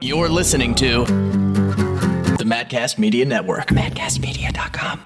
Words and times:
You're 0.00 0.28
listening 0.28 0.76
to 0.76 1.04
the 1.06 2.44
Madcast 2.46 2.98
Media 2.98 3.24
Network. 3.24 3.66
MadcastMedia.com. 3.66 5.04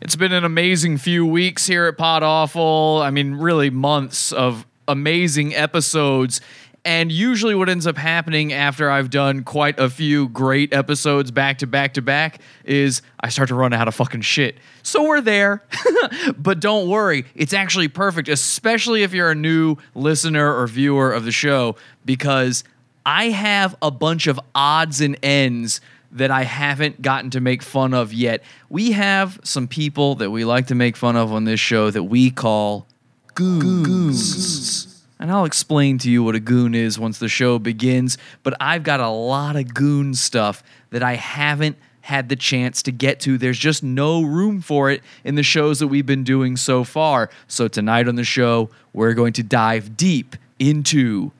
It's 0.00 0.16
been 0.16 0.32
an 0.32 0.44
amazing 0.44 0.96
few 0.96 1.26
weeks 1.26 1.66
here 1.66 1.84
at 1.84 1.98
Pod 1.98 2.22
Awful. 2.22 3.02
I 3.02 3.10
mean, 3.10 3.34
really 3.34 3.68
months 3.68 4.32
of 4.32 4.64
amazing 4.88 5.54
episodes. 5.54 6.40
And 6.86 7.12
usually, 7.12 7.54
what 7.54 7.68
ends 7.68 7.86
up 7.86 7.98
happening 7.98 8.54
after 8.54 8.90
I've 8.90 9.10
done 9.10 9.44
quite 9.44 9.78
a 9.78 9.90
few 9.90 10.30
great 10.30 10.72
episodes 10.72 11.30
back 11.30 11.58
to 11.58 11.66
back 11.66 11.92
to 11.92 12.00
back 12.00 12.40
is 12.64 13.02
I 13.20 13.28
start 13.28 13.50
to 13.50 13.54
run 13.54 13.74
out 13.74 13.88
of 13.88 13.94
fucking 13.94 14.22
shit. 14.22 14.56
So 14.82 15.06
we're 15.06 15.20
there. 15.20 15.64
but 16.38 16.60
don't 16.60 16.88
worry, 16.88 17.26
it's 17.34 17.52
actually 17.52 17.88
perfect, 17.88 18.30
especially 18.30 19.02
if 19.02 19.12
you're 19.12 19.30
a 19.30 19.34
new 19.34 19.76
listener 19.94 20.50
or 20.56 20.66
viewer 20.66 21.12
of 21.12 21.26
the 21.26 21.30
show, 21.30 21.76
because 22.06 22.64
I 23.04 23.30
have 23.30 23.74
a 23.82 23.90
bunch 23.90 24.26
of 24.26 24.38
odds 24.54 25.00
and 25.00 25.16
ends 25.22 25.80
that 26.12 26.30
I 26.30 26.42
haven't 26.42 27.00
gotten 27.02 27.30
to 27.30 27.40
make 27.40 27.62
fun 27.62 27.94
of 27.94 28.12
yet. 28.12 28.42
We 28.68 28.92
have 28.92 29.40
some 29.42 29.66
people 29.66 30.16
that 30.16 30.30
we 30.30 30.44
like 30.44 30.66
to 30.68 30.74
make 30.74 30.96
fun 30.96 31.16
of 31.16 31.32
on 31.32 31.44
this 31.44 31.60
show 31.60 31.90
that 31.90 32.04
we 32.04 32.30
call 32.30 32.86
goons. 33.34 35.04
And 35.18 35.30
I'll 35.30 35.44
explain 35.44 35.98
to 35.98 36.10
you 36.10 36.22
what 36.22 36.34
a 36.34 36.40
goon 36.40 36.74
is 36.74 36.98
once 36.98 37.18
the 37.18 37.28
show 37.28 37.58
begins, 37.58 38.18
but 38.42 38.54
I've 38.60 38.82
got 38.82 39.00
a 39.00 39.08
lot 39.08 39.56
of 39.56 39.72
goon 39.72 40.14
stuff 40.14 40.62
that 40.90 41.02
I 41.02 41.14
haven't 41.14 41.76
had 42.02 42.28
the 42.28 42.36
chance 42.36 42.82
to 42.82 42.92
get 42.92 43.20
to. 43.20 43.38
There's 43.38 43.58
just 43.58 43.82
no 43.82 44.22
room 44.22 44.60
for 44.60 44.90
it 44.90 45.02
in 45.24 45.36
the 45.36 45.44
shows 45.44 45.78
that 45.78 45.86
we've 45.86 46.04
been 46.04 46.24
doing 46.24 46.56
so 46.56 46.82
far. 46.82 47.30
So 47.46 47.68
tonight 47.68 48.08
on 48.08 48.16
the 48.16 48.24
show, 48.24 48.70
we're 48.92 49.14
going 49.14 49.32
to 49.34 49.42
dive 49.42 49.96
deep 49.96 50.36
into 50.58 51.30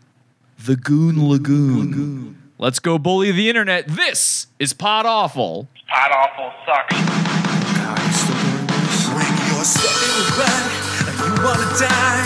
the 0.66 0.76
Goon 0.76 1.28
Lagoon. 1.28 2.38
Let's 2.58 2.78
go 2.78 2.96
bully 2.98 3.32
the 3.32 3.48
internet. 3.48 3.88
This 3.88 4.46
is 4.60 4.72
Pod 4.72 5.06
Awful. 5.06 5.66
Pod 5.88 6.12
awful 6.12 6.52
sucks. 6.64 6.94
When 9.10 9.32
you're 9.50 9.66
sitting 9.66 10.38
back 10.38 10.70
and 11.10 11.18
you 11.18 11.34
wanna 11.42 11.66
die, 11.82 12.22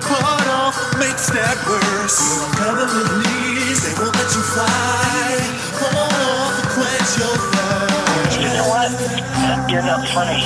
part 0.00 0.48
off 0.48 0.76
makes 0.98 1.28
that 1.28 1.60
worse. 1.68 2.16
You're 2.24 2.40
on 2.40 2.56
government 2.56 3.10
leaves, 3.28 3.84
they 3.84 3.92
won't 4.00 4.16
let 4.16 4.32
you 4.32 4.42
fly. 4.48 5.36
Part 5.76 6.24
off 6.24 6.56
quench 6.72 7.20
your 7.20 7.36
thirst. 7.52 8.40
You 8.40 8.48
know 8.48 8.64
what? 8.72 8.88
You're 9.70 9.84
not 9.84 10.08
funny. 10.08 10.40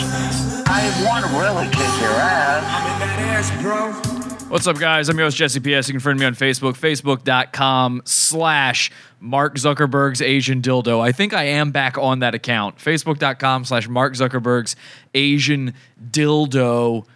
I 0.67 0.91
want 1.07 1.25
to 1.25 1.31
really 1.39 1.67
kick 1.71 1.93
your 2.03 2.19
ass. 2.19 2.67
I'm 2.67 2.83
in 2.91 2.99
that 2.99 3.19
ass, 3.39 3.49
bro. 3.63 4.22
What's 4.53 4.67
up, 4.67 4.79
guys? 4.79 5.09
I'm 5.09 5.17
your 5.17 5.25
host, 5.25 5.39
Jesse 5.39 5.61
P.S. 5.61 5.89
You 5.89 5.95
can 5.95 6.01
friend 6.01 6.21
me 6.21 6.27
on 6.27 6.35
Facebook, 6.35 6.75
facebook.com 6.75 8.03
slash 8.05 8.91
Mark 9.19 9.55
Zuckerberg's 9.55 10.21
Asian 10.21 10.61
Dildo. 10.61 11.01
I 11.01 11.11
think 11.11 11.33
I 11.33 11.45
am 11.45 11.71
back 11.71 11.97
on 11.97 12.19
that 12.19 12.35
account. 12.35 12.77
Facebook.com 12.77 13.65
slash 13.65 13.89
Mark 13.89 14.13
Zuckerberg's 14.13 14.77
Asian 15.15 15.73
Dildo. 16.11 17.07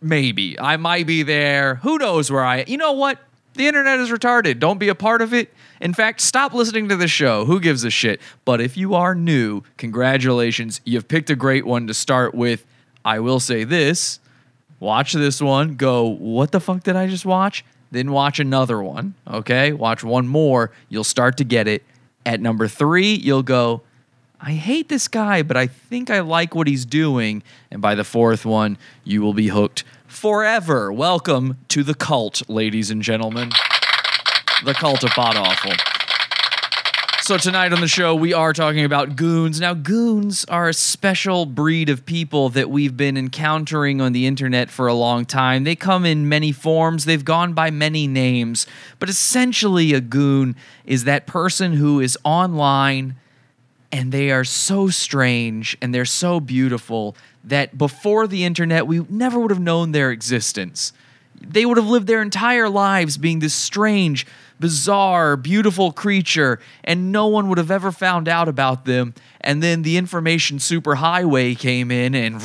Maybe. 0.00 0.58
I 0.58 0.76
might 0.76 1.06
be 1.06 1.22
there. 1.22 1.76
Who 1.76 1.98
knows 1.98 2.32
where 2.32 2.44
I 2.44 2.64
You 2.66 2.78
know 2.78 2.94
what? 2.94 3.20
The 3.54 3.68
internet 3.68 4.00
is 4.00 4.10
retarded. 4.10 4.58
Don't 4.58 4.78
be 4.80 4.88
a 4.88 4.96
part 4.96 5.22
of 5.22 5.32
it. 5.32 5.54
In 5.80 5.94
fact, 5.94 6.20
stop 6.20 6.52
listening 6.52 6.88
to 6.88 6.96
the 6.96 7.06
show. 7.06 7.44
Who 7.44 7.60
gives 7.60 7.84
a 7.84 7.90
shit? 7.90 8.20
But 8.44 8.60
if 8.60 8.76
you 8.76 8.96
are 8.96 9.14
new, 9.14 9.62
congratulations. 9.76 10.80
You've 10.84 11.06
picked 11.06 11.30
a 11.30 11.36
great 11.36 11.64
one 11.64 11.86
to 11.86 11.94
start 11.94 12.34
with. 12.34 12.66
I 13.04 13.20
will 13.20 13.38
say 13.38 13.62
this 13.62 14.18
watch 14.80 15.12
this 15.12 15.40
one, 15.40 15.76
go, 15.76 16.04
what 16.04 16.52
the 16.52 16.60
fuck 16.60 16.82
did 16.82 16.96
I 16.96 17.06
just 17.06 17.24
watch? 17.24 17.64
Then 17.90 18.10
watch 18.10 18.40
another 18.40 18.82
one, 18.82 19.14
okay? 19.26 19.72
Watch 19.72 20.02
one 20.02 20.26
more, 20.28 20.70
you'll 20.88 21.04
start 21.04 21.36
to 21.38 21.44
get 21.44 21.68
it. 21.68 21.84
At 22.24 22.40
number 22.40 22.66
three, 22.66 23.14
you'll 23.14 23.44
go, 23.44 23.82
I 24.40 24.52
hate 24.52 24.88
this 24.88 25.08
guy, 25.08 25.42
but 25.42 25.56
I 25.56 25.66
think 25.66 26.10
I 26.10 26.20
like 26.20 26.54
what 26.54 26.66
he's 26.66 26.84
doing. 26.84 27.42
And 27.70 27.80
by 27.80 27.94
the 27.94 28.04
fourth 28.04 28.44
one, 28.44 28.76
you 29.04 29.22
will 29.22 29.32
be 29.32 29.48
hooked 29.48 29.84
forever. 30.06 30.92
Welcome 30.92 31.58
to 31.68 31.82
the 31.82 31.94
cult, 31.94 32.48
ladies 32.48 32.90
and 32.90 33.02
gentlemen. 33.02 33.50
The 34.64 34.74
cult 34.74 35.04
of 35.04 35.10
Pod 35.10 35.36
Awful. 35.36 35.95
So 37.26 37.36
tonight 37.36 37.72
on 37.72 37.80
the 37.80 37.88
show, 37.88 38.14
we 38.14 38.32
are 38.32 38.52
talking 38.52 38.84
about 38.84 39.16
goons. 39.16 39.60
Now, 39.60 39.74
goons 39.74 40.44
are 40.44 40.68
a 40.68 40.72
special 40.72 41.44
breed 41.44 41.88
of 41.88 42.06
people 42.06 42.50
that 42.50 42.70
we've 42.70 42.96
been 42.96 43.16
encountering 43.16 44.00
on 44.00 44.12
the 44.12 44.26
internet 44.26 44.70
for 44.70 44.86
a 44.86 44.94
long 44.94 45.24
time. 45.24 45.64
They 45.64 45.74
come 45.74 46.06
in 46.06 46.28
many 46.28 46.52
forms, 46.52 47.04
they've 47.04 47.24
gone 47.24 47.52
by 47.52 47.72
many 47.72 48.06
names, 48.06 48.68
but 49.00 49.08
essentially, 49.08 49.92
a 49.92 50.00
goon 50.00 50.54
is 50.84 51.02
that 51.02 51.26
person 51.26 51.72
who 51.72 51.98
is 51.98 52.16
online 52.22 53.16
and 53.90 54.12
they 54.12 54.30
are 54.30 54.44
so 54.44 54.88
strange 54.88 55.76
and 55.82 55.92
they're 55.92 56.04
so 56.04 56.38
beautiful 56.38 57.16
that 57.42 57.76
before 57.76 58.28
the 58.28 58.44
internet, 58.44 58.86
we 58.86 59.00
never 59.08 59.40
would 59.40 59.50
have 59.50 59.58
known 59.58 59.90
their 59.90 60.12
existence 60.12 60.92
they 61.40 61.66
would 61.66 61.76
have 61.76 61.88
lived 61.88 62.06
their 62.06 62.22
entire 62.22 62.68
lives 62.68 63.18
being 63.18 63.38
this 63.38 63.54
strange, 63.54 64.26
bizarre, 64.58 65.36
beautiful 65.36 65.92
creature, 65.92 66.58
and 66.84 67.12
no 67.12 67.26
one 67.26 67.48
would 67.48 67.58
have 67.58 67.70
ever 67.70 67.92
found 67.92 68.28
out 68.28 68.48
about 68.48 68.84
them. 68.84 69.14
And 69.40 69.62
then 69.62 69.82
the 69.82 69.96
information 69.96 70.58
superhighway 70.58 71.58
came 71.58 71.90
in 71.90 72.14
and 72.14 72.40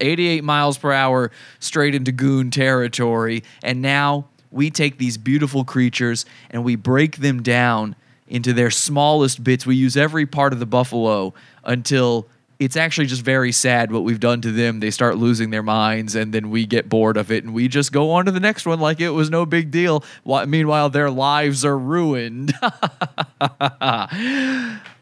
88 0.00 0.44
miles 0.44 0.78
per 0.78 0.92
hour 0.92 1.30
straight 1.58 1.94
into 1.94 2.12
goon 2.12 2.50
territory. 2.50 3.42
And 3.62 3.82
now 3.82 4.26
we 4.50 4.70
take 4.70 4.98
these 4.98 5.16
beautiful 5.16 5.64
creatures 5.64 6.24
and 6.50 6.64
we 6.64 6.76
break 6.76 7.18
them 7.18 7.42
down 7.42 7.96
into 8.26 8.52
their 8.52 8.70
smallest 8.70 9.42
bits. 9.42 9.66
We 9.66 9.76
use 9.76 9.96
every 9.96 10.26
part 10.26 10.52
of 10.52 10.60
the 10.60 10.66
buffalo 10.66 11.34
until 11.64 12.28
it's 12.60 12.76
actually 12.76 13.06
just 13.06 13.22
very 13.22 13.52
sad 13.52 13.90
what 13.90 14.04
we've 14.04 14.20
done 14.20 14.42
to 14.42 14.52
them. 14.52 14.80
They 14.80 14.90
start 14.90 15.16
losing 15.16 15.48
their 15.48 15.62
minds, 15.62 16.14
and 16.14 16.32
then 16.32 16.50
we 16.50 16.66
get 16.66 16.90
bored 16.90 17.16
of 17.16 17.32
it, 17.32 17.42
and 17.42 17.54
we 17.54 17.68
just 17.68 17.90
go 17.90 18.10
on 18.10 18.26
to 18.26 18.30
the 18.30 18.38
next 18.38 18.66
one 18.66 18.78
like 18.78 19.00
it 19.00 19.08
was 19.10 19.30
no 19.30 19.46
big 19.46 19.70
deal. 19.70 20.04
Wh- 20.28 20.44
Meanwhile, 20.46 20.90
their 20.90 21.10
lives 21.10 21.64
are 21.64 21.78
ruined. 21.78 22.52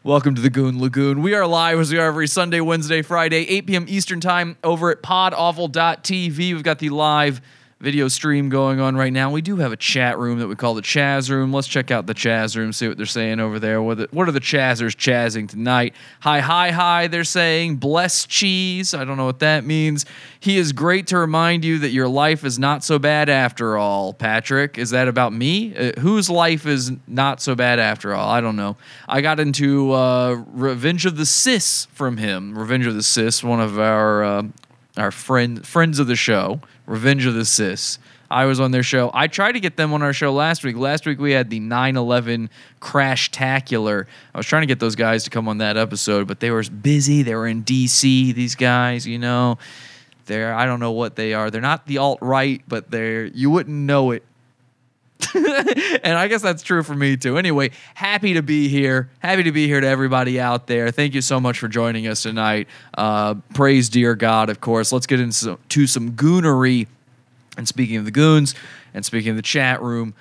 Welcome 0.03 0.35
to 0.35 0.41
the 0.41 0.49
Goon 0.49 0.79
Lagoon. 0.79 1.21
We 1.21 1.33
are 1.33 1.45
live 1.45 1.79
as 1.79 1.91
we 1.91 1.99
are 1.99 2.07
every 2.07 2.27
Sunday, 2.27 2.61
Wednesday, 2.61 3.01
Friday, 3.01 3.45
8 3.49 3.67
p.m. 3.67 3.85
Eastern 3.89 4.21
Time 4.21 4.55
over 4.63 4.89
at 4.89 5.03
podawful.tv. 5.03 6.37
We've 6.37 6.63
got 6.63 6.79
the 6.79 6.89
live 6.89 7.41
video 7.79 8.09
stream 8.09 8.49
going 8.49 8.81
on 8.81 8.97
right 8.97 9.13
now. 9.13 9.31
We 9.31 9.41
do 9.41 9.55
have 9.57 9.71
a 9.71 9.77
chat 9.77 10.19
room 10.19 10.39
that 10.39 10.47
we 10.47 10.55
call 10.55 10.73
the 10.73 10.81
Chaz 10.81 11.29
Room. 11.29 11.53
Let's 11.53 11.67
check 11.67 11.91
out 11.91 12.07
the 12.07 12.13
Chaz 12.13 12.57
Room, 12.57 12.73
see 12.73 12.89
what 12.89 12.97
they're 12.97 13.05
saying 13.05 13.39
over 13.39 13.57
there. 13.57 13.81
What, 13.81 13.97
the, 13.99 14.07
what 14.11 14.27
are 14.27 14.33
the 14.33 14.41
Chazzers 14.41 14.97
chazzing 14.97 15.47
tonight? 15.47 15.95
Hi, 16.19 16.41
hi, 16.41 16.71
hi, 16.71 17.07
they're 17.07 17.23
saying. 17.23 17.77
Bless 17.77 18.25
cheese. 18.25 18.93
I 18.93 19.05
don't 19.05 19.15
know 19.15 19.25
what 19.25 19.39
that 19.39 19.63
means. 19.63 20.05
He 20.41 20.57
is 20.57 20.73
great 20.73 21.07
to 21.07 21.17
remind 21.17 21.63
you 21.63 21.79
that 21.79 21.91
your 21.91 22.09
life 22.09 22.43
is 22.43 22.59
not 22.59 22.83
so 22.83 22.99
bad 22.99 23.29
after 23.29 23.77
all, 23.77 24.13
Patrick. 24.13 24.77
Is 24.77 24.89
that 24.89 25.07
about 25.07 25.31
me? 25.31 25.73
Uh, 25.73 25.99
whose 26.01 26.29
life 26.29 26.65
is 26.65 26.91
not 27.07 27.41
so 27.41 27.55
bad 27.55 27.79
after 27.79 28.13
all? 28.13 28.29
I 28.29 28.41
don't 28.41 28.57
know. 28.57 28.75
I 29.07 29.21
got 29.21 29.39
into 29.39 29.93
uh, 29.93 30.43
Revenge 30.47 31.05
of 31.05 31.15
the 31.15 31.25
Cis 31.25 31.87
from 31.93 32.17
him. 32.17 32.57
Revenge 32.57 32.87
of 32.87 32.95
the 32.95 33.03
Cis, 33.03 33.41
one 33.41 33.61
of 33.61 33.79
our. 33.79 34.23
Uh, 34.23 34.43
our 34.99 35.11
friend 35.11 35.65
friends 35.65 35.99
of 35.99 36.07
the 36.07 36.15
show, 36.15 36.61
Revenge 36.85 37.25
of 37.25 37.33
the 37.33 37.45
Cis. 37.45 37.99
I 38.31 38.45
was 38.45 38.59
on 38.59 38.71
their 38.71 38.83
show. 38.83 39.09
I 39.13 39.25
tried 39.27 39.53
to 39.53 39.59
get 39.59 39.75
them 39.75 39.91
on 39.91 40.03
our 40.03 40.13
show 40.13 40.31
last 40.31 40.63
week. 40.63 40.77
Last 40.77 41.05
week 41.07 41.19
we 41.19 41.31
had 41.31 41.49
the 41.49 41.59
9/11 41.59 42.49
crash 42.79 43.31
tacular. 43.31 44.05
I 44.33 44.37
was 44.37 44.45
trying 44.45 44.61
to 44.61 44.67
get 44.67 44.79
those 44.79 44.95
guys 44.95 45.23
to 45.23 45.29
come 45.31 45.47
on 45.47 45.57
that 45.59 45.77
episode, 45.77 46.27
but 46.27 46.39
they 46.39 46.51
were 46.51 46.63
busy. 46.63 47.23
They 47.23 47.33
were 47.33 47.47
in 47.47 47.63
DC. 47.63 48.33
These 48.33 48.55
guys, 48.55 49.07
you 49.07 49.17
know, 49.17 49.57
they're 50.25 50.53
I 50.53 50.65
don't 50.65 50.79
know 50.79 50.91
what 50.91 51.15
they 51.15 51.33
are. 51.33 51.49
They're 51.49 51.59
not 51.59 51.87
the 51.87 51.97
alt 51.97 52.19
right, 52.21 52.61
but 52.67 52.91
they're 52.91 53.25
you 53.25 53.49
wouldn't 53.49 53.75
know 53.75 54.11
it 54.11 54.23
and 55.35 56.17
I 56.17 56.27
guess 56.27 56.41
that's 56.41 56.63
true 56.63 56.81
for 56.81 56.95
me 56.95 57.17
too. 57.17 57.37
Anyway, 57.37 57.71
happy 57.93 58.33
to 58.35 58.41
be 58.41 58.69
here. 58.69 59.09
Happy 59.19 59.43
to 59.43 59.51
be 59.51 59.67
here 59.67 59.81
to 59.81 59.87
everybody 59.87 60.39
out 60.39 60.67
there. 60.67 60.91
Thank 60.91 61.13
you 61.13 61.21
so 61.21 61.39
much 61.39 61.59
for 61.59 61.67
joining 61.67 62.07
us 62.07 62.23
tonight. 62.23 62.67
Uh, 62.97 63.35
praise 63.53 63.89
dear 63.89 64.15
God, 64.15 64.49
of 64.49 64.61
course. 64.61 64.91
Let's 64.91 65.07
get 65.07 65.19
into 65.19 65.35
some, 65.35 65.59
to 65.69 65.87
some 65.87 66.13
goonery. 66.13 66.87
And 67.57 67.67
speaking 67.67 67.97
of 67.97 68.05
the 68.05 68.11
goons, 68.11 68.55
and 68.93 69.05
speaking 69.05 69.31
of 69.31 69.35
the 69.35 69.41
chat 69.41 69.81
room, 69.81 70.13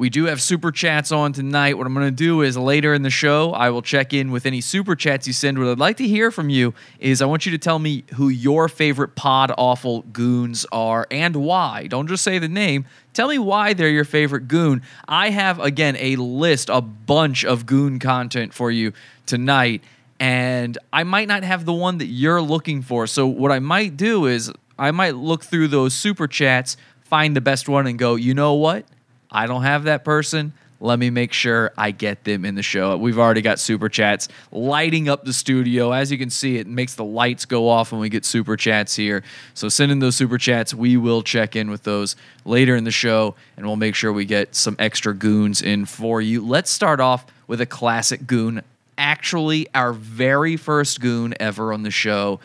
we 0.00 0.08
do 0.08 0.24
have 0.24 0.40
super 0.40 0.72
chats 0.72 1.12
on 1.12 1.30
tonight. 1.34 1.76
What 1.76 1.86
I'm 1.86 1.92
going 1.92 2.06
to 2.06 2.10
do 2.10 2.40
is 2.40 2.56
later 2.56 2.94
in 2.94 3.02
the 3.02 3.10
show, 3.10 3.52
I 3.52 3.68
will 3.68 3.82
check 3.82 4.14
in 4.14 4.30
with 4.30 4.46
any 4.46 4.62
super 4.62 4.96
chats 4.96 5.26
you 5.26 5.34
send. 5.34 5.58
What 5.58 5.68
I'd 5.68 5.78
like 5.78 5.98
to 5.98 6.08
hear 6.08 6.30
from 6.30 6.48
you 6.48 6.72
is 7.00 7.20
I 7.20 7.26
want 7.26 7.44
you 7.44 7.52
to 7.52 7.58
tell 7.58 7.78
me 7.78 8.04
who 8.14 8.30
your 8.30 8.66
favorite 8.70 9.14
pod 9.14 9.52
awful 9.58 10.00
goons 10.10 10.64
are 10.72 11.06
and 11.10 11.36
why. 11.36 11.86
Don't 11.86 12.06
just 12.06 12.24
say 12.24 12.38
the 12.38 12.48
name. 12.48 12.86
Tell 13.12 13.28
me 13.28 13.38
why 13.38 13.74
they're 13.74 13.90
your 13.90 14.06
favorite 14.06 14.48
goon. 14.48 14.80
I 15.06 15.28
have, 15.28 15.60
again, 15.60 15.96
a 15.98 16.16
list, 16.16 16.70
a 16.70 16.80
bunch 16.80 17.44
of 17.44 17.66
goon 17.66 17.98
content 17.98 18.54
for 18.54 18.70
you 18.70 18.94
tonight, 19.26 19.84
and 20.18 20.78
I 20.94 21.04
might 21.04 21.28
not 21.28 21.42
have 21.42 21.66
the 21.66 21.74
one 21.74 21.98
that 21.98 22.06
you're 22.06 22.40
looking 22.40 22.80
for. 22.80 23.06
So, 23.06 23.26
what 23.26 23.52
I 23.52 23.58
might 23.58 23.98
do 23.98 24.24
is 24.24 24.50
I 24.78 24.92
might 24.92 25.16
look 25.16 25.44
through 25.44 25.68
those 25.68 25.92
super 25.92 26.26
chats, 26.26 26.78
find 27.02 27.36
the 27.36 27.42
best 27.42 27.68
one, 27.68 27.86
and 27.86 27.98
go, 27.98 28.14
you 28.14 28.32
know 28.32 28.54
what? 28.54 28.86
I 29.30 29.46
don't 29.46 29.62
have 29.62 29.84
that 29.84 30.04
person. 30.04 30.52
Let 30.82 30.98
me 30.98 31.10
make 31.10 31.34
sure 31.34 31.72
I 31.76 31.90
get 31.90 32.24
them 32.24 32.46
in 32.46 32.54
the 32.54 32.62
show. 32.62 32.96
We've 32.96 33.18
already 33.18 33.42
got 33.42 33.58
super 33.58 33.90
chats 33.90 34.28
lighting 34.50 35.10
up 35.10 35.24
the 35.26 35.32
studio. 35.34 35.92
As 35.92 36.10
you 36.10 36.16
can 36.16 36.30
see, 36.30 36.56
it 36.56 36.66
makes 36.66 36.94
the 36.94 37.04
lights 37.04 37.44
go 37.44 37.68
off 37.68 37.92
when 37.92 38.00
we 38.00 38.08
get 38.08 38.24
super 38.24 38.56
chats 38.56 38.96
here. 38.96 39.22
So 39.52 39.68
send 39.68 39.92
in 39.92 39.98
those 39.98 40.16
super 40.16 40.38
chats. 40.38 40.72
We 40.72 40.96
will 40.96 41.22
check 41.22 41.54
in 41.54 41.70
with 41.70 41.82
those 41.82 42.16
later 42.46 42.76
in 42.76 42.84
the 42.84 42.90
show 42.90 43.34
and 43.58 43.66
we'll 43.66 43.76
make 43.76 43.94
sure 43.94 44.10
we 44.10 44.24
get 44.24 44.54
some 44.54 44.74
extra 44.78 45.14
goons 45.14 45.60
in 45.60 45.84
for 45.84 46.22
you. 46.22 46.44
Let's 46.44 46.70
start 46.70 46.98
off 46.98 47.26
with 47.46 47.60
a 47.60 47.66
classic 47.66 48.26
goon. 48.26 48.62
Actually, 48.96 49.68
our 49.74 49.92
very 49.92 50.56
first 50.56 51.00
goon 51.00 51.34
ever 51.38 51.74
on 51.74 51.82
the 51.82 51.90
show. 51.90 52.40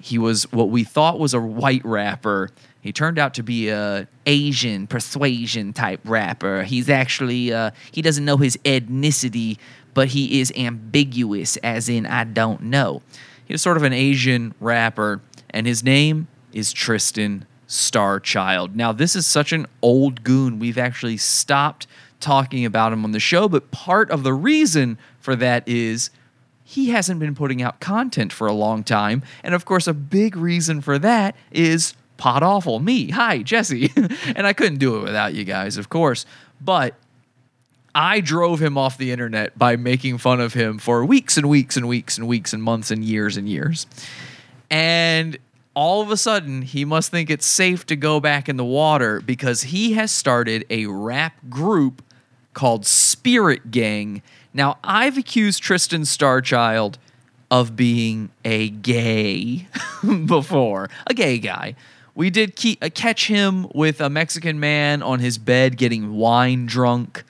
He 0.00 0.18
was 0.18 0.50
what 0.52 0.68
we 0.68 0.84
thought 0.84 1.18
was 1.18 1.32
a 1.32 1.40
white 1.40 1.84
rapper. 1.86 2.50
He 2.80 2.92
turned 2.92 3.18
out 3.18 3.34
to 3.34 3.42
be 3.42 3.68
a 3.68 4.06
Asian 4.26 4.86
persuasion 4.86 5.72
type 5.72 6.00
rapper. 6.04 6.62
He's 6.62 6.88
actually 6.88 7.52
uh, 7.52 7.72
he 7.92 8.02
doesn't 8.02 8.24
know 8.24 8.36
his 8.36 8.56
ethnicity, 8.58 9.58
but 9.94 10.08
he 10.08 10.40
is 10.40 10.52
ambiguous, 10.56 11.56
as 11.58 11.88
in 11.88 12.06
I 12.06 12.24
don't 12.24 12.62
know. 12.62 13.02
He's 13.44 13.62
sort 13.62 13.76
of 13.76 13.82
an 13.82 13.92
Asian 13.92 14.54
rapper, 14.60 15.20
and 15.50 15.66
his 15.66 15.82
name 15.82 16.28
is 16.52 16.72
Tristan 16.72 17.46
Starchild. 17.66 18.74
Now, 18.74 18.92
this 18.92 19.16
is 19.16 19.26
such 19.26 19.52
an 19.52 19.66
old 19.82 20.22
goon. 20.22 20.58
We've 20.58 20.78
actually 20.78 21.16
stopped 21.16 21.86
talking 22.20 22.64
about 22.64 22.92
him 22.92 23.04
on 23.04 23.12
the 23.12 23.20
show, 23.20 23.48
but 23.48 23.70
part 23.70 24.10
of 24.10 24.22
the 24.22 24.32
reason 24.32 24.98
for 25.20 25.36
that 25.36 25.66
is 25.66 26.10
he 26.64 26.90
hasn't 26.90 27.20
been 27.20 27.34
putting 27.34 27.62
out 27.62 27.80
content 27.80 28.32
for 28.32 28.46
a 28.46 28.52
long 28.52 28.84
time. 28.84 29.22
And 29.42 29.54
of 29.54 29.64
course, 29.64 29.86
a 29.86 29.94
big 29.94 30.36
reason 30.36 30.80
for 30.80 30.98
that 30.98 31.34
is 31.50 31.94
Pod 32.18 32.42
Awful, 32.42 32.80
me. 32.80 33.10
Hi, 33.10 33.38
Jesse. 33.38 33.90
and 34.36 34.46
I 34.46 34.52
couldn't 34.52 34.78
do 34.78 34.98
it 34.98 35.04
without 35.04 35.32
you 35.34 35.44
guys, 35.44 35.78
of 35.78 35.88
course. 35.88 36.26
But 36.60 36.94
I 37.94 38.20
drove 38.20 38.60
him 38.60 38.76
off 38.76 38.98
the 38.98 39.10
internet 39.10 39.58
by 39.58 39.76
making 39.76 40.18
fun 40.18 40.40
of 40.40 40.52
him 40.52 40.78
for 40.78 41.04
weeks 41.04 41.36
and 41.38 41.48
weeks 41.48 41.76
and 41.76 41.88
weeks 41.88 42.18
and 42.18 42.28
weeks 42.28 42.52
and 42.52 42.62
months 42.62 42.90
and 42.90 43.04
years 43.04 43.36
and 43.36 43.48
years. 43.48 43.86
And 44.70 45.38
all 45.74 46.02
of 46.02 46.10
a 46.10 46.16
sudden, 46.16 46.62
he 46.62 46.84
must 46.84 47.10
think 47.10 47.30
it's 47.30 47.46
safe 47.46 47.86
to 47.86 47.96
go 47.96 48.20
back 48.20 48.48
in 48.48 48.56
the 48.56 48.64
water 48.64 49.20
because 49.20 49.62
he 49.62 49.92
has 49.92 50.10
started 50.10 50.66
a 50.68 50.86
rap 50.86 51.34
group 51.48 52.02
called 52.52 52.84
Spirit 52.84 53.70
Gang. 53.70 54.22
Now, 54.52 54.78
I've 54.82 55.16
accused 55.16 55.62
Tristan 55.62 56.02
Starchild 56.02 56.96
of 57.50 57.76
being 57.76 58.30
a 58.44 58.70
gay 58.70 59.68
before, 60.26 60.90
a 61.06 61.14
gay 61.14 61.38
guy. 61.38 61.76
We 62.18 62.30
did 62.30 62.56
ke- 62.56 62.82
uh, 62.82 62.90
catch 62.92 63.28
him 63.28 63.68
with 63.72 64.00
a 64.00 64.10
Mexican 64.10 64.58
man 64.58 65.04
on 65.04 65.20
his 65.20 65.38
bed 65.38 65.76
getting 65.76 66.16
wine 66.16 66.66
drunk. 66.66 67.18
It 67.18 67.24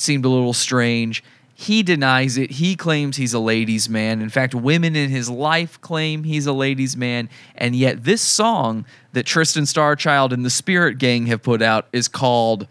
Seemed 0.00 0.24
a 0.24 0.28
little 0.28 0.52
strange. 0.52 1.22
He 1.54 1.84
denies 1.84 2.36
it. 2.36 2.50
He 2.50 2.74
claims 2.74 3.16
he's 3.16 3.32
a 3.32 3.38
ladies' 3.38 3.88
man. 3.88 4.20
In 4.20 4.30
fact, 4.30 4.52
women 4.52 4.96
in 4.96 5.08
his 5.08 5.30
life 5.30 5.80
claim 5.80 6.24
he's 6.24 6.48
a 6.48 6.52
ladies' 6.52 6.96
man. 6.96 7.28
And 7.54 7.76
yet, 7.76 8.02
this 8.02 8.22
song 8.22 8.86
that 9.12 9.24
Tristan 9.24 9.66
Starchild 9.66 10.32
and 10.32 10.44
the 10.44 10.50
Spirit 10.50 10.98
Gang 10.98 11.26
have 11.26 11.40
put 11.40 11.62
out 11.62 11.86
is 11.92 12.08
called 12.08 12.66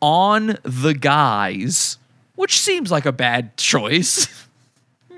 On 0.00 0.58
the 0.62 0.94
Guys, 0.94 1.98
which 2.36 2.60
seems 2.60 2.92
like 2.92 3.04
a 3.04 3.10
bad 3.10 3.56
choice. 3.56 4.28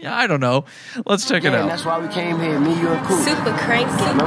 yeah, 0.01 0.15
I 0.17 0.27
don't 0.27 0.41
know. 0.41 0.65
Let's 1.05 1.27
check 1.29 1.45
it 1.45 1.53
Yeah, 1.53 1.63
out. 1.63 1.69
that's 1.69 1.85
why 1.85 1.99
we 1.99 2.09
came 2.13 2.39
here, 2.41 2.59
me, 2.61 2.79
you, 2.79 2.89
and 2.89 3.07
Cool. 3.07 3.17
Super 3.19 3.57
cranky. 3.59 3.93
Remember? 4.05 4.27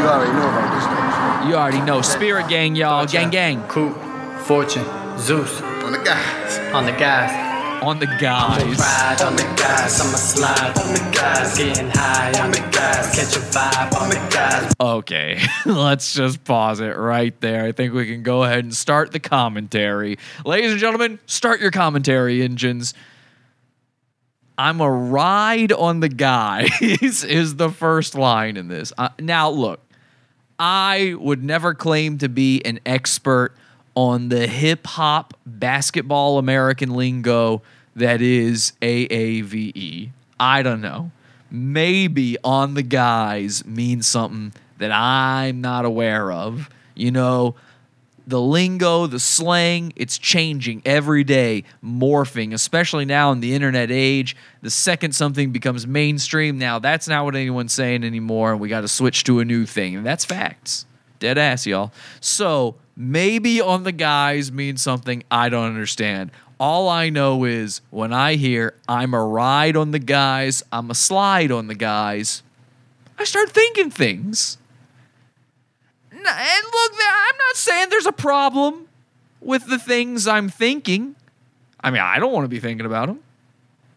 You 0.00 0.06
already 0.06 0.32
know 0.32 0.48
about 0.48 0.74
this 0.74 0.84
stuff. 0.84 1.48
You 1.48 1.54
already 1.56 1.80
know. 1.82 2.02
Spirit 2.02 2.48
Gang, 2.48 2.74
y'all. 2.76 3.06
Gang, 3.06 3.30
gang. 3.30 3.62
Cool, 3.68 3.92
Fortune, 4.40 4.84
Zeus. 5.18 5.60
On 5.62 5.92
the 5.92 5.98
guys. 5.98 6.58
On 6.74 6.86
the 6.86 6.92
guys. 6.92 7.46
On 7.82 7.98
the 7.98 8.06
guys. 8.06 8.78
Ride 8.78 9.22
on 9.22 9.36
the 9.36 9.42
guys. 9.56 10.00
I'ma 10.00 10.16
slide 10.16 10.78
on 10.78 10.92
the 10.92 11.16
guys. 11.16 11.56
Getting 11.56 11.88
high 11.90 12.30
on 12.42 12.50
the 12.50 12.58
guys. 12.70 13.14
Catch 13.16 13.36
a 13.36 13.40
vibe 13.40 13.98
on 14.00 14.10
the 14.10 14.16
guys. 14.30 14.72
Okay, 14.78 15.40
let's 15.66 16.12
just 16.12 16.44
pause 16.44 16.80
it 16.80 16.96
right 16.96 17.38
there. 17.40 17.64
I 17.64 17.72
think 17.72 17.94
we 17.94 18.06
can 18.06 18.22
go 18.22 18.44
ahead 18.44 18.64
and 18.64 18.74
start 18.74 19.12
the 19.12 19.18
commentary. 19.20 20.18
Ladies 20.44 20.72
and 20.72 20.80
gentlemen, 20.80 21.18
start 21.26 21.60
your 21.60 21.70
commentary 21.70 22.42
engines. 22.42 22.92
I'm 24.60 24.82
a 24.82 24.90
ride 24.90 25.72
on 25.72 26.00
the 26.00 26.10
guys 26.10 26.70
is 27.24 27.56
the 27.56 27.70
first 27.70 28.14
line 28.14 28.58
in 28.58 28.68
this. 28.68 28.92
Uh, 28.98 29.08
now, 29.18 29.48
look, 29.48 29.80
I 30.58 31.14
would 31.18 31.42
never 31.42 31.72
claim 31.72 32.18
to 32.18 32.28
be 32.28 32.62
an 32.66 32.78
expert 32.84 33.54
on 33.94 34.28
the 34.28 34.46
hip 34.46 34.86
hop 34.86 35.32
basketball 35.46 36.36
American 36.36 36.90
lingo 36.90 37.62
that 37.96 38.20
is 38.20 38.74
AAVE. 38.82 40.10
I 40.38 40.62
don't 40.62 40.82
know. 40.82 41.10
Maybe 41.50 42.36
on 42.44 42.74
the 42.74 42.82
guys 42.82 43.64
means 43.64 44.06
something 44.06 44.52
that 44.76 44.92
I'm 44.92 45.62
not 45.62 45.86
aware 45.86 46.30
of. 46.30 46.68
You 46.94 47.12
know, 47.12 47.54
the 48.26 48.40
lingo, 48.40 49.06
the 49.06 49.18
slang, 49.18 49.92
it's 49.96 50.18
changing 50.18 50.82
every 50.84 51.24
day, 51.24 51.64
morphing, 51.84 52.52
especially 52.54 53.04
now 53.04 53.32
in 53.32 53.40
the 53.40 53.54
internet 53.54 53.90
age. 53.90 54.36
The 54.62 54.70
second 54.70 55.14
something 55.14 55.50
becomes 55.50 55.86
mainstream, 55.86 56.58
now 56.58 56.78
that's 56.78 57.08
not 57.08 57.24
what 57.24 57.34
anyone's 57.34 57.72
saying 57.72 58.04
anymore, 58.04 58.52
and 58.52 58.60
we 58.60 58.68
got 58.68 58.82
to 58.82 58.88
switch 58.88 59.24
to 59.24 59.40
a 59.40 59.44
new 59.44 59.66
thing. 59.66 59.96
And 59.96 60.06
that's 60.06 60.24
facts. 60.24 60.86
Dead 61.18 61.38
ass, 61.38 61.66
y'all. 61.66 61.92
So 62.20 62.76
maybe 62.96 63.60
on 63.60 63.84
the 63.84 63.92
guys 63.92 64.50
means 64.50 64.82
something 64.82 65.22
I 65.30 65.48
don't 65.48 65.66
understand. 65.66 66.30
All 66.58 66.88
I 66.88 67.08
know 67.08 67.44
is 67.44 67.80
when 67.90 68.12
I 68.12 68.34
hear 68.34 68.74
I'm 68.88 69.14
a 69.14 69.24
ride 69.24 69.76
on 69.76 69.92
the 69.92 69.98
guys, 69.98 70.62
I'm 70.70 70.90
a 70.90 70.94
slide 70.94 71.50
on 71.50 71.68
the 71.68 71.74
guys, 71.74 72.42
I 73.18 73.24
start 73.24 73.50
thinking 73.50 73.90
things. 73.90 74.56
And 76.28 76.64
look, 76.72 76.92
I'm 76.92 77.36
not 77.48 77.56
saying 77.56 77.88
there's 77.90 78.06
a 78.06 78.12
problem 78.12 78.88
with 79.40 79.66
the 79.66 79.78
things 79.78 80.26
I'm 80.26 80.48
thinking. 80.48 81.16
I 81.80 81.90
mean, 81.90 82.02
I 82.02 82.18
don't 82.18 82.32
want 82.32 82.44
to 82.44 82.48
be 82.48 82.60
thinking 82.60 82.86
about 82.86 83.08
them. 83.08 83.20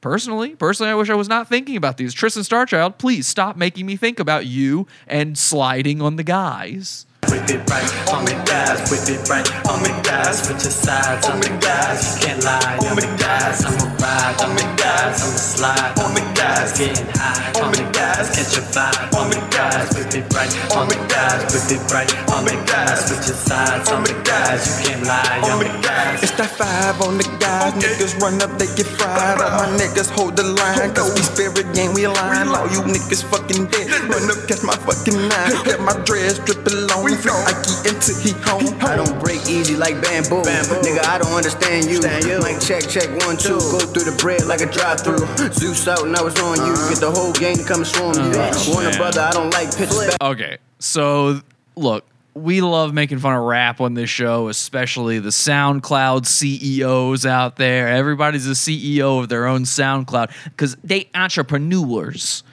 Personally, 0.02 0.56
personally, 0.56 0.92
I 0.92 0.96
wish 0.96 1.10
I 1.10 1.16
was 1.16 1.30
not 1.30 1.48
thinking 1.48 1.78
about 1.78 1.96
these. 1.96 2.14
Tristan 2.14 2.44
Starchild, 2.44 2.98
please 2.98 3.26
stop 3.26 3.56
making 3.56 3.86
me 3.86 3.96
think 3.96 4.20
about 4.20 4.46
you 4.46 4.86
and 5.08 5.38
sliding 5.38 6.02
on 6.02 6.18
the 6.18 6.24
guys. 6.24 7.06
Whip 7.32 7.50
it 7.50 7.62
right 7.70 7.90
on 8.14 8.26
the 8.26 8.36
guys. 8.46 8.80
Whip 8.90 9.06
it 9.08 9.22
right 9.30 9.48
on 9.70 9.84
the 9.84 9.94
guys. 10.04 10.44
Switch 10.44 10.64
your 10.64 10.72
sides 10.74 11.28
on 11.30 11.40
the 11.40 11.50
guys. 11.62 12.00
You 12.04 12.28
can't 12.28 12.44
lie 12.44 12.78
on 12.90 12.96
the 12.96 13.08
guys. 13.20 13.64
I'ma 13.66 13.86
ride 14.02 14.38
on 14.42 14.56
the 14.56 14.68
guys. 14.76 15.22
I'ma 15.24 15.40
slide 15.40 15.94
on 16.04 16.14
the 16.14 16.24
guys. 16.34 16.78
Getting 16.78 17.10
high 17.16 17.62
on 17.62 17.72
the 17.72 17.84
guys. 17.94 18.30
Catch 18.36 18.58
a 18.58 18.64
vibe 18.74 19.14
on 19.16 19.30
the 19.30 19.40
guys. 19.54 19.88
Whip 19.96 20.14
it 20.14 20.28
right 20.34 20.54
on 20.76 20.88
the 20.90 20.98
guys. 21.08 21.42
Whip 21.54 21.70
it 21.72 21.84
right 21.92 22.10
on 22.34 22.46
the 22.46 22.56
guys. 22.68 23.08
Switch 23.08 23.28
your 23.28 23.38
sides 23.38 23.90
on 23.92 24.04
the 24.04 24.14
guys. 24.24 24.62
You 24.68 24.76
can't 24.88 25.04
lie 25.08 25.40
on 25.50 25.60
the 25.60 25.70
guys. 25.82 26.24
It's 26.24 26.36
that 26.40 26.52
five 26.52 27.02
on 27.02 27.18
the 27.18 27.28
guys. 27.40 27.74
Niggas 27.78 28.20
run 28.20 28.42
up, 28.42 28.58
they 28.58 28.68
get 28.76 28.88
fried. 28.88 29.42
All 29.42 29.50
my 29.50 29.68
niggas 29.78 30.10
hold 30.12 30.36
the 30.36 30.44
line. 30.44 30.94
Cause 30.94 31.14
we 31.16 31.22
spirit 31.22 31.68
gang, 31.74 31.94
we 31.94 32.06
align. 32.06 32.50
All 32.50 32.68
you 32.72 32.82
niggas 32.84 33.24
fucking 33.30 33.68
dead. 33.68 33.90
Run 34.10 34.30
up, 34.32 34.40
catch 34.48 34.64
my 34.64 34.76
fucking 34.88 35.20
nine. 35.30 35.54
Get 35.64 35.80
my 35.82 35.96
dreads 36.04 36.40
dripping 36.40 36.88
long. 36.88 37.04
Free 37.18 37.32
Ike 37.32 37.64
until 37.86 38.18
he 38.20 38.32
home. 38.42 38.78
I 38.82 38.96
don't 38.96 39.20
break 39.20 39.42
easy 39.48 39.76
like 39.76 40.02
bamboo. 40.02 40.42
Nigga, 40.42 41.06
I 41.06 41.18
don't 41.18 41.34
understand 41.34 41.86
you. 41.86 42.00
Mic 42.02 42.60
check, 42.60 42.88
check, 42.90 43.10
one, 43.26 43.38
two. 43.38 43.58
Go 43.58 43.80
through 43.80 44.12
the 44.12 44.18
bread 44.22 44.46
like 44.46 44.62
a 44.62 44.66
drive 44.68 45.02
through. 45.02 45.24
Uh-huh. 45.24 45.52
Zeus 45.52 45.88
out 45.88 46.06
and 46.06 46.16
I 46.16 46.22
was 46.22 46.40
on 46.40 46.58
you. 46.58 46.74
Uh-huh. 46.74 46.90
Get 46.90 47.00
the 47.00 47.12
whole 47.12 47.34
gang 47.34 47.58
to 47.58 47.64
come 47.64 47.86
swarm 47.86 48.16
you. 48.16 48.74
Warner 48.74 48.96
brother, 48.98 49.22
I 49.22 49.32
don't 49.32 49.52
like 49.52 49.76
pitches. 49.76 50.16
Okay, 50.22 50.58
so 50.80 51.42
look, 51.76 52.06
we 52.36 52.62
love 52.62 52.94
making 52.94 53.20
fun 53.20 53.36
of 53.36 53.44
rap 53.44 53.80
on 53.80 53.94
this 53.94 54.10
show, 54.10 54.48
especially 54.48 55.20
the 55.20 55.30
SoundCloud 55.30 56.26
CEOs 56.26 57.26
out 57.26 57.58
there. 57.58 57.88
Everybody's 57.90 58.48
a 58.48 58.52
CEO 58.52 59.20
of 59.22 59.30
their 59.30 59.46
own 59.46 59.64
SoundCloud 59.64 60.34
because 60.46 60.76
they 60.84 61.10
entrepreneurs. 61.14 62.44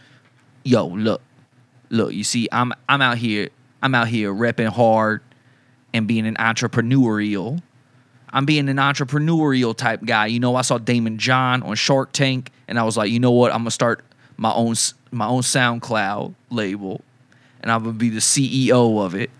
Yo, 0.65 0.87
look, 0.87 1.23
look. 1.89 2.13
You 2.13 2.25
see, 2.25 2.49
I'm 2.53 2.73
I'm 2.89 3.01
out 3.01 3.19
here. 3.19 3.49
I'm 3.83 3.95
out 3.95 4.09
here 4.09 4.33
repping 4.33 4.69
hard 4.69 5.23
and 5.93 6.07
being 6.07 6.27
an 6.27 6.37
entrepreneurial. 6.37 7.63
I'm 8.33 8.47
being 8.47 8.69
an 8.69 8.77
entrepreneurial 8.77 9.77
type 9.77 10.05
guy. 10.05 10.27
You 10.27 10.41
know, 10.41 10.55
I 10.57 10.63
saw 10.63 10.79
Daymond 10.79 11.17
John 11.17 11.63
on 11.63 11.75
Shark 11.75 12.13
Tank, 12.13 12.51
and 12.69 12.79
I 12.79 12.85
was 12.85 12.97
like, 12.97 13.11
you 13.11 13.19
know 13.19 13.33
what? 13.33 13.53
I'm 13.53 13.61
gonna 13.61 13.71
start 13.71 14.05
my 14.37 14.53
own 14.53 14.75
my 15.11 15.27
own 15.27 15.43
SoundCloud 15.43 16.35
label, 16.51 17.01
and 17.61 17.73
I'm 17.73 17.83
gonna 17.83 17.95
be 17.95 18.11
the 18.11 18.21
CEO 18.21 19.05
of 19.05 19.15
it. 19.15 19.31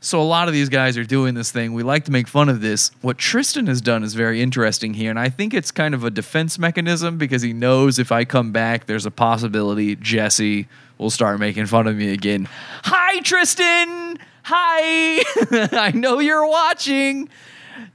So 0.00 0.20
a 0.20 0.22
lot 0.22 0.48
of 0.48 0.54
these 0.54 0.68
guys 0.68 0.98
are 0.98 1.04
doing 1.04 1.34
this 1.34 1.50
thing. 1.50 1.72
We 1.72 1.82
like 1.82 2.04
to 2.04 2.12
make 2.12 2.28
fun 2.28 2.50
of 2.50 2.60
this. 2.60 2.90
What 3.00 3.16
Tristan 3.16 3.68
has 3.68 3.80
done 3.80 4.04
is 4.04 4.12
very 4.12 4.42
interesting 4.42 4.92
here, 4.92 5.08
and 5.08 5.18
I 5.18 5.30
think 5.30 5.54
it's 5.54 5.70
kind 5.70 5.94
of 5.94 6.04
a 6.04 6.10
defense 6.10 6.58
mechanism 6.58 7.16
because 7.16 7.40
he 7.40 7.54
knows 7.54 7.98
if 7.98 8.12
I 8.12 8.26
come 8.26 8.52
back, 8.52 8.84
there's 8.84 9.06
a 9.06 9.10
possibility 9.10 9.96
Jesse 9.96 10.68
will 10.98 11.10
start 11.10 11.40
making 11.40 11.66
fun 11.66 11.86
of 11.86 11.96
me 11.96 12.12
again. 12.12 12.48
Hi, 12.84 13.20
Tristan. 13.20 14.18
Hi. 14.44 15.22
I 15.72 15.92
know 15.94 16.18
you're 16.18 16.46
watching. 16.46 17.28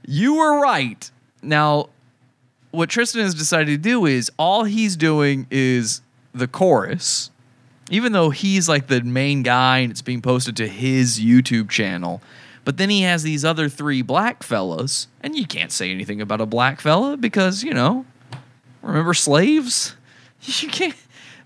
You 0.06 0.34
were 0.36 0.60
right. 0.60 1.10
Now, 1.42 1.88
what 2.70 2.88
Tristan 2.88 3.22
has 3.22 3.34
decided 3.34 3.66
to 3.66 3.78
do 3.78 4.06
is 4.06 4.30
all 4.38 4.64
he's 4.64 4.96
doing 4.96 5.46
is 5.50 6.02
the 6.34 6.46
chorus, 6.46 7.30
even 7.90 8.12
though 8.12 8.30
he's 8.30 8.68
like 8.68 8.86
the 8.86 9.00
main 9.02 9.42
guy 9.42 9.78
and 9.78 9.90
it's 9.90 10.02
being 10.02 10.22
posted 10.22 10.56
to 10.58 10.68
his 10.68 11.18
YouTube 11.18 11.68
channel. 11.68 12.20
But 12.64 12.76
then 12.76 12.90
he 12.90 13.02
has 13.02 13.22
these 13.22 13.44
other 13.44 13.68
three 13.68 14.02
black 14.02 14.42
fellas, 14.42 15.08
and 15.22 15.34
you 15.34 15.46
can't 15.46 15.72
say 15.72 15.90
anything 15.90 16.20
about 16.20 16.40
a 16.40 16.46
black 16.46 16.80
fella 16.80 17.16
because, 17.16 17.64
you 17.64 17.72
know, 17.72 18.04
remember 18.82 19.14
slaves? 19.14 19.96
You 20.42 20.68
can't. 20.68 20.96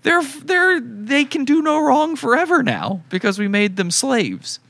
They're 0.04 0.22
they're 0.22 0.80
they 0.80 1.24
can 1.24 1.44
do 1.44 1.60
no 1.62 1.82
wrong 1.82 2.14
forever 2.14 2.62
now 2.62 3.02
because 3.08 3.38
we 3.38 3.48
made 3.48 3.76
them 3.76 3.90
slaves. 3.90 4.60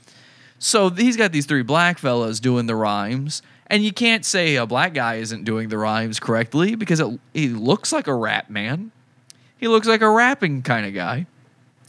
So 0.59 0.89
he's 0.89 1.17
got 1.17 1.33
these 1.33 1.45
three 1.45 1.63
black 1.63 1.99
fellas 1.99 2.41
doing 2.41 2.67
the 2.67 2.77
rhymes, 2.77 3.43
and 3.67 3.85
you 3.85 3.93
can't 3.93 4.25
say 4.25 4.55
a 4.55 4.65
black 4.65 4.95
guy 4.95 5.17
isn't 5.17 5.45
doing 5.45 5.69
the 5.69 5.77
rhymes 5.77 6.21
correctly 6.21 6.77
because 6.77 7.01
it, 7.01 7.21
he 7.35 7.49
looks 7.49 7.93
like 7.93 8.07
a 8.07 8.15
rap 8.15 8.49
man. 8.49 8.93
He 9.59 9.67
looks 9.67 9.89
like 9.89 10.01
a 10.03 10.09
rapping 10.09 10.63
kind 10.63 10.87
of 10.87 10.95
guy. 10.95 11.27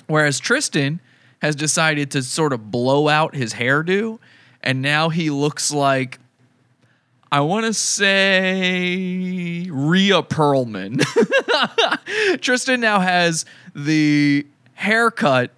Whereas 0.07 0.39
Tristan 0.39 0.99
has 1.41 1.55
decided 1.55 2.11
to 2.11 2.23
sort 2.23 2.51
of 2.51 2.71
blow 2.71 3.07
out 3.07 3.35
his 3.35 3.53
hairdo, 3.53 4.17
and 4.63 4.81
now 4.81 5.09
he 5.09 5.29
looks 5.29 5.71
like 5.71 6.19
I 7.35 7.41
want 7.41 7.65
to 7.65 7.73
say 7.73 9.67
Rhea 9.69 10.23
Perlman. 10.23 11.03
Tristan 12.41 12.79
now 12.79 13.01
has 13.01 13.43
the 13.75 14.47
haircut 14.73 15.51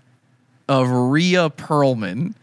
of 0.67 0.89
Rhea 0.89 1.51
Perlman. 1.51 2.33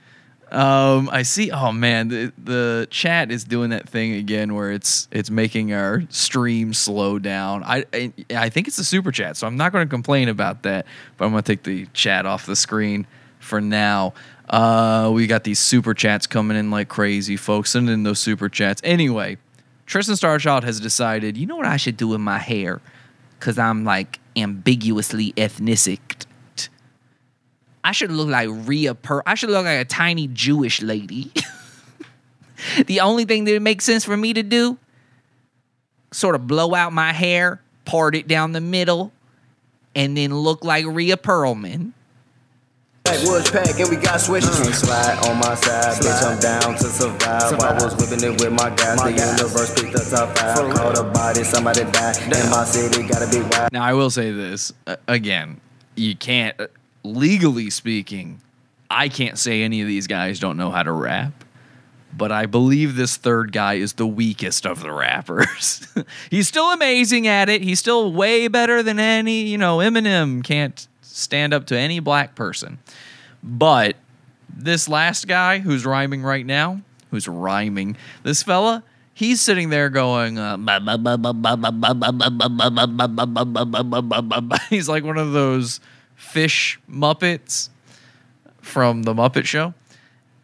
Um, 0.52 1.10
I 1.10 1.22
see. 1.24 1.50
Oh 1.50 1.72
man, 1.72 2.06
the, 2.06 2.32
the 2.38 2.86
chat 2.90 3.32
is 3.32 3.42
doing 3.42 3.70
that 3.70 3.88
thing 3.88 4.12
again 4.12 4.54
where 4.54 4.70
it's 4.70 5.08
it's 5.10 5.30
making 5.30 5.72
our 5.72 6.04
stream 6.10 6.72
slow 6.72 7.18
down. 7.18 7.64
I 7.64 7.86
I, 7.92 8.12
I 8.30 8.50
think 8.50 8.68
it's 8.68 8.78
a 8.78 8.84
super 8.84 9.10
chat, 9.10 9.36
so 9.36 9.48
I'm 9.48 9.56
not 9.56 9.72
going 9.72 9.84
to 9.84 9.90
complain 9.90 10.28
about 10.28 10.62
that. 10.62 10.86
But 11.16 11.24
I'm 11.24 11.32
going 11.32 11.42
to 11.42 11.52
take 11.52 11.64
the 11.64 11.86
chat 11.86 12.24
off 12.24 12.46
the 12.46 12.54
screen 12.54 13.04
for 13.40 13.60
now. 13.60 14.14
Uh, 14.48 15.10
we 15.12 15.26
got 15.26 15.44
these 15.44 15.58
super 15.58 15.94
chats 15.94 16.26
coming 16.26 16.56
in 16.56 16.70
like 16.70 16.88
crazy, 16.88 17.36
folks. 17.36 17.70
Send 17.70 17.88
in 17.88 18.02
those 18.02 18.18
super 18.18 18.48
chats. 18.48 18.80
Anyway, 18.84 19.38
Tristan 19.86 20.14
Starchild 20.14 20.64
has 20.64 20.80
decided. 20.80 21.36
You 21.36 21.46
know 21.46 21.56
what 21.56 21.66
I 21.66 21.76
should 21.76 21.96
do 21.96 22.08
with 22.08 22.20
my 22.20 22.38
hair? 22.38 22.80
Cause 23.40 23.58
I'm 23.58 23.84
like 23.84 24.20
ambiguously 24.36 25.34
ethnic. 25.36 26.24
I 27.82 27.92
should 27.92 28.10
look 28.10 28.28
like 28.28 28.48
Rhea 28.50 28.94
Per. 28.94 29.22
I 29.26 29.34
should 29.34 29.50
look 29.50 29.66
like 29.66 29.80
a 29.80 29.84
tiny 29.84 30.28
Jewish 30.28 30.80
lady. 30.80 31.30
the 32.86 33.00
only 33.00 33.26
thing 33.26 33.44
that 33.44 33.60
makes 33.60 33.84
sense 33.84 34.04
for 34.04 34.16
me 34.16 34.32
to 34.32 34.42
do, 34.42 34.78
sort 36.10 36.34
of 36.34 36.46
blow 36.46 36.74
out 36.74 36.94
my 36.94 37.12
hair, 37.12 37.60
part 37.84 38.14
it 38.14 38.26
down 38.26 38.52
the 38.52 38.62
middle, 38.62 39.12
and 39.94 40.16
then 40.16 40.34
look 40.34 40.64
like 40.64 40.86
Rhea 40.86 41.18
Perlman. 41.18 41.92
Backwoods 43.04 43.50
pack 43.50 43.78
and 43.78 43.90
we 43.90 43.96
got 43.96 44.18
switches. 44.18 44.50
Slide 44.78 45.18
on 45.28 45.38
my 45.38 45.54
side, 45.54 46.02
bitch, 46.02 46.23
I'm 46.25 46.40
down 46.40 46.75
to 46.75 46.84
survive. 46.84 47.61
I 47.61 47.75
was 47.75 47.94
whipping 47.96 48.25
it 48.25 48.40
with 48.40 48.50
my 48.50 48.70
guys. 48.70 48.99
The 49.02 49.11
universe 49.11 49.75
picked 49.78 49.94
us 49.94 50.14
up 50.14 50.37
five. 50.38 50.75
Caught 50.75 50.99
a 50.99 51.02
body, 51.02 51.44
somebody 51.44 51.84
died. 51.84 52.16
In 52.23 52.50
my 52.50 52.64
city, 52.64 53.06
gotta 53.06 53.30
be 53.30 53.42
wild. 53.42 53.73
Now 53.73 53.84
I 53.84 53.92
will 53.92 54.08
say 54.08 54.32
this 54.32 54.73
uh, 54.87 54.96
again: 55.06 55.61
you 55.96 56.16
can't, 56.16 56.58
uh, 56.58 56.68
legally 57.02 57.68
speaking, 57.68 58.40
I 58.88 59.11
can't 59.11 59.38
say 59.38 59.62
any 59.62 59.82
of 59.82 59.87
these 59.87 60.06
guys 60.06 60.40
don't 60.40 60.56
know 60.56 60.70
how 60.70 60.82
to 60.82 60.92
rap. 60.92 61.44
But 62.16 62.32
I 62.32 62.46
believe 62.46 62.94
this 62.96 63.18
third 63.18 63.52
guy 63.52 63.75
is 63.75 63.94
the 63.94 64.06
weakest 64.06 64.64
of 64.64 64.80
the 64.80 64.92
rappers. 64.92 65.87
He's 66.30 66.49
still 66.49 66.73
amazing 66.73 67.26
at 67.26 67.50
it. 67.50 67.61
He's 67.61 67.80
still 67.80 68.12
way 68.12 68.49
better 68.49 68.82
than 68.82 68.99
any, 68.99 69.42
you 69.42 69.58
know, 69.58 69.78
Eminem 69.78 70.42
can't 70.44 70.87
stand 71.14 71.54
up 71.54 71.66
to 71.66 71.78
any 71.78 72.00
black 72.00 72.35
person. 72.35 72.78
But 73.42 73.97
this 74.49 74.88
last 74.88 75.28
guy 75.28 75.61
who's 75.61 75.87
rhyming 75.87 76.23
right 76.23 76.44
now, 76.44 76.80
who's 77.11 77.28
rhyming, 77.28 77.97
this 78.23 78.42
fella, 78.42 78.83
he's 79.12 79.40
sitting 79.40 79.71
there 79.71 79.90
going, 79.90 80.38
uh, 80.38 80.56
he's 84.71 84.88
like 84.88 85.04
one 85.04 85.18
of 85.18 85.33
those 85.33 85.80
fish 86.16 86.80
Muppets 86.90 87.68
from 88.61 89.04
the 89.04 89.14
Muppet 89.14 89.44
Show. 89.44 89.75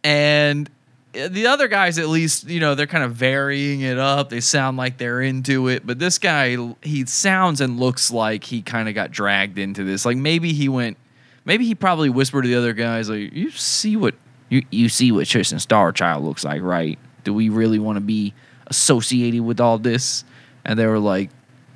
And 0.04 0.70
Uh, 1.14 1.28
the 1.28 1.46
other 1.46 1.66
guys, 1.66 1.98
at 1.98 2.08
least, 2.08 2.48
you 2.48 2.60
know, 2.60 2.74
they're 2.74 2.86
kind 2.86 3.04
of 3.04 3.14
varying 3.14 3.80
it 3.80 3.98
up. 3.98 4.28
They 4.28 4.40
sound 4.40 4.76
like 4.76 4.98
they're 4.98 5.20
into 5.20 5.68
it. 5.68 5.86
But 5.86 5.98
this 5.98 6.18
guy, 6.18 6.56
he 6.82 7.04
sounds 7.06 7.60
and 7.60 7.80
looks 7.80 8.10
like 8.10 8.44
he 8.44 8.62
kind 8.62 8.88
of 8.88 8.94
got 8.94 9.10
dragged 9.10 9.58
into 9.58 9.84
this. 9.84 10.04
Like 10.04 10.16
maybe 10.16 10.52
he 10.52 10.68
went, 10.68 10.96
maybe 11.44 11.64
he 11.64 11.74
probably 11.74 12.10
whispered 12.10 12.42
to 12.42 12.48
the 12.48 12.56
other 12.56 12.72
guys, 12.72 13.08
like, 13.08 13.32
you 13.32 13.50
see 13.50 13.96
what, 13.96 14.14
you, 14.48 14.64
you 14.70 14.88
see 14.88 15.10
what 15.10 15.26
Tristan 15.26 15.58
Starchild 15.58 16.22
looks 16.22 16.44
like, 16.44 16.62
right? 16.62 16.98
Do 17.24 17.34
we 17.34 17.48
really 17.48 17.78
want 17.78 17.96
to 17.96 18.00
be 18.00 18.34
associated 18.68 19.42
with 19.42 19.60
all 19.60 19.78
this? 19.78 20.24
And 20.64 20.78
they 20.78 20.86
were 20.86 20.98
like, 20.98 21.30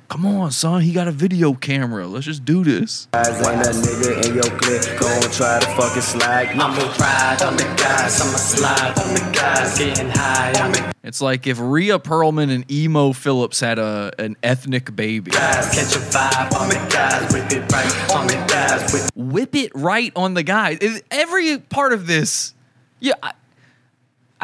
come 0.07 0.25
on, 0.25 0.51
son, 0.51 0.81
he 0.81 0.93
got 0.93 1.07
a 1.07 1.11
video 1.11 1.53
camera. 1.53 2.07
Let's 2.07 2.25
just 2.25 2.45
do 2.45 2.63
this. 2.63 3.07
Guys 3.11 3.27
ain't 3.27 3.63
that 3.63 3.75
nigga 3.75 4.25
in 4.25 4.35
your 4.35 4.43
clique. 4.43 4.99
Go 4.99 5.07
and 5.07 5.33
try 5.33 5.59
to 5.59 5.65
fucking 5.67 6.01
slide. 6.01 6.49
I'ma 6.49 6.95
ride 6.99 7.41
on 7.41 7.57
the 7.57 7.63
guys, 7.77 8.21
I'ma 8.21 8.37
slide 8.37 8.99
on 8.99 9.13
the 9.13 9.31
guys, 9.33 9.77
getting 9.77 10.09
high 10.09 10.93
It's 11.03 11.21
like 11.21 11.47
if 11.47 11.59
Rhea 11.59 11.99
Perlman 11.99 12.53
and 12.53 12.69
Emo 12.71 13.13
Phillips 13.13 13.59
had 13.59 13.79
a 13.79 14.11
an 14.19 14.37
ethnic 14.43 14.95
baby. 14.95 15.31
guys, 15.31 15.73
catch 15.73 15.95
a 15.95 15.99
vibe 15.99 16.59
on 16.59 16.69
the 16.69 16.75
guys, 16.91 17.33
whip 17.33 17.51
it 17.51 17.71
right 17.71 18.15
on 18.15 18.27
the 18.27 18.33
guys, 18.47 18.93
whip 18.93 19.09
Whip 19.15 19.55
it 19.55 19.71
right 19.75 20.11
on 20.15 20.33
the 20.33 20.43
guy. 20.43 20.77
Every 21.11 21.57
part 21.57 21.93
of 21.93 22.07
this, 22.07 22.53
yeah. 22.99 23.13
I, 23.21 23.33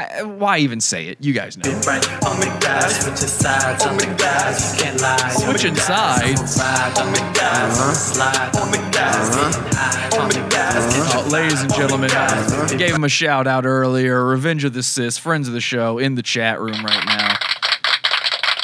I, 0.01 0.21
uh, 0.21 0.27
why 0.27 0.57
even 0.59 0.81
say 0.81 1.07
it? 1.07 1.17
You 1.21 1.33
guys 1.33 1.57
know. 1.57 1.69
it 1.69 1.85
right 1.85 2.25
on 2.25 2.41
switch 2.89 3.17
sides 3.17 3.85
on 3.85 3.97
the 3.97 4.05
guys, 4.17 4.73
you 4.73 4.83
can't 4.83 5.01
lie. 5.01 5.29
Switching 5.29 5.75
sides. 5.75 6.57
Ride 6.57 6.97
on 6.97 7.13
the 7.13 7.19
guys, 7.37 7.79
I'ma 7.79 7.93
slide 7.93 8.55
on 8.57 8.71
the 8.71 8.77
guys, 8.91 9.35
getting 9.35 9.75
high 9.75 10.19
on 10.19 10.29
the 10.29 10.49
guys, 10.49 10.93
catch 10.93 11.15
Oh, 11.15 11.29
ladies 11.29 11.61
and 11.61 11.73
gentlemen, 11.73 12.09
gave 12.77 12.95
him 12.95 13.03
a 13.03 13.09
shout 13.09 13.47
out 13.47 13.65
earlier. 13.65 14.25
Revenge 14.25 14.63
of 14.63 14.73
the 14.73 14.83
Cis, 14.83 15.17
friends 15.17 15.47
of 15.47 15.53
the 15.53 15.61
show, 15.61 15.97
in 15.97 16.15
the 16.15 16.23
chat 16.23 16.59
room 16.59 16.83
right 16.83 17.05
now. 17.05 17.40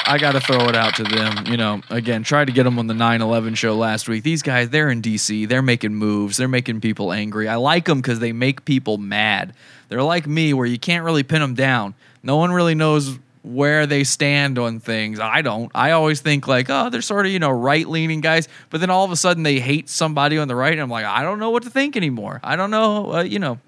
I 0.08 0.16
got 0.16 0.32
to 0.32 0.40
throw 0.40 0.68
it 0.70 0.74
out 0.74 0.96
to 0.96 1.02
them. 1.02 1.46
You 1.46 1.58
know, 1.58 1.82
again, 1.90 2.22
tried 2.22 2.46
to 2.46 2.52
get 2.52 2.64
them 2.64 2.78
on 2.78 2.86
the 2.86 2.94
9 2.94 3.20
11 3.20 3.54
show 3.56 3.76
last 3.76 4.08
week. 4.08 4.24
These 4.24 4.42
guys, 4.42 4.70
they're 4.70 4.88
in 4.88 5.02
DC. 5.02 5.46
They're 5.46 5.60
making 5.60 5.94
moves. 5.94 6.38
They're 6.38 6.48
making 6.48 6.80
people 6.80 7.12
angry. 7.12 7.46
I 7.46 7.56
like 7.56 7.84
them 7.84 8.00
because 8.00 8.18
they 8.18 8.32
make 8.32 8.64
people 8.64 8.96
mad. 8.96 9.52
They're 9.90 10.02
like 10.02 10.26
me, 10.26 10.54
where 10.54 10.66
you 10.66 10.78
can't 10.78 11.04
really 11.04 11.24
pin 11.24 11.42
them 11.42 11.54
down. 11.54 11.94
No 12.22 12.36
one 12.36 12.52
really 12.52 12.74
knows 12.74 13.18
where 13.42 13.86
they 13.86 14.02
stand 14.02 14.58
on 14.58 14.80
things. 14.80 15.20
I 15.20 15.42
don't. 15.42 15.70
I 15.74 15.90
always 15.90 16.20
think 16.20 16.48
like, 16.48 16.70
oh, 16.70 16.88
they're 16.88 17.02
sort 17.02 17.26
of, 17.26 17.32
you 17.32 17.38
know, 17.38 17.50
right 17.50 17.86
leaning 17.86 18.22
guys. 18.22 18.48
But 18.70 18.80
then 18.80 18.88
all 18.88 19.04
of 19.04 19.10
a 19.10 19.16
sudden 19.16 19.42
they 19.42 19.60
hate 19.60 19.90
somebody 19.90 20.38
on 20.38 20.48
the 20.48 20.56
right. 20.56 20.72
And 20.72 20.80
I'm 20.80 20.90
like, 20.90 21.04
I 21.04 21.22
don't 21.22 21.38
know 21.38 21.50
what 21.50 21.64
to 21.64 21.70
think 21.70 21.96
anymore. 21.96 22.40
I 22.42 22.56
don't 22.56 22.70
know. 22.70 23.12
Uh, 23.12 23.22
you 23.22 23.38
know, 23.38 23.58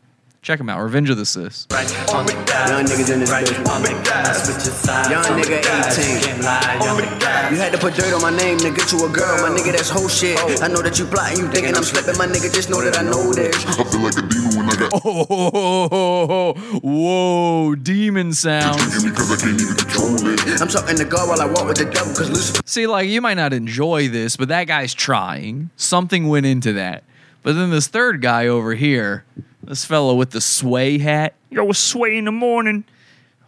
check 0.43 0.59
them 0.59 0.69
out. 0.69 0.81
Revenge 0.83 1.11
of 1.11 1.17
the 1.17 1.25
Cis. 1.27 1.67
right 1.71 1.87
on 2.15 2.27
the 2.27 2.33
guys, 2.47 2.71
Young 2.71 2.85
niggas 2.85 3.13
in 3.13 3.21
this 3.21 3.31
right 3.31 3.45
bitch. 3.45 3.69
on 3.69 3.83
the 3.83 3.91
guys, 4.09 4.43
switch 4.45 4.65
your 4.67 4.75
sides 4.75 5.11
Young 5.11 5.25
nigga, 5.25 5.59
18. 5.61 6.15
you 6.15 6.21
can't 6.21 6.43
lie 6.43 6.89
on 6.89 6.97
the 6.97 7.07
guys. 7.21 7.51
You 7.53 7.59
had 7.59 7.73
to 7.73 7.79
put 7.79 7.95
dirt 7.95 8.13
on 8.15 8.23
my 8.23 8.31
name 8.37 8.59
to 8.59 8.71
get 8.71 8.91
you 8.93 9.05
a 9.05 9.09
girl. 9.09 9.37
My 9.43 9.51
nigga, 9.57 9.73
that's 9.73 9.91
whole 9.91 10.09
shit. 10.09 10.39
Oh. 10.41 10.55
I 10.63 10.69
know 10.69 10.83
that 10.83 10.99
you 10.99 11.05
plotting, 11.07 11.39
you 11.39 11.49
thinking 11.51 11.75
I'm 11.77 11.83
slipping. 11.85 12.17
My 12.19 12.27
nigga, 12.27 12.53
just 12.53 12.71
know 12.71 12.81
that 12.81 12.99
I 12.99 13.03
know 13.03 13.33
this. 13.33 13.55
I 13.67 13.85
feel 13.85 14.01
like 14.01 14.17
a 14.17 14.23
demon 14.23 14.57
when 14.57 14.71
I 14.71 14.77
got 14.77 14.91
Oh, 15.05 16.55
whoa, 16.83 17.75
demon 17.75 18.33
sounds. 18.33 18.77
drinking 18.91 19.11
because 19.11 19.31
I 19.31 19.37
can't 19.47 19.61
even 19.61 19.77
control 19.77 20.17
it. 20.27 20.61
I'm 20.61 20.69
talking 20.69 20.97
to 20.97 21.05
God 21.05 21.29
while 21.29 21.41
I 21.41 21.47
walk 21.47 21.67
with 21.67 21.77
the 21.79 21.85
devil, 21.87 22.15
cause 22.15 22.29
Lucifer. 22.31 22.63
See, 22.67 22.87
like, 22.87 23.09
you 23.09 23.21
might 23.21 23.35
not 23.35 23.53
enjoy 23.53 24.09
this, 24.09 24.37
but 24.37 24.49
that 24.49 24.65
guy's 24.67 24.95
trying. 24.95 25.71
Something 25.77 26.29
went 26.29 26.47
into 26.47 26.73
that. 26.75 27.05
But 27.43 27.55
then 27.55 27.71
this 27.71 27.87
third 27.87 28.21
guy 28.21 28.47
over 28.49 28.75
here, 28.75 29.25
this 29.71 29.85
fellow 29.85 30.17
with 30.17 30.31
the 30.31 30.41
sway 30.41 30.99
hat. 30.99 31.35
Yo, 31.49 31.71
Sway 31.71 32.19
in 32.19 32.25
the 32.25 32.33
morning. 32.33 32.83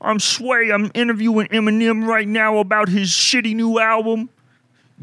I'm 0.00 0.21
Sway. 0.21 0.71
I'm 0.71 0.88
interviewing 0.95 1.49
Eminem 1.49 2.07
right 2.07 2.29
now 2.29 2.59
about 2.59 2.88
his 2.88 3.09
shitty 3.09 3.57
new 3.57 3.81
album. 3.81 4.31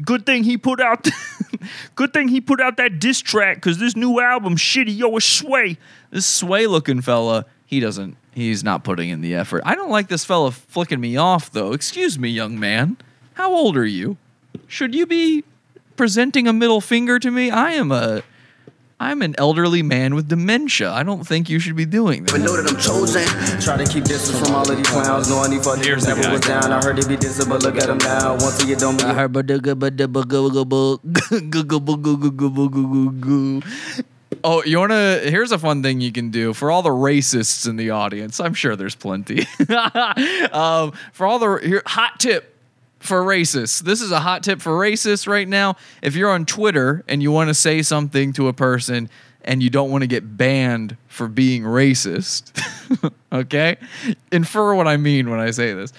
Good 0.00 0.24
thing 0.24 0.44
he 0.44 0.56
put 0.56 0.80
out. 0.80 1.06
good 1.94 2.14
thing 2.14 2.28
he 2.28 2.40
put 2.40 2.58
out 2.58 2.78
that 2.78 2.98
diss 2.98 3.20
track 3.20 3.58
because 3.58 3.76
this 3.76 3.94
new 3.94 4.18
album 4.18 4.56
shitty. 4.56 4.96
Yo, 4.96 5.14
it's 5.16 5.26
Sway. 5.26 5.76
This 6.10 6.24
sway 6.24 6.66
looking 6.66 7.02
fella, 7.02 7.44
he 7.66 7.80
doesn't, 7.80 8.16
he's 8.32 8.64
not 8.64 8.82
putting 8.82 9.10
in 9.10 9.20
the 9.20 9.34
effort. 9.34 9.62
I 9.66 9.74
don't 9.74 9.90
like 9.90 10.08
this 10.08 10.24
fella 10.24 10.50
flicking 10.52 11.00
me 11.00 11.18
off, 11.18 11.52
though. 11.52 11.74
Excuse 11.74 12.18
me, 12.18 12.30
young 12.30 12.58
man. 12.58 12.96
How 13.34 13.52
old 13.52 13.76
are 13.76 13.84
you? 13.84 14.16
Should 14.68 14.94
you 14.94 15.04
be 15.04 15.44
presenting 15.96 16.48
a 16.48 16.54
middle 16.54 16.80
finger 16.80 17.18
to 17.18 17.30
me? 17.30 17.50
I 17.50 17.72
am 17.72 17.92
a 17.92 18.22
I'm 19.02 19.22
an 19.22 19.34
elderly 19.38 19.82
man 19.82 20.14
with 20.14 20.28
dementia. 20.28 20.92
I 20.92 21.02
don't 21.04 21.26
think 21.26 21.48
you 21.48 21.58
should 21.58 21.74
be 21.74 21.86
doing 21.86 22.26
But 22.26 22.42
know 22.42 22.54
that 22.60 22.70
I'm 22.70 22.78
chosen. 22.78 23.24
Try 23.58 23.82
to 23.82 23.90
keep 23.90 24.04
distance 24.04 24.38
from 24.38 24.54
all 24.54 24.70
of 24.70 24.76
these 24.76 24.86
clowns. 24.86 25.30
Knowing 25.30 25.52
these 25.52 25.64
fuck 25.64 25.78
Here's 25.78 26.04
niggas 26.04 26.06
the 26.06 26.08
never 26.16 26.22
guy. 26.22 26.32
was 26.32 26.40
down. 26.42 26.70
I 26.70 26.84
heard 26.84 26.96
they 26.98 27.08
be 27.08 27.16
dissing, 27.16 27.48
but 27.48 27.62
look 27.62 27.76
at 27.78 27.86
them 27.86 27.96
now. 27.96 28.32
Once 28.34 28.62
you 28.66 28.76
don't 28.76 28.98
be. 28.98 29.04
Oh, 34.44 34.62
you 34.64 34.78
want 34.78 34.92
to? 34.92 35.20
Here's 35.24 35.50
a 35.52 35.58
fun 35.58 35.82
thing 35.82 36.00
you 36.00 36.12
can 36.12 36.30
do 36.30 36.52
for 36.54 36.70
all 36.70 36.82
the 36.82 36.90
racists 36.90 37.68
in 37.68 37.76
the 37.76 37.90
audience. 37.90 38.38
I'm 38.38 38.54
sure 38.54 38.76
there's 38.76 38.94
plenty. 38.94 39.46
um, 40.52 40.92
for 41.12 41.26
all 41.26 41.38
the 41.38 41.58
here, 41.62 41.82
hot 41.86 42.20
tip 42.20 42.49
for 43.00 43.22
racists. 43.22 43.80
This 43.80 44.00
is 44.00 44.12
a 44.12 44.20
hot 44.20 44.44
tip 44.44 44.60
for 44.60 44.72
racists 44.72 45.26
right 45.26 45.48
now. 45.48 45.76
If 46.02 46.14
you're 46.14 46.30
on 46.30 46.46
Twitter 46.46 47.02
and 47.08 47.22
you 47.22 47.32
want 47.32 47.48
to 47.48 47.54
say 47.54 47.82
something 47.82 48.32
to 48.34 48.46
a 48.48 48.52
person 48.52 49.10
and 49.42 49.62
you 49.62 49.70
don't 49.70 49.90
want 49.90 50.02
to 50.02 50.06
get 50.06 50.36
banned 50.36 50.96
for 51.08 51.26
being 51.26 51.62
racist, 51.62 52.52
okay? 53.32 53.78
Infer 54.30 54.74
what 54.74 54.86
I 54.86 54.98
mean 54.98 55.30
when 55.30 55.40
I 55.40 55.50
say 55.50 55.72
this. 55.72 55.92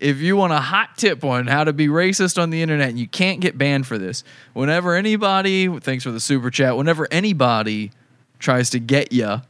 If 0.00 0.18
you 0.18 0.36
want 0.36 0.52
a 0.52 0.60
hot 0.60 0.96
tip 0.96 1.24
on 1.24 1.46
how 1.46 1.62
to 1.62 1.72
be 1.72 1.86
racist 1.86 2.40
on 2.40 2.50
the 2.50 2.62
internet 2.62 2.88
and 2.88 2.98
you 2.98 3.06
can't 3.06 3.40
get 3.40 3.56
banned 3.56 3.86
for 3.86 3.96
this, 3.96 4.24
whenever 4.52 4.96
anybody, 4.96 5.68
thanks 5.80 6.04
for 6.04 6.10
the 6.10 6.20
super 6.20 6.50
chat, 6.50 6.76
whenever 6.76 7.06
anybody 7.12 7.92
tries 8.38 8.70
to 8.70 8.80
get 8.80 9.12
you 9.12 9.40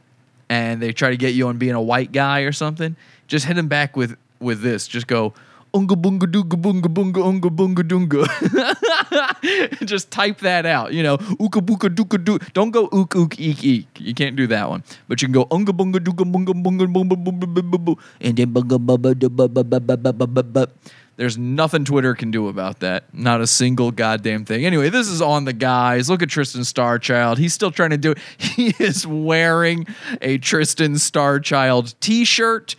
and 0.49 0.81
they 0.81 0.91
try 0.91 1.09
to 1.09 1.17
get 1.17 1.33
you 1.33 1.47
on 1.47 1.57
being 1.57 1.73
a 1.73 1.81
white 1.81 2.11
guy 2.11 2.41
or 2.41 2.51
something, 2.51 2.95
just 3.27 3.45
hit 3.45 3.55
them 3.55 3.69
back 3.69 3.95
with 3.95 4.17
with 4.39 4.61
this. 4.61 4.87
Just 4.87 5.07
go 5.07 5.33
unga 5.73 5.95
bunga 5.95 6.27
dunga 6.27 6.57
bunga 6.61 6.89
bunga 6.89 7.21
unga 7.25 7.49
bunga 7.49 7.83
dunga. 7.83 8.21
just 9.85 10.11
type 10.11 10.39
that 10.39 10.65
out. 10.65 10.93
You 10.93 11.03
know, 11.03 11.17
ooka 11.17 11.61
booka 11.61 11.89
dooka 11.89 12.23
doo. 12.23 12.39
Don't 12.53 12.71
go 12.71 12.89
ook 12.91 13.15
ook 13.15 13.39
eek 13.39 13.63
eek. 13.63 13.87
You 13.99 14.13
can't 14.13 14.35
do 14.35 14.47
that 14.47 14.69
one. 14.69 14.83
But 15.07 15.21
you 15.21 15.27
can 15.27 15.33
go 15.33 15.45
unga 15.45 15.73
bunga 15.73 15.99
dunga 15.99 16.25
bunga 16.31 16.53
bunga 16.53 16.87
bunga 16.91 17.15
bunga 17.15 17.53
bunga 17.53 17.77
bunga 17.77 17.97
and 18.19 18.37
then 18.37 18.53
bunga 18.53 18.77
bunga 18.77 19.15
bunga 19.15 20.27
bunga. 20.27 20.67
There's 21.17 21.37
nothing 21.37 21.85
Twitter 21.85 22.15
can 22.15 22.31
do 22.31 22.47
about 22.47 22.79
that. 22.79 23.13
Not 23.13 23.41
a 23.41 23.47
single 23.47 23.91
goddamn 23.91 24.45
thing. 24.45 24.65
Anyway, 24.65 24.89
this 24.89 25.07
is 25.07 25.21
on 25.21 25.45
the 25.45 25.53
guys. 25.53 26.09
Look 26.09 26.23
at 26.23 26.29
Tristan 26.29 26.61
Starchild. 26.61 27.37
He's 27.37 27.53
still 27.53 27.69
trying 27.69 27.91
to 27.91 27.97
do 27.97 28.11
it. 28.11 28.17
He 28.37 28.73
is 28.79 29.05
wearing 29.05 29.85
a 30.21 30.39
Tristan 30.39 30.93
Starchild 30.93 31.93
t-shirt 31.99 32.75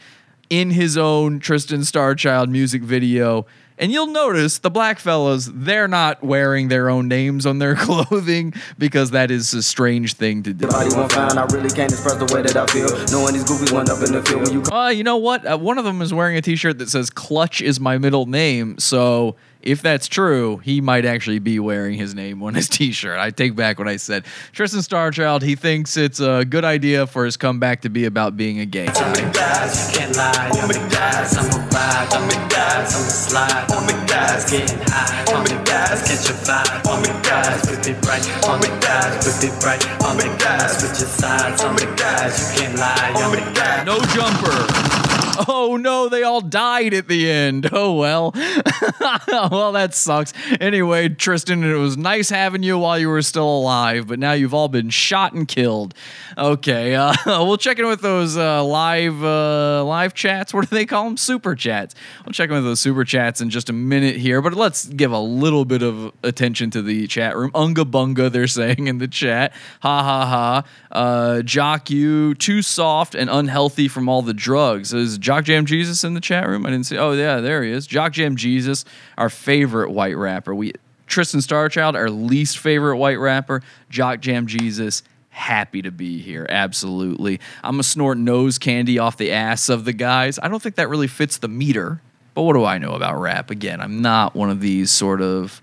in 0.51 0.71
his 0.71 0.97
own 0.99 1.41
Tristan 1.41 1.81
Starchild 1.81 2.49
music 2.49 2.83
video. 2.83 3.47
And 3.79 3.91
you'll 3.91 4.07
notice 4.09 4.59
the 4.59 4.71
black 4.71 4.99
fellas, 4.99 5.51
they're 5.53 5.89
not 5.89 6.23
wearing 6.23 6.69
their 6.69 6.89
own 6.89 7.09
names 7.09 7.47
on 7.47 7.59
their 7.59 7.75
clothing 7.77 8.53
because 8.79 9.11
that 9.13 9.31
is 9.31 9.55
a 9.55 9.63
strange 9.63 10.15
thing 10.15 10.43
to 10.45 10.53
do. 10.53 10.69
Really 10.69 11.71
can't 11.71 11.91
express 11.91 12.17
the 12.17 12.31
way 12.33 12.43
that 12.43 12.55
I 12.57 12.67
feel. 12.67 12.87
Knowing 13.11 13.35
these 13.35 13.45
goofies 13.45 13.73
went 13.73 13.91
up 13.91 14.03
in 14.07 14.13
the 14.13 14.23
field 14.23 14.43
when 14.43 14.53
you 14.53 14.63
Uh, 14.73 14.89
you 14.91 15.03
know 15.03 15.17
what? 15.17 15.45
Uh, 15.51 15.57
one 15.59 15.79
of 15.79 15.85
them 15.85 16.01
is 16.03 16.13
wearing 16.15 16.37
a 16.37 16.43
T-shirt 16.43 16.79
that 16.79 16.91
says 16.91 17.11
"Clutch 17.11 17.61
is 17.61 17.81
my 17.81 17.99
middle 17.99 18.27
name." 18.27 18.79
So 18.79 19.35
if 19.63 19.83
that's 19.83 20.09
true, 20.09 20.59
he 20.59 20.81
might 20.81 21.05
actually 21.05 21.39
be 21.39 21.59
wearing 21.59 21.95
his 21.95 22.15
name 22.15 22.43
on 22.43 22.55
his 22.55 22.69
T-shirt. 22.77 23.19
I 23.19 23.31
take 23.31 23.55
back 23.57 23.79
what 23.79 23.89
I 23.89 23.97
said. 23.97 24.25
Tristan 24.53 24.81
Starchild, 24.81 25.43
he 25.43 25.55
thinks 25.55 25.97
it's 25.97 26.21
a 26.21 26.45
good 26.45 26.65
idea 26.65 27.07
for 27.07 27.25
his 27.25 27.37
comeback 27.37 27.83
to 27.83 27.89
be 27.89 28.05
about 28.05 28.37
being 28.37 28.61
a 28.61 28.67
gay. 28.67 28.87
On 28.89 29.13
me 29.13 29.33
guys, 29.33 29.89
you 29.93 29.99
can't 29.99 30.17
lie. 30.17 30.51
On 30.63 30.69
me 30.69 30.75
guys, 30.91 31.37
I'm 31.37 31.47
a 31.47 31.69
ride. 31.69 32.09
On 32.15 32.29
me 32.29 32.35
guys, 32.49 32.95
I'm 32.95 33.03
a 33.03 33.11
slide. 33.11 33.71
On 33.73 33.87
me 33.87 33.93
guys, 34.07 34.51
getting 34.51 34.79
high. 34.87 35.33
On 35.35 35.43
me 35.45 35.51
guys, 35.65 36.03
catch 36.03 36.31
a 36.31 36.35
vibe. 36.45 36.87
On 36.91 37.01
me 37.03 37.09
guys, 37.23 37.63
whip 37.71 37.87
it 37.87 38.07
right. 38.07 38.45
On 38.49 38.61
me 38.61 38.69
guys, 38.81 39.25
whip 39.25 39.51
it 39.51 39.65
right. 39.65 40.03
On 40.05 40.17
me 40.17 40.25
guys, 40.39 40.79
switch 40.79 41.01
your 41.01 41.09
sides. 41.09 41.63
On 41.63 41.75
me 41.75 41.85
guys, 41.97 42.39
you 42.41 42.61
can't 42.61 42.79
lie. 42.79 43.13
On 43.23 43.33
me 43.33 43.39
guys. 43.55 43.87
No 43.87 43.99
jumper. 44.15 45.12
Oh 45.49 45.77
no, 45.77 46.09
they 46.09 46.23
all 46.23 46.41
died 46.41 46.95
at 46.95 47.09
the 47.09 47.31
end. 47.31 47.69
Oh 47.73 47.95
well. 47.95 48.33
well, 49.29 49.73
that 49.73 49.95
sucks. 49.95 50.33
Anyway, 50.61 51.09
Tristan, 51.09 51.65
it 51.65 51.75
was 51.75 51.97
nice 51.97 52.31
having 52.31 52.63
you 52.63 52.79
while 52.79 52.99
you 52.99 53.09
were 53.09 53.23
still 53.23 53.49
alive, 53.49 54.07
but 54.07 54.19
now 54.19 54.33
you've 54.33 54.55
all 54.55 54.69
been 54.69 54.91
shot 54.91 55.33
and 55.33 55.47
killed. 55.49 55.95
Okay, 56.37 56.95
uh, 56.95 57.15
we'll 57.27 57.57
check 57.57 57.79
in 57.79 57.87
with 57.87 58.01
those 58.01 58.37
uh, 58.37 58.63
live 58.65 59.23
uh, 59.25 59.85
live 59.85 60.15
chats. 60.15 60.55
What 60.55 60.69
do 60.69 60.75
they 60.75 60.87
call 60.87 61.05
them? 61.05 61.17
Super 61.17 61.55
chats. 61.55 61.95
We'll 62.25 62.33
check 62.33 62.51
in 62.51 62.55
with 62.57 62.65
those 62.65 62.81
super 62.81 63.05
chats 63.05 63.41
in 63.41 63.51
just 63.51 63.69
a 63.69 63.73
minute 63.73 64.17
here, 64.17 64.41
but 64.43 64.55
let's 64.55 64.87
give 64.87 65.13
a 65.13 65.19
little 65.19 65.65
bit 65.65 65.83
of 65.83 66.13
attention 66.23 66.71
to 66.71 66.83
the 66.83 67.07
chat 67.07 67.37
room. 67.37 67.51
Unga 67.55 67.85
bunga, 67.85 68.31
they're 68.31 68.47
saying 68.47 68.87
in 68.87 68.99
the 68.99 69.09
chat. 69.09 69.53
Ha 69.81 70.03
ha 70.03 70.27
ha. 70.27 70.65
Uh, 70.91 71.43
Jock, 71.43 71.91
you 71.91 72.35
too 72.35 72.63
soft 72.63 73.15
and 73.15 73.31
unhealthy 73.31 73.89
from 73.89 74.09
all 74.09 74.23
the 74.23 74.35
drugs. 74.35 74.93
Is 75.13 75.19
Jock 75.19 75.45
Jam 75.45 75.67
Jesus 75.67 76.05
in 76.05 76.15
the 76.15 76.21
chat 76.21 76.49
room? 76.49 76.67
I 76.67 76.71
didn't 76.71 76.87
see. 76.87 76.99
Oh 76.99 77.13
yeah, 77.13 77.41
there 77.41 77.63
he 77.63 77.71
is. 77.71 77.87
Jock 77.87 78.13
Jam 78.13 78.37
Jesus, 78.37 78.85
our 79.17 79.29
favorite 79.29 79.91
white 79.91 80.17
rapper. 80.17 80.55
We 80.55 80.73
Tristan 81.07 81.41
Starchild, 81.41 81.95
our 81.95 82.11
least 82.11 82.59
favorite 82.59 82.97
white 82.97 83.19
rapper. 83.19 83.63
Jock 83.91 84.21
Jam 84.21 84.47
Jesus. 84.47 85.03
Happy 85.29 85.81
to 85.81 85.91
be 85.91 86.21
here, 86.21 86.47
absolutely. 86.51 87.41
I'm 87.63 87.75
gonna 87.75 87.85
snort 87.85 88.19
nose 88.19 88.59
candy 88.59 88.99
off 88.99 89.17
the 89.17 89.33
ass 89.33 89.69
of 89.69 89.85
the 89.85 89.93
guys. 89.93 90.39
I 90.43 90.49
don't 90.49 90.63
think 90.63 90.75
that 90.75 90.89
really 90.89 91.07
fits 91.07 91.39
the 91.39 91.49
meter, 91.49 92.03
but 92.35 92.43
what 92.43 92.53
do 92.55 92.65
I 92.65 92.79
know 92.79 92.93
about 92.93 93.19
rap? 93.19 93.51
Again, 93.51 93.81
I'm 93.81 94.03
not 94.03 94.35
one 94.35 94.51
of 94.51 94.61
these 94.61 94.91
sort 94.91 95.23
of 95.23 95.63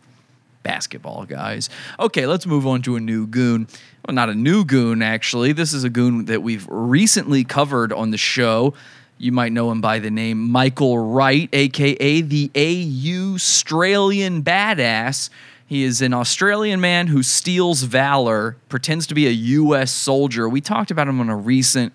basketball 0.63 1.25
guys. 1.25 1.69
Okay, 1.99 2.25
let's 2.25 2.45
move 2.45 2.67
on 2.67 2.81
to 2.83 2.95
a 2.95 2.99
new 2.99 3.25
goon. 3.27 3.67
Well, 4.07 4.15
not 4.15 4.29
a 4.29 4.35
new 4.35 4.65
goon, 4.65 5.01
actually. 5.01 5.51
This 5.51 5.73
is 5.73 5.83
a 5.83 5.89
goon 5.89 6.25
that 6.25 6.41
we've 6.41 6.67
recently 6.69 7.43
covered 7.43 7.93
on 7.93 8.11
the 8.11 8.17
show. 8.17 8.73
You 9.21 9.33
might 9.33 9.51
know 9.51 9.69
him 9.69 9.81
by 9.81 9.99
the 9.99 10.09
name 10.09 10.49
Michael 10.49 10.97
Wright, 10.97 11.49
aka 11.51 12.21
the 12.21 12.49
AU 12.55 13.35
Australian 13.35 14.43
Badass. 14.43 15.29
He 15.67 15.83
is 15.83 16.01
an 16.01 16.13
Australian 16.13 16.79
man 16.79 17.07
who 17.07 17.21
steals 17.21 17.83
valor, 17.83 18.55
pretends 18.69 19.05
to 19.07 19.13
be 19.13 19.27
a 19.27 19.31
U.S. 19.31 19.91
soldier. 19.91 20.47
We 20.47 20.61
talked 20.61 20.89
about 20.89 21.09
him 21.09 21.19
on 21.19 21.27
a 21.27 21.35
recent 21.35 21.91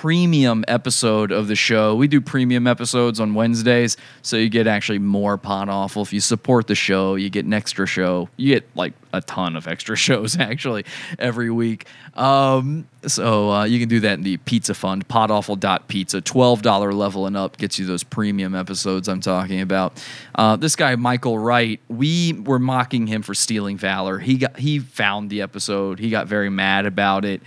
premium 0.00 0.62
episode 0.68 1.32
of 1.32 1.48
the 1.48 1.56
show. 1.56 1.94
We 1.94 2.06
do 2.06 2.20
premium 2.20 2.66
episodes 2.66 3.18
on 3.18 3.32
Wednesdays, 3.32 3.96
so 4.20 4.36
you 4.36 4.50
get 4.50 4.66
actually 4.66 4.98
more 4.98 5.38
pot 5.38 5.70
awful. 5.70 6.02
If 6.02 6.12
you 6.12 6.20
support 6.20 6.66
the 6.66 6.74
show, 6.74 7.14
you 7.14 7.30
get 7.30 7.46
an 7.46 7.54
extra 7.54 7.86
show. 7.86 8.28
You 8.36 8.56
get 8.56 8.68
like 8.74 8.92
a 9.14 9.22
ton 9.22 9.56
of 9.56 9.66
extra 9.66 9.96
shows 10.06 10.38
actually 10.38 10.84
every 11.18 11.50
week. 11.50 11.86
Um, 12.12 12.86
so 13.06 13.50
uh, 13.50 13.64
you 13.64 13.80
can 13.80 13.88
do 13.88 14.00
that 14.00 14.18
in 14.18 14.22
the 14.22 14.36
Pizza 14.36 14.74
Fund, 14.74 15.08
podawful.pizza. 15.08 16.20
$12 16.20 16.92
level 16.92 17.26
and 17.26 17.34
up 17.34 17.56
gets 17.56 17.78
you 17.78 17.86
those 17.86 18.02
premium 18.02 18.54
episodes 18.54 19.08
I'm 19.08 19.22
talking 19.22 19.62
about. 19.62 20.04
Uh, 20.34 20.56
this 20.56 20.76
guy, 20.76 20.94
Michael 20.96 21.38
Wright, 21.38 21.80
we 21.88 22.34
were 22.34 22.58
mocking 22.58 23.06
him 23.06 23.22
for 23.22 23.32
stealing 23.32 23.78
valor. 23.78 24.18
He 24.18 24.36
got 24.36 24.58
he 24.58 24.78
found 24.78 25.30
the 25.30 25.40
episode. 25.40 25.98
He 25.98 26.10
got 26.10 26.26
very 26.26 26.50
mad 26.50 26.84
about 26.84 27.24
it 27.24 27.40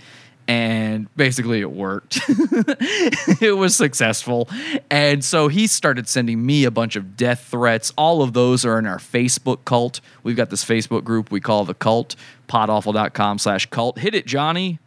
and 0.50 1.06
basically 1.14 1.60
it 1.60 1.70
worked. 1.70 2.20
it 3.40 3.56
was 3.56 3.76
successful. 3.76 4.48
And 4.90 5.24
so 5.24 5.46
he 5.46 5.68
started 5.68 6.08
sending 6.08 6.44
me 6.44 6.64
a 6.64 6.72
bunch 6.72 6.96
of 6.96 7.16
death 7.16 7.46
threats. 7.52 7.92
All 7.96 8.20
of 8.20 8.32
those 8.32 8.64
are 8.64 8.76
in 8.76 8.84
our 8.84 8.98
Facebook 8.98 9.64
cult. 9.64 10.00
We've 10.24 10.34
got 10.34 10.50
this 10.50 10.64
Facebook 10.64 11.04
group 11.04 11.30
we 11.30 11.38
call 11.38 11.64
the 11.64 11.74
cult, 11.74 12.16
podawful.com 12.48 13.38
slash 13.38 13.66
cult. 13.66 14.00
Hit 14.00 14.16
it, 14.16 14.26
Johnny. 14.26 14.80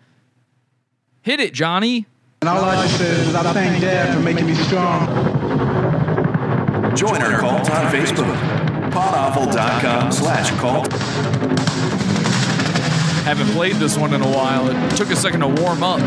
Hit 1.21 1.39
it, 1.39 1.53
Johnny. 1.53 2.07
And 2.41 2.49
all 2.49 2.61
I 2.61 2.83
just 2.83 2.97
said 2.97 3.19
is 3.25 3.33
I 3.33 3.53
thank 3.53 3.79
Dad 3.79 4.13
for 4.13 4.19
making 4.19 4.47
me 4.47 4.55
strong. 4.55 5.07
Join 6.93 7.21
our 7.21 7.39
cult 7.39 7.69
on 7.69 7.89
Facebook. 7.89 8.35
Podawful.com 8.91 10.11
slash 10.11 10.51
cult. 10.59 11.62
Haven't 13.23 13.47
played 13.53 13.75
this 13.77 13.97
one 13.97 14.13
in 14.13 14.21
a 14.21 14.27
while. 14.27 14.69
It 14.69 14.97
took 14.97 15.09
a 15.09 15.15
second 15.15 15.39
to 15.39 15.47
warm 15.47 15.81
up. 15.81 16.01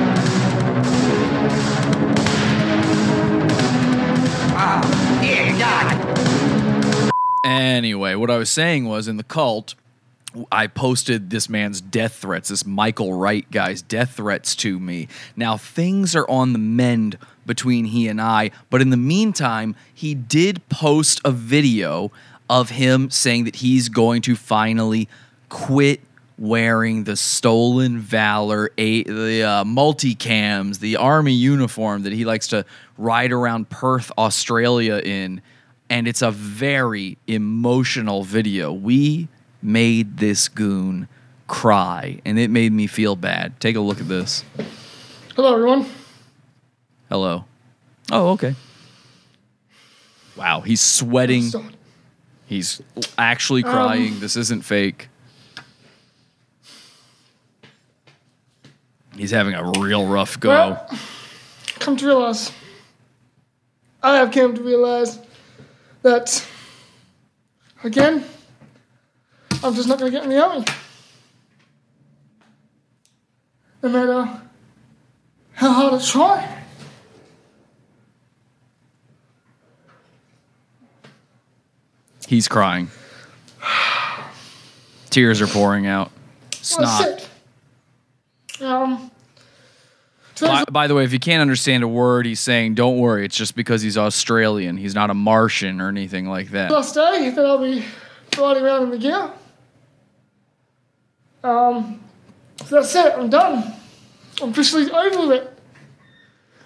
Anyway, 7.45 8.15
what 8.15 8.31
I 8.31 8.37
was 8.37 8.51
saying 8.51 8.85
was 8.85 9.09
in 9.09 9.17
the 9.17 9.23
cult, 9.23 9.75
I 10.53 10.67
posted 10.67 11.31
this 11.31 11.49
man's 11.49 11.81
death 11.81 12.17
threats, 12.17 12.51
this 12.51 12.67
Michael 12.67 13.15
Wright 13.15 13.51
guy's 13.51 13.81
death 13.81 14.17
threats 14.17 14.55
to 14.57 14.79
me. 14.79 15.09
Now, 15.37 15.57
things 15.57 16.15
are 16.15 16.29
on 16.29 16.53
the 16.53 16.59
mend 16.59 17.17
between 17.47 17.87
he 17.87 18.09
and 18.09 18.21
I, 18.21 18.51
but 18.69 18.83
in 18.83 18.91
the 18.91 18.97
meantime, 18.97 19.75
he 19.95 20.15
did 20.15 20.69
post 20.69 21.21
a 21.25 21.31
video 21.31 22.13
of 22.51 22.71
him 22.71 23.11
saying 23.11 23.45
that 23.45 23.57
he's 23.57 23.89
going 23.89 24.21
to 24.23 24.37
finally 24.37 25.09
quit 25.49 26.01
wearing 26.39 27.05
the 27.05 27.17
stolen 27.17 27.99
valor, 27.99 28.71
a, 28.77 29.03
the 29.05 29.43
uh, 29.43 29.65
multicams, 29.65 30.81
the 30.81 30.97
army 30.97 31.33
uniform 31.33 32.03
that 32.03 32.13
he 32.13 32.25
likes 32.25 32.49
to 32.49 32.65
ride 32.99 33.33
around 33.33 33.71
Perth, 33.71 34.13
Australia 34.19 34.97
in. 34.99 35.41
And 35.89 36.07
it's 36.09 36.21
a 36.23 36.31
very 36.31 37.17
emotional 37.27 38.23
video. 38.25 38.73
We 38.73 39.29
made 39.63 40.19
this 40.19 40.49
goon 40.49 41.09
cry, 41.47 42.21
and 42.25 42.39
it 42.39 42.51
made 42.51 42.73
me 42.73 42.87
feel 42.89 43.15
bad. 43.17 43.59
Take 43.61 43.77
a 43.77 43.81
look 43.81 44.01
at 44.01 44.09
this. 44.09 44.45
Hello, 45.37 45.55
everyone. 45.55 45.87
Hello. 47.09 47.45
Oh, 48.11 48.31
okay. 48.31 48.55
Wow, 50.37 50.61
he's 50.61 50.81
sweating. 50.81 51.51
He's 52.47 52.81
actually 53.17 53.65
Um, 53.65 53.71
crying. 53.73 54.21
this 54.21 54.37
isn't 54.37 54.63
fake. 54.65 55.09
He's 59.17 59.31
having 59.31 59.55
a 59.55 59.73
real 59.79 60.07
rough 60.07 60.39
go. 60.39 60.49
Well, 60.51 60.91
come 61.79 61.97
to 61.97 62.07
realize, 62.07 62.53
I 64.03 64.17
have 64.17 64.31
come 64.31 64.55
to 64.55 64.63
realize 64.63 65.19
that, 66.03 66.47
again, 67.83 68.25
I'm 69.65 69.75
just 69.75 69.89
not 69.89 69.99
going 69.99 70.13
to 70.13 70.17
get 70.17 70.25
in 70.25 70.31
the 70.31 70.39
army. 70.39 70.65
No 73.83 73.89
matter 73.89 74.43
how 75.53 75.73
hard 75.73 75.95
I 75.95 76.05
try. 76.05 76.63
He's 82.29 82.49
crying. 82.49 82.91
Tears 85.11 85.41
are 85.41 85.47
pouring 85.47 85.87
out. 85.87 86.11
Snot. 86.51 87.29
Um, 88.61 89.11
By, 90.41 90.65
by 90.65 90.87
the 90.87 90.95
way, 90.95 91.05
if 91.05 91.13
you 91.13 91.19
can't 91.19 91.41
understand 91.41 91.83
a 91.83 91.89
word 91.89 92.27
he's 92.27 92.41
saying, 92.41 92.75
don't 92.75 92.99
worry. 92.99 93.25
It's 93.25 93.37
just 93.37 93.57
because 93.57 93.83
he's 93.83 93.97
Australian. 93.97 94.77
He's 94.77 94.95
not 94.95 95.11
a 95.11 95.15
Martian 95.15 95.81
or 95.81 95.89
anything 95.89 96.29
like 96.29 96.51
that. 96.51 96.71
last 96.71 96.95
day 96.95 97.31
that 97.31 97.45
I'll 97.45 97.59
be 97.59 97.85
riding 98.39 98.63
around 98.63 98.83
in 98.85 98.91
the 98.91 98.99
gear. 98.99 99.31
Um, 101.43 102.01
so 102.65 102.77
that's 102.77 102.95
it. 102.95 103.15
I'm 103.17 103.31
done. 103.31 103.73
I'm 104.43 104.51
officially 104.51 104.91
over 104.91 105.27
with 105.27 105.43
it. 105.43 105.59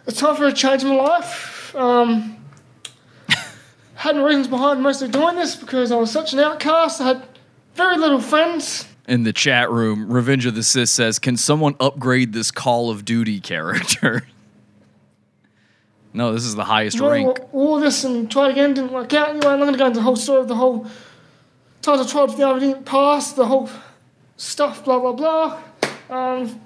It's 0.06 0.18
time 0.18 0.34
for 0.34 0.46
a 0.46 0.52
change 0.52 0.82
in 0.82 0.88
my 0.88 0.96
life. 0.96 1.74
Um, 1.76 2.36
had 3.94 4.16
no 4.16 4.24
reasons 4.24 4.48
behind 4.48 4.82
mostly 4.82 5.08
doing 5.08 5.36
this 5.36 5.54
because 5.54 5.92
I 5.92 5.96
was 5.96 6.10
such 6.10 6.32
an 6.32 6.40
outcast. 6.40 7.00
I 7.00 7.08
had 7.08 7.22
very 7.74 7.96
little 7.98 8.20
friends. 8.20 8.86
In 9.10 9.24
the 9.24 9.32
chat 9.32 9.72
room, 9.72 10.08
Revenge 10.08 10.46
of 10.46 10.54
the 10.54 10.62
Sith 10.62 10.88
says, 10.88 11.18
Can 11.18 11.36
someone 11.36 11.74
upgrade 11.80 12.32
this 12.32 12.52
Call 12.52 12.90
of 12.90 13.04
Duty 13.04 13.40
character? 13.40 14.24
no, 16.14 16.32
this 16.32 16.44
is 16.44 16.54
the 16.54 16.62
highest 16.62 16.96
know, 16.96 17.10
rank. 17.10 17.40
all 17.52 17.80
this 17.80 18.04
and 18.04 18.30
tried 18.30 18.52
again 18.52 18.72
didn't 18.72 18.92
work 18.92 19.12
out. 19.12 19.30
Anyway, 19.30 19.48
I'm 19.48 19.58
not 19.58 19.64
going 19.64 19.72
to 19.72 19.78
go 19.80 19.86
into 19.86 19.98
the 19.98 20.04
whole 20.04 20.14
story 20.14 20.42
of 20.42 20.46
the 20.46 20.54
whole 20.54 20.86
times 21.82 22.00
I 22.00 22.08
tried 22.08 22.30
for 22.30 22.36
the 22.36 22.44
army 22.44 22.60
didn't 22.60 22.86
pass, 22.86 23.32
the 23.32 23.46
whole 23.46 23.68
stuff, 24.36 24.84
blah 24.84 25.00
blah 25.00 25.12
blah. 25.12 25.60
Um, 26.08 26.60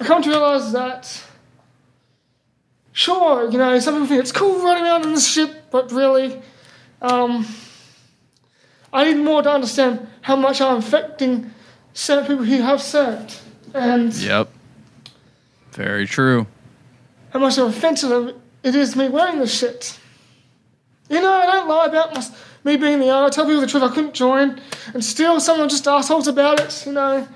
I 0.00 0.04
come 0.04 0.22
to 0.22 0.28
realise 0.28 0.72
that, 0.72 1.22
sure, 2.90 3.48
you 3.48 3.58
know, 3.58 3.78
some 3.78 3.94
people 3.94 4.08
think 4.08 4.20
it's 4.22 4.32
cool 4.32 4.60
running 4.60 4.82
around 4.82 5.04
in 5.04 5.14
this 5.14 5.28
ship, 5.28 5.66
but 5.70 5.92
really, 5.92 6.42
um, 7.00 7.46
I 8.94 9.12
need 9.12 9.22
more 9.22 9.42
to 9.42 9.50
understand 9.50 10.06
how 10.22 10.36
much 10.36 10.60
I'm 10.60 10.76
affecting 10.78 11.50
certain 11.92 12.26
people 12.26 12.44
who 12.44 12.62
have 12.62 12.80
served, 12.80 13.36
and 13.74 14.14
Yep. 14.14 14.48
Very 15.72 16.06
true. 16.06 16.46
how 17.32 17.40
much 17.40 17.58
of 17.58 17.68
offensive 17.68 18.36
it 18.62 18.74
is 18.74 18.94
me 18.94 19.08
wearing 19.08 19.40
this 19.40 19.52
shit. 19.58 19.98
You 21.10 21.20
know, 21.20 21.32
I 21.32 21.46
don't 21.46 21.68
lie 21.68 21.86
about 21.86 22.14
my, 22.14 22.24
me 22.62 22.76
being 22.76 23.00
the 23.00 23.10
I 23.10 23.28
tell 23.28 23.44
people 23.44 23.60
the 23.60 23.66
truth. 23.66 23.82
I 23.82 23.88
couldn't 23.88 24.14
join, 24.14 24.60
and 24.94 25.04
still 25.04 25.40
someone 25.40 25.68
just 25.68 25.86
assholes 25.86 26.28
about 26.28 26.60
it. 26.60 26.86
You 26.86 26.92
know, 26.92 27.28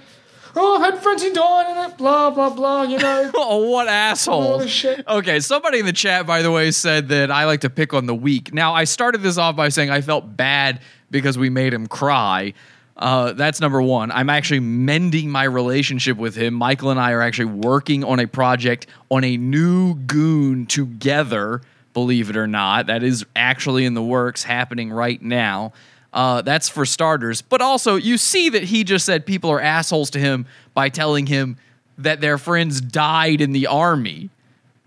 oh, 0.57 0.77
I've 0.77 0.95
had 0.95 1.03
friends 1.03 1.23
who 1.25 1.33
died 1.33 1.71
in 1.71 1.91
it. 1.91 1.99
Blah 1.99 2.31
blah 2.31 2.51
blah. 2.51 2.83
You 2.85 2.99
know. 2.99 3.31
oh, 3.35 3.69
what 3.69 3.89
All 3.89 3.93
assholes. 3.93 4.63
this 4.63 4.71
shit. 4.71 5.07
Okay, 5.07 5.41
somebody 5.41 5.81
in 5.81 5.87
the 5.87 5.93
chat, 5.93 6.27
by 6.27 6.41
the 6.43 6.51
way, 6.53 6.71
said 6.71 7.09
that 7.09 7.31
I 7.33 7.45
like 7.45 7.61
to 7.63 7.71
pick 7.71 7.93
on 7.93 8.07
the 8.07 8.15
weak. 8.15 8.55
Now, 8.55 8.73
I 8.73 8.85
started 8.85 9.23
this 9.23 9.37
off 9.37 9.57
by 9.57 9.69
saying 9.69 9.91
I 9.91 10.01
felt 10.01 10.37
bad 10.37 10.81
because 11.11 11.39
we 11.39 11.51
made 11.51 11.73
him 11.73 11.87
cry. 11.87 12.55
Uh, 12.97 13.33
that's 13.33 13.61
number 13.61 13.81
one. 13.81 14.11
I'm 14.11 14.29
actually 14.29 14.61
mending 14.61 15.31
my 15.31 15.45
relationship 15.45 16.17
with 16.17 16.35
him. 16.35 16.55
Michael 16.55 16.91
and 16.91 16.99
I 16.99 17.13
are 17.13 17.23
actually 17.23 17.47
working 17.47 18.03
on 18.03 18.19
a 18.19 18.27
project 18.27 18.89
on 19.09 19.23
a 19.23 19.37
new 19.37 19.95
goon 19.95 20.67
together, 20.67 21.63
believe 21.95 22.29
it 22.29 22.37
or 22.37 22.49
not. 22.49 22.87
That 22.87 23.05
is 23.05 23.25
actually 23.37 23.85
in 23.85 23.95
the 23.95 24.03
works, 24.03 24.43
happening 24.43 24.91
right 24.91 25.23
now. 25.23 25.73
Uh, 26.13 26.43
that's 26.43 26.69
for 26.69 26.85
starters. 26.85 27.41
But 27.41 27.61
also, 27.61 27.95
you 27.95 28.19
see 28.19 28.49
that 28.49 28.65
he 28.65 28.83
just 28.83 29.07
said 29.07 29.25
people 29.25 29.51
are 29.51 29.61
assholes 29.61 30.11
to 30.11 30.19
him 30.19 30.47
by 30.75 30.89
telling 30.89 31.27
him 31.27 31.57
that 31.99 32.21
their 32.21 32.39
friends 32.39 32.81
died 32.81 33.41
in 33.41 33.53
the 33.53 33.69
army. 33.69 34.31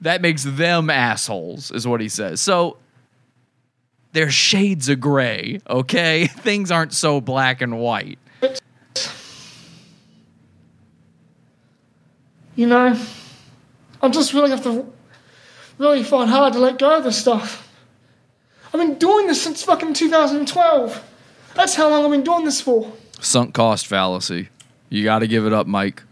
That 0.02 0.22
makes 0.22 0.44
them 0.44 0.90
assholes, 0.90 1.72
is 1.72 1.88
what 1.88 2.02
he 2.02 2.10
says. 2.10 2.42
So 2.42 2.78
there's 4.14 4.34
shades 4.34 4.90
of 4.90 5.00
gray, 5.00 5.60
okay? 5.70 6.28
Things 6.28 6.72
aren't 6.72 6.94
so 6.94 7.22
black 7.22 7.62
and 7.62 7.80
white. 7.80 8.20
You 12.56 12.68
know, 12.68 13.00
I'm 14.02 14.12
just 14.12 14.34
really 14.34 14.50
have 14.50 14.64
to 14.64 14.92
really 15.78 16.04
fight 16.04 16.28
hard 16.28 16.54
to 16.54 16.60
let 16.60 16.78
go 16.78 16.98
of 16.98 17.04
this 17.04 17.18
stuff. 17.18 17.68
I've 18.74 18.80
been 18.80 18.98
doing 18.98 19.28
this 19.28 19.42
since 19.42 19.64
fucking 19.64 19.94
2012. 19.94 21.04
That's 21.56 21.76
how 21.76 21.90
long 21.90 22.06
I've 22.06 22.12
been 22.12 22.24
doing 22.24 22.46
this 22.46 22.62
for. 22.62 22.92
Sunk 23.20 23.54
cost 23.54 23.88
fallacy. 23.88 24.50
You 24.90 25.04
got 25.04 25.20
to 25.20 25.28
give 25.28 25.46
it 25.46 25.54
up, 25.54 25.68
Mike. 25.68 26.04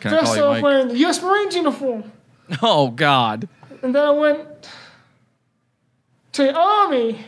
Can 0.00 0.14
I 0.14 0.18
First 0.20 0.26
call 0.26 0.34
I 0.34 0.36
you 0.38 0.44
was 0.44 0.54
Mike? 0.56 0.62
wearing 0.62 0.88
the 0.88 0.96
US 1.06 1.22
Marines 1.22 1.54
uniform, 1.54 2.12
Oh, 2.62 2.88
God. 2.90 3.48
and 3.82 3.94
then 3.94 4.02
I 4.02 4.10
went 4.10 4.70
to 6.32 6.44
the 6.44 6.54
army. 6.54 7.24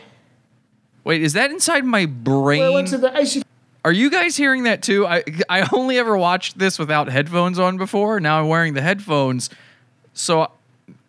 Wait, 1.03 1.21
is 1.21 1.33
that 1.33 1.51
inside 1.51 1.83
my 1.83 2.05
brain? 2.05 2.59
Where 2.59 2.69
I 2.69 2.73
went 2.73 2.87
to 2.89 2.97
the 2.97 3.17
AC. 3.17 3.43
Are 3.85 3.91
you 3.91 4.09
guys 4.09 4.37
hearing 4.37 4.63
that 4.63 4.81
too? 4.81 5.05
I 5.05 5.23
I 5.49 5.67
only 5.73 5.97
ever 5.97 6.17
watched 6.17 6.57
this 6.57 6.79
without 6.79 7.09
headphones 7.09 7.59
on 7.59 7.77
before. 7.77 8.19
Now 8.19 8.39
I'm 8.39 8.47
wearing 8.47 8.73
the 8.73 8.81
headphones. 8.81 9.49
So 10.13 10.51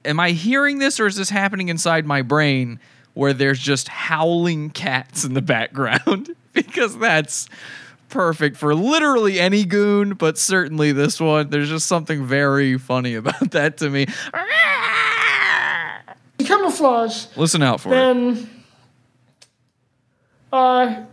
am 0.04 0.18
I 0.18 0.30
hearing 0.30 0.78
this 0.78 0.98
or 0.98 1.06
is 1.06 1.16
this 1.16 1.30
happening 1.30 1.68
inside 1.68 2.06
my 2.06 2.22
brain 2.22 2.80
where 3.14 3.32
there's 3.32 3.60
just 3.60 3.86
howling 3.88 4.70
cats 4.70 5.24
in 5.24 5.34
the 5.34 5.42
background? 5.42 6.34
because 6.52 6.96
that's 6.98 7.48
perfect 8.08 8.56
for 8.56 8.74
literally 8.74 9.40
any 9.40 9.64
goon, 9.64 10.14
but 10.14 10.38
certainly 10.38 10.92
this 10.92 11.20
one. 11.20 11.50
There's 11.50 11.68
just 11.68 11.86
something 11.86 12.24
very 12.24 12.78
funny 12.78 13.14
about 13.14 13.50
that 13.52 13.76
to 13.78 13.90
me. 13.90 14.06
Camouflage. 16.38 17.26
Listen 17.36 17.62
out 17.62 17.80
for 17.80 17.90
it. 17.90 17.92
then 17.92 18.50
I 20.52 21.04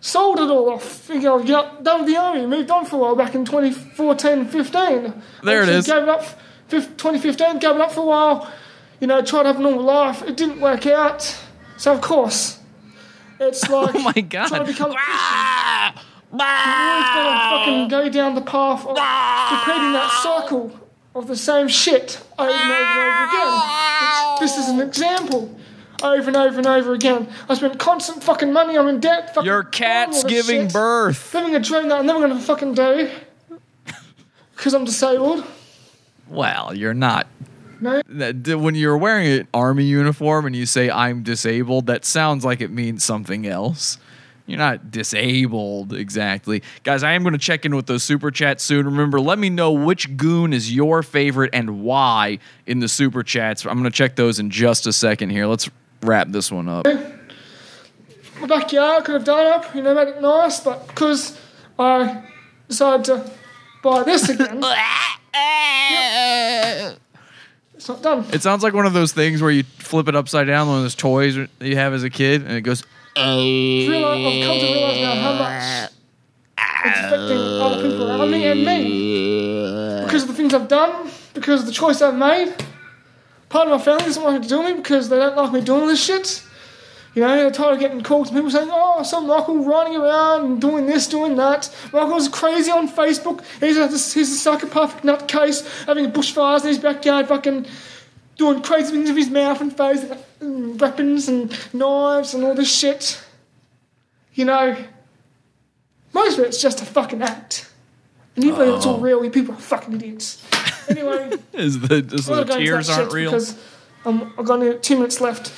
sold 0.00 0.38
it 0.38 0.50
all 0.50 0.70
off. 0.70 0.82
Thinking 0.84 1.28
I'd 1.28 1.46
get 1.46 1.82
done 1.82 2.00
with 2.04 2.08
the 2.12 2.16
army, 2.16 2.46
moved 2.46 2.70
on 2.70 2.84
for 2.86 2.96
a 2.96 2.98
while 3.00 3.16
back 3.16 3.34
in 3.34 3.44
2014 3.44 4.46
15. 4.46 5.22
There 5.42 5.62
it 5.62 5.62
Actually 5.62 5.74
is. 5.76 5.86
Gave 5.86 6.02
it 6.04 6.08
up, 6.08 6.24
fif- 6.68 6.96
2015, 6.96 7.58
gave 7.58 7.74
it 7.76 7.80
up 7.80 7.92
for 7.92 8.00
a 8.02 8.06
while. 8.06 8.52
You 9.00 9.06
know, 9.06 9.22
tried 9.22 9.42
to 9.44 9.48
have 9.48 9.58
a 9.60 9.62
normal 9.62 9.84
life. 9.84 10.22
It 10.22 10.36
didn't 10.36 10.60
work 10.60 10.86
out. 10.86 11.22
So, 11.76 11.92
of 11.92 12.00
course, 12.00 12.58
it's 13.38 13.68
oh 13.70 13.82
like 13.82 13.94
Oh 13.94 13.98
my 14.00 14.12
God. 14.22 14.48
trying 14.48 14.66
to 14.66 14.72
become 14.72 14.90
a 14.90 14.94
Christian. 14.94 16.04
You 16.30 16.38
always 16.40 17.04
gotta 17.04 17.64
fucking 17.64 17.88
go 17.88 18.08
down 18.10 18.34
the 18.34 18.40
path 18.42 18.80
of 18.84 18.88
repeating 18.88 19.92
that 19.92 20.20
cycle 20.22 20.78
of 21.18 21.26
the 21.26 21.36
same 21.36 21.68
shit 21.68 22.20
over 22.38 22.50
and 22.50 22.72
over 22.72 23.00
and 23.00 23.08
over 23.08 23.24
again. 23.28 24.38
This 24.40 24.56
is 24.56 24.68
an 24.68 24.80
example. 24.80 25.54
Over 26.02 26.28
and 26.28 26.36
over 26.36 26.58
and 26.58 26.66
over 26.66 26.92
again. 26.94 27.28
I 27.48 27.54
spent 27.54 27.78
constant 27.80 28.22
fucking 28.22 28.52
money. 28.52 28.78
I'm 28.78 28.86
in 28.86 29.00
debt. 29.00 29.34
Fucking 29.34 29.46
Your 29.46 29.64
cat's 29.64 30.22
giving 30.22 30.66
shit, 30.66 30.72
birth. 30.72 31.34
Living 31.34 31.56
a 31.56 31.60
dream 31.60 31.88
that 31.88 31.98
I'm 31.98 32.06
never 32.06 32.20
gonna 32.20 32.40
fucking 32.40 32.74
do 32.74 33.10
because 34.56 34.74
I'm 34.74 34.84
disabled. 34.84 35.44
Well, 36.28 36.74
you're 36.74 36.94
not. 36.94 37.26
No. 37.80 38.02
When 38.58 38.74
you're 38.74 38.96
wearing 38.98 39.26
an 39.26 39.48
army 39.54 39.84
uniform 39.84 40.46
and 40.46 40.54
you 40.54 40.66
say 40.66 40.90
I'm 40.90 41.22
disabled, 41.22 41.86
that 41.86 42.04
sounds 42.04 42.44
like 42.44 42.60
it 42.60 42.70
means 42.70 43.04
something 43.04 43.46
else. 43.46 43.98
You're 44.48 44.56
not 44.58 44.90
disabled 44.90 45.92
exactly. 45.92 46.62
Guys, 46.82 47.02
I 47.02 47.12
am 47.12 47.22
going 47.22 47.34
to 47.34 47.38
check 47.38 47.66
in 47.66 47.76
with 47.76 47.84
those 47.86 48.02
super 48.02 48.30
chats 48.30 48.64
soon. 48.64 48.86
Remember, 48.86 49.20
let 49.20 49.38
me 49.38 49.50
know 49.50 49.72
which 49.72 50.16
goon 50.16 50.54
is 50.54 50.74
your 50.74 51.02
favorite 51.02 51.50
and 51.52 51.82
why 51.82 52.38
in 52.66 52.78
the 52.80 52.88
super 52.88 53.22
chats. 53.22 53.66
I'm 53.66 53.74
going 53.74 53.84
to 53.84 53.90
check 53.90 54.16
those 54.16 54.38
in 54.38 54.48
just 54.48 54.86
a 54.86 54.92
second 54.92 55.28
here. 55.30 55.46
Let's 55.46 55.68
wrap 56.02 56.28
this 56.30 56.50
one 56.50 56.66
up. 56.66 56.86
My 58.40 58.46
backyard 58.46 59.04
could 59.04 59.16
have 59.16 59.24
done 59.24 59.46
up, 59.48 59.74
you 59.74 59.82
know, 59.82 59.94
made 59.94 60.08
it 60.08 60.22
nice, 60.22 60.60
but 60.60 60.86
because 60.86 61.38
I 61.78 62.22
decided 62.68 63.04
to 63.06 63.30
buy 63.82 64.02
this 64.04 64.30
again, 64.30 64.62
Yep. 65.90 66.98
it's 67.74 67.88
not 67.88 68.02
done. 68.02 68.24
It 68.32 68.42
sounds 68.42 68.62
like 68.62 68.72
one 68.72 68.86
of 68.86 68.92
those 68.94 69.12
things 69.12 69.42
where 69.42 69.50
you 69.50 69.62
flip 69.64 70.08
it 70.08 70.16
upside 70.16 70.46
down, 70.46 70.68
one 70.68 70.78
of 70.78 70.82
those 70.84 70.94
toys 70.94 71.34
that 71.36 71.48
you 71.60 71.76
have 71.76 71.92
as 71.92 72.02
a 72.02 72.10
kid, 72.10 72.42
and 72.42 72.52
it 72.52 72.62
goes. 72.62 72.82
I've 73.18 74.44
come 74.44 74.58
to 74.60 74.66
realize 74.66 75.00
now 75.00 75.14
how 75.14 75.32
much 75.32 75.90
it's 76.84 76.98
affecting 77.00 77.38
other 77.38 77.82
people 77.82 78.08
around 78.08 78.30
me 78.30 78.46
and 78.46 78.64
me 78.64 80.04
because 80.04 80.22
of 80.22 80.28
the 80.28 80.34
things 80.34 80.54
I've 80.54 80.68
done, 80.68 81.10
because 81.34 81.60
of 81.60 81.66
the 81.66 81.72
choice 81.72 82.00
I've 82.00 82.14
made. 82.14 82.54
Part 83.48 83.66
of 83.66 83.78
my 83.78 83.84
family 83.84 84.04
doesn't 84.04 84.22
want 84.22 84.42
to 84.42 84.48
do 84.48 84.62
me 84.62 84.74
because 84.74 85.08
they 85.08 85.16
don't 85.16 85.36
like 85.36 85.52
me 85.52 85.60
doing 85.62 85.86
this 85.88 86.04
shit. 86.04 86.44
You 87.14 87.22
know, 87.22 87.34
they're 87.34 87.50
tired 87.50 87.74
of 87.74 87.80
getting 87.80 88.02
calls 88.02 88.28
from 88.28 88.36
people 88.36 88.50
saying, 88.50 88.68
oh, 88.70 89.02
some 89.02 89.26
Michael 89.26 89.64
running 89.64 89.96
around 89.96 90.44
and 90.44 90.60
doing 90.60 90.86
this, 90.86 91.08
doing 91.08 91.34
that. 91.36 91.74
Michael's 91.92 92.28
crazy 92.28 92.70
on 92.70 92.88
Facebook. 92.88 93.42
He's 93.58 93.76
a, 93.76 93.88
he's 93.88 94.30
a 94.30 94.38
psychopathic 94.38 95.02
nutcase 95.02 95.86
having 95.86 96.12
bushfires 96.12 96.60
in 96.62 96.68
his 96.68 96.78
backyard, 96.78 97.26
fucking 97.26 97.66
doing 98.38 98.62
crazy 98.62 98.92
things 98.92 99.08
with 99.10 99.18
his 99.18 99.28
mouth 99.28 99.60
and 99.60 99.76
face, 99.76 100.06
and 100.40 100.80
weapons 100.80 101.28
and 101.28 101.52
knives 101.74 102.32
and 102.32 102.44
all 102.44 102.54
this 102.54 102.74
shit. 102.74 103.22
You 104.32 104.46
know, 104.46 104.76
most 106.14 106.38
of 106.38 106.44
it's 106.44 106.62
just 106.62 106.80
a 106.80 106.86
fucking 106.86 107.20
act. 107.20 107.70
And 108.36 108.44
you 108.44 108.54
believe 108.54 108.74
it's 108.74 108.86
all 108.86 109.00
real, 109.00 109.22
you 109.24 109.30
people 109.30 109.54
are 109.54 109.58
fucking 109.58 109.94
idiots. 109.94 110.42
Anyway. 110.88 111.32
Is 111.52 111.80
the, 111.80 111.96
is 111.96 112.26
the 112.26 112.44
going 112.44 112.60
tears 112.60 112.88
aren't 112.88 113.12
real? 113.12 113.32
Because 113.32 113.58
um, 114.06 114.32
I've 114.38 114.44
got 114.46 114.80
two 114.80 114.94
minutes 114.94 115.20
left. 115.20 115.52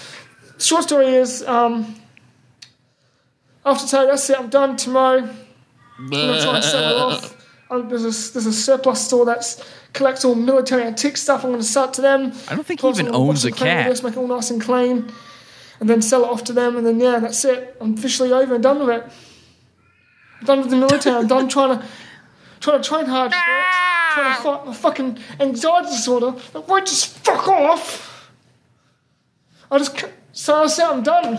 Short 0.59 0.85
story 0.85 1.09
is, 1.09 1.43
um, 1.43 1.95
after 3.67 3.87
today, 3.87 4.07
that's 4.07 4.31
it. 4.31 4.41
I'm 4.41 4.49
done 4.49 4.77
tomorrow. 4.77 5.29
I'm 5.99 6.09
gonna 6.09 6.43
try 6.43 6.55
and 6.55 6.65
sell 6.65 6.91
it 6.91 6.97
off. 6.97 7.37
Um, 7.71 7.89
there's 7.89 8.03
a 8.03 8.33
there's 8.33 8.47
a 8.47 8.53
surplus 8.53 9.07
store 9.07 9.25
that 9.27 9.65
collects 9.93 10.25
all 10.25 10.35
military 10.35 10.83
antique 10.83 11.17
stuff. 11.17 11.45
I'm 11.45 11.51
going 11.51 11.63
to 11.63 11.67
sell 11.67 11.85
it 11.85 11.95
to 11.95 12.03
them. 12.03 12.33
I 12.49 12.57
don't 12.57 12.67
think 12.67 12.81
he 12.81 12.89
even 12.89 13.15
owns 13.15 13.45
a 13.45 13.51
boxes 13.51 13.59
clean 13.59 13.77
with 13.77 13.85
cat. 13.85 13.91
this, 13.91 14.03
make 14.03 14.13
it 14.15 14.19
all 14.19 14.27
nice 14.27 14.51
and 14.51 14.61
clean, 14.61 15.13
and 15.79 15.89
then 15.89 16.03
sell 16.03 16.25
it 16.25 16.29
off 16.29 16.43
to 16.45 16.53
them. 16.53 16.77
And 16.77 16.85
then 16.87 16.99
yeah, 16.99 17.21
that's 17.21 17.45
it. 17.45 17.77
I'm 17.81 17.95
officially 17.95 18.33
over 18.33 18.55
and 18.55 18.63
done 18.63 18.81
with 18.81 18.91
it. 18.91 19.13
I'm 20.41 20.47
done 20.47 20.61
with 20.61 20.71
the 20.71 20.77
military. 20.77 21.15
I'm 21.15 21.29
done 21.29 21.49
trying 21.49 21.79
to 21.79 21.87
trying 22.59 22.83
to 22.83 22.89
train 22.89 23.07
hard 23.07 23.33
for 23.33 23.39
it. 23.39 24.15
Trying 24.15 24.37
to 24.37 24.43
fight 24.43 24.67
my 24.67 24.75
fucking 24.75 25.19
anxiety 25.39 25.91
disorder 25.91 26.33
that 26.53 26.67
won't 26.67 26.87
just 26.87 27.19
fuck 27.19 27.47
off. 27.47 28.31
I 29.71 29.79
just 29.79 30.05
so 30.33 30.65
I 30.65 30.67
said 30.67 30.87
I'm 30.87 31.03
done. 31.03 31.39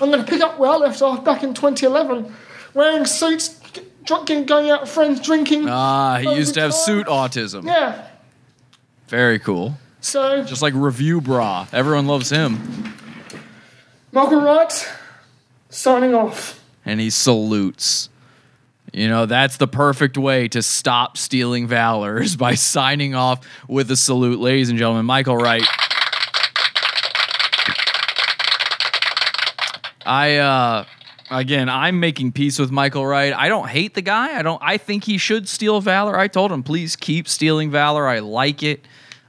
I'm 0.00 0.10
going 0.10 0.24
to 0.24 0.30
pick 0.30 0.40
up 0.40 0.58
where 0.58 0.70
I 0.70 0.76
left 0.76 1.02
off 1.02 1.24
back 1.24 1.44
in 1.44 1.54
2011, 1.54 2.34
wearing 2.74 3.04
suits, 3.06 3.60
drinking, 4.04 4.46
going 4.46 4.70
out 4.70 4.82
with 4.82 4.90
friends, 4.90 5.20
drinking. 5.20 5.68
Ah, 5.68 6.18
he 6.18 6.34
used 6.34 6.54
to 6.54 6.60
have 6.60 6.74
suit 6.74 7.06
autism. 7.06 7.64
Yeah. 7.64 8.06
Very 9.08 9.38
cool. 9.38 9.76
So 10.00 10.44
Just 10.44 10.62
like 10.62 10.74
Review 10.74 11.20
Brah. 11.20 11.66
Everyone 11.72 12.06
loves 12.06 12.30
him. 12.30 12.94
Michael 14.12 14.42
Wright, 14.42 14.88
signing 15.70 16.14
off. 16.14 16.62
And 16.84 17.00
he 17.00 17.10
salutes. 17.10 18.10
You 18.92 19.08
know, 19.08 19.26
that's 19.26 19.56
the 19.56 19.66
perfect 19.66 20.16
way 20.16 20.46
to 20.48 20.62
stop 20.62 21.16
stealing 21.16 21.66
valor 21.66 22.20
is 22.20 22.36
by 22.46 22.54
signing 22.54 23.14
off 23.14 23.44
with 23.66 23.90
a 23.90 23.96
salute. 23.96 24.38
Ladies 24.38 24.68
and 24.68 24.78
gentlemen, 24.78 25.04
Michael 25.06 25.36
Wright. 25.36 25.64
I 30.06 30.36
uh 30.36 30.84
again, 31.30 31.68
I'm 31.68 32.00
making 32.00 32.32
peace 32.32 32.58
with 32.58 32.70
Michael 32.70 33.06
Wright. 33.06 33.32
I 33.32 33.48
don't 33.48 33.68
hate 33.68 33.94
the 33.94 34.02
guy. 34.02 34.38
I 34.38 34.42
don't 34.42 34.60
I 34.62 34.76
think 34.78 35.04
he 35.04 35.18
should 35.18 35.48
steal 35.48 35.80
valor. 35.80 36.18
I 36.18 36.28
told 36.28 36.52
him, 36.52 36.62
please 36.62 36.96
keep 36.96 37.28
stealing 37.28 37.70
valor. 37.70 38.06
I 38.06 38.20
like 38.20 38.62
it. 38.62 38.86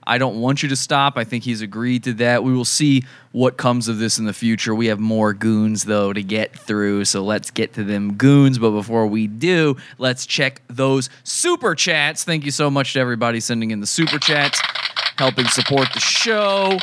I 0.08 0.18
don't 0.18 0.40
want 0.40 0.62
you 0.62 0.70
to 0.70 0.76
stop. 0.76 1.18
I 1.18 1.24
think 1.24 1.44
he's 1.44 1.62
agreed 1.62 2.04
to 2.04 2.14
that. 2.14 2.44
We 2.44 2.54
will 2.54 2.66
see 2.66 3.06
what 3.32 3.58
comes 3.58 3.88
of 3.88 3.98
this 3.98 4.20
in 4.20 4.26
the 4.26 4.34
future. 4.34 4.76
We 4.76 4.86
have 4.88 5.00
more 5.00 5.34
goons, 5.34 5.86
though, 5.86 6.14
to 6.14 6.22
get 6.22 6.56
through. 6.58 7.06
So 7.06 7.24
let's 7.24 7.50
get 7.50 7.74
to 7.74 7.84
them 7.84 8.14
goons. 8.14 8.60
But 8.60 8.72
before 8.72 9.08
we 9.08 9.26
do, 9.26 9.78
let's 9.98 10.28
check 10.28 10.62
those 10.68 11.10
super 11.24 11.74
chats. 11.74 12.24
Thank 12.24 12.46
you 12.46 12.52
so 12.52 12.70
much 12.70 12.94
to 12.94 13.00
everybody 13.00 13.40
sending 13.40 13.72
in 13.72 13.80
the 13.80 13.88
super 13.88 14.20
chats, 14.20 14.62
helping 15.18 15.48
support 15.48 15.88
the 15.94 16.00
show 16.00 16.78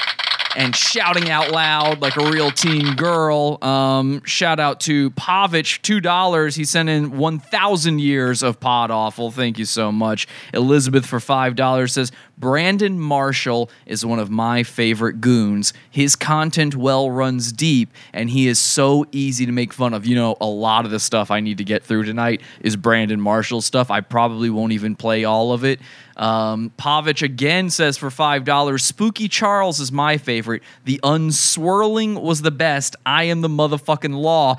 and 0.56 0.74
shouting 0.74 1.30
out 1.30 1.50
loud 1.50 2.00
like 2.00 2.16
a 2.16 2.30
real 2.30 2.50
teen 2.50 2.94
girl. 2.94 3.58
Um, 3.62 4.22
shout 4.24 4.60
out 4.60 4.80
to 4.80 5.10
Pavich, 5.12 5.80
$2. 5.80 6.56
He 6.56 6.64
sent 6.64 6.88
in 6.88 7.16
1,000 7.16 7.98
years 7.98 8.42
of 8.42 8.60
pod 8.60 8.90
awful. 8.90 9.30
Thank 9.30 9.58
you 9.58 9.64
so 9.64 9.92
much. 9.92 10.26
Elizabeth 10.52 11.06
for 11.06 11.18
$5 11.18 11.90
says, 11.90 12.12
Brandon 12.42 12.98
Marshall 12.98 13.70
is 13.86 14.04
one 14.04 14.18
of 14.18 14.28
my 14.28 14.64
favorite 14.64 15.20
goons. 15.20 15.72
His 15.88 16.16
content 16.16 16.74
well 16.74 17.08
runs 17.08 17.52
deep, 17.52 17.88
and 18.12 18.28
he 18.28 18.48
is 18.48 18.58
so 18.58 19.06
easy 19.12 19.46
to 19.46 19.52
make 19.52 19.72
fun 19.72 19.94
of. 19.94 20.04
You 20.04 20.16
know, 20.16 20.36
a 20.40 20.46
lot 20.46 20.84
of 20.84 20.90
the 20.90 20.98
stuff 20.98 21.30
I 21.30 21.38
need 21.38 21.58
to 21.58 21.64
get 21.64 21.84
through 21.84 22.02
tonight 22.02 22.42
is 22.60 22.74
Brandon 22.74 23.20
Marshall 23.20 23.60
stuff. 23.60 23.92
I 23.92 24.00
probably 24.00 24.50
won't 24.50 24.72
even 24.72 24.96
play 24.96 25.22
all 25.22 25.52
of 25.52 25.62
it. 25.62 25.78
Um, 26.16 26.72
Pavich 26.76 27.22
again 27.22 27.70
says 27.70 27.96
for 27.96 28.10
five 28.10 28.44
dollars, 28.44 28.84
Spooky 28.84 29.28
Charles 29.28 29.78
is 29.78 29.92
my 29.92 30.18
favorite. 30.18 30.64
The 30.84 30.98
unswirling 31.04 32.20
was 32.20 32.42
the 32.42 32.50
best. 32.50 32.96
I 33.06 33.22
am 33.22 33.42
the 33.42 33.48
motherfucking 33.48 34.16
law, 34.16 34.56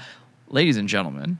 ladies 0.48 0.78
and 0.78 0.88
gentlemen. 0.88 1.38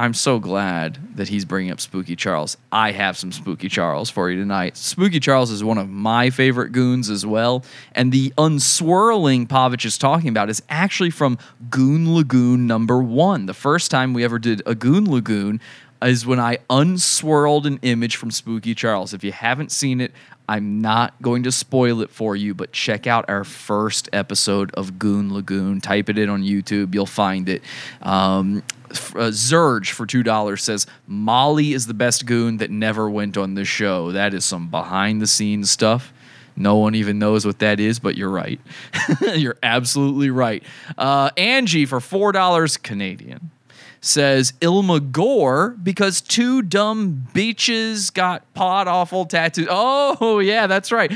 I'm 0.00 0.14
so 0.14 0.38
glad 0.38 1.16
that 1.16 1.28
he's 1.28 1.44
bringing 1.44 1.70
up 1.70 1.78
Spooky 1.78 2.16
Charles. 2.16 2.56
I 2.72 2.92
have 2.92 3.18
some 3.18 3.30
Spooky 3.32 3.68
Charles 3.68 4.08
for 4.08 4.30
you 4.30 4.38
tonight. 4.38 4.78
Spooky 4.78 5.20
Charles 5.20 5.50
is 5.50 5.62
one 5.62 5.76
of 5.76 5.90
my 5.90 6.30
favorite 6.30 6.72
goons 6.72 7.10
as 7.10 7.26
well. 7.26 7.66
And 7.92 8.10
the 8.10 8.32
unswirling 8.38 9.46
Pavich 9.46 9.84
is 9.84 9.98
talking 9.98 10.30
about 10.30 10.48
is 10.48 10.62
actually 10.70 11.10
from 11.10 11.36
Goon 11.68 12.14
Lagoon 12.14 12.66
number 12.66 13.02
one. 13.02 13.44
The 13.44 13.52
first 13.52 13.90
time 13.90 14.14
we 14.14 14.24
ever 14.24 14.38
did 14.38 14.62
a 14.64 14.74
Goon 14.74 15.04
Lagoon 15.04 15.60
is 16.00 16.24
when 16.24 16.40
I 16.40 16.56
unswirled 16.70 17.66
an 17.66 17.78
image 17.82 18.16
from 18.16 18.30
Spooky 18.30 18.74
Charles. 18.74 19.12
If 19.12 19.22
you 19.22 19.32
haven't 19.32 19.70
seen 19.70 20.00
it, 20.00 20.12
I'm 20.50 20.80
not 20.80 21.14
going 21.22 21.44
to 21.44 21.52
spoil 21.52 22.00
it 22.00 22.10
for 22.10 22.34
you, 22.34 22.54
but 22.54 22.72
check 22.72 23.06
out 23.06 23.24
our 23.30 23.44
first 23.44 24.08
episode 24.12 24.72
of 24.72 24.98
Goon 24.98 25.32
Lagoon. 25.32 25.80
Type 25.80 26.08
it 26.08 26.18
in 26.18 26.28
on 26.28 26.42
YouTube, 26.42 26.92
you'll 26.92 27.06
find 27.06 27.48
it. 27.48 27.62
Um, 28.02 28.64
uh, 28.90 29.30
Zurge 29.30 29.92
for 29.92 30.06
two 30.06 30.24
dollars 30.24 30.64
says 30.64 30.88
Molly 31.06 31.72
is 31.72 31.86
the 31.86 31.94
best 31.94 32.26
goon 32.26 32.56
that 32.56 32.68
never 32.68 33.08
went 33.08 33.36
on 33.36 33.54
the 33.54 33.64
show. 33.64 34.10
That 34.10 34.34
is 34.34 34.44
some 34.44 34.68
behind 34.68 35.22
the 35.22 35.28
scenes 35.28 35.70
stuff. 35.70 36.12
No 36.56 36.78
one 36.78 36.96
even 36.96 37.20
knows 37.20 37.46
what 37.46 37.60
that 37.60 37.78
is, 37.78 38.00
but 38.00 38.16
you're 38.16 38.28
right. 38.28 38.60
you're 39.36 39.56
absolutely 39.62 40.30
right. 40.30 40.64
Uh, 40.98 41.30
Angie 41.36 41.86
for 41.86 42.00
four 42.00 42.32
dollars 42.32 42.76
Canadian 42.76 43.52
says 44.00 44.52
Ilma 44.60 45.00
Gore 45.00 45.76
because 45.82 46.20
two 46.20 46.62
dumb 46.62 47.26
beaches 47.34 48.10
got 48.10 48.52
pod 48.54 48.88
awful 48.88 49.26
tattoos. 49.26 49.68
Oh, 49.70 50.38
yeah, 50.38 50.66
that's 50.66 50.90
right. 50.90 51.12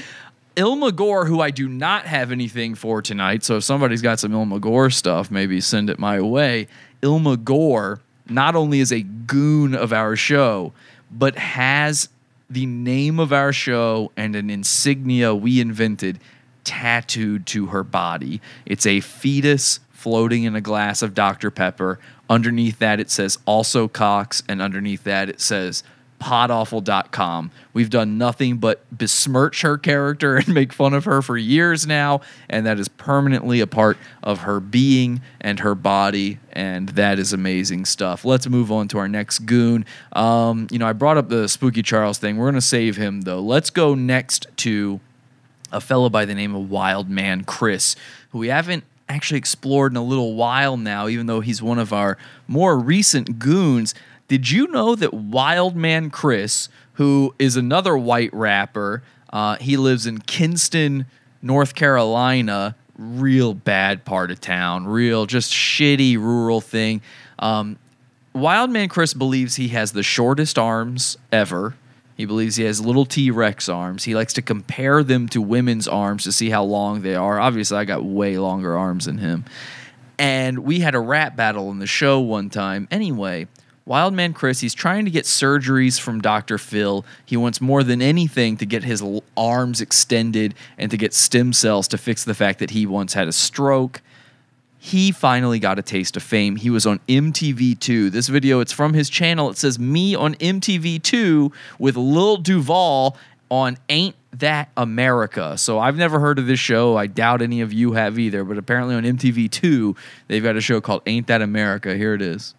Ilma 0.56 0.92
Gore, 0.92 1.24
who 1.26 1.40
I 1.40 1.50
do 1.50 1.68
not 1.68 2.06
have 2.06 2.30
anything 2.30 2.74
for 2.74 3.02
tonight. 3.02 3.42
So 3.42 3.56
if 3.56 3.64
somebody's 3.64 4.02
got 4.02 4.20
some 4.20 4.32
Ilma 4.32 4.60
Gore 4.60 4.90
stuff, 4.90 5.30
maybe 5.30 5.60
send 5.60 5.90
it 5.90 5.98
my 5.98 6.20
way. 6.20 6.68
Ilma 7.02 7.36
Gore 7.36 8.00
not 8.28 8.54
only 8.54 8.80
is 8.80 8.92
a 8.92 9.02
goon 9.02 9.74
of 9.74 9.92
our 9.92 10.16
show, 10.16 10.72
but 11.10 11.36
has 11.36 12.08
the 12.48 12.66
name 12.66 13.18
of 13.18 13.32
our 13.32 13.52
show 13.52 14.12
and 14.16 14.36
an 14.36 14.50
insignia 14.50 15.34
we 15.34 15.60
invented 15.60 16.20
tattooed 16.62 17.46
to 17.46 17.66
her 17.66 17.82
body. 17.82 18.40
It's 18.64 18.86
a 18.86 19.00
fetus 19.00 19.80
floating 19.92 20.44
in 20.44 20.54
a 20.54 20.60
glass 20.60 21.02
of 21.02 21.14
Dr. 21.14 21.50
Pepper. 21.50 21.98
Underneath 22.28 22.78
that, 22.78 23.00
it 23.00 23.10
says 23.10 23.38
also 23.46 23.88
Cox, 23.88 24.42
and 24.48 24.62
underneath 24.62 25.04
that, 25.04 25.28
it 25.28 25.40
says 25.40 25.82
podawful.com. 26.24 27.50
We've 27.74 27.90
done 27.90 28.16
nothing 28.16 28.56
but 28.56 28.82
besmirch 28.96 29.60
her 29.60 29.76
character 29.76 30.36
and 30.36 30.48
make 30.54 30.72
fun 30.72 30.94
of 30.94 31.04
her 31.04 31.20
for 31.20 31.36
years 31.36 31.86
now, 31.86 32.22
and 32.48 32.64
that 32.64 32.78
is 32.78 32.88
permanently 32.88 33.60
a 33.60 33.66
part 33.66 33.98
of 34.22 34.40
her 34.40 34.58
being 34.58 35.20
and 35.40 35.60
her 35.60 35.74
body, 35.74 36.38
and 36.52 36.88
that 36.90 37.18
is 37.18 37.34
amazing 37.34 37.84
stuff. 37.84 38.24
Let's 38.24 38.48
move 38.48 38.72
on 38.72 38.88
to 38.88 38.98
our 38.98 39.08
next 39.08 39.40
goon. 39.40 39.84
Um, 40.12 40.66
you 40.70 40.78
know, 40.78 40.86
I 40.86 40.94
brought 40.94 41.18
up 41.18 41.28
the 41.28 41.46
Spooky 41.46 41.82
Charles 41.82 42.16
thing. 42.16 42.38
We're 42.38 42.46
going 42.46 42.54
to 42.54 42.60
save 42.62 42.96
him, 42.96 43.22
though. 43.22 43.40
Let's 43.40 43.68
go 43.68 43.94
next 43.94 44.46
to 44.58 45.00
a 45.72 45.80
fellow 45.80 46.08
by 46.08 46.24
the 46.24 46.34
name 46.34 46.54
of 46.54 46.70
Wild 46.70 47.10
Man 47.10 47.44
Chris, 47.44 47.96
who 48.30 48.38
we 48.38 48.48
haven't 48.48 48.84
actually 49.14 49.38
explored 49.38 49.92
in 49.92 49.96
a 49.96 50.02
little 50.02 50.34
while 50.34 50.76
now, 50.76 51.08
even 51.08 51.26
though 51.26 51.40
he's 51.40 51.62
one 51.62 51.78
of 51.78 51.92
our 51.92 52.18
more 52.48 52.78
recent 52.78 53.38
goons. 53.38 53.94
Did 54.28 54.50
you 54.50 54.66
know 54.68 54.94
that 54.94 55.14
Wildman 55.14 56.10
Chris, 56.10 56.68
who 56.94 57.34
is 57.38 57.56
another 57.56 57.96
white 57.96 58.32
rapper, 58.32 59.02
uh, 59.32 59.56
he 59.56 59.76
lives 59.76 60.06
in 60.06 60.18
Kinston, 60.18 61.06
North 61.42 61.74
Carolina, 61.74 62.74
real 62.96 63.54
bad 63.54 64.04
part 64.04 64.30
of 64.30 64.40
town, 64.40 64.86
real 64.86 65.26
just 65.26 65.52
shitty 65.52 66.16
rural 66.16 66.60
thing. 66.60 67.02
Um, 67.38 67.78
Wild 68.32 68.70
Man 68.70 68.88
Chris 68.88 69.14
believes 69.14 69.56
he 69.56 69.68
has 69.68 69.92
the 69.92 70.02
shortest 70.02 70.58
arms 70.58 71.16
ever. 71.30 71.74
He 72.16 72.26
believes 72.26 72.56
he 72.56 72.64
has 72.64 72.80
little 72.80 73.04
T 73.04 73.30
Rex 73.30 73.68
arms. 73.68 74.04
He 74.04 74.14
likes 74.14 74.32
to 74.34 74.42
compare 74.42 75.02
them 75.02 75.28
to 75.30 75.42
women's 75.42 75.88
arms 75.88 76.24
to 76.24 76.32
see 76.32 76.50
how 76.50 76.62
long 76.62 77.02
they 77.02 77.14
are. 77.14 77.40
Obviously, 77.40 77.76
I 77.76 77.84
got 77.84 78.04
way 78.04 78.38
longer 78.38 78.76
arms 78.76 79.06
than 79.06 79.18
him. 79.18 79.44
And 80.18 80.60
we 80.60 80.80
had 80.80 80.94
a 80.94 81.00
rap 81.00 81.34
battle 81.34 81.70
in 81.70 81.80
the 81.80 81.86
show 81.86 82.20
one 82.20 82.50
time. 82.50 82.86
Anyway, 82.90 83.48
Wildman 83.86 84.32
Chris, 84.32 84.60
he's 84.60 84.74
trying 84.74 85.04
to 85.04 85.10
get 85.10 85.24
surgeries 85.24 86.00
from 86.00 86.20
Dr. 86.20 86.56
Phil. 86.56 87.04
He 87.26 87.36
wants 87.36 87.60
more 87.60 87.82
than 87.82 88.00
anything 88.00 88.56
to 88.58 88.66
get 88.66 88.84
his 88.84 89.02
arms 89.36 89.80
extended 89.80 90.54
and 90.78 90.90
to 90.90 90.96
get 90.96 91.12
stem 91.12 91.52
cells 91.52 91.88
to 91.88 91.98
fix 91.98 92.24
the 92.24 92.34
fact 92.34 92.60
that 92.60 92.70
he 92.70 92.86
once 92.86 93.12
had 93.12 93.28
a 93.28 93.32
stroke. 93.32 94.00
He 94.84 95.12
finally 95.12 95.58
got 95.58 95.78
a 95.78 95.82
taste 95.82 96.14
of 96.14 96.22
fame. 96.22 96.56
He 96.56 96.68
was 96.68 96.84
on 96.84 97.00
MTV2. 97.08 98.10
This 98.10 98.28
video, 98.28 98.60
it's 98.60 98.70
from 98.70 98.92
his 98.92 99.08
channel. 99.08 99.48
It 99.48 99.56
says 99.56 99.78
me 99.78 100.14
on 100.14 100.34
MTV2 100.34 101.50
with 101.78 101.96
Lil 101.96 102.36
Duval 102.36 103.16
on 103.48 103.78
Ain't 103.88 104.14
That 104.32 104.68
America. 104.76 105.56
So 105.56 105.78
I've 105.78 105.96
never 105.96 106.20
heard 106.20 106.38
of 106.38 106.46
this 106.46 106.60
show. 106.60 106.98
I 106.98 107.06
doubt 107.06 107.40
any 107.40 107.62
of 107.62 107.72
you 107.72 107.92
have 107.92 108.18
either, 108.18 108.44
but 108.44 108.58
apparently 108.58 108.94
on 108.94 109.04
MTV2, 109.04 109.96
they've 110.28 110.42
got 110.42 110.54
a 110.54 110.60
show 110.60 110.82
called 110.82 111.00
Ain't 111.06 111.28
That 111.28 111.40
America. 111.40 111.96
Here 111.96 112.12
it 112.12 112.20
is. 112.20 112.54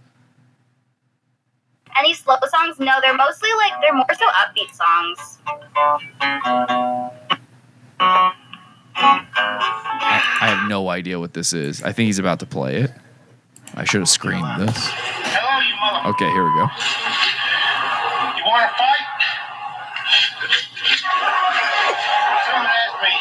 Any 1.96 2.16
slow 2.16 2.38
songs? 2.48 2.80
No, 2.80 2.94
they're 3.04 3.14
mostly 3.14 3.52
like 3.60 3.74
they're 3.82 3.94
more 3.94 4.08
so 4.18 4.26
upbeat 4.26 4.74
songs. 4.74 5.38
I, 8.98 10.38
I 10.42 10.48
have 10.48 10.70
no 10.70 10.90
idea 10.90 11.20
what 11.20 11.34
this 11.34 11.54
is. 11.54 11.84
I 11.84 11.92
think 11.92 12.08
he's 12.08 12.20
about 12.20 12.40
to 12.40 12.46
play 12.46 12.78
it. 12.78 12.92
I 13.76 13.84
should 13.84 14.02
have 14.02 14.10
screened 14.10 14.46
this. 14.60 14.76
Hello, 14.78 15.60
you 15.60 15.76
mother. 15.82 16.10
Okay, 16.16 16.30
here 16.32 16.44
we 16.44 16.50
go. 16.56 16.66
You 18.40 18.44
want 18.48 18.64
to 18.64 18.78
fight? 18.78 19.08
Someone 22.46 22.68
asked 22.72 23.00
me, 23.04 23.14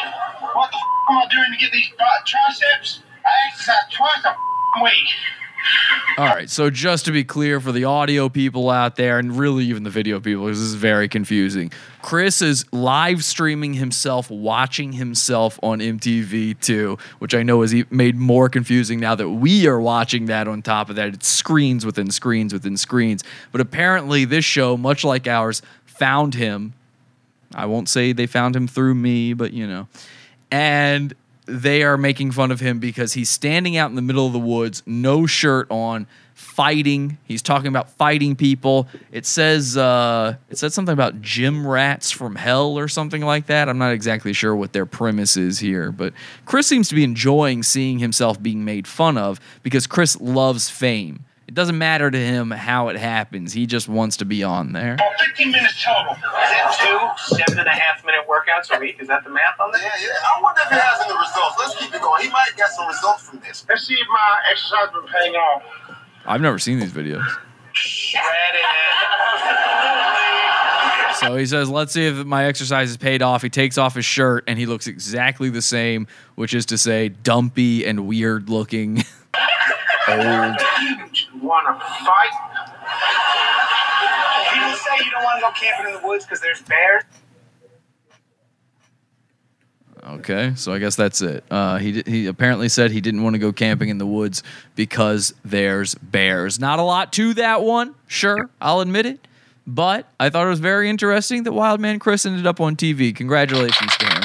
what 0.55 0.71
the 0.71 0.77
f- 0.79 1.11
am 1.11 1.19
I 1.19 1.27
doing 1.31 1.51
to 1.53 1.59
get 1.59 1.73
these 1.73 1.91
triceps? 2.27 3.01
I 3.25 3.31
exercise 3.51 3.85
twice 3.91 4.23
a 4.25 4.29
f- 4.31 4.37
week. 4.83 5.09
All 6.17 6.27
right, 6.27 6.49
so 6.49 6.71
just 6.71 7.07
to 7.07 7.13
be 7.13 7.25
clear 7.25 7.59
for 7.59 7.73
the 7.73 7.87
audio 7.87 8.29
people 8.29 8.71
out 8.71 8.95
there, 8.95 9.19
and 9.19 9.37
really 9.37 9.65
even 9.65 9.83
the 9.83 9.91
video 9.91 10.21
people, 10.21 10.47
this 10.47 10.59
is 10.59 10.75
very 10.75 11.09
confusing. 11.09 11.73
Chris 12.03 12.41
is 12.41 12.65
live 12.73 13.25
streaming 13.25 13.75
himself, 13.75 14.31
watching 14.31 14.93
himself 14.93 15.59
on 15.61 15.81
MTV2, 15.81 17.01
which 17.19 17.35
I 17.35 17.43
know 17.43 17.63
is 17.63 17.75
made 17.91 18.15
more 18.15 18.49
confusing 18.49 19.01
now 19.01 19.17
that 19.17 19.29
we 19.29 19.67
are 19.67 19.81
watching 19.81 20.27
that 20.27 20.47
on 20.47 20.63
top 20.63 20.89
of 20.89 20.95
that. 20.97 21.15
It's 21.15 21.27
screens 21.27 21.85
within 21.85 22.13
screens 22.13 22.53
within 22.53 22.77
screens. 22.77 23.25
But 23.51 23.61
apparently, 23.61 24.25
this 24.25 24.45
show, 24.45 24.77
much 24.77 25.03
like 25.03 25.27
ours, 25.27 25.63
found 25.85 26.35
him. 26.35 26.75
I 27.53 27.67
won't 27.67 27.89
say 27.89 28.13
they 28.13 28.27
found 28.27 28.55
him 28.55 28.69
through 28.69 28.95
me, 28.95 29.33
but 29.33 29.53
you 29.53 29.67
know. 29.67 29.89
And 30.53 31.13
they 31.47 31.83
are 31.83 31.97
making 31.99 32.31
fun 32.31 32.51
of 32.51 32.61
him 32.61 32.79
because 32.79 33.13
he's 33.13 33.29
standing 33.29 33.77
out 33.77 33.91
in 33.91 33.97
the 33.97 34.03
middle 34.03 34.27
of 34.27 34.33
the 34.33 34.39
woods, 34.39 34.83
no 34.87 35.27
shirt 35.27 35.71
on, 35.71 36.07
fighting. 36.35 37.19
He's 37.25 37.43
talking 37.43 37.69
about 37.69 37.91
fighting 37.91 38.35
people. 38.35 38.89
It 39.13 39.27
says 39.27 39.77
uh, 39.77 40.37
it 40.51 40.59
said 40.59 40.73
something 40.73 40.93
about 40.93 41.21
gym 41.21 41.67
rats 41.67 42.11
from 42.11 42.37
hell 42.37 42.79
or 42.79 42.89
something 42.89 43.23
like 43.23 43.47
that. 43.47 43.69
I'm 43.69 43.79
not 43.79 43.93
exactly 43.93 44.33
sure 44.33 44.55
what 44.55 44.73
their 44.73 44.87
premise 44.87 45.37
is 45.37 45.59
here, 45.59 45.93
but 45.93 46.13
Chris 46.45 46.67
seems 46.67 46.89
to 46.89 46.95
be 46.95 47.05
enjoying 47.05 47.63
seeing 47.63 47.99
himself 47.99 48.43
being 48.43 48.65
made 48.65 48.87
fun 48.87 49.19
of 49.19 49.41
because 49.63 49.87
Chris 49.87 50.21
loves 50.21 50.71
fame. 50.71 51.25
It 51.47 51.53
doesn't 51.55 51.77
matter 51.77 52.11
to 52.11 52.19
him 52.19 52.51
how 52.51 52.89
it 52.89 52.97
happens. 52.97 53.53
He 53.53 53.67
just 53.67 53.87
wants 53.87 54.17
to 54.19 54.25
be 54.25 54.43
on 54.43 54.73
there. 54.73 54.97
For 54.97 55.25
15 55.27 55.53
minutes 55.53 55.85
total. 55.85 56.13
Is 56.15 56.19
it 56.21 56.79
two 56.81 57.37
seven 57.37 57.59
and 57.59 57.69
a 57.69 57.71
half 57.71 58.05
minute 58.05 58.23
workouts 58.29 58.75
a 58.75 58.81
week? 58.81 58.97
Is 58.99 59.09
that 59.09 59.25
the 59.25 59.31
math 59.31 59.61
on 59.61 59.71
that? 59.73 59.83
Yeah, 59.83 59.91
yeah. 60.01 60.13
I 60.37 60.41
wonder 60.43 60.61
if 60.65 60.71
he 60.71 60.75
has 60.77 61.01
any 61.05 61.13
results. 61.13 61.57
Let's 61.59 61.77
keep 61.79 61.95
it 61.95 62.01
going. 62.01 62.23
He 62.23 62.31
might 62.31 62.51
get 62.57 62.69
some 62.71 62.89
results 62.89 63.29
from 63.29 63.41
this. 63.41 63.67
Let's 63.69 63.87
see 63.87 63.95
if 63.95 64.07
my 64.09 64.41
exercise 64.51 64.89
been 64.93 65.13
paying 65.13 65.35
off. 65.35 65.63
I've 66.27 66.41
never 66.41 66.59
seen 66.59 66.79
these 66.81 66.93
videos. 66.93 67.25
So 71.21 71.37
he 71.37 71.47
says, 71.47 71.69
"Let's 71.71 71.93
see 71.93 72.07
if 72.07 72.27
my 72.27 72.45
exercise 72.47 72.89
has 72.89 72.97
paid 72.97 73.23
off." 73.23 73.43
He 73.43 73.51
takes 73.51 73.79
off 73.79 73.95
his 73.95 74.05
shirt 74.05 74.45
and 74.47 74.59
he 74.59 74.67
looks 74.67 74.87
exactly 74.87 75.49
the 75.51 75.63
same, 75.63 76.07
which 76.35 76.55
is 76.55 76.67
to 76.67 76.79
say, 76.79 77.09
dumpy 77.09 77.87
and 77.87 78.07
weird 78.07 78.49
looking, 78.49 78.99
old. 80.09 80.57
Want 81.45 81.67
to 81.67 81.75
fight? 82.07 82.33
People 84.55 84.73
say 84.77 85.05
you 85.05 85.11
don't 85.11 85.25
want 85.25 85.39
to 85.39 85.43
go 85.43 85.53
camping 85.53 85.95
in 85.95 86.01
the 86.01 86.07
woods 86.07 86.25
because 86.25 86.41
there's 86.41 86.63
bears. 86.63 87.03
Okay, 90.07 90.53
so 90.57 90.73
I 90.73 90.79
guess 90.79 90.97
that's 90.97 91.21
it. 91.21 91.45
Uh, 91.51 91.77
he 91.77 92.03
he 92.07 92.27
apparently 92.27 92.71
said 92.71 92.91
he 92.91 93.03
didn't 93.03 93.23
want 93.23 93.35
to 93.35 93.39
go 93.39 93.53
camping 93.53 93.91
in 93.91 93.99
the 93.99 94.07
woods 94.07 94.43
because 94.75 95.35
there's 95.45 95.95
bears. 95.97 96.59
Not 96.59 96.79
a 96.79 96.83
lot 96.83 97.13
to 97.15 97.35
that 97.35 97.63
one, 97.63 97.95
sure, 98.07 98.49
I'll 98.61 98.81
admit 98.81 99.05
it. 99.05 99.27
But 99.67 100.09
I 100.19 100.31
thought 100.31 100.47
it 100.47 100.51
was 100.51 100.61
very 100.61 100.89
interesting 100.89 101.43
that 101.43 101.53
Wildman 101.53 101.99
Chris 101.99 102.25
ended 102.25 102.47
up 102.47 102.61
on 102.61 102.77
TV. 102.77 103.15
Congratulations 103.15 103.97
to 103.99 104.07
him. 104.07 104.23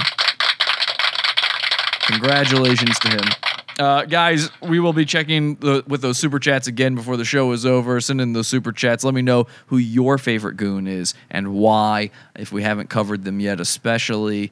Congratulations 2.08 2.98
to 3.00 3.10
him. 3.10 3.49
Uh, 3.80 4.04
guys, 4.04 4.52
we 4.62 4.80
will 4.82 4.92
be 4.92 5.06
checking 5.06 5.56
the, 5.56 5.84
with 5.88 6.02
those 6.02 6.18
super 6.18 6.38
chats 6.38 6.68
again 6.68 6.96
before 6.96 7.16
the 7.16 7.24
show 7.24 7.50
is 7.54 7.66
over. 7.66 8.02
Send 8.02 8.20
in 8.20 8.34
those 8.34 8.50
super 8.50 8.74
chats. 8.74 9.06
Let 9.06 9.14
me 9.14 9.22
know 9.22 9.48
who 9.68 9.78
your 9.78 10.18
favorite 10.18 10.58
goon 10.58 10.86
is 10.86 11.14
and 11.30 11.54
why, 11.54 12.12
if 12.36 12.52
we 12.52 12.62
haven't 12.62 12.90
covered 12.90 13.24
them 13.24 13.40
yet, 13.40 13.62
especially. 13.62 14.52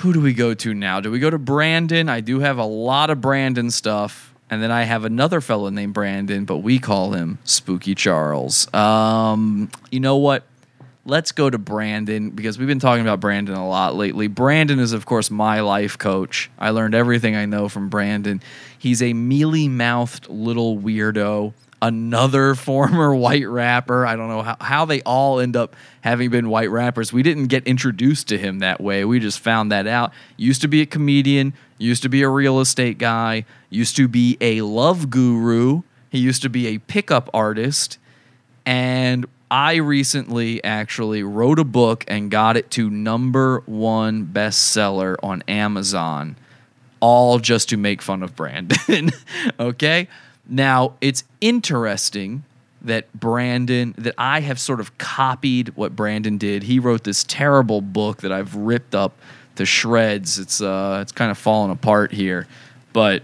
Who 0.00 0.12
do 0.12 0.20
we 0.20 0.32
go 0.32 0.54
to 0.54 0.74
now? 0.74 1.00
Do 1.00 1.10
we 1.10 1.18
go 1.18 1.30
to 1.30 1.38
Brandon? 1.38 2.08
I 2.08 2.20
do 2.20 2.40
have 2.40 2.58
a 2.58 2.64
lot 2.64 3.10
of 3.10 3.20
Brandon 3.20 3.70
stuff. 3.70 4.34
And 4.48 4.62
then 4.62 4.70
I 4.70 4.84
have 4.84 5.04
another 5.04 5.40
fellow 5.40 5.70
named 5.70 5.92
Brandon, 5.92 6.44
but 6.44 6.58
we 6.58 6.78
call 6.78 7.12
him 7.12 7.38
Spooky 7.44 7.94
Charles. 7.94 8.72
Um, 8.72 9.70
you 9.90 10.00
know 10.00 10.16
what? 10.16 10.44
Let's 11.06 11.30
go 11.30 11.48
to 11.48 11.56
Brandon 11.56 12.30
because 12.30 12.58
we've 12.58 12.66
been 12.66 12.80
talking 12.80 13.02
about 13.02 13.20
Brandon 13.20 13.54
a 13.54 13.68
lot 13.68 13.94
lately. 13.94 14.26
Brandon 14.26 14.80
is, 14.80 14.92
of 14.92 15.06
course, 15.06 15.30
my 15.30 15.60
life 15.60 15.96
coach. 15.96 16.50
I 16.58 16.70
learned 16.70 16.96
everything 16.96 17.36
I 17.36 17.46
know 17.46 17.68
from 17.68 17.88
Brandon. 17.88 18.42
He's 18.76 19.00
a 19.00 19.12
mealy 19.12 19.68
mouthed 19.68 20.28
little 20.28 20.76
weirdo, 20.76 21.54
another 21.80 22.54
former 22.56 23.14
white 23.14 23.46
rapper. 23.46 24.04
I 24.04 24.16
don't 24.16 24.28
know 24.28 24.42
how, 24.42 24.56
how 24.60 24.84
they 24.84 25.00
all 25.02 25.38
end 25.38 25.54
up 25.54 25.76
having 26.00 26.28
been 26.28 26.48
white 26.48 26.72
rappers. 26.72 27.12
We 27.12 27.22
didn't 27.22 27.46
get 27.46 27.64
introduced 27.68 28.26
to 28.30 28.36
him 28.38 28.58
that 28.58 28.80
way. 28.80 29.04
We 29.04 29.20
just 29.20 29.38
found 29.38 29.70
that 29.70 29.86
out. 29.86 30.12
Used 30.36 30.60
to 30.62 30.68
be 30.68 30.82
a 30.82 30.86
comedian, 30.86 31.54
used 31.78 32.02
to 32.02 32.08
be 32.08 32.22
a 32.22 32.28
real 32.28 32.58
estate 32.58 32.98
guy, 32.98 33.44
used 33.70 33.94
to 33.94 34.08
be 34.08 34.36
a 34.40 34.62
love 34.62 35.08
guru. 35.08 35.82
He 36.10 36.18
used 36.18 36.42
to 36.42 36.48
be 36.48 36.66
a 36.66 36.78
pickup 36.78 37.30
artist. 37.32 37.98
And 38.64 39.26
I 39.50 39.76
recently 39.76 40.62
actually 40.64 41.22
wrote 41.22 41.58
a 41.58 41.64
book 41.64 42.04
and 42.08 42.30
got 42.30 42.56
it 42.56 42.70
to 42.72 42.90
number 42.90 43.62
one 43.66 44.26
bestseller 44.26 45.16
on 45.22 45.42
Amazon, 45.46 46.36
all 47.00 47.38
just 47.38 47.68
to 47.68 47.76
make 47.76 48.02
fun 48.02 48.22
of 48.22 48.34
Brandon. 48.34 49.12
okay? 49.60 50.08
Now, 50.48 50.94
it's 51.00 51.24
interesting 51.40 52.44
that 52.82 53.12
Brandon, 53.12 53.94
that 53.98 54.14
I 54.18 54.40
have 54.40 54.60
sort 54.60 54.80
of 54.80 54.96
copied 54.98 55.70
what 55.76 55.94
Brandon 55.94 56.38
did. 56.38 56.64
He 56.64 56.78
wrote 56.78 57.04
this 57.04 57.24
terrible 57.24 57.80
book 57.80 58.22
that 58.22 58.32
I've 58.32 58.54
ripped 58.54 58.94
up 58.94 59.16
to 59.56 59.64
shreds. 59.64 60.38
It's 60.38 60.60
uh 60.60 60.98
it's 61.02 61.12
kind 61.12 61.30
of 61.30 61.38
falling 61.38 61.70
apart 61.70 62.12
here. 62.12 62.46
But 62.92 63.22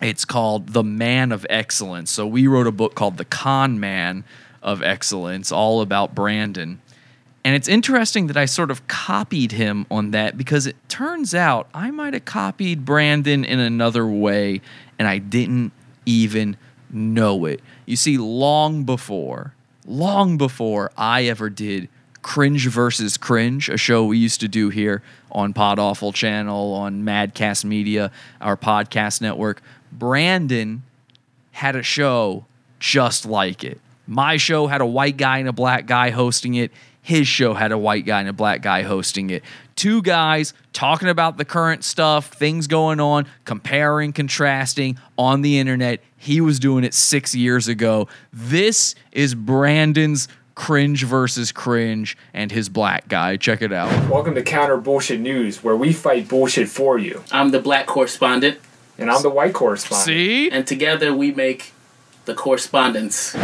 it's 0.00 0.24
called 0.24 0.68
The 0.68 0.84
Man 0.84 1.32
of 1.32 1.46
Excellence. 1.50 2.10
So 2.10 2.26
we 2.26 2.46
wrote 2.46 2.66
a 2.66 2.72
book 2.72 2.94
called 2.94 3.16
The 3.16 3.24
Con 3.24 3.80
Man 3.80 4.24
of 4.64 4.82
Excellence, 4.82 5.52
all 5.52 5.80
about 5.80 6.14
Brandon. 6.14 6.80
And 7.44 7.54
it's 7.54 7.68
interesting 7.68 8.26
that 8.28 8.36
I 8.38 8.46
sort 8.46 8.70
of 8.70 8.88
copied 8.88 9.52
him 9.52 9.86
on 9.90 10.12
that 10.12 10.38
because 10.38 10.66
it 10.66 10.76
turns 10.88 11.34
out 11.34 11.68
I 11.74 11.90
might 11.90 12.14
have 12.14 12.24
copied 12.24 12.86
Brandon 12.86 13.44
in 13.44 13.60
another 13.60 14.06
way 14.06 14.62
and 14.98 15.06
I 15.06 15.18
didn't 15.18 15.72
even 16.06 16.56
know 16.90 17.44
it. 17.44 17.60
You 17.84 17.96
see, 17.96 18.16
long 18.16 18.84
before, 18.84 19.54
long 19.84 20.38
before 20.38 20.90
I 20.96 21.24
ever 21.24 21.50
did 21.50 21.90
Cringe 22.22 22.66
versus 22.68 23.18
Cringe, 23.18 23.68
a 23.68 23.76
show 23.76 24.06
we 24.06 24.16
used 24.16 24.40
to 24.40 24.48
do 24.48 24.70
here 24.70 25.02
on 25.30 25.52
Podawful 25.52 26.14
Channel, 26.14 26.72
on 26.72 27.02
Madcast 27.02 27.66
Media, 27.66 28.10
our 28.40 28.56
podcast 28.56 29.20
network, 29.20 29.60
Brandon 29.92 30.82
had 31.52 31.76
a 31.76 31.82
show 31.82 32.46
just 32.80 33.26
like 33.26 33.62
it. 33.62 33.78
My 34.06 34.36
show 34.36 34.66
had 34.66 34.80
a 34.80 34.86
white 34.86 35.16
guy 35.16 35.38
and 35.38 35.48
a 35.48 35.52
black 35.52 35.86
guy 35.86 36.10
hosting 36.10 36.54
it. 36.54 36.70
His 37.00 37.26
show 37.26 37.54
had 37.54 37.72
a 37.72 37.78
white 37.78 38.06
guy 38.06 38.20
and 38.20 38.28
a 38.28 38.32
black 38.32 38.62
guy 38.62 38.82
hosting 38.82 39.30
it. 39.30 39.42
Two 39.76 40.02
guys 40.02 40.54
talking 40.72 41.08
about 41.08 41.36
the 41.36 41.44
current 41.44 41.84
stuff, 41.84 42.32
things 42.32 42.66
going 42.66 43.00
on, 43.00 43.26
comparing, 43.44 44.12
contrasting 44.12 44.98
on 45.18 45.42
the 45.42 45.58
internet. 45.58 46.00
He 46.16 46.40
was 46.40 46.58
doing 46.58 46.84
it 46.84 46.94
six 46.94 47.34
years 47.34 47.68
ago. 47.68 48.08
This 48.32 48.94
is 49.12 49.34
Brandon's 49.34 50.28
cringe 50.54 51.04
versus 51.04 51.50
cringe 51.52 52.16
and 52.32 52.52
his 52.52 52.68
black 52.68 53.08
guy. 53.08 53.36
Check 53.36 53.60
it 53.60 53.72
out. 53.72 53.90
Welcome 54.10 54.34
to 54.36 54.42
Counter 54.42 54.76
Bullshit 54.76 55.20
News, 55.20 55.64
where 55.64 55.76
we 55.76 55.92
fight 55.92 56.28
bullshit 56.28 56.68
for 56.68 56.98
you. 56.98 57.22
I'm 57.32 57.50
the 57.50 57.60
black 57.60 57.86
correspondent. 57.86 58.58
And 58.96 59.10
I'm 59.10 59.22
the 59.22 59.30
white 59.30 59.54
correspondent. 59.54 60.06
See? 60.06 60.50
And 60.50 60.66
together 60.66 61.12
we 61.12 61.32
make 61.32 61.72
the 62.26 62.34
correspondence. 62.34 63.34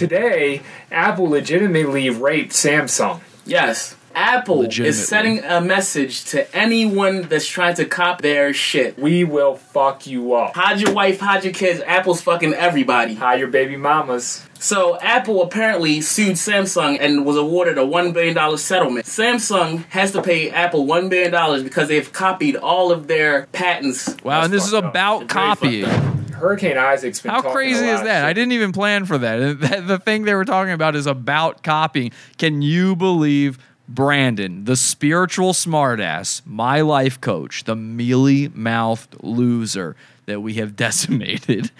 Today, 0.00 0.62
Apple 0.90 1.28
legitimately 1.28 2.08
raped 2.08 2.52
Samsung. 2.52 3.20
Yes. 3.44 3.96
Apple 4.14 4.62
is 4.62 5.06
sending 5.06 5.44
a 5.44 5.60
message 5.60 6.24
to 6.24 6.56
anyone 6.56 7.28
that's 7.28 7.46
trying 7.46 7.74
to 7.74 7.84
cop 7.84 8.22
their 8.22 8.54
shit. 8.54 8.98
We 8.98 9.24
will 9.24 9.56
fuck 9.56 10.06
you 10.06 10.32
up. 10.32 10.56
Hide 10.56 10.80
your 10.80 10.94
wife, 10.94 11.20
hide 11.20 11.44
your 11.44 11.52
kids. 11.52 11.82
Apple's 11.86 12.22
fucking 12.22 12.54
everybody. 12.54 13.12
Hide 13.12 13.40
your 13.40 13.48
baby 13.48 13.76
mamas. 13.76 14.42
So 14.58 14.98
Apple 15.00 15.42
apparently 15.42 16.00
sued 16.00 16.36
Samsung 16.36 16.96
and 16.98 17.26
was 17.26 17.36
awarded 17.36 17.76
a 17.76 17.84
one 17.84 18.12
billion 18.14 18.34
dollar 18.34 18.56
settlement. 18.56 19.04
Samsung 19.04 19.84
has 19.90 20.12
to 20.12 20.22
pay 20.22 20.48
Apple 20.48 20.86
one 20.86 21.10
billion 21.10 21.30
dollars 21.30 21.62
because 21.62 21.88
they've 21.88 22.10
copied 22.10 22.56
all 22.56 22.90
of 22.90 23.06
their 23.06 23.48
patents. 23.52 24.16
Wow, 24.24 24.44
and 24.44 24.52
this 24.52 24.66
is 24.66 24.72
about 24.72 25.28
copying. 25.28 26.19
Hurricane 26.40 26.76
Isaac's 26.78 27.20
been 27.20 27.30
How 27.30 27.42
crazy 27.42 27.86
is 27.86 28.02
that? 28.02 28.24
I 28.24 28.32
didn't 28.32 28.52
even 28.52 28.72
plan 28.72 29.04
for 29.04 29.18
that. 29.18 29.60
That- 29.60 29.86
The 29.86 29.98
thing 29.98 30.24
they 30.24 30.34
were 30.34 30.44
talking 30.44 30.72
about 30.72 30.96
is 30.96 31.06
about 31.06 31.62
copying. 31.62 32.12
Can 32.38 32.62
you 32.62 32.96
believe 32.96 33.58
Brandon, 33.88 34.64
the 34.64 34.76
spiritual 34.76 35.52
smartass, 35.52 36.42
my 36.46 36.80
life 36.80 37.20
coach, 37.20 37.64
the 37.64 37.74
mealy 37.74 38.48
mouthed 38.54 39.16
loser 39.22 39.96
that 40.26 40.40
we 40.40 40.54
have 40.54 40.76
decimated, 40.86 41.70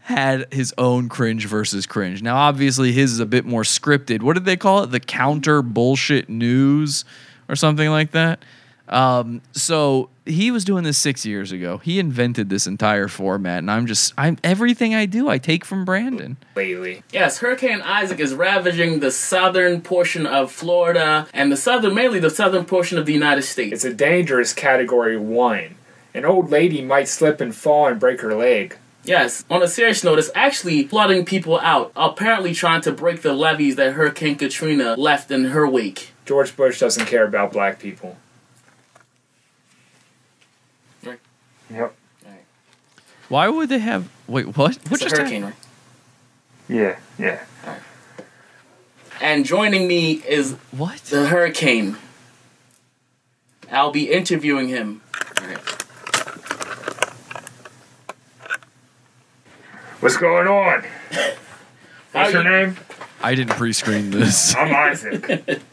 had 0.00 0.52
his 0.52 0.74
own 0.76 1.08
cringe 1.08 1.46
versus 1.46 1.86
cringe. 1.86 2.22
Now, 2.22 2.36
obviously, 2.36 2.92
his 2.92 3.12
is 3.12 3.20
a 3.20 3.26
bit 3.26 3.44
more 3.46 3.62
scripted. 3.62 4.20
What 4.22 4.34
did 4.34 4.44
they 4.44 4.56
call 4.56 4.82
it? 4.82 4.90
The 4.90 5.00
counter 5.00 5.62
bullshit 5.62 6.28
news 6.28 7.04
or 7.48 7.56
something 7.56 7.88
like 7.88 8.10
that. 8.10 8.44
Um, 8.88 9.40
so 9.52 10.10
he 10.26 10.50
was 10.50 10.64
doing 10.64 10.84
this 10.84 10.98
six 10.98 11.24
years 11.24 11.52
ago. 11.52 11.78
He 11.78 11.98
invented 11.98 12.48
this 12.48 12.66
entire 12.66 13.08
format, 13.08 13.58
and 13.58 13.70
I'm 13.70 13.86
just 13.86 14.12
I'm 14.16 14.38
everything 14.44 14.94
I 14.94 15.06
do 15.06 15.28
I 15.28 15.38
take 15.38 15.64
from 15.64 15.84
Brandon. 15.84 16.36
lately. 16.54 17.02
Yes, 17.12 17.38
Hurricane 17.38 17.80
Isaac 17.82 18.20
is 18.20 18.34
ravaging 18.34 19.00
the 19.00 19.10
southern 19.10 19.80
portion 19.80 20.26
of 20.26 20.52
Florida 20.52 21.26
and 21.32 21.50
the 21.50 21.56
southern, 21.56 21.94
mainly 21.94 22.20
the 22.20 22.30
southern 22.30 22.64
portion 22.64 22.98
of 22.98 23.06
the 23.06 23.12
United 23.12 23.42
States. 23.42 23.72
It's 23.72 23.84
a 23.84 23.94
dangerous 23.94 24.52
category 24.52 25.16
one. 25.16 25.76
An 26.14 26.24
old 26.24 26.50
lady 26.50 26.80
might 26.80 27.08
slip 27.08 27.40
and 27.40 27.54
fall 27.54 27.88
and 27.88 27.98
break 27.98 28.20
her 28.20 28.34
leg. 28.34 28.78
Yes, 29.02 29.44
on 29.50 29.62
a 29.62 29.68
serious 29.68 30.02
note, 30.02 30.18
it's 30.18 30.30
actually 30.34 30.84
flooding 30.84 31.26
people 31.26 31.58
out, 31.60 31.92
apparently 31.94 32.54
trying 32.54 32.80
to 32.82 32.92
break 32.92 33.20
the 33.20 33.34
levees 33.34 33.76
that 33.76 33.92
Hurricane 33.92 34.36
Katrina 34.36 34.94
left 34.96 35.30
in 35.30 35.46
her 35.46 35.68
wake. 35.68 36.12
George 36.24 36.56
Bush 36.56 36.80
doesn't 36.80 37.04
care 37.04 37.26
about 37.26 37.52
black 37.52 37.78
people. 37.78 38.16
Yep. 41.74 41.94
Why 43.28 43.48
would 43.48 43.68
they 43.68 43.78
have? 43.78 44.08
Wait, 44.28 44.46
what? 44.56 44.56
What 44.56 44.76
It's 44.76 45.02
a 45.02 45.04
just 45.04 45.16
hurricane, 45.16 45.42
happened? 45.42 45.56
right? 46.68 46.98
Yeah, 47.18 47.44
yeah. 47.66 47.76
And 49.20 49.44
joining 49.44 49.88
me 49.88 50.12
is 50.12 50.52
what 50.70 50.98
the 51.04 51.26
hurricane. 51.28 51.96
I'll 53.72 53.90
be 53.90 54.10
interviewing 54.12 54.68
him. 54.68 55.00
What's 60.00 60.16
going 60.16 60.46
on? 60.46 60.82
What's 60.82 61.32
How 62.12 62.28
your 62.28 62.44
name? 62.44 62.76
I 63.22 63.34
didn't 63.34 63.54
pre-screen 63.56 64.10
this. 64.10 64.54
I'm 64.56 64.74
Isaac. 64.74 65.60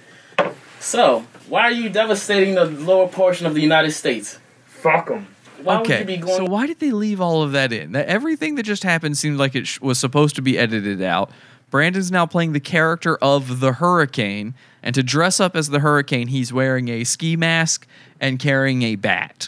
So, 0.79 1.27
why 1.47 1.61
are 1.65 1.71
you 1.71 1.89
devastating 1.89 2.55
the 2.55 2.65
lower 2.65 3.07
portion 3.07 3.45
of 3.45 3.53
the 3.53 3.61
United 3.61 3.91
States? 3.91 4.39
Fuck 4.65 5.09
them. 5.09 5.27
Why 5.63 5.81
okay, 5.81 6.17
going? 6.17 6.35
so 6.35 6.45
why 6.45 6.67
did 6.67 6.79
they 6.79 6.91
leave 6.91 7.21
all 7.21 7.43
of 7.43 7.51
that 7.51 7.71
in? 7.71 7.91
That 7.91 8.07
everything 8.07 8.55
that 8.55 8.63
just 8.63 8.83
happened 8.83 9.17
seemed 9.17 9.37
like 9.37 9.55
it 9.55 9.67
sh- 9.67 9.79
was 9.81 9.99
supposed 9.99 10.35
to 10.35 10.41
be 10.41 10.57
edited 10.57 11.01
out. 11.01 11.31
Brandon's 11.69 12.11
now 12.11 12.25
playing 12.25 12.51
the 12.53 12.59
character 12.59 13.17
of 13.17 13.61
the 13.61 13.73
hurricane, 13.73 14.53
and 14.83 14.93
to 14.93 15.03
dress 15.03 15.39
up 15.39 15.55
as 15.55 15.69
the 15.69 15.79
hurricane, 15.79 16.27
he's 16.27 16.51
wearing 16.51 16.89
a 16.89 17.03
ski 17.05 17.35
mask 17.35 17.87
and 18.19 18.39
carrying 18.39 18.81
a 18.83 18.95
bat. 18.95 19.47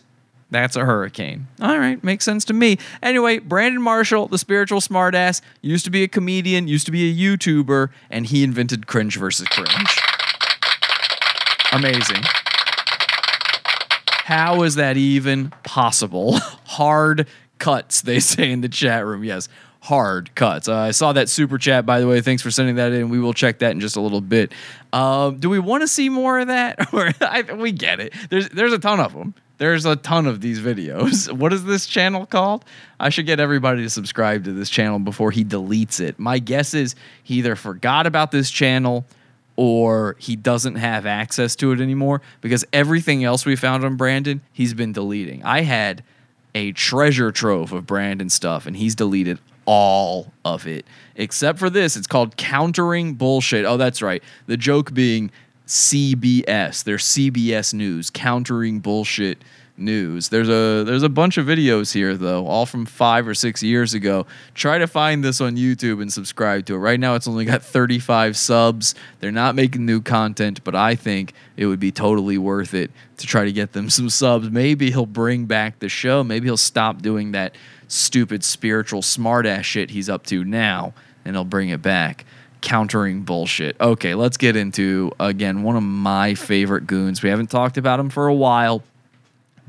That's 0.49 0.76
a 0.76 0.86
hurricane. 0.86 1.47
All 1.59 1.80
right, 1.80 2.01
makes 2.03 2.24
sense 2.24 2.45
to 2.45 2.53
me. 2.53 2.78
Anyway, 3.01 3.39
Brandon 3.39 3.82
Marshall, 3.82 4.28
the 4.28 4.38
spiritual 4.38 4.82
smartass, 4.82 5.41
used 5.61 5.84
to 5.86 5.91
be 5.91 6.03
a 6.03 6.07
comedian, 6.07 6.68
used 6.68 6.86
to 6.86 6.91
be 6.91 7.09
a 7.09 7.38
YouTuber, 7.38 7.89
and 8.11 8.28
he 8.28 8.43
invented 8.43 8.86
cringe 8.86 9.18
versus 9.18 9.47
cringe. 9.47 9.99
Amazing. 11.72 12.24
How 14.24 14.64
is 14.64 14.76
that 14.76 14.96
even 14.96 15.50
possible? 15.64 16.38
hard 16.64 17.28
cuts, 17.60 18.04
they 18.04 18.20
say 18.22 18.54
in 18.54 18.62
the 18.62 18.70
chat 18.70 19.06
room. 19.06 19.26
Yes, 19.26 19.50
hard 19.82 20.34
cuts. 20.34 20.70
Uh, 20.70 20.78
I 20.78 20.92
saw 20.92 21.12
that 21.12 21.28
super 21.28 21.58
chat, 21.58 21.86
by 21.86 22.00
the 22.00 22.08
way. 22.08 22.22
Thanks 22.22 22.42
for 22.42 22.50
sending 22.50 22.76
that 22.76 22.94
in. 22.94 23.10
We 23.10 23.20
will 23.20 23.34
check 23.34 23.60
that 23.60 23.72
in 23.72 23.82
just 23.82 23.98
a 23.98 24.00
little 24.00 24.22
bit. 24.22 24.54
Um, 24.94 25.40
do 25.40 25.50
we 25.50 25.60
want 25.60 25.82
to 25.82 25.90
see 25.90 26.08
more 26.08 26.40
of 26.40 26.48
that? 26.48 26.88
I, 27.22 27.42
we 27.54 27.74
get 27.74 28.00
it. 28.00 28.14
There's 28.30 28.48
there's 28.48 28.72
a 28.72 28.80
ton 28.80 29.02
of 29.02 29.14
them. 29.14 29.34
There's 29.58 29.86
a 29.86 29.98
ton 29.98 30.26
of 30.26 30.40
these 30.40 30.62
videos. 30.62 31.30
What 31.30 31.52
is 31.52 31.66
this 31.66 31.86
channel 31.86 32.26
called? 32.26 32.64
I 33.02 33.10
should 33.10 33.26
get 33.26 33.42
everybody 33.42 33.84
to 33.84 33.90
subscribe 33.90 34.46
to 34.46 34.54
this 34.54 34.70
channel 34.70 35.00
before 35.00 35.32
he 35.32 35.44
deletes 35.44 36.00
it. 36.00 36.18
My 36.18 36.40
guess 36.40 36.74
is 36.74 36.96
he 37.24 37.40
either 37.40 37.58
forgot 37.58 38.08
about 38.08 38.32
this 38.32 38.50
channel 38.50 39.06
or 39.56 40.16
he 40.20 40.36
doesn't 40.36 40.76
have 40.76 41.06
access 41.06 41.56
to 41.58 41.72
it 41.72 41.80
anymore 41.80 42.22
because 42.41 42.66
everything 42.74 43.24
else 43.24 43.45
we 43.45 43.56
found 43.56 43.84
on 43.84 43.95
Brandon, 43.95 44.41
he's 44.51 44.74
been 44.74 44.91
deleting. 44.91 45.43
I 45.43 45.62
had 45.62 46.04
a 46.56 46.72
treasure 46.72 47.32
trove 47.32 47.72
of 47.72 47.86
Brandon 47.86 48.30
stuff 48.30 48.66
and 48.66 48.76
he's 48.76 48.95
deleted 48.95 49.39
all 49.66 50.34
of 50.43 50.68
it 50.68 50.86
except 51.16 51.60
for 51.60 51.70
this. 51.70 51.95
It's 51.95 52.08
called 52.08 52.36
Countering 52.38 53.14
Bullshit. 53.14 53.66
Oh, 53.66 53.78
that's 53.78 54.01
right. 54.01 54.24
The 54.47 54.58
joke 54.58 54.93
being 54.93 55.32
CBS, 55.68 56.84
their 56.84 56.97
CBS 56.97 57.74
News, 57.74 58.10
Countering 58.10 58.80
Bullshit 58.80 59.43
News. 59.76 60.30
There's 60.30 60.50
a 60.50 60.84
there's 60.84 61.02
a 61.02 61.10
bunch 61.10 61.38
of 61.38 61.48
videos 61.48 61.94
here 61.94 62.16
though, 62.16 62.46
all 62.46 62.68
from 62.68 62.86
5 62.86 63.28
or 63.28 63.34
6 63.34 63.64
years 63.64 63.96
ago. 63.96 64.28
Try 64.54 64.78
to 64.78 64.86
find 64.86 65.24
this 65.24 65.42
on 65.42 65.56
YouTube 65.56 66.00
and 66.00 66.14
subscribe 66.14 66.68
to 66.68 66.76
it. 66.76 66.78
Right 66.78 67.00
now 67.00 67.16
it's 67.16 67.28
only 67.28 67.46
got 67.46 67.64
35 67.64 68.38
subs. 68.38 68.94
They're 69.20 69.32
not 69.32 69.56
making 69.56 69.86
new 69.86 70.00
content, 70.00 70.64
but 70.64 70.76
I 70.76 70.94
think 70.94 71.34
it 71.58 71.66
would 71.66 71.80
be 71.80 71.92
totally 71.92 72.38
worth 72.38 72.76
it 72.76 72.92
to 73.18 73.26
try 73.26 73.46
to 73.46 73.52
get 73.52 73.74
them 73.74 73.90
some 73.90 74.12
subs. 74.12 74.52
Maybe 74.52 74.92
he'll 74.92 75.08
bring 75.08 75.46
back 75.46 75.80
the 75.80 75.90
show. 75.90 76.24
Maybe 76.24 76.46
he'll 76.46 76.56
stop 76.56 77.02
doing 77.02 77.32
that 77.32 77.56
stupid 77.88 78.44
spiritual 78.44 79.02
smartass 79.02 79.64
shit 79.64 79.90
he's 79.90 80.10
up 80.10 80.26
to 80.28 80.44
now 80.44 80.94
and 81.26 81.36
he'll 81.36 81.44
bring 81.44 81.70
it 81.70 81.82
back 81.82 82.26
countering 82.64 83.24
bullshit. 83.24 83.76
Okay, 83.80 84.16
let's 84.16 84.38
get 84.38 84.56
into 84.56 85.12
again 85.20 85.64
one 85.64 85.76
of 85.76 85.84
my 85.84 86.34
favorite 86.34 86.88
goons. 86.88 87.22
We 87.22 87.30
haven't 87.30 87.52
talked 87.52 87.78
about 87.78 88.00
him 88.00 88.10
for 88.10 88.28
a 88.28 88.34
while, 88.34 88.82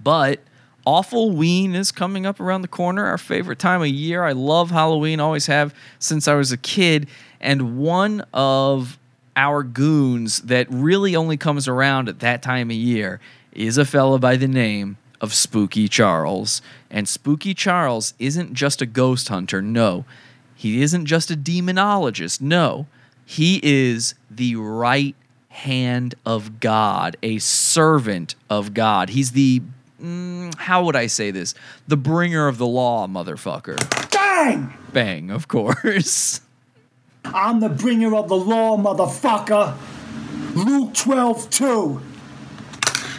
but 0.05 0.41
Awful 0.87 1.31
Ween 1.31 1.75
is 1.75 1.91
coming 1.91 2.27
up 2.27 2.39
around 2.39 2.63
the 2.63 2.69
corner. 2.69 3.07
Our 3.07 3.19
favorite 3.19 3.59
time 3.59 3.81
of 3.81 3.89
year. 3.89 4.23
I 4.23 4.33
love 4.33 4.71
Halloween. 4.71 5.19
Always 5.19 5.47
have 5.47 5.75
since 5.99 6.29
I 6.29 6.35
was 6.35 6.53
a 6.53 6.59
kid. 6.59 7.09
And 7.41 7.79
one 7.79 8.25
of 8.33 8.99
our 9.37 9.63
goons 9.63 10.43
that 10.43 10.67
really 10.71 11.17
only 11.17 11.37
comes 11.37 11.67
around 11.67 12.09
at 12.09 12.21
that 12.21 12.43
time 12.43 12.71
of 12.71 12.77
year 12.77 13.19
is 13.53 13.79
a 13.79 13.85
fella 13.85 14.19
by 14.19 14.37
the 14.37 14.47
name 14.49 14.99
of 15.21 15.33
Spooky 15.33 15.89
Charles. 15.89 16.61
And 16.91 17.09
Spooky 17.09 17.55
Charles 17.55 18.15
isn't 18.19 18.53
just 18.53 18.83
a 18.83 18.87
ghost 18.87 19.29
hunter. 19.29 19.63
No, 19.63 20.05
he 20.55 20.83
isn't 20.83 21.07
just 21.07 21.31
a 21.31 21.37
demonologist. 21.37 22.41
No, 22.41 22.87
he 23.25 23.59
is 23.63 24.15
the 24.31 24.57
right 24.57 25.17
hand 25.49 26.15
of 26.27 26.61
God, 26.61 27.17
a 27.23 27.39
servant 27.39 28.35
of 28.51 28.75
God. 28.75 29.11
He's 29.11 29.33
the, 29.33 29.63
mm, 30.03 30.55
how 30.57 30.85
would 30.85 30.97
I 30.97 31.07
say 31.07 31.31
this? 31.31 31.55
The 31.89 31.97
bringer 31.97 32.49
of 32.49 32.59
the 32.59 32.67
law, 32.67 33.07
motherfucker. 33.07 33.79
Bang! 34.11 34.73
Bang, 34.93 35.31
of 35.31 35.49
course. 35.49 36.41
I'm 37.25 37.61
the 37.61 37.69
bringer 37.69 38.15
of 38.15 38.29
the 38.29 38.37
law, 38.37 38.77
motherfucker. 38.77 39.77
Luke 40.55 40.95
12 40.95 41.51
2. 41.51 42.01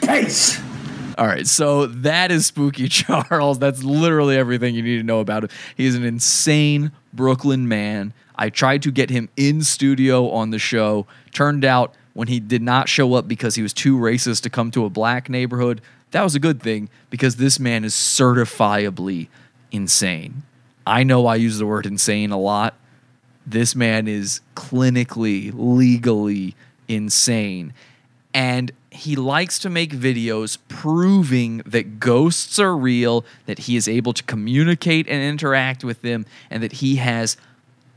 Peace. 0.05 0.61
All 1.17 1.27
right, 1.27 1.47
so 1.47 1.85
that 1.87 2.29
is 2.31 2.47
Spooky 2.47 2.87
Charles. 2.89 3.57
That's 3.59 3.83
literally 3.83 4.37
everything 4.37 4.75
you 4.75 4.83
need 4.83 4.97
to 4.97 5.03
know 5.03 5.21
about 5.21 5.45
him. 5.45 5.49
He's 5.77 5.95
an 5.95 6.03
insane 6.03 6.91
Brooklyn 7.13 7.67
man. 7.67 8.13
I 8.35 8.49
tried 8.49 8.83
to 8.83 8.91
get 8.91 9.09
him 9.09 9.29
in 9.37 9.61
studio 9.63 10.29
on 10.29 10.49
the 10.49 10.59
show. 10.59 11.07
Turned 11.31 11.63
out 11.63 11.93
when 12.13 12.27
he 12.27 12.39
did 12.39 12.61
not 12.61 12.89
show 12.89 13.13
up 13.13 13.27
because 13.27 13.55
he 13.55 13.61
was 13.61 13.73
too 13.73 13.97
racist 13.97 14.41
to 14.43 14.49
come 14.49 14.71
to 14.71 14.85
a 14.85 14.89
black 14.89 15.29
neighborhood, 15.29 15.81
that 16.15 16.23
was 16.23 16.33
a 16.33 16.39
good 16.39 16.63
thing 16.63 16.87
because 17.09 17.35
this 17.35 17.59
man 17.59 17.83
is 17.83 17.93
certifiably 17.93 19.27
insane. 19.69 20.43
I 20.87 21.03
know 21.03 21.27
I 21.27 21.35
use 21.35 21.57
the 21.57 21.65
word 21.65 21.85
insane 21.85 22.31
a 22.31 22.39
lot. 22.39 22.73
This 23.45 23.75
man 23.75 24.07
is 24.07 24.39
clinically, 24.55 25.51
legally 25.53 26.55
insane. 26.87 27.73
and 28.35 28.73
he 28.91 29.15
likes 29.15 29.57
to 29.59 29.69
make 29.69 29.91
videos 29.91 30.57
proving 30.67 31.61
that 31.65 31.99
ghosts 31.99 32.59
are 32.59 32.75
real, 32.75 33.25
that 33.45 33.59
he 33.59 33.77
is 33.77 33.87
able 33.87 34.11
to 34.11 34.23
communicate 34.23 35.07
and 35.07 35.23
interact 35.23 35.85
with 35.85 36.01
them, 36.01 36.25
and 36.49 36.61
that 36.61 36.73
he 36.73 36.97
has 36.97 37.37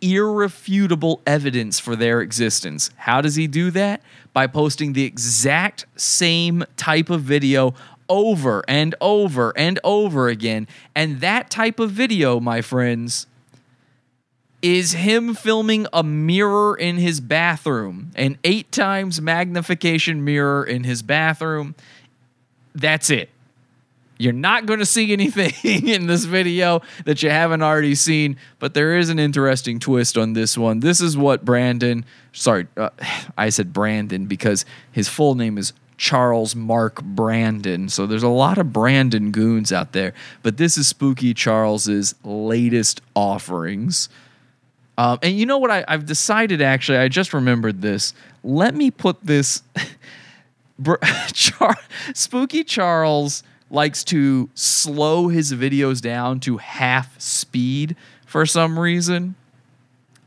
irrefutable 0.00 1.20
evidence 1.26 1.80
for 1.80 1.96
their 1.96 2.20
existence. 2.20 2.90
How 2.96 3.20
does 3.20 3.34
he 3.34 3.48
do 3.48 3.72
that? 3.72 4.00
By 4.32 4.46
posting 4.46 4.92
the 4.92 5.04
exact 5.04 5.86
same 5.96 6.64
type 6.76 7.10
of 7.10 7.22
video 7.22 7.74
over 8.08 8.64
and 8.68 8.94
over 9.00 9.52
and 9.56 9.78
over 9.84 10.28
again. 10.28 10.66
And 10.94 11.20
that 11.20 11.50
type 11.50 11.78
of 11.78 11.90
video, 11.90 12.40
my 12.40 12.60
friends, 12.60 13.26
is 14.60 14.92
him 14.92 15.34
filming 15.34 15.86
a 15.92 16.02
mirror 16.02 16.76
in 16.76 16.96
his 16.96 17.20
bathroom, 17.20 18.10
an 18.16 18.38
eight 18.42 18.72
times 18.72 19.20
magnification 19.20 20.24
mirror 20.24 20.64
in 20.64 20.84
his 20.84 21.02
bathroom. 21.02 21.74
That's 22.74 23.10
it. 23.10 23.30
You're 24.18 24.32
not 24.32 24.66
going 24.66 24.80
to 24.80 24.86
see 24.86 25.12
anything 25.12 25.52
in 25.88 26.08
this 26.08 26.24
video 26.24 26.82
that 27.04 27.22
you 27.22 27.30
haven't 27.30 27.62
already 27.62 27.94
seen, 27.94 28.36
but 28.58 28.74
there 28.74 28.98
is 28.98 29.10
an 29.10 29.20
interesting 29.20 29.78
twist 29.78 30.18
on 30.18 30.32
this 30.32 30.58
one. 30.58 30.80
This 30.80 31.00
is 31.00 31.16
what 31.16 31.44
Brandon, 31.44 32.04
sorry, 32.32 32.66
uh, 32.76 32.90
I 33.38 33.50
said 33.50 33.72
Brandon 33.72 34.26
because 34.26 34.64
his 34.90 35.08
full 35.08 35.36
name 35.36 35.56
is 35.56 35.72
Charles 35.98 36.56
Mark 36.56 37.02
Brandon. 37.02 37.88
So 37.88 38.06
there's 38.06 38.22
a 38.22 38.28
lot 38.28 38.56
of 38.56 38.72
Brandon 38.72 39.30
goons 39.30 39.72
out 39.72 39.92
there, 39.92 40.14
but 40.42 40.56
this 40.56 40.78
is 40.78 40.86
Spooky 40.86 41.34
Charles's 41.34 42.14
latest 42.24 43.02
offerings. 43.14 44.08
Um, 44.96 45.18
and 45.22 45.38
you 45.38 45.44
know 45.44 45.58
what? 45.58 45.70
I, 45.70 45.84
I've 45.86 46.06
decided 46.06 46.62
actually, 46.62 46.98
I 46.98 47.08
just 47.08 47.34
remembered 47.34 47.82
this. 47.82 48.14
Let 48.42 48.74
me 48.74 48.90
put 48.90 49.22
this. 49.22 49.62
Char- 51.32 51.76
Spooky 52.14 52.64
Charles 52.64 53.42
likes 53.70 54.04
to 54.04 54.48
slow 54.54 55.28
his 55.28 55.52
videos 55.52 56.00
down 56.00 56.40
to 56.40 56.56
half 56.58 57.20
speed 57.20 57.96
for 58.26 58.46
some 58.46 58.78
reason. 58.78 59.34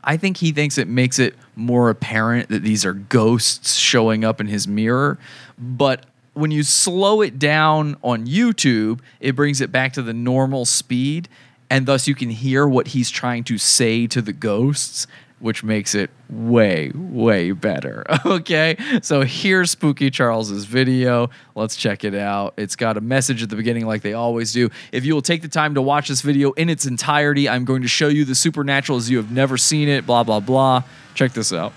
I 0.04 0.16
think 0.16 0.38
he 0.38 0.52
thinks 0.52 0.78
it 0.78 0.88
makes 0.88 1.18
it 1.18 1.34
more 1.54 1.88
apparent 1.88 2.48
that 2.48 2.62
these 2.62 2.84
are 2.84 2.92
ghosts 2.92 3.74
showing 3.74 4.24
up 4.24 4.40
in 4.40 4.48
his 4.48 4.66
mirror. 4.66 5.18
But 5.58 6.06
when 6.34 6.50
you 6.50 6.62
slow 6.62 7.20
it 7.20 7.38
down 7.38 7.96
on 8.02 8.26
YouTube, 8.26 9.00
it 9.20 9.36
brings 9.36 9.60
it 9.60 9.70
back 9.70 9.92
to 9.94 10.02
the 10.02 10.14
normal 10.14 10.64
speed. 10.64 11.28
And 11.70 11.86
thus 11.86 12.06
you 12.06 12.14
can 12.14 12.30
hear 12.30 12.66
what 12.66 12.88
he's 12.88 13.10
trying 13.10 13.44
to 13.44 13.56
say 13.56 14.06
to 14.08 14.20
the 14.20 14.32
ghosts, 14.32 15.06
which 15.38 15.64
makes 15.64 15.94
it 15.94 16.10
way, 16.30 16.92
way 16.94 17.52
better. 17.52 18.04
Okay. 18.24 18.76
So 19.02 19.22
here's 19.22 19.72
Spooky 19.72 20.10
Charles's 20.10 20.64
video. 20.64 21.30
Let's 21.54 21.76
check 21.76 22.04
it 22.04 22.14
out. 22.14 22.54
It's 22.56 22.76
got 22.76 22.96
a 22.96 23.00
message 23.00 23.42
at 23.42 23.50
the 23.50 23.56
beginning, 23.56 23.86
like 23.86 24.02
they 24.02 24.12
always 24.14 24.52
do. 24.52 24.70
If 24.90 25.04
you 25.04 25.14
will 25.14 25.22
take 25.22 25.42
the 25.42 25.48
time 25.48 25.74
to 25.74 25.82
watch 25.82 26.08
this 26.08 26.20
video 26.20 26.52
in 26.52 26.68
its 26.68 26.86
entirety, 26.86 27.48
I'm 27.48 27.64
going 27.64 27.82
to 27.82 27.88
show 27.88 28.08
you 28.08 28.24
the 28.24 28.34
supernatural 28.34 28.98
as 28.98 29.10
you 29.10 29.16
have 29.16 29.30
never 29.30 29.58
seen 29.58 29.88
it, 29.88 30.06
blah, 30.06 30.24
blah, 30.24 30.40
blah. 30.40 30.84
Check 31.14 31.32
this 31.32 31.52
out. 31.52 31.72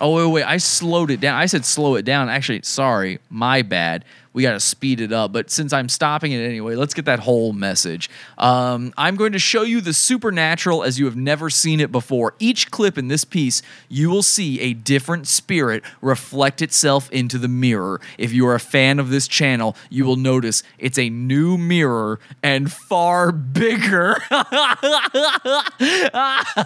Oh, 0.00 0.14
wait, 0.14 0.32
wait. 0.32 0.44
I 0.44 0.58
slowed 0.58 1.10
it 1.10 1.20
down. 1.20 1.36
I 1.36 1.46
said 1.46 1.64
slow 1.64 1.96
it 1.96 2.04
down. 2.04 2.28
Actually, 2.28 2.62
sorry. 2.62 3.18
My 3.30 3.62
bad. 3.62 4.04
We 4.38 4.44
got 4.44 4.52
to 4.52 4.60
speed 4.60 5.00
it 5.00 5.10
up. 5.10 5.32
But 5.32 5.50
since 5.50 5.72
I'm 5.72 5.88
stopping 5.88 6.30
it 6.30 6.38
anyway, 6.38 6.76
let's 6.76 6.94
get 6.94 7.06
that 7.06 7.18
whole 7.18 7.52
message. 7.52 8.08
Um, 8.38 8.94
I'm 8.96 9.16
going 9.16 9.32
to 9.32 9.38
show 9.40 9.62
you 9.62 9.80
the 9.80 9.92
supernatural 9.92 10.84
as 10.84 10.96
you 10.96 11.06
have 11.06 11.16
never 11.16 11.50
seen 11.50 11.80
it 11.80 11.90
before. 11.90 12.34
Each 12.38 12.70
clip 12.70 12.96
in 12.96 13.08
this 13.08 13.24
piece, 13.24 13.62
you 13.88 14.08
will 14.10 14.22
see 14.22 14.60
a 14.60 14.74
different 14.74 15.26
spirit 15.26 15.82
reflect 16.00 16.62
itself 16.62 17.10
into 17.10 17.36
the 17.36 17.48
mirror. 17.48 18.00
If 18.16 18.32
you 18.32 18.46
are 18.46 18.54
a 18.54 18.60
fan 18.60 19.00
of 19.00 19.10
this 19.10 19.26
channel, 19.26 19.74
you 19.90 20.04
will 20.04 20.14
notice 20.14 20.62
it's 20.78 21.00
a 21.00 21.10
new 21.10 21.58
mirror 21.58 22.20
and 22.40 22.70
far 22.70 23.32
bigger. 23.32 24.18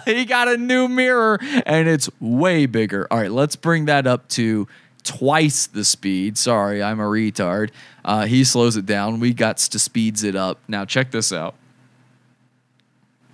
he 0.05 0.25
got 0.25 0.47
a 0.47 0.57
new 0.59 0.87
mirror 0.87 1.39
and 1.65 1.87
it's 1.87 2.07
way 2.21 2.67
bigger. 2.67 3.07
All 3.09 3.17
right, 3.17 3.31
let's 3.31 3.55
bring 3.55 3.85
that 3.85 4.05
up 4.05 4.29
to 4.29 4.67
twice 5.03 5.67
the 5.67 5.83
speed. 5.83 6.37
Sorry, 6.37 6.81
I'm 6.81 6.99
a 6.99 7.03
retard. 7.03 7.71
Uh, 8.03 8.25
he 8.25 8.43
slows 8.43 8.75
it 8.77 8.85
down. 8.85 9.19
We 9.19 9.33
got 9.33 9.57
to 9.57 9.79
speeds 9.79 10.23
it 10.23 10.35
up. 10.35 10.59
Now 10.67 10.85
check 10.85 11.11
this 11.11 11.31
out. 11.31 11.55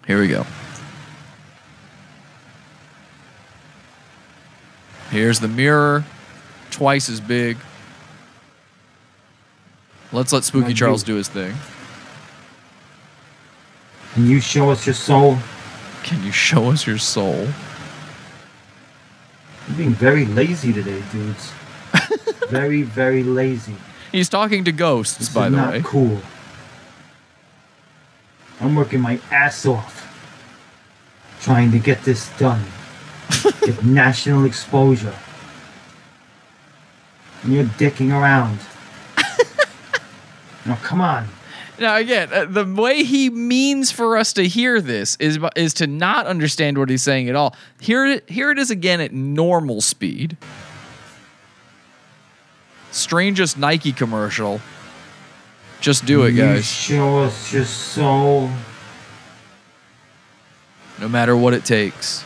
Here 0.07 0.19
we 0.19 0.27
go. 0.27 0.45
Here's 5.11 5.39
the 5.39 5.47
mirror, 5.47 6.05
twice 6.69 7.09
as 7.09 7.19
big. 7.19 7.57
Let's 10.11 10.33
let 10.33 10.43
Spooky 10.43 10.73
Charles 10.73 11.03
do 11.03 11.15
his 11.15 11.27
thing. 11.27 11.55
Can 14.13 14.27
you 14.27 14.39
show 14.39 14.69
us 14.69 14.85
your 14.85 14.95
soul? 14.95 15.37
Can 16.03 16.23
you 16.23 16.31
show 16.31 16.71
us 16.71 16.87
your 16.87 16.97
soul? 16.97 17.47
Being 19.79 19.91
very 19.91 20.25
lazy 20.25 20.73
today, 20.73 21.01
dudes. 21.09 21.53
very, 22.49 22.81
very 22.81 23.23
lazy. 23.23 23.75
He's 24.11 24.27
talking 24.27 24.65
to 24.65 24.73
ghosts, 24.73 25.19
This 25.19 25.33
by 25.33 25.47
the 25.47 25.55
not 25.55 25.71
way. 25.71 25.81
cool. 25.85 26.19
I'm 28.59 28.75
working 28.75 28.99
my 28.99 29.21
ass 29.31 29.65
off 29.65 30.05
trying 31.39 31.71
to 31.71 31.79
get 31.79 32.03
this 32.03 32.29
done. 32.37 32.61
get 33.61 33.81
national 33.85 34.43
exposure. 34.43 35.15
And 37.43 37.53
you're 37.53 37.63
dicking 37.63 38.11
around. 38.11 38.59
now, 40.65 40.75
come 40.83 40.99
on. 40.99 41.25
Now 41.79 41.95
again, 41.95 42.29
uh, 42.33 42.45
the 42.45 42.65
way 42.65 43.03
he 43.03 43.29
means 43.29 43.91
for 43.91 44.17
us 44.17 44.33
to 44.33 44.45
hear 44.47 44.81
this 44.81 45.15
is 45.17 45.39
is 45.55 45.73
to 45.75 45.87
not 45.87 46.27
understand 46.27 46.77
what 46.77 46.89
he's 46.89 47.01
saying 47.03 47.29
at 47.29 47.35
all. 47.35 47.55
Here 47.79 48.21
here 48.27 48.51
it 48.51 48.59
is 48.59 48.69
again 48.69 48.99
at 48.99 49.13
normal 49.13 49.81
speed. 49.81 50.35
Strangest 52.91 53.57
Nike 53.57 53.91
commercial. 53.93 54.59
Just 55.79 56.05
do 56.05 56.25
it, 56.25 56.33
You 56.33 56.41
guys. 56.41 56.65
show 56.65 57.19
us 57.19 57.53
your 57.53 57.63
soul. 57.63 58.49
No 60.99 61.07
matter 61.07 61.37
what 61.37 61.53
it 61.53 61.63
takes. 61.63 62.25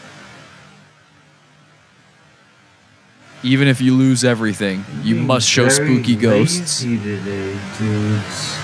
Even 3.44 3.68
if 3.68 3.82
you 3.82 3.94
lose 3.94 4.24
everything, 4.24 4.86
you 5.04 5.16
must 5.16 5.48
show 5.48 5.68
spooky 5.70 6.16
ghosts. 6.16 6.82
today, 6.82 7.60
dudes. 7.78 8.63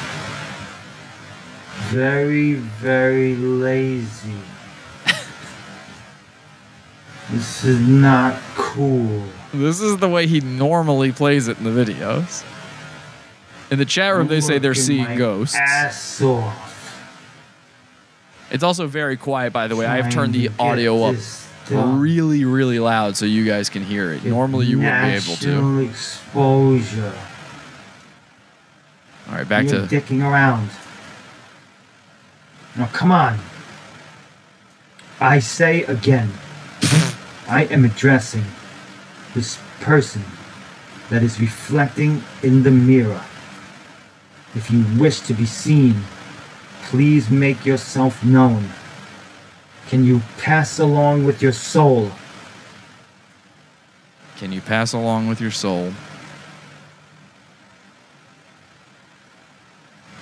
Very, 1.89 2.53
very 2.53 3.35
lazy. 3.35 4.35
this 7.31 7.63
is 7.63 7.79
not 7.79 8.39
cool. 8.55 9.23
This 9.51 9.81
is 9.81 9.97
the 9.97 10.07
way 10.07 10.27
he 10.27 10.39
normally 10.39 11.11
plays 11.11 11.47
it 11.47 11.57
in 11.57 11.63
the 11.63 11.71
videos. 11.71 12.45
In 13.71 13.79
the 13.79 13.85
chat 13.85 14.15
room, 14.15 14.27
they 14.27 14.39
say 14.39 14.59
they're 14.59 14.75
seeing 14.75 15.17
ghosts. 15.17 15.55
Ass 15.55 16.21
off. 16.21 16.67
It's 18.51 18.63
also 18.63 18.85
very 18.85 19.17
quiet, 19.17 19.51
by 19.51 19.67
the 19.67 19.75
way. 19.75 19.87
I 19.87 19.99
have 19.99 20.11
turned 20.11 20.33
the 20.33 20.51
audio 20.59 21.03
up 21.05 21.15
really, 21.71 22.45
really 22.45 22.79
loud 22.79 23.17
so 23.17 23.25
you 23.25 23.45
guys 23.45 23.69
can 23.69 23.83
hear 23.83 24.11
it. 24.11 24.23
Normally, 24.23 24.67
you 24.67 24.77
wouldn't 24.77 25.23
be 25.23 25.31
able 25.31 25.37
to. 25.37 25.79
Exposure. 25.89 27.13
All 29.27 29.35
right, 29.35 29.47
back 29.47 29.65
You're 29.65 29.87
to. 29.87 29.95
dicking 29.95 30.21
around. 30.23 30.69
Now, 32.75 32.87
come 32.87 33.11
on. 33.11 33.39
I 35.19 35.39
say 35.39 35.83
again, 35.83 36.31
I 37.47 37.65
am 37.71 37.83
addressing 37.83 38.45
this 39.33 39.59
person 39.81 40.23
that 41.09 41.23
is 41.23 41.41
reflecting 41.41 42.23
in 42.43 42.63
the 42.63 42.71
mirror. 42.71 43.21
If 44.55 44.71
you 44.71 44.85
wish 44.97 45.19
to 45.21 45.33
be 45.33 45.45
seen, 45.45 45.95
please 46.83 47.29
make 47.29 47.65
yourself 47.65 48.23
known. 48.23 48.69
Can 49.87 50.05
you 50.05 50.21
pass 50.37 50.79
along 50.79 51.25
with 51.25 51.41
your 51.41 51.51
soul? 51.51 52.11
Can 54.37 54.51
you 54.51 54.61
pass 54.61 54.93
along 54.93 55.27
with 55.27 55.41
your 55.41 55.51
soul? 55.51 55.91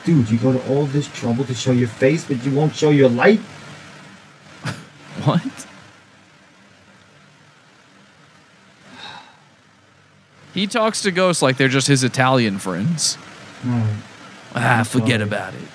Dude, 0.08 0.30
you 0.32 0.38
go 0.38 0.54
to 0.54 0.70
all 0.70 0.86
this 0.86 1.06
trouble 1.10 1.44
to 1.44 1.54
show 1.54 1.74
your 1.74 1.90
face, 1.90 2.24
but 2.24 2.42
you 2.46 2.56
won't 2.56 2.74
show 2.74 2.92
your 2.92 3.10
light? 3.10 3.42
What? 5.26 5.68
He 10.54 10.66
talks 10.66 11.02
to 11.02 11.12
ghosts 11.12 11.42
like 11.42 11.58
they're 11.58 11.68
just 11.68 11.90
his 11.90 12.06
Italian 12.06 12.58
friends. 12.58 13.18
Ah, 13.66 14.80
I'm 14.80 14.86
forget 14.86 15.20
sorry. 15.20 15.24
about 15.24 15.54
it. 15.56 15.68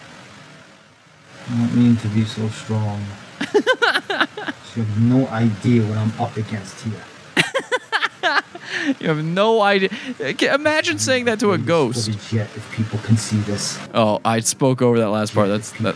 I 1.51 1.59
don't 1.59 1.77
mean 1.77 1.97
to 1.99 2.09
be 2.09 2.25
so 2.25 2.49
strong. 2.49 3.05
you 3.55 4.83
have 4.83 5.03
no 5.03 5.27
idea 5.29 5.83
what 5.83 5.99
I'm 5.99 6.19
up 6.19 6.35
against 6.39 6.81
here. 6.81 7.05
You 9.01 9.09
have 9.09 9.23
no 9.23 9.61
idea. 9.61 9.91
Imagine 10.55 10.99
saying 10.99 11.27
that 11.27 11.39
to 11.41 11.53
a 11.53 11.59
ghost. 11.59 12.09
If 12.09 12.73
people 12.73 12.99
can 13.01 13.17
see 13.17 13.37
this. 13.39 13.79
Oh, 13.93 14.21
I 14.25 14.41
spoke 14.41 14.81
over 14.81 14.99
that 14.99 15.11
last 15.11 15.35
part. 15.35 15.49
That's 15.49 15.73
that. 15.73 15.95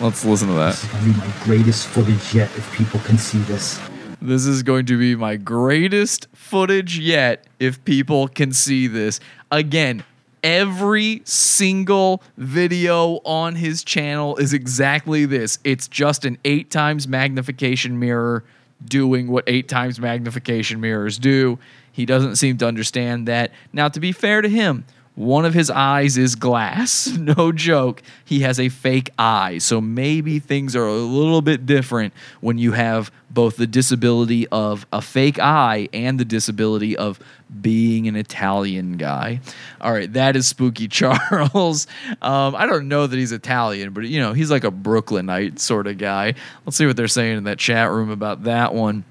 Let's 0.00 0.24
listen 0.24 0.48
to 0.48 0.54
that. 0.54 0.74
This 0.74 0.84
is 0.84 0.90
Gonna 0.90 1.04
be 1.04 1.18
my 1.18 1.34
greatest 1.44 1.86
footage 1.88 2.34
yet, 2.34 2.50
if 2.56 2.72
people 2.74 3.00
can 3.00 3.18
see 3.18 3.38
this. 3.38 3.80
This 4.20 4.46
is 4.46 4.62
going 4.62 4.86
to 4.86 4.98
be 4.98 5.16
my 5.16 5.36
greatest 5.36 6.28
footage 6.32 6.98
yet 6.98 7.46
if 7.58 7.84
people 7.84 8.28
can 8.28 8.52
see 8.52 8.86
this. 8.86 9.20
Again, 9.50 10.04
every 10.42 11.22
single 11.24 12.22
video 12.36 13.20
on 13.24 13.56
his 13.56 13.82
channel 13.82 14.36
is 14.36 14.52
exactly 14.52 15.26
this. 15.26 15.58
It's 15.64 15.88
just 15.88 16.24
an 16.24 16.38
eight 16.44 16.70
times 16.70 17.08
magnification 17.08 17.98
mirror 17.98 18.44
doing 18.84 19.28
what 19.28 19.44
eight 19.46 19.68
times 19.68 20.00
magnification 20.00 20.80
mirrors 20.80 21.18
do. 21.18 21.58
He 21.92 22.04
doesn't 22.04 22.36
seem 22.36 22.58
to 22.58 22.66
understand 22.66 23.26
that. 23.28 23.52
Now, 23.72 23.88
to 23.88 24.00
be 24.00 24.12
fair 24.12 24.42
to 24.42 24.48
him, 24.48 24.84
one 25.16 25.46
of 25.46 25.54
his 25.54 25.70
eyes 25.70 26.16
is 26.16 26.36
glass. 26.36 27.08
No 27.26 27.50
joke. 27.50 28.02
He 28.24 28.40
has 28.40 28.60
a 28.60 28.68
fake 28.68 29.10
eye. 29.18 29.58
So 29.58 29.80
maybe 29.80 30.38
things 30.38 30.76
are 30.76 30.86
a 30.86 30.92
little 30.92 31.42
bit 31.42 31.66
different 31.66 32.14
when 32.40 32.56
you 32.56 32.70
have 32.72 33.10
both 33.30 33.56
the 33.56 33.66
disability 33.66 34.46
of 34.48 34.86
a 34.92 35.02
fake 35.02 35.40
eye 35.40 35.88
and 35.92 36.20
the 36.20 36.24
disability 36.24 36.96
of 36.96 37.18
being 37.60 38.06
an 38.06 38.14
Italian 38.14 38.96
guy. 38.96 39.40
All 39.80 39.92
right, 39.92 40.12
that 40.12 40.36
is 40.36 40.46
Spooky 40.46 40.86
Charles. 40.88 41.88
Um, 42.22 42.54
I 42.54 42.66
don't 42.66 42.86
know 42.86 43.08
that 43.08 43.16
he's 43.16 43.32
Italian, 43.32 43.92
but 43.92 44.04
you 44.04 44.20
know, 44.20 44.32
he's 44.32 44.50
like 44.50 44.64
a 44.64 44.70
Brooklynite 44.70 45.58
sort 45.58 45.88
of 45.88 45.98
guy. 45.98 46.34
Let's 46.64 46.76
see 46.76 46.86
what 46.86 46.96
they're 46.96 47.08
saying 47.08 47.38
in 47.38 47.44
that 47.44 47.58
chat 47.58 47.90
room 47.90 48.10
about 48.10 48.44
that 48.44 48.72
one. 48.72 49.04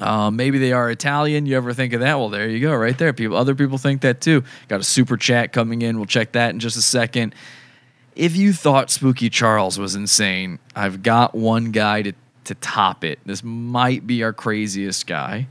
Um, 0.00 0.36
maybe 0.36 0.58
they 0.58 0.72
are 0.72 0.90
Italian. 0.90 1.46
You 1.46 1.56
ever 1.56 1.72
think 1.72 1.92
of 1.92 2.00
that? 2.00 2.16
Well, 2.16 2.28
there 2.28 2.48
you 2.48 2.60
go, 2.60 2.74
right 2.74 2.96
there. 2.96 3.12
People, 3.12 3.36
other 3.36 3.54
people 3.54 3.78
think 3.78 4.00
that 4.02 4.20
too. 4.20 4.42
Got 4.68 4.80
a 4.80 4.84
super 4.84 5.16
chat 5.16 5.52
coming 5.52 5.82
in. 5.82 5.96
We'll 5.96 6.06
check 6.06 6.32
that 6.32 6.50
in 6.50 6.58
just 6.58 6.76
a 6.76 6.82
second. 6.82 7.34
If 8.16 8.36
you 8.36 8.52
thought 8.52 8.90
Spooky 8.90 9.30
Charles 9.30 9.78
was 9.78 9.94
insane, 9.94 10.58
I've 10.74 11.02
got 11.02 11.34
one 11.34 11.70
guy 11.70 12.02
to 12.02 12.12
to 12.44 12.54
top 12.56 13.04
it. 13.04 13.18
This 13.24 13.42
might 13.42 14.06
be 14.06 14.22
our 14.22 14.32
craziest 14.32 15.06
guy. 15.06 15.48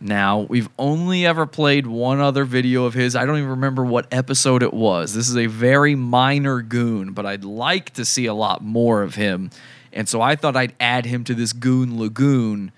Now, 0.00 0.40
we've 0.40 0.68
only 0.78 1.26
ever 1.26 1.46
played 1.46 1.86
one 1.86 2.20
other 2.20 2.44
video 2.44 2.84
of 2.84 2.94
his. 2.94 3.16
I 3.16 3.26
don't 3.26 3.38
even 3.38 3.50
remember 3.50 3.84
what 3.84 4.06
episode 4.12 4.62
it 4.62 4.72
was. 4.72 5.14
This 5.14 5.28
is 5.28 5.36
a 5.36 5.46
very 5.46 5.96
minor 5.96 6.62
goon, 6.62 7.12
but 7.12 7.26
I'd 7.26 7.44
like 7.44 7.94
to 7.94 8.04
see 8.04 8.26
a 8.26 8.34
lot 8.34 8.62
more 8.62 9.02
of 9.02 9.16
him. 9.16 9.50
And 9.92 10.08
so 10.08 10.20
I 10.20 10.36
thought 10.36 10.54
I'd 10.54 10.74
add 10.78 11.06
him 11.06 11.24
to 11.24 11.34
this 11.34 11.52
Goon 11.52 11.98
Lagoon 11.98 12.70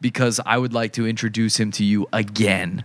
because 0.00 0.40
I 0.44 0.58
would 0.58 0.72
like 0.72 0.92
to 0.94 1.06
introduce 1.06 1.58
him 1.58 1.70
to 1.72 1.84
you 1.84 2.06
again. 2.12 2.84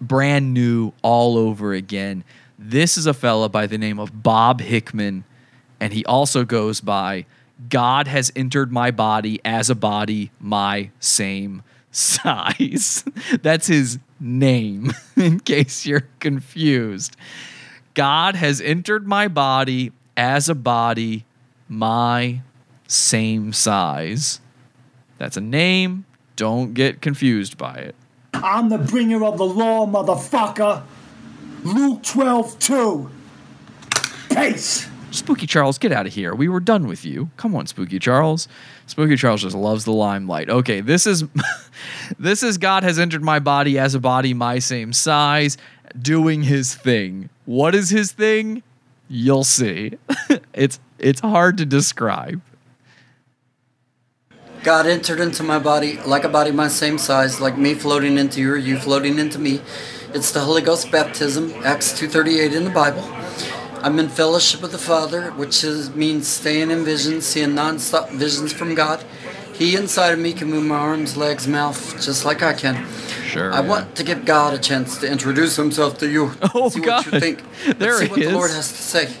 Brand 0.00 0.52
new, 0.52 0.92
all 1.02 1.38
over 1.38 1.72
again. 1.72 2.24
This 2.58 2.96
is 2.96 3.06
a 3.06 3.14
fella 3.14 3.48
by 3.48 3.66
the 3.66 3.78
name 3.78 3.98
of 3.98 4.22
Bob 4.22 4.60
Hickman, 4.60 5.24
and 5.80 5.92
he 5.92 6.04
also 6.04 6.44
goes 6.44 6.80
by 6.80 7.26
God 7.68 8.08
has 8.08 8.32
entered 8.34 8.72
my 8.72 8.90
body 8.90 9.40
as 9.44 9.70
a 9.70 9.74
body 9.74 10.30
my 10.40 10.90
same 10.98 11.62
size. 11.90 13.04
That's 13.42 13.68
his 13.68 13.98
name, 14.20 14.92
in 15.16 15.40
case 15.40 15.86
you're 15.86 16.08
confused. 16.20 17.16
God 17.94 18.34
has 18.34 18.60
entered 18.60 19.06
my 19.06 19.28
body 19.28 19.92
as 20.16 20.48
a 20.48 20.54
body 20.54 21.24
my 21.68 22.42
same 22.88 23.52
size. 23.52 24.40
That's 25.18 25.36
a 25.36 25.40
name. 25.40 26.04
Don't 26.36 26.74
get 26.74 27.00
confused 27.00 27.56
by 27.56 27.74
it. 27.74 27.94
I'm 28.34 28.68
the 28.68 28.78
bringer 28.78 29.24
of 29.24 29.38
the 29.38 29.44
law, 29.46 29.86
motherfucker. 29.86 30.82
Luke 31.62 32.02
12 32.02 32.58
2. 32.58 33.10
Peace. 34.30 34.88
Spooky 35.14 35.46
Charles, 35.46 35.78
get 35.78 35.92
out 35.92 36.06
of 36.06 36.12
here. 36.12 36.34
We 36.34 36.48
were 36.48 36.58
done 36.58 36.88
with 36.88 37.04
you. 37.04 37.30
Come 37.36 37.54
on, 37.54 37.68
Spooky 37.68 38.00
Charles. 38.00 38.48
Spooky 38.86 39.16
Charles 39.16 39.42
just 39.42 39.54
loves 39.54 39.84
the 39.84 39.92
limelight. 39.92 40.50
Okay, 40.50 40.80
this 40.80 41.06
is 41.06 41.24
this 42.18 42.42
is 42.42 42.58
God 42.58 42.82
has 42.82 42.98
entered 42.98 43.22
my 43.22 43.38
body 43.38 43.78
as 43.78 43.94
a 43.94 44.00
body 44.00 44.34
my 44.34 44.58
same 44.58 44.92
size, 44.92 45.56
doing 45.98 46.42
his 46.42 46.74
thing. 46.74 47.30
What 47.44 47.76
is 47.76 47.90
his 47.90 48.10
thing? 48.10 48.64
You'll 49.08 49.44
see. 49.44 49.92
it's 50.52 50.80
it's 50.98 51.20
hard 51.20 51.58
to 51.58 51.64
describe. 51.64 52.42
God 54.64 54.86
entered 54.86 55.20
into 55.20 55.42
my 55.42 55.58
body 55.58 55.98
like 56.06 56.24
a 56.24 56.28
body 56.28 56.50
my 56.50 56.68
same 56.68 56.96
size, 56.96 57.38
like 57.38 57.58
me 57.58 57.74
floating 57.74 58.16
into 58.16 58.40
you 58.40 58.52
or 58.52 58.56
you 58.56 58.78
floating 58.78 59.18
into 59.18 59.38
me. 59.38 59.60
It's 60.14 60.30
the 60.32 60.40
Holy 60.40 60.62
Ghost 60.62 60.90
baptism, 60.90 61.52
Acts 61.62 61.92
2.38 61.92 62.54
in 62.56 62.64
the 62.64 62.70
Bible. 62.70 63.02
I'm 63.82 63.98
in 63.98 64.08
fellowship 64.08 64.62
with 64.62 64.72
the 64.72 64.78
Father, 64.78 65.32
which 65.32 65.62
is, 65.64 65.94
means 65.94 66.26
staying 66.26 66.70
in 66.70 66.82
vision, 66.82 67.20
seeing 67.20 67.54
non-stop 67.54 68.08
visions 68.08 68.54
from 68.54 68.74
God. 68.74 69.04
He 69.52 69.76
inside 69.76 70.14
of 70.14 70.18
me 70.18 70.32
can 70.32 70.48
move 70.48 70.64
my 70.64 70.76
arms, 70.76 71.14
legs, 71.14 71.46
mouth, 71.46 72.02
just 72.02 72.24
like 72.24 72.42
I 72.42 72.54
can. 72.54 72.88
Sure. 73.26 73.52
I 73.52 73.60
want 73.60 73.94
to 73.96 74.02
give 74.02 74.24
God 74.24 74.54
a 74.54 74.58
chance 74.58 74.96
to 74.98 75.06
introduce 75.12 75.56
himself 75.56 75.98
to 75.98 76.08
you. 76.08 76.32
Oh, 76.54 76.70
see 76.70 76.80
God. 76.80 77.04
what 77.04 77.12
you 77.12 77.20
think. 77.20 77.42
There 77.78 77.98
Let's 77.98 77.98
see 78.00 78.08
what 78.08 78.18
is. 78.18 78.28
the 78.28 78.34
Lord 78.34 78.50
has 78.50 78.68
to 78.72 78.82
say. 78.82 79.14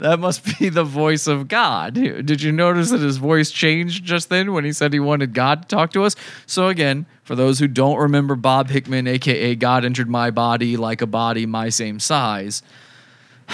That 0.00 0.18
must 0.20 0.58
be 0.58 0.68
the 0.68 0.84
voice 0.84 1.26
of 1.26 1.48
God. 1.48 1.94
Did 1.94 2.42
you 2.42 2.52
notice 2.52 2.90
that 2.90 3.00
his 3.00 3.16
voice 3.16 3.50
changed 3.50 4.04
just 4.04 4.28
then 4.28 4.52
when 4.52 4.64
he 4.64 4.72
said 4.72 4.92
he 4.92 5.00
wanted 5.00 5.34
God 5.34 5.62
to 5.62 5.68
talk 5.68 5.92
to 5.92 6.04
us? 6.04 6.16
So, 6.46 6.68
again, 6.68 7.06
for 7.22 7.34
those 7.34 7.58
who 7.58 7.68
don't 7.68 7.98
remember 7.98 8.36
Bob 8.36 8.70
Hickman, 8.70 9.06
aka 9.06 9.54
God 9.54 9.84
entered 9.84 10.08
my 10.08 10.30
body 10.30 10.76
like 10.76 11.02
a 11.02 11.06
body 11.06 11.46
my 11.46 11.68
same 11.68 12.00
size, 12.00 12.62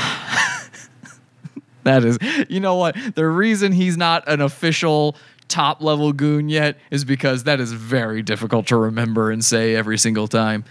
that 1.84 2.04
is, 2.04 2.18
you 2.48 2.60
know 2.60 2.76
what? 2.76 2.96
The 3.14 3.26
reason 3.26 3.72
he's 3.72 3.96
not 3.96 4.26
an 4.28 4.40
official 4.40 5.16
top 5.48 5.82
level 5.82 6.12
goon 6.12 6.48
yet 6.48 6.78
is 6.90 7.04
because 7.04 7.44
that 7.44 7.60
is 7.60 7.72
very 7.72 8.22
difficult 8.22 8.66
to 8.68 8.76
remember 8.76 9.30
and 9.30 9.44
say 9.44 9.74
every 9.74 9.98
single 9.98 10.26
time. 10.26 10.64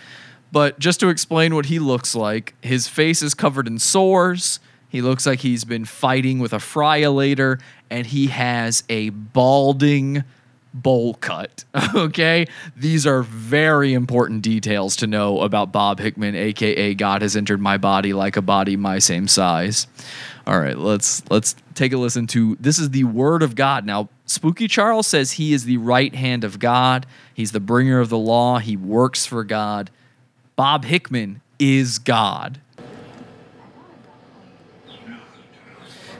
But 0.52 0.78
just 0.78 1.00
to 1.00 1.10
explain 1.10 1.56
what 1.56 1.66
he 1.66 1.80
looks 1.80 2.14
like, 2.14 2.54
his 2.62 2.88
face 2.88 3.24
is 3.24 3.34
covered 3.34 3.68
in 3.68 3.80
sores. 3.80 4.60
He 4.94 5.02
looks 5.02 5.26
like 5.26 5.40
he's 5.40 5.66
been 5.66 5.86
fighting 5.86 6.38
with 6.38 6.54
a 6.54 6.58
friolator, 6.58 7.60
and 7.90 8.06
he 8.06 8.28
has 8.28 8.84
a 8.90 9.10
balding 9.10 10.24
bowl 10.72 11.16
cut. 11.16 11.66
Okay? 11.96 12.46
These 12.76 13.08
are 13.08 13.24
very 13.24 13.94
important 13.94 14.44
details 14.44 14.96
to 14.98 15.08
know 15.08 15.42
about 15.42 15.72
Bob 15.72 16.00
Hickman, 16.00 16.36
aka 16.36 16.94
God 16.94 17.24
has 17.24 17.36
entered 17.36 17.60
my 17.60 17.78
body 17.78 18.14
like 18.14 18.38
a 18.38 18.42
body 18.42 18.78
my 18.78 19.00
same 19.00 19.28
size. 19.28 19.88
All 20.46 20.60
right, 20.60 20.78
let's 20.78 21.24
let's 21.32 21.56
take 21.74 21.92
a 21.92 21.98
listen 21.98 22.28
to 22.28 22.56
this 22.60 22.78
is 22.78 22.92
the 22.92 23.06
word 23.06 23.42
of 23.42 23.56
God. 23.56 23.86
Now, 23.86 24.10
Spooky 24.28 24.68
Charles 24.68 25.08
says 25.08 25.34
he 25.34 25.54
is 25.54 25.66
the 25.66 25.78
right 25.78 26.14
hand 26.14 26.44
of 26.44 26.60
God. 26.60 27.08
He's 27.34 27.52
the 27.52 27.60
bringer 27.60 28.00
of 28.00 28.10
the 28.10 28.18
law. 28.18 28.60
He 28.60 28.78
works 28.78 29.26
for 29.26 29.44
God. 29.44 29.90
Bob 30.56 30.86
Hickman 30.86 31.42
is 31.58 31.98
God. 31.98 32.60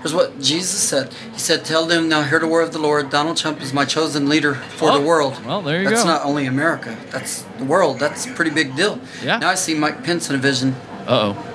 Here's 0.04 0.14
what 0.14 0.40
Jesus 0.40 0.84
said. 0.84 1.14
He 1.32 1.40
said, 1.40 1.64
Tell 1.66 1.86
them 1.86 2.10
now, 2.10 2.24
hear 2.24 2.40
the 2.40 2.48
word 2.48 2.64
of 2.64 2.74
the 2.74 2.80
Lord. 2.80 3.10
Donald 3.10 3.38
Trump 3.38 3.62
is 3.62 3.74
my 3.74 3.86
chosen 3.86 4.28
leader 4.30 4.56
for 4.56 4.90
Oh, 4.92 5.00
the 5.00 5.06
world. 5.06 5.44
well, 5.46 5.62
there 5.62 5.82
you 5.82 5.90
That's 5.90 6.04
go. 6.04 6.08
That's 6.10 6.22
not 6.24 6.30
only 6.30 6.46
America, 6.46 6.96
that's 7.10 7.42
the 7.58 7.64
world. 7.64 8.00
That's 8.00 8.28
a 8.28 8.32
pretty 8.34 8.52
big 8.52 8.76
deal. 8.76 9.00
Yeah. 9.24 9.40
Now 9.40 9.50
I 9.50 9.56
see 9.56 9.74
Mike 9.74 10.04
Pence 10.04 10.30
in 10.30 10.36
a 10.36 10.40
vision. 10.40 10.76
Uh 11.08 11.34
oh. 11.34 11.50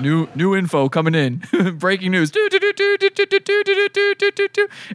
New 0.00 0.28
new 0.34 0.56
info 0.56 0.88
coming 0.88 1.14
in. 1.14 1.42
Breaking 1.78 2.10
news. 2.10 2.32
In 2.34 2.48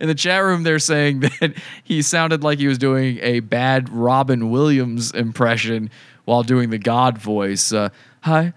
the 0.08 0.16
chat 0.18 0.44
room, 0.44 0.64
they're 0.64 0.80
saying 0.80 1.22
that 1.22 1.54
he 1.84 2.02
sounded 2.02 2.44
like 2.44 2.60
he 2.60 2.68
was 2.68 2.78
doing 2.78 3.20
a 3.22 3.40
bad 3.40 3.90
Robin 3.90 4.50
Williams 4.50 5.12
impression 5.12 5.90
while 6.26 6.44
doing 6.44 6.70
the 6.70 6.78
God 6.78 7.18
voice. 7.18 7.72
Uh, 7.72 7.90
Hi, 8.22 8.54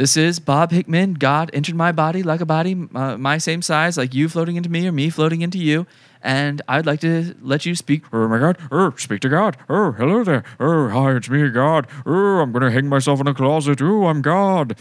this 0.00 0.16
is 0.16 0.40
Bob 0.40 0.70
Hickman. 0.70 1.12
God 1.12 1.50
entered 1.52 1.74
my 1.74 1.92
body 1.92 2.22
like 2.22 2.40
a 2.40 2.46
body 2.46 2.88
uh, 2.94 3.18
my 3.18 3.36
same 3.36 3.60
size, 3.60 3.98
like 3.98 4.14
you 4.14 4.30
floating 4.30 4.56
into 4.56 4.70
me 4.70 4.88
or 4.88 4.92
me 4.92 5.10
floating 5.10 5.42
into 5.42 5.58
you. 5.58 5.86
And 6.22 6.62
I'd 6.66 6.86
like 6.86 7.00
to 7.00 7.34
let 7.42 7.66
you 7.66 7.74
speak. 7.74 8.04
Oh 8.10 8.26
my 8.26 8.38
God! 8.38 8.56
Oh, 8.72 8.94
speak 8.96 9.20
to 9.20 9.28
God! 9.28 9.58
Oh, 9.68 9.92
hello 9.92 10.24
there! 10.24 10.42
Oh, 10.58 10.88
hi, 10.88 11.16
it's 11.16 11.28
me, 11.28 11.50
God! 11.50 11.86
Oh, 12.06 12.38
I'm 12.38 12.50
gonna 12.50 12.70
hang 12.70 12.86
myself 12.86 13.20
in 13.20 13.26
a 13.26 13.34
closet. 13.34 13.82
Oh, 13.82 14.06
I'm 14.06 14.22
God. 14.22 14.74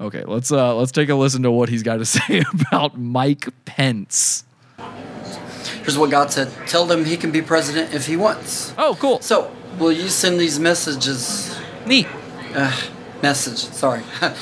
Okay, 0.00 0.24
let's 0.24 0.50
uh 0.50 0.74
let's 0.74 0.90
take 0.90 1.08
a 1.08 1.14
listen 1.14 1.44
to 1.44 1.52
what 1.52 1.68
he's 1.68 1.84
got 1.84 1.98
to 1.98 2.04
say 2.18 2.42
about 2.52 2.98
Mike 2.98 3.46
Pence. 3.64 4.42
Here's 5.84 5.96
what 5.96 6.10
God 6.10 6.32
said 6.32 6.52
Tell 6.66 6.84
them 6.84 7.04
he 7.04 7.16
can 7.16 7.30
be 7.30 7.42
president 7.42 7.94
if 7.94 8.08
he 8.08 8.16
wants. 8.16 8.74
Oh, 8.76 8.96
cool. 8.98 9.20
So, 9.20 9.54
will 9.78 9.92
you 9.92 10.08
send 10.08 10.40
these 10.40 10.58
messages? 10.58 11.56
Neat. 11.86 12.08
Uh, 12.56 12.76
message, 13.22 13.58
sorry. 13.58 14.02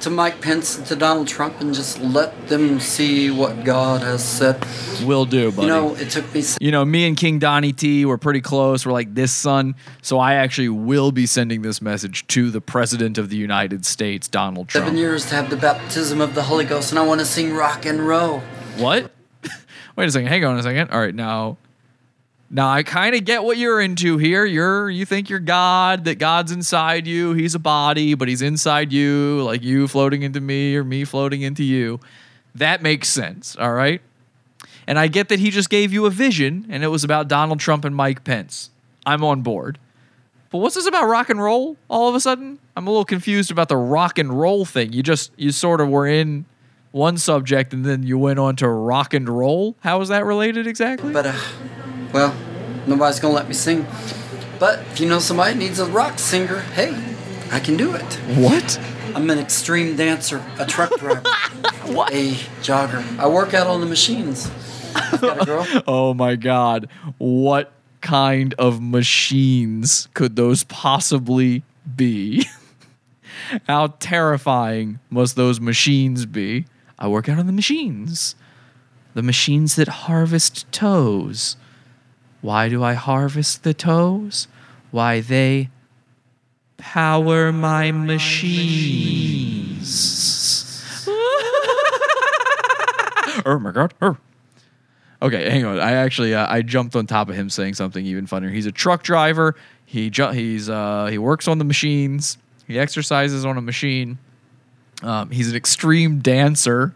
to 0.00 0.10
Mike 0.10 0.40
Pence 0.40 0.78
and 0.78 0.86
to 0.86 0.96
Donald 0.96 1.28
Trump 1.28 1.60
and 1.60 1.74
just 1.74 2.00
let 2.00 2.48
them 2.48 2.80
see 2.80 3.30
what 3.30 3.64
God 3.64 4.00
has 4.00 4.24
said. 4.24 4.64
Will 5.04 5.26
do, 5.26 5.52
buddy. 5.52 5.66
You 5.66 5.72
know, 5.72 5.94
it 5.94 6.10
took 6.10 6.32
me 6.34 6.42
You 6.60 6.70
know, 6.70 6.84
me 6.84 7.06
and 7.06 7.16
King 7.16 7.38
Donnie 7.38 7.72
T 7.72 8.04
were 8.04 8.18
pretty 8.18 8.40
close. 8.40 8.86
We're 8.86 8.92
like 8.92 9.14
this 9.14 9.32
son. 9.32 9.74
So 10.02 10.18
I 10.18 10.34
actually 10.34 10.70
will 10.70 11.12
be 11.12 11.26
sending 11.26 11.62
this 11.62 11.82
message 11.82 12.26
to 12.28 12.50
the 12.50 12.60
President 12.60 13.18
of 13.18 13.28
the 13.28 13.36
United 13.36 13.84
States, 13.84 14.26
Donald 14.26 14.68
Trump. 14.68 14.86
seven 14.86 14.98
years 14.98 15.26
to 15.26 15.34
have 15.34 15.50
the 15.50 15.56
baptism 15.56 16.20
of 16.20 16.34
the 16.34 16.42
Holy 16.42 16.64
Ghost, 16.64 16.90
and 16.90 16.98
I 16.98 17.06
want 17.06 17.20
to 17.20 17.26
sing 17.26 17.52
rock 17.54 17.84
and 17.84 18.00
roll. 18.06 18.40
What? 18.78 19.10
Wait 19.96 20.08
a 20.08 20.10
second. 20.10 20.28
Hang 20.28 20.44
on 20.44 20.58
a 20.58 20.62
second. 20.62 20.90
All 20.90 21.00
right, 21.00 21.14
now, 21.14 21.58
now 22.50 22.68
I 22.68 22.82
kind 22.82 23.14
of 23.14 23.24
get 23.24 23.44
what 23.44 23.56
you're 23.56 23.80
into 23.80 24.18
here. 24.18 24.44
You're 24.44 24.90
you 24.90 25.06
think 25.06 25.30
you're 25.30 25.38
God, 25.38 26.04
that 26.04 26.18
God's 26.18 26.50
inside 26.50 27.06
you. 27.06 27.32
He's 27.32 27.54
a 27.54 27.60
body, 27.60 28.14
but 28.14 28.26
he's 28.26 28.42
inside 28.42 28.92
you, 28.92 29.42
like 29.44 29.62
you 29.62 29.86
floating 29.86 30.22
into 30.22 30.40
me 30.40 30.74
or 30.74 30.82
me 30.82 31.04
floating 31.04 31.42
into 31.42 31.62
you. 31.62 32.00
That 32.54 32.82
makes 32.82 33.08
sense. 33.08 33.56
All 33.56 33.72
right. 33.72 34.02
And 34.86 34.98
I 34.98 35.06
get 35.06 35.28
that 35.28 35.38
he 35.38 35.50
just 35.50 35.70
gave 35.70 35.92
you 35.92 36.06
a 36.06 36.10
vision, 36.10 36.66
and 36.68 36.82
it 36.82 36.88
was 36.88 37.04
about 37.04 37.28
Donald 37.28 37.60
Trump 37.60 37.84
and 37.84 37.94
Mike 37.94 38.24
Pence. 38.24 38.70
I'm 39.06 39.22
on 39.22 39.42
board. 39.42 39.78
But 40.50 40.58
what's 40.58 40.74
this 40.74 40.86
about 40.86 41.04
rock 41.04 41.30
and 41.30 41.40
roll? 41.40 41.76
All 41.88 42.08
of 42.08 42.16
a 42.16 42.20
sudden, 42.20 42.58
I'm 42.76 42.88
a 42.88 42.90
little 42.90 43.04
confused 43.04 43.52
about 43.52 43.68
the 43.68 43.76
rock 43.76 44.18
and 44.18 44.32
roll 44.32 44.64
thing. 44.64 44.92
You 44.92 45.04
just 45.04 45.30
you 45.36 45.52
sort 45.52 45.80
of 45.80 45.88
were 45.88 46.08
in 46.08 46.44
one 46.90 47.18
subject 47.18 47.72
and 47.72 47.84
then 47.84 48.02
you 48.02 48.18
went 48.18 48.40
on 48.40 48.56
to 48.56 48.68
rock 48.68 49.14
and 49.14 49.28
roll. 49.28 49.76
How 49.78 50.00
is 50.00 50.08
that 50.08 50.24
related 50.24 50.66
exactly? 50.66 51.12
But, 51.12 51.26
uh, 51.26 51.40
well, 52.12 52.34
nobody's 52.86 53.18
to 53.20 53.28
let 53.28 53.48
me 53.48 53.54
sing. 53.54 53.86
But 54.58 54.80
if 54.92 55.00
you 55.00 55.08
know 55.08 55.18
somebody 55.18 55.58
needs 55.58 55.78
a 55.78 55.86
rock 55.86 56.18
singer, 56.18 56.60
hey, 56.60 56.96
I 57.50 57.60
can 57.60 57.76
do 57.76 57.94
it. 57.94 58.14
What? 58.36 58.78
I'm 59.14 59.28
an 59.30 59.38
extreme 59.38 59.96
dancer, 59.96 60.44
a 60.58 60.66
truck 60.66 60.90
driver, 60.98 61.20
a 61.24 62.34
jogger. 62.62 63.18
I 63.18 63.26
work 63.26 63.54
out 63.54 63.66
on 63.66 63.80
the 63.80 63.86
machines. 63.86 64.50
Got 65.20 65.42
a 65.42 65.44
girl. 65.44 65.66
Oh 65.86 66.14
my 66.14 66.36
god. 66.36 66.88
What 67.18 67.72
kind 68.00 68.54
of 68.54 68.80
machines 68.80 70.08
could 70.14 70.36
those 70.36 70.64
possibly 70.64 71.62
be? 71.96 72.46
How 73.66 73.88
terrifying 73.88 75.00
must 75.08 75.36
those 75.36 75.60
machines 75.60 76.26
be? 76.26 76.66
I 76.98 77.08
work 77.08 77.28
out 77.28 77.38
on 77.38 77.46
the 77.46 77.52
machines. 77.52 78.34
The 79.14 79.22
machines 79.22 79.76
that 79.76 79.88
harvest 79.88 80.70
toes. 80.70 81.56
Why 82.40 82.68
do 82.68 82.82
I 82.82 82.94
harvest 82.94 83.62
the 83.62 83.74
toes? 83.74 84.48
Why 84.90 85.20
they 85.20 85.70
power 86.78 87.52
my 87.52 87.92
machines. 87.92 88.26
oh 93.46 93.58
my 93.60 93.70
god. 93.72 93.94
Oh. 94.00 94.16
Okay, 95.22 95.50
hang 95.50 95.66
on. 95.66 95.78
I 95.78 95.92
actually 95.92 96.34
uh, 96.34 96.50
I 96.50 96.62
jumped 96.62 96.96
on 96.96 97.06
top 97.06 97.28
of 97.28 97.36
him 97.36 97.50
saying 97.50 97.74
something 97.74 98.04
even 98.06 98.26
funnier. 98.26 98.50
He's 98.50 98.66
a 98.66 98.72
truck 98.72 99.02
driver. 99.02 99.54
He 99.84 100.08
ju- 100.08 100.30
he's 100.30 100.70
uh, 100.70 101.06
he 101.06 101.18
works 101.18 101.46
on 101.46 101.58
the 101.58 101.64
machines. 101.64 102.38
He 102.66 102.78
exercises 102.78 103.44
on 103.44 103.58
a 103.58 103.60
machine. 103.60 104.18
Um, 105.02 105.30
he's 105.30 105.50
an 105.50 105.56
extreme 105.56 106.20
dancer. 106.20 106.94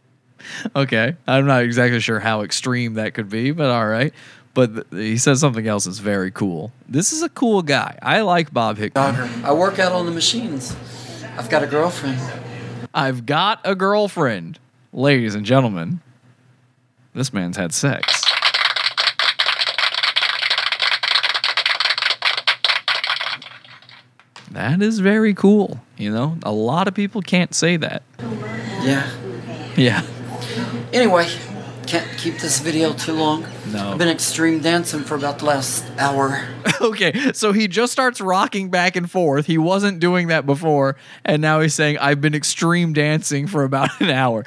okay, 0.76 1.16
I'm 1.26 1.46
not 1.46 1.62
exactly 1.62 2.00
sure 2.00 2.18
how 2.18 2.42
extreme 2.42 2.94
that 2.94 3.14
could 3.14 3.28
be, 3.28 3.52
but 3.52 3.70
all 3.70 3.86
right. 3.86 4.12
But 4.54 4.74
th- 4.74 4.86
he 4.92 5.18
says 5.18 5.40
something 5.40 5.66
else 5.66 5.84
that's 5.84 5.98
very 5.98 6.30
cool. 6.30 6.70
This 6.88 7.12
is 7.12 7.22
a 7.22 7.28
cool 7.28 7.62
guy. 7.62 7.98
I 8.00 8.20
like 8.20 8.52
Bob 8.52 8.78
Hickman. 8.78 9.14
I 9.44 9.52
work 9.52 9.78
out 9.80 9.92
on 9.92 10.06
the 10.06 10.12
machines. 10.12 10.74
I've 11.36 11.50
got 11.50 11.62
a 11.64 11.66
girlfriend. 11.66 12.20
I've 12.94 13.26
got 13.26 13.60
a 13.64 13.74
girlfriend. 13.74 14.60
Ladies 14.92 15.34
and 15.34 15.44
gentlemen, 15.44 16.00
this 17.14 17.32
man's 17.32 17.56
had 17.56 17.74
sex. 17.74 18.22
That 24.52 24.80
is 24.82 25.00
very 25.00 25.34
cool. 25.34 25.80
You 25.96 26.12
know, 26.12 26.38
a 26.44 26.52
lot 26.52 26.86
of 26.86 26.94
people 26.94 27.22
can't 27.22 27.52
say 27.52 27.76
that. 27.78 28.04
Yeah. 28.82 29.10
Yeah. 29.76 30.06
Anyway, 30.92 31.26
can't 31.86 32.18
keep 32.18 32.38
this 32.38 32.60
video 32.60 32.92
too 32.92 33.12
long. 33.12 33.46
No. 33.70 33.92
I've 33.92 33.98
been 33.98 34.08
extreme 34.08 34.60
dancing 34.60 35.00
for 35.00 35.14
about 35.14 35.38
the 35.38 35.46
last 35.46 35.84
hour. 35.98 36.48
okay, 36.80 37.32
so 37.32 37.52
he 37.52 37.68
just 37.68 37.92
starts 37.92 38.20
rocking 38.20 38.70
back 38.70 38.96
and 38.96 39.10
forth. 39.10 39.46
He 39.46 39.58
wasn't 39.58 40.00
doing 40.00 40.28
that 40.28 40.46
before, 40.46 40.96
and 41.24 41.40
now 41.40 41.60
he's 41.60 41.74
saying, 41.74 41.98
I've 41.98 42.20
been 42.20 42.34
extreme 42.34 42.92
dancing 42.92 43.46
for 43.46 43.64
about 43.64 43.90
an 44.00 44.10
hour. 44.10 44.44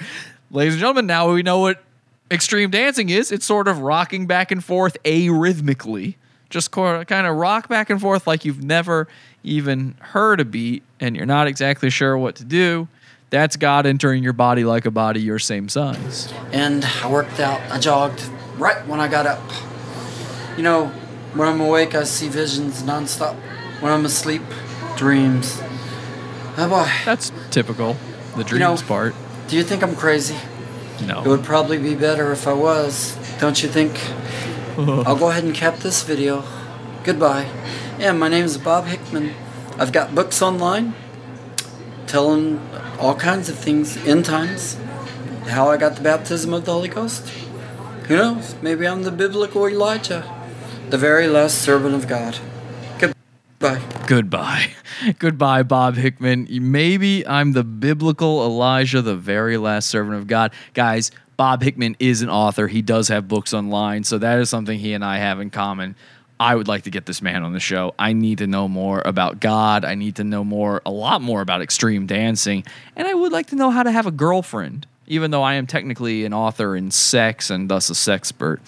Ladies 0.52 0.74
and 0.74 0.80
gentlemen, 0.80 1.08
now 1.08 1.32
we 1.32 1.44
know 1.44 1.60
what 1.60 1.84
extreme 2.32 2.70
dancing 2.70 3.10
is. 3.10 3.32
It's 3.32 3.46
sort 3.46 3.68
of 3.68 3.80
rocking 3.80 4.28
back 4.28 4.52
and 4.52 4.64
forth 4.64 4.98
arrhythmically. 5.04 6.16
Just 6.50 6.72
kind 6.72 7.12
of 7.12 7.36
rock 7.36 7.68
back 7.68 7.90
and 7.90 8.00
forth 8.00 8.26
like 8.26 8.46
you've 8.46 8.64
never 8.64 9.08
even 9.44 9.96
heard 10.00 10.40
a 10.40 10.46
beat 10.46 10.84
and 11.00 11.16
you're 11.16 11.26
not 11.26 11.48
exactly 11.48 11.90
sure 11.90 12.18
what 12.18 12.36
to 12.38 12.46
do. 12.46 12.88
That's 13.30 13.58
God 13.58 13.86
entering 13.86 14.24
your 14.24 14.34
body 14.34 14.64
like 14.64 14.86
a 14.86 14.92
body 14.92 15.20
your 15.20 15.40
same 15.40 15.68
size. 15.68 16.34
And 16.54 16.86
I 16.86 17.12
worked 17.12 17.40
out. 17.40 17.60
I 17.70 17.78
jogged 17.80 18.24
right 18.58 18.86
when 18.88 19.00
I 19.00 19.08
got 19.08 19.26
up. 19.26 19.42
You 20.56 20.64
know, 20.64 20.88
when 21.34 21.48
I'm 21.48 21.60
awake, 21.60 21.94
I 21.94 22.04
see 22.04 22.30
visions 22.30 22.84
nonstop. 22.84 23.36
When 23.82 23.92
I'm 23.92 24.06
asleep, 24.06 24.42
dreams. 24.96 25.60
Oh 26.58 26.68
boy. 26.70 26.90
That's 27.06 27.32
typical. 27.52 27.98
The 28.38 28.44
dreams 28.44 28.52
You 28.54 28.60
know- 28.60 28.78
part. 28.78 29.16
Do 29.48 29.56
you 29.56 29.64
think 29.64 29.82
I'm 29.84 29.96
crazy? 29.96 30.36
No. 31.06 31.22
It 31.24 31.28
would 31.28 31.44
probably 31.44 31.78
be 31.78 31.96
better 31.96 32.32
if 32.32 32.48
I 32.48 32.54
was. 32.54 33.16
Don't 33.40 33.62
you 33.62 33.70
think? 33.70 33.94
I'll 34.78 35.16
go 35.16 35.30
ahead 35.30 35.44
and 35.44 35.54
cap 35.54 35.78
this 35.78 36.04
video. 36.04 36.44
Goodbye. 37.04 37.48
Yeah, 38.00 38.12
my 38.14 38.28
name 38.30 38.46
is 38.46 38.58
Bob 38.58 38.86
Hickman. 38.86 39.34
I've 39.78 39.92
got 39.92 40.14
books 40.16 40.42
online 40.42 40.96
telling 42.08 42.58
all 43.00 43.16
kinds 43.16 43.50
of 43.50 43.58
things, 43.58 43.98
end 44.08 44.26
times, 44.26 44.78
how 45.48 45.70
I 45.70 45.78
got 45.78 45.96
the 45.96 46.02
baptism 46.02 46.54
of 46.54 46.66
the 46.66 46.74
Holy 46.74 46.90
Ghost. 46.90 47.28
Who 48.08 48.16
knows? 48.16 48.56
Maybe 48.62 48.88
I'm 48.88 49.04
the 49.04 49.12
biblical 49.12 49.66
Elijah, 49.68 50.24
the 50.90 50.98
very 50.98 51.28
last 51.28 51.62
servant 51.62 51.96
of 51.96 52.08
God. 52.08 52.40
Goodbye. 53.00 53.82
Goodbye. 54.08 54.68
Goodbye, 55.20 55.64
Bob 55.64 55.96
Hickman. 55.96 56.48
Maybe 56.50 57.28
I'm 57.28 57.54
the 57.54 57.64
biblical 57.64 58.46
Elijah, 58.46 59.02
the 59.02 59.16
very 59.16 59.58
last 59.58 59.90
servant 59.90 60.16
of 60.18 60.28
God. 60.28 60.54
Guys, 60.74 61.12
Bob 61.38 61.62
Hickman 61.62 61.96
is 62.00 62.22
an 62.22 62.30
author. 62.30 62.68
He 62.68 62.82
does 62.82 63.08
have 63.10 63.28
books 63.28 63.54
online, 63.54 64.04
so 64.04 64.18
that 64.18 64.40
is 64.40 64.50
something 64.50 64.80
he 64.80 64.94
and 64.94 65.04
I 65.04 65.18
have 65.18 65.40
in 65.40 65.50
common. 65.50 65.96
I 66.40 66.56
would 66.56 66.68
like 66.68 66.84
to 66.84 66.92
get 66.92 67.06
this 67.06 67.22
man 67.22 67.44
on 67.44 67.54
the 67.54 67.60
show. 67.60 67.96
I 67.98 68.14
need 68.14 68.40
to 68.40 68.48
know 68.48 68.68
more 68.68 69.02
about 69.06 69.40
God. 69.40 69.84
I 69.84 69.96
need 69.96 70.18
to 70.18 70.24
know 70.24 70.44
more, 70.44 70.82
a 70.86 70.92
lot 70.92 71.22
more 71.22 71.42
about 71.42 71.62
extreme 71.62 72.06
dancing. 72.06 72.64
And 72.96 73.08
I 73.08 73.14
would 73.14 73.32
like 73.32 73.48
to 73.48 73.56
know 73.56 73.72
how 73.72 73.84
to 73.84 73.92
have 73.92 74.06
a 74.06 74.12
girlfriend, 74.12 74.86
even 75.08 75.32
though 75.32 75.42
I 75.42 75.56
am 75.56 75.66
technically 75.66 76.26
an 76.26 76.34
author 76.34 76.76
in 76.76 76.92
sex 76.92 77.50
and 77.50 77.70
thus 77.70 77.90
a 77.90 77.94
sexpert. 77.94 78.60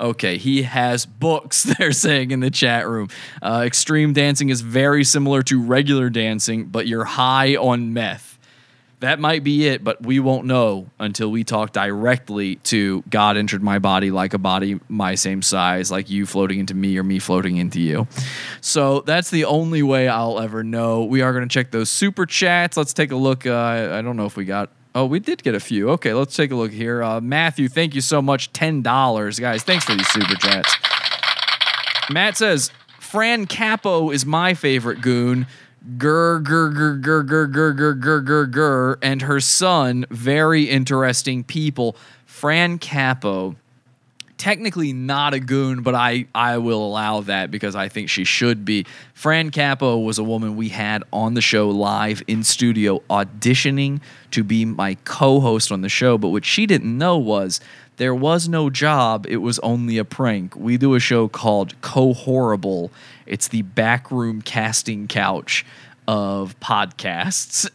Okay, 0.00 0.38
he 0.38 0.62
has 0.62 1.04
books, 1.04 1.62
they're 1.78 1.92
saying 1.92 2.30
in 2.30 2.40
the 2.40 2.50
chat 2.50 2.88
room. 2.88 3.08
Uh, 3.42 3.62
extreme 3.66 4.14
dancing 4.14 4.48
is 4.48 4.62
very 4.62 5.04
similar 5.04 5.42
to 5.42 5.62
regular 5.62 6.08
dancing, 6.08 6.64
but 6.64 6.86
you're 6.86 7.04
high 7.04 7.56
on 7.56 7.92
meth. 7.92 8.37
That 9.00 9.20
might 9.20 9.44
be 9.44 9.68
it, 9.68 9.84
but 9.84 10.04
we 10.04 10.18
won't 10.18 10.46
know 10.46 10.90
until 10.98 11.30
we 11.30 11.44
talk 11.44 11.72
directly 11.72 12.56
to 12.56 13.04
God 13.08 13.36
entered 13.36 13.62
my 13.62 13.78
body 13.78 14.10
like 14.10 14.34
a 14.34 14.38
body 14.38 14.80
my 14.88 15.14
same 15.14 15.40
size, 15.40 15.90
like 15.90 16.10
you 16.10 16.26
floating 16.26 16.58
into 16.58 16.74
me 16.74 16.98
or 16.98 17.04
me 17.04 17.20
floating 17.20 17.58
into 17.58 17.80
you. 17.80 18.08
So 18.60 19.02
that's 19.02 19.30
the 19.30 19.44
only 19.44 19.84
way 19.84 20.08
I'll 20.08 20.40
ever 20.40 20.64
know. 20.64 21.04
We 21.04 21.22
are 21.22 21.32
going 21.32 21.48
to 21.48 21.52
check 21.52 21.70
those 21.70 21.90
super 21.90 22.26
chats. 22.26 22.76
Let's 22.76 22.92
take 22.92 23.12
a 23.12 23.16
look. 23.16 23.46
Uh, 23.46 23.90
I 23.92 24.02
don't 24.02 24.16
know 24.16 24.26
if 24.26 24.36
we 24.36 24.44
got. 24.44 24.70
Oh, 24.96 25.06
we 25.06 25.20
did 25.20 25.44
get 25.44 25.54
a 25.54 25.60
few. 25.60 25.90
Okay, 25.90 26.12
let's 26.12 26.34
take 26.34 26.50
a 26.50 26.56
look 26.56 26.72
here. 26.72 27.04
Uh, 27.04 27.20
Matthew, 27.20 27.68
thank 27.68 27.94
you 27.94 28.00
so 28.00 28.20
much. 28.20 28.52
$10. 28.52 29.40
Guys, 29.40 29.62
thanks 29.62 29.84
for 29.84 29.94
these 29.94 30.08
super 30.08 30.34
chats. 30.34 30.74
Matt 32.10 32.36
says, 32.36 32.72
Fran 32.98 33.46
Capo 33.46 34.10
is 34.10 34.26
my 34.26 34.54
favorite 34.54 35.00
goon. 35.00 35.46
Gur 35.96 36.40
gur 36.40 36.70
gur 36.70 36.96
gur 36.96 37.22
gur 37.22 37.46
gur 37.46 37.72
gur 37.72 37.94
gur 37.94 38.20
gur 38.20 38.46
gur 38.46 38.98
and 39.00 39.22
her 39.22 39.40
son, 39.40 40.04
very 40.10 40.64
interesting 40.64 41.44
people. 41.44 41.96
Fran 42.26 42.78
Capo, 42.78 43.56
technically 44.38 44.92
not 44.92 45.34
a 45.34 45.40
goon, 45.40 45.82
but 45.82 45.94
I, 45.94 46.26
I 46.34 46.58
will 46.58 46.84
allow 46.84 47.20
that 47.22 47.50
because 47.50 47.76
I 47.76 47.88
think 47.88 48.10
she 48.10 48.24
should 48.24 48.64
be. 48.64 48.86
Fran 49.14 49.50
Capo 49.50 49.98
was 49.98 50.18
a 50.18 50.24
woman 50.24 50.56
we 50.56 50.68
had 50.68 51.04
on 51.12 51.34
the 51.34 51.40
show 51.40 51.70
live 51.70 52.22
in 52.26 52.42
studio 52.42 53.00
auditioning 53.08 54.00
to 54.32 54.42
be 54.42 54.64
my 54.64 54.94
co 55.04 55.40
host 55.40 55.70
on 55.70 55.82
the 55.82 55.88
show. 55.88 56.18
But 56.18 56.28
what 56.28 56.44
she 56.44 56.66
didn't 56.66 56.96
know 56.96 57.18
was 57.18 57.60
there 57.98 58.14
was 58.14 58.48
no 58.48 58.70
job, 58.70 59.26
it 59.28 59.38
was 59.38 59.58
only 59.58 59.98
a 59.98 60.04
prank. 60.04 60.56
We 60.56 60.76
do 60.76 60.94
a 60.94 61.00
show 61.00 61.28
called 61.28 61.80
Co 61.82 62.14
Horrible. 62.14 62.90
It's 63.26 63.48
the 63.48 63.62
backroom 63.62 64.40
casting 64.42 65.06
couch. 65.06 65.64
of 66.06 66.58
podcasts. 66.58 67.68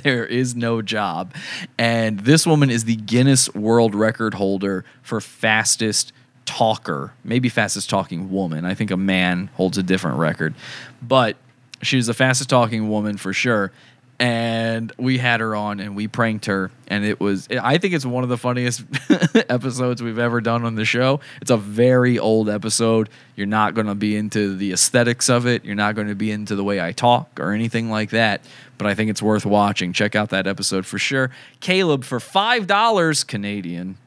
there 0.02 0.24
is 0.24 0.56
no 0.56 0.80
job. 0.80 1.34
And 1.76 2.20
this 2.20 2.46
woman 2.46 2.70
is 2.70 2.84
the 2.84 2.96
Guinness 2.96 3.54
World 3.54 3.94
Record 3.94 4.32
holder 4.32 4.86
for 5.02 5.20
fastest 5.20 6.10
talker, 6.46 7.12
maybe 7.22 7.50
fastest 7.50 7.90
talking 7.90 8.30
woman. 8.32 8.64
I 8.64 8.72
think 8.72 8.90
a 8.90 8.96
man 8.96 9.50
holds 9.56 9.76
a 9.76 9.82
different 9.82 10.16
record. 10.16 10.54
But 11.02 11.36
she's 11.82 12.06
the 12.06 12.14
fastest 12.14 12.48
talking 12.48 12.88
woman 12.88 13.18
for 13.18 13.34
sure. 13.34 13.72
And 14.18 14.90
we 14.96 15.18
had 15.18 15.40
her 15.40 15.54
on 15.54 15.78
and 15.78 15.94
we 15.94 16.08
pranked 16.08 16.46
her. 16.46 16.70
And 16.88 17.04
it 17.04 17.20
was, 17.20 17.48
I 17.50 17.76
think 17.76 17.92
it's 17.92 18.06
one 18.06 18.22
of 18.22 18.30
the 18.30 18.38
funniest 18.38 18.82
episodes 19.50 20.02
we've 20.02 20.18
ever 20.18 20.40
done 20.40 20.64
on 20.64 20.74
the 20.74 20.86
show. 20.86 21.20
It's 21.42 21.50
a 21.50 21.56
very 21.58 22.18
old 22.18 22.48
episode. 22.48 23.10
You're 23.34 23.46
not 23.46 23.74
going 23.74 23.88
to 23.88 23.94
be 23.94 24.16
into 24.16 24.56
the 24.56 24.72
aesthetics 24.72 25.28
of 25.28 25.46
it. 25.46 25.66
You're 25.66 25.74
not 25.74 25.94
going 25.94 26.08
to 26.08 26.14
be 26.14 26.30
into 26.30 26.56
the 26.56 26.64
way 26.64 26.80
I 26.80 26.92
talk 26.92 27.38
or 27.38 27.52
anything 27.52 27.90
like 27.90 28.10
that. 28.10 28.42
But 28.78 28.86
I 28.86 28.94
think 28.94 29.10
it's 29.10 29.22
worth 29.22 29.44
watching. 29.44 29.92
Check 29.92 30.14
out 30.14 30.30
that 30.30 30.46
episode 30.46 30.86
for 30.86 30.98
sure. 30.98 31.30
Caleb 31.60 32.04
for 32.04 32.18
$5 32.18 33.26
Canadian 33.26 33.98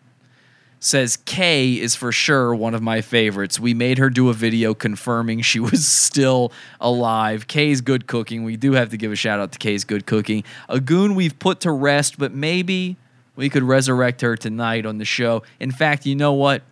says 0.80 1.18
Kay 1.18 1.74
is 1.74 1.96
for 1.96 2.12
sure 2.12 2.56
one 2.56 2.74
of 2.74 2.82
my 2.82 3.02
favorites. 3.02 3.60
We 3.60 3.74
made 3.74 3.98
her 3.98 4.10
do 4.10 4.30
a 4.30 4.34
video 4.34 4.74
confirming 4.74 5.42
she 5.42 5.60
was 5.60 5.88
still 5.88 6.52
alive. 6.80 7.48
Kay's 7.48 7.82
good 7.82 8.08
cooking. 8.08 8.44
We 8.44 8.56
do 8.56 8.74
have 8.74 8.90
to 8.90 8.98
give 8.98 9.12
a 9.12 9.16
shout 9.16 9.40
out 9.40 9.52
to 9.52 9.60
Kay's 9.60 9.84
good 9.84 10.06
cooking. 10.06 10.44
A 10.68 10.80
goon 10.80 11.16
we've 11.16 11.38
put 11.38 11.60
to 11.62 11.72
rest, 11.72 12.18
but 12.18 12.34
maybe 12.34 12.98
we 13.36 13.50
could 13.50 13.64
resurrect 13.64 14.22
her 14.22 14.36
tonight 14.36 14.86
on 14.86 14.98
the 14.98 15.06
show. 15.06 15.44
In 15.60 15.72
fact, 15.72 16.06
you 16.06 16.16
know 16.16 16.34
what? 16.34 16.64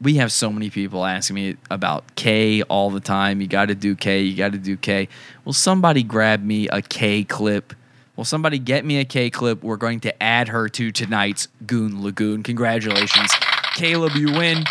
We 0.00 0.14
have 0.14 0.32
so 0.32 0.50
many 0.50 0.70
people 0.70 1.04
asking 1.04 1.34
me 1.34 1.56
about 1.70 2.14
Kay 2.14 2.62
all 2.62 2.90
the 2.90 3.00
time. 3.00 3.42
You 3.42 3.46
got 3.46 3.66
to 3.66 3.74
do 3.74 3.94
Kay. 3.94 4.22
You 4.22 4.34
got 4.34 4.52
to 4.52 4.58
do 4.58 4.76
Kay. 4.76 5.08
Will 5.44 5.52
somebody 5.52 6.02
grab 6.02 6.42
me 6.42 6.68
a 6.68 6.80
Kay 6.80 7.24
clip? 7.24 7.74
Will 8.20 8.26
somebody 8.26 8.58
get 8.58 8.84
me 8.84 8.98
a 8.98 9.06
Kay 9.06 9.30
clip? 9.30 9.62
We're 9.62 9.78
going 9.78 10.00
to 10.00 10.22
add 10.22 10.48
her 10.48 10.68
to 10.68 10.92
tonight's 10.92 11.48
Goon 11.66 12.02
Lagoon. 12.02 12.42
Congratulations. 12.42 13.32
Caleb, 13.74 14.12
you 14.14 14.30
win. 14.34 14.62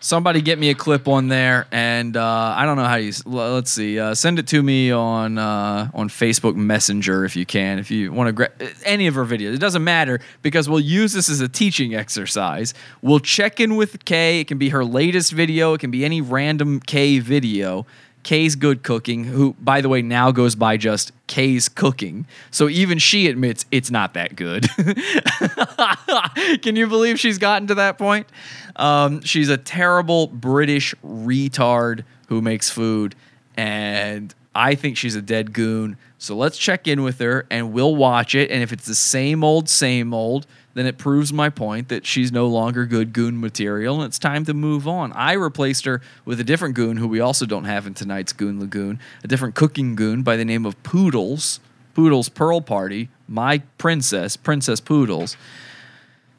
Somebody 0.00 0.40
get 0.40 0.58
me 0.58 0.70
a 0.70 0.74
clip 0.74 1.06
on 1.06 1.28
there, 1.28 1.66
and 1.70 2.16
uh, 2.16 2.54
I 2.56 2.64
don't 2.64 2.78
know 2.78 2.84
how 2.84 2.94
you. 2.94 3.12
Let's 3.26 3.72
see. 3.72 4.00
Uh, 4.00 4.14
send 4.14 4.38
it 4.38 4.46
to 4.46 4.62
me 4.62 4.90
on 4.90 5.36
uh, 5.36 5.90
on 5.92 6.08
Facebook 6.08 6.56
Messenger 6.56 7.26
if 7.26 7.36
you 7.36 7.44
can. 7.44 7.78
If 7.78 7.90
you 7.90 8.10
want 8.10 8.28
to 8.28 8.32
grab 8.32 8.52
any 8.86 9.06
of 9.06 9.16
her 9.16 9.26
videos, 9.26 9.54
it 9.54 9.60
doesn't 9.60 9.84
matter 9.84 10.20
because 10.40 10.66
we'll 10.66 10.80
use 10.80 11.12
this 11.12 11.28
as 11.28 11.42
a 11.42 11.48
teaching 11.48 11.94
exercise. 11.94 12.72
We'll 13.02 13.20
check 13.20 13.60
in 13.60 13.76
with 13.76 14.02
Kay. 14.06 14.40
It 14.40 14.48
can 14.48 14.56
be 14.56 14.70
her 14.70 14.82
latest 14.82 15.32
video. 15.32 15.74
It 15.74 15.80
can 15.80 15.90
be 15.90 16.06
any 16.06 16.22
random 16.22 16.80
Kay 16.80 17.18
video. 17.18 17.84
Kay's 18.26 18.56
Good 18.56 18.82
Cooking, 18.82 19.22
who, 19.22 19.54
by 19.60 19.80
the 19.80 19.88
way, 19.88 20.02
now 20.02 20.32
goes 20.32 20.56
by 20.56 20.76
just 20.76 21.12
Kay's 21.28 21.68
Cooking. 21.68 22.26
So 22.50 22.68
even 22.68 22.98
she 22.98 23.28
admits 23.28 23.64
it's 23.70 23.88
not 23.88 24.14
that 24.14 24.34
good. 24.34 24.68
Can 26.62 26.74
you 26.74 26.88
believe 26.88 27.20
she's 27.20 27.38
gotten 27.38 27.68
to 27.68 27.76
that 27.76 27.98
point? 27.98 28.26
Um, 28.74 29.22
she's 29.22 29.48
a 29.48 29.56
terrible 29.56 30.26
British 30.26 30.92
retard 31.06 32.02
who 32.26 32.42
makes 32.42 32.68
food, 32.68 33.14
and 33.56 34.34
I 34.56 34.74
think 34.74 34.96
she's 34.96 35.14
a 35.14 35.22
dead 35.22 35.52
goon. 35.52 35.96
So 36.18 36.34
let's 36.34 36.58
check 36.58 36.88
in 36.88 37.04
with 37.04 37.20
her 37.20 37.46
and 37.48 37.72
we'll 37.72 37.94
watch 37.94 38.34
it. 38.34 38.50
And 38.50 38.60
if 38.60 38.72
it's 38.72 38.86
the 38.86 38.96
same 38.96 39.44
old, 39.44 39.68
same 39.68 40.12
old, 40.12 40.48
then 40.76 40.86
it 40.86 40.98
proves 40.98 41.32
my 41.32 41.48
point 41.48 41.88
that 41.88 42.04
she's 42.04 42.30
no 42.30 42.46
longer 42.46 42.84
good 42.84 43.14
goon 43.14 43.40
material 43.40 43.96
and 43.96 44.04
it's 44.04 44.18
time 44.18 44.44
to 44.44 44.52
move 44.52 44.86
on. 44.86 45.10
I 45.12 45.32
replaced 45.32 45.86
her 45.86 46.02
with 46.26 46.38
a 46.38 46.44
different 46.44 46.74
goon 46.74 46.98
who 46.98 47.08
we 47.08 47.18
also 47.18 47.46
don't 47.46 47.64
have 47.64 47.86
in 47.86 47.94
tonight's 47.94 48.34
Goon 48.34 48.60
Lagoon, 48.60 49.00
a 49.24 49.26
different 49.26 49.54
cooking 49.54 49.94
goon 49.94 50.22
by 50.22 50.36
the 50.36 50.44
name 50.44 50.66
of 50.66 50.80
Poodles, 50.82 51.60
Poodles 51.94 52.28
Pearl 52.28 52.60
Party, 52.60 53.08
my 53.26 53.62
princess, 53.78 54.36
Princess 54.36 54.80
Poodles. 54.80 55.38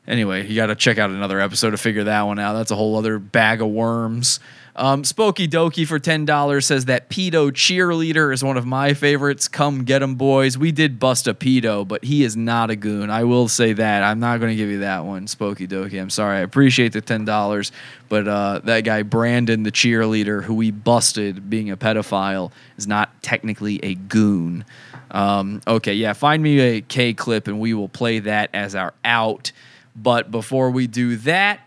Anyway, 0.08 0.48
you 0.48 0.56
got 0.56 0.68
to 0.68 0.76
check 0.76 1.00
out 1.00 1.10
another 1.10 1.42
episode 1.42 1.72
to 1.72 1.78
figure 1.78 2.04
that 2.04 2.22
one 2.22 2.38
out. 2.38 2.54
That's 2.54 2.72
a 2.72 2.76
whole 2.76 2.96
other 2.96 3.18
bag 3.18 3.60
of 3.62 3.70
worms. 3.70 4.40
Um, 4.80 5.04
Spooky 5.04 5.48
Doki 5.48 5.88
for 5.88 5.98
ten 5.98 6.26
dollars 6.26 6.68
says 6.68 6.86
that 6.86 7.10
pedo 7.10 7.50
cheerleader 7.52 8.32
is 8.32 8.44
one 8.44 8.58
of 8.58 8.66
my 8.66 8.94
favorites. 8.94 9.48
Come 9.48 9.84
get 9.84 10.04
him, 10.04 10.16
boys. 10.16 10.56
We 10.56 10.72
did 10.72 11.00
bust 11.00 11.28
a 11.28 11.34
pedo, 11.34 11.88
but 11.88 12.04
he 12.04 12.24
is 12.24 12.38
not 12.38 12.70
a 12.70 12.76
goon. 12.76 13.10
I 13.10 13.24
will 13.24 13.48
say 13.48 13.74
that. 13.74 14.04
I'm 14.04 14.20
not 14.20 14.40
going 14.40 14.52
to 14.52 14.56
give 14.56 14.70
you 14.70 14.80
that 14.80 15.04
one, 15.04 15.26
Spooky 15.26 15.68
Doki. 15.68 16.00
I'm 16.00 16.12
sorry. 16.12 16.38
I 16.38 16.42
appreciate 16.42 16.94
the 16.94 17.02
ten 17.02 17.26
dollars, 17.26 17.72
but 18.08 18.28
uh, 18.28 18.60
that 18.66 18.82
guy 18.82 19.02
Brandon, 19.02 19.64
the 19.64 19.72
cheerleader, 19.72 20.44
who 20.44 20.54
we 20.54 20.70
busted 20.70 21.50
being 21.50 21.72
a 21.72 21.78
pedophile, 21.78 22.52
is 22.78 22.86
not 22.86 23.24
technically 23.24 23.84
a 23.84 23.96
goon. 23.96 24.64
Um, 25.10 25.62
okay, 25.66 25.96
yeah. 25.96 26.14
Find 26.14 26.44
me 26.44 26.60
a 26.60 26.82
Kay 26.82 27.16
clip, 27.16 27.48
and 27.48 27.60
we 27.60 27.74
will 27.74 27.90
play 27.90 28.20
that 28.20 28.52
as 28.54 28.76
our 28.76 28.94
out. 29.04 29.52
But 29.96 30.30
before 30.30 30.70
we 30.70 30.86
do 30.86 31.16
that, 31.18 31.62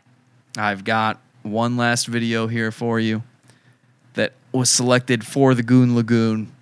I've 0.57 0.85
got 0.85 1.19
one 1.43 1.77
last 1.77 2.07
video 2.07 2.47
here 2.47 2.71
for 2.71 3.01
you 3.01 3.23
that 4.15 4.33
was 4.53 4.71
selected 4.71 5.27
for 5.27 5.55
the 5.55 5.63
Goon 5.63 5.95
Lagoon. 5.95 6.53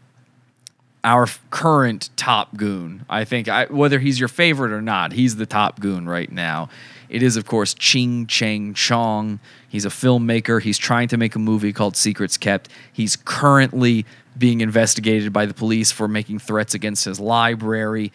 Our 1.05 1.26
current 1.51 2.11
top 2.16 2.57
goon. 2.57 3.07
I 3.09 3.24
think 3.24 3.49
I, 3.49 3.66
whether 3.66 4.01
he's 4.01 4.18
your 4.18 4.29
favorite 4.29 4.72
or 4.72 4.83
not, 4.83 5.12
he's 5.12 5.37
the 5.37 5.47
top 5.47 5.81
goon 5.81 6.09
right 6.09 6.31
now. 6.31 6.68
It 7.09 7.22
is, 7.22 7.37
of 7.37 7.47
course, 7.47 7.72
Ching 7.72 8.26
Cheng 8.26 8.74
Chong. 8.74 9.39
He's 9.68 9.85
a 9.85 9.91
filmmaker. 9.91 10.61
He's 10.61 10.76
trying 10.76 11.09
to 11.09 11.16
make 11.16 11.35
a 11.35 11.39
movie 11.39 11.72
called 11.72 11.97
Secrets 11.97 12.37
Kept. 12.37 12.68
He's 12.93 13.16
currently 13.16 14.05
being 14.37 14.61
investigated 14.61 15.33
by 15.33 15.47
the 15.47 15.55
police 15.55 15.91
for 15.91 16.09
making 16.09 16.41
threats 16.41 16.74
against 16.74 17.05
his 17.05 17.18
library 17.18 18.12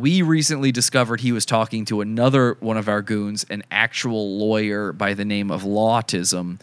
we 0.00 0.22
recently 0.22 0.72
discovered 0.72 1.20
he 1.20 1.32
was 1.32 1.44
talking 1.44 1.84
to 1.84 2.00
another 2.00 2.56
one 2.60 2.78
of 2.78 2.88
our 2.88 3.02
goons, 3.02 3.44
an 3.50 3.62
actual 3.70 4.38
lawyer 4.38 4.94
by 4.94 5.12
the 5.12 5.26
name 5.26 5.50
of 5.50 5.62
Lawtism. 5.62 6.58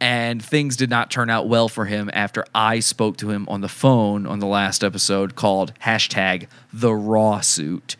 And 0.00 0.44
things 0.44 0.76
did 0.76 0.88
not 0.88 1.10
turn 1.10 1.28
out 1.28 1.48
well 1.48 1.68
for 1.68 1.86
him 1.86 2.08
after 2.12 2.44
I 2.54 2.78
spoke 2.78 3.16
to 3.16 3.30
him 3.30 3.48
on 3.48 3.62
the 3.62 3.68
phone 3.68 4.28
on 4.28 4.38
the 4.38 4.46
last 4.46 4.84
episode 4.84 5.34
called 5.34 5.72
hashtag 5.80 6.46
the 6.72 6.94
raw 6.94 7.40
suit. 7.40 7.96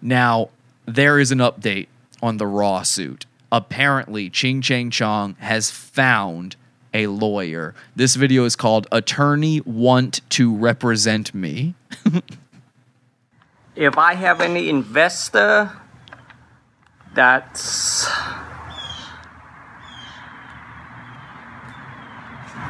Now, 0.00 0.50
there 0.86 1.18
is 1.18 1.32
an 1.32 1.38
update 1.38 1.88
on 2.22 2.36
the 2.36 2.46
raw 2.46 2.82
suit. 2.82 3.26
Apparently, 3.50 4.30
Ching 4.30 4.62
Chang 4.62 4.90
Chong 4.90 5.34
has 5.40 5.72
found 5.72 6.54
a 6.94 7.08
lawyer. 7.08 7.74
This 7.96 8.14
video 8.14 8.44
is 8.44 8.54
called 8.54 8.86
Attorney 8.92 9.60
Want 9.62 10.20
to 10.30 10.54
Represent 10.54 11.34
Me. 11.34 11.74
if 13.80 13.96
I 13.96 14.12
have 14.12 14.42
any 14.42 14.68
investor 14.68 15.72
that's 17.14 18.04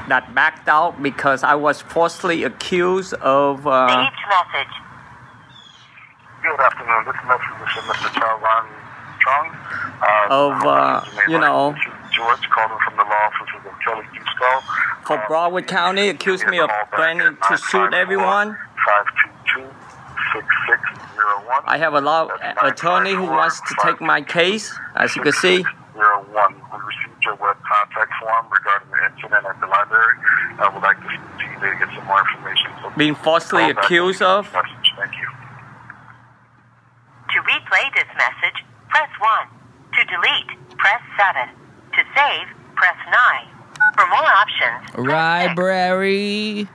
that 0.09 0.33
backed 0.35 0.69
out 0.69 1.03
because 1.03 1.43
I 1.43 1.57
was 1.57 1.81
falsely 1.83 2.45
accused 2.45 3.15
of 3.15 3.67
uh, 3.67 3.87
message. 3.89 4.75
Good 6.43 6.61
afternoon. 6.61 7.05
This 7.05 7.17
message 7.27 7.59
is 7.59 7.71
from 7.75 7.85
Mr. 7.91 8.09
Charwan 8.15 8.67
Chong. 9.19 9.47
Uh, 10.01 10.27
of 10.31 10.65
uh, 10.65 11.05
you 11.29 11.39
know 11.39 11.75
George 12.15 12.49
calling 12.51 12.79
from 12.85 12.97
the 12.97 13.03
law 13.03 13.27
offices 13.27 13.67
of 13.67 13.75
Kelly 13.85 14.07
Cusco. 14.15 14.63
for 15.05 15.19
Broward 15.29 15.67
County 15.67 16.09
accused 16.09 16.47
me 16.47 16.61
of 16.61 16.71
planning 16.95 17.37
to 17.49 17.57
shoot 17.57 17.93
everyone. 17.93 18.57
522 18.87 19.40
6601. 19.40 19.40
I 21.67 21.79
have 21.79 21.95
a 21.95 22.01
law 22.01 22.29
attorney 22.63 23.13
who 23.13 23.27
wants 23.27 23.61
to 23.61 23.75
take 23.83 24.01
my 24.01 24.23
case, 24.23 24.73
as 24.97 25.15
you 25.17 25.23
can 25.23 25.33
see. 25.33 25.65
01. 25.95 26.55
We 26.55 26.79
received 26.79 27.25
your 27.25 27.35
web 27.37 27.57
contact 27.63 28.13
form 28.21 28.47
regarding 28.51 28.89
the 28.91 29.01
incident 29.11 29.45
at 29.47 29.61
the 29.61 29.67
library. 29.67 30.15
I 30.59 30.69
would 30.73 30.83
like 30.83 30.99
to 31.01 31.09
see 31.09 31.45
you 31.45 31.61
to 31.61 31.79
get 31.79 31.89
some 31.95 32.07
more 32.07 32.21
information. 32.21 32.71
So 32.83 32.93
Being 32.97 33.15
falsely 33.15 33.65
accused 33.71 34.23
of. 34.23 34.47
leave 34.47 34.55
Message. 34.55 34.93
Thank 34.97 35.15
you. 35.21 35.29
To 37.31 37.39
replay 37.43 37.87
this 37.95 38.11
message, 38.17 38.65
press 38.89 39.11
1. 39.21 39.49
To 39.95 40.05
delete, 40.05 40.51
press 40.79 41.03
7. 41.19 41.49
To 41.95 42.03
save, 42.17 42.47
press 42.75 42.97
9. 43.07 43.61
For 43.97 44.07
more 44.07 44.31
options, 44.43 45.07
Library. 45.07 46.69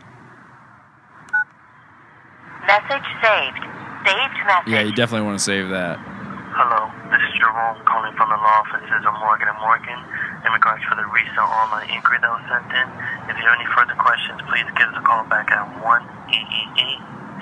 Message 2.67 3.05
saved. 3.21 3.61
Saved 4.05 4.37
message. 4.45 4.67
Yeah, 4.69 4.81
you 4.81 4.93
definitely 4.93 5.25
want 5.25 5.37
to 5.39 5.43
save 5.45 5.69
that. 5.69 5.97
Hello, 6.55 6.87
this 7.11 7.19
is 7.19 7.33
Jerome 7.35 7.75
calling 7.83 8.15
from 8.15 8.31
the 8.31 8.39
law 8.39 8.63
offices 8.63 9.03
of 9.03 9.11
Morgan 9.19 9.49
and 9.51 9.59
Morgan 9.59 9.99
in 10.47 10.49
regards 10.55 10.79
for 10.87 10.95
the 10.95 11.03
recent 11.11 11.35
online 11.43 11.89
inquiry 11.91 12.15
that 12.23 12.31
was 12.31 12.45
sent 12.47 12.63
in. 12.71 12.87
If 13.27 13.35
you 13.35 13.43
have 13.49 13.59
any 13.59 13.67
further 13.75 13.91
questions, 13.99 14.39
please 14.47 14.63
give 14.79 14.87
us 14.87 14.95
a 14.95 15.03
call 15.03 15.27
back 15.27 15.51
at 15.51 15.67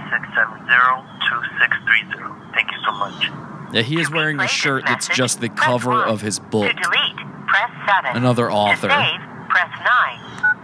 1-888-670-2630. 0.10 2.54
Thank 2.58 2.72
you 2.72 2.78
so 2.86 2.92
much. 2.98 3.30
Yeah, 3.74 3.82
he 3.82 4.00
is 4.02 4.10
wearing 4.10 4.40
a 4.40 4.48
shirt 4.48 4.84
that's 4.86 5.08
just 5.10 5.42
the 5.42 5.50
cover 5.50 6.04
of 6.04 6.22
his 6.22 6.40
book. 6.40 6.66
To 6.70 6.74
delete, 6.74 7.18
press 7.46 7.70
7. 7.86 8.18
Another 8.18 8.48
To 8.50 8.54
author. 8.54 8.90
save, 8.90 9.22
press 9.50 9.70
9. 9.78 9.86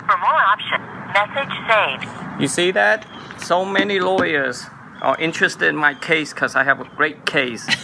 For 0.10 0.18
more 0.18 0.41
options, 0.41 0.89
Message 1.14 1.53
saved. 1.68 2.41
You 2.41 2.47
see 2.47 2.72
that? 2.72 3.05
So 3.39 3.66
many 3.66 3.99
lawyers 3.99 4.66
are 5.01 5.20
interested 5.20 5.68
in 5.68 5.76
my 5.76 5.93
case 5.93 6.34
because 6.34 6.55
I 6.55 6.64
have 6.64 6.80
a 6.80 6.86
great 6.95 7.26
case. 7.26 7.66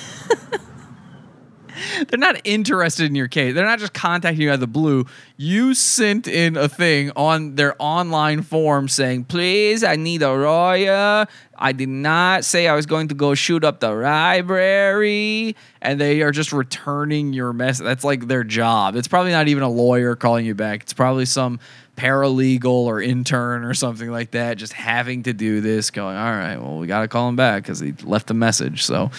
They're 2.08 2.20
not 2.20 2.40
interested 2.44 3.06
in 3.06 3.16
your 3.16 3.28
case. 3.28 3.54
They're 3.54 3.66
not 3.66 3.80
just 3.80 3.94
contacting 3.94 4.42
you 4.42 4.50
out 4.50 4.56
of 4.56 4.60
the 4.60 4.68
blue. 4.68 5.06
You 5.38 5.74
sent 5.74 6.30
in 6.30 6.56
a 6.56 6.70
thing 6.70 7.12
on 7.18 7.56
their 7.56 7.76
online 7.78 8.42
form 8.42 8.88
saying, 8.88 9.26
please, 9.26 9.84
I 9.84 9.98
need 9.98 10.22
a 10.22 10.32
lawyer. 10.34 11.28
I 11.58 11.72
did 11.74 11.90
not 11.90 12.46
say 12.46 12.70
I 12.70 12.76
was 12.76 12.86
going 12.86 13.10
to 13.10 13.16
go 13.16 13.36
shoot 13.36 13.66
up 13.66 13.82
the 13.82 13.92
library. 13.94 15.58
And 15.82 16.00
they 16.00 16.22
are 16.22 16.32
just 16.32 16.54
returning 16.54 17.34
your 17.34 17.52
message. 17.52 17.84
That's 17.84 18.06
like 18.06 18.28
their 18.28 18.46
job. 18.46 18.96
It's 18.96 19.10
probably 19.10 19.32
not 19.32 19.50
even 19.50 19.62
a 19.62 19.70
lawyer 19.70 20.16
calling 20.16 20.46
you 20.46 20.56
back. 20.56 20.84
It's 20.84 20.94
probably 20.94 21.26
some 21.26 21.60
paralegal 21.98 22.66
or 22.66 23.02
intern 23.02 23.66
or 23.66 23.74
something 23.74 24.12
like 24.12 24.32
that 24.32 24.58
just 24.58 24.74
having 24.74 25.24
to 25.24 25.32
do 25.32 25.62
this 25.62 25.92
going 25.92 26.18
all 26.18 26.32
right 26.32 26.58
well 26.58 26.78
we 26.78 26.88
got 26.88 27.00
to 27.00 27.08
call 27.08 27.30
him 27.30 27.38
back 27.38 27.64
because 27.64 27.80
he 27.80 27.94
left 28.04 28.30
a 28.30 28.34
message 28.34 28.84
so 28.84 29.10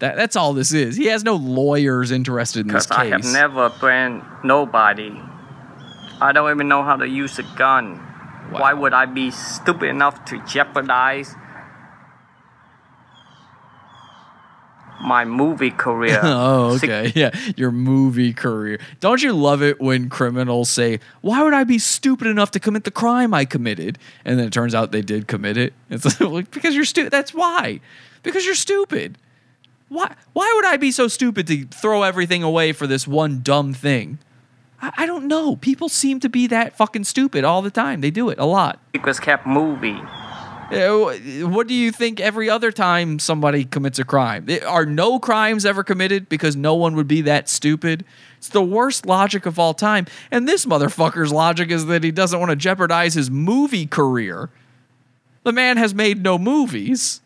that, 0.00 0.16
that's 0.16 0.36
all 0.36 0.52
this 0.52 0.70
is 0.70 0.96
he 0.96 1.06
has 1.06 1.24
no 1.24 1.34
lawyers 1.34 2.10
interested 2.10 2.60
in 2.60 2.66
this 2.66 2.86
Because 2.86 3.04
case 3.04 3.10
I 3.10 3.16
have 3.16 3.24
never 3.24 3.70
threatened 3.70 4.22
nobody. 4.44 5.18
I 6.20 6.32
don't 6.32 6.50
even 6.50 6.68
know 6.68 6.82
how 6.82 6.96
to 6.96 7.06
use 7.08 7.38
a 7.38 7.42
gun. 7.42 7.96
Why 8.50 8.72
would 8.72 8.92
I 8.94 9.06
be 9.06 9.30
stupid 9.30 9.88
enough 9.88 10.24
to 10.26 10.42
jeopardize 10.46 11.34
my 15.00 15.24
movie 15.24 15.70
career? 15.70 16.20
oh, 16.24 16.76
okay. 16.76 17.12
Yeah, 17.16 17.30
your 17.56 17.70
movie 17.70 18.32
career. 18.32 18.78
Don't 19.00 19.22
you 19.22 19.32
love 19.32 19.62
it 19.62 19.80
when 19.80 20.08
criminals 20.08 20.70
say, 20.70 21.00
"Why 21.20 21.42
would 21.42 21.54
I 21.54 21.64
be 21.64 21.78
stupid 21.78 22.28
enough 22.28 22.50
to 22.52 22.60
commit 22.60 22.84
the 22.84 22.90
crime 22.90 23.34
I 23.34 23.44
committed?" 23.44 23.98
And 24.24 24.38
then 24.38 24.46
it 24.46 24.52
turns 24.52 24.74
out 24.74 24.92
they 24.92 25.02
did 25.02 25.26
commit 25.26 25.56
it. 25.56 25.74
It's 25.90 26.20
like 26.20 26.50
because 26.50 26.74
you're 26.74 26.84
stupid. 26.84 27.12
That's 27.12 27.34
why. 27.34 27.80
Because 28.22 28.44
you're 28.46 28.54
stupid. 28.54 29.18
Why? 29.88 30.14
Why 30.32 30.52
would 30.56 30.64
I 30.64 30.76
be 30.76 30.90
so 30.92 31.08
stupid 31.08 31.46
to 31.48 31.64
throw 31.66 32.02
everything 32.02 32.42
away 32.42 32.72
for 32.72 32.86
this 32.86 33.06
one 33.06 33.40
dumb 33.42 33.74
thing? 33.74 34.18
I, 34.80 34.92
I 34.98 35.06
don't 35.06 35.26
know. 35.26 35.56
People 35.56 35.88
seem 35.88 36.20
to 36.20 36.28
be 36.28 36.46
that 36.48 36.76
fucking 36.76 37.04
stupid 37.04 37.44
all 37.44 37.62
the 37.62 37.70
time. 37.70 38.00
They 38.00 38.10
do 38.10 38.28
it 38.30 38.38
a 38.38 38.44
lot. 38.46 38.78
Secrets 38.94 39.20
kept 39.20 39.46
movie. 39.46 40.00
Uh, 40.72 41.14
What 41.48 41.68
do 41.68 41.74
you 41.74 41.92
think 41.92 42.18
every 42.18 42.50
other 42.50 42.72
time 42.72 43.18
somebody 43.20 43.64
commits 43.64 43.98
a 44.00 44.04
crime? 44.04 44.46
Eh, 44.48 44.58
Are 44.66 44.84
no 44.84 45.20
crimes 45.20 45.64
ever 45.64 45.84
committed 45.84 46.28
because 46.28 46.56
no 46.56 46.74
one 46.74 46.96
would 46.96 47.06
be 47.06 47.20
that 47.22 47.48
stupid? 47.48 48.04
It's 48.38 48.48
the 48.48 48.62
worst 48.62 49.06
logic 49.06 49.46
of 49.46 49.58
all 49.60 49.74
time. 49.74 50.06
And 50.30 50.48
this 50.48 50.66
motherfucker's 50.66 51.30
logic 51.32 51.70
is 51.70 51.86
that 51.86 52.02
he 52.02 52.10
doesn't 52.10 52.38
want 52.40 52.50
to 52.50 52.56
jeopardize 52.56 53.14
his 53.14 53.30
movie 53.30 53.86
career. 53.86 54.50
The 55.44 55.52
man 55.52 55.76
has 55.76 55.94
made 55.94 56.22
no 56.24 56.36
movies. 56.36 57.20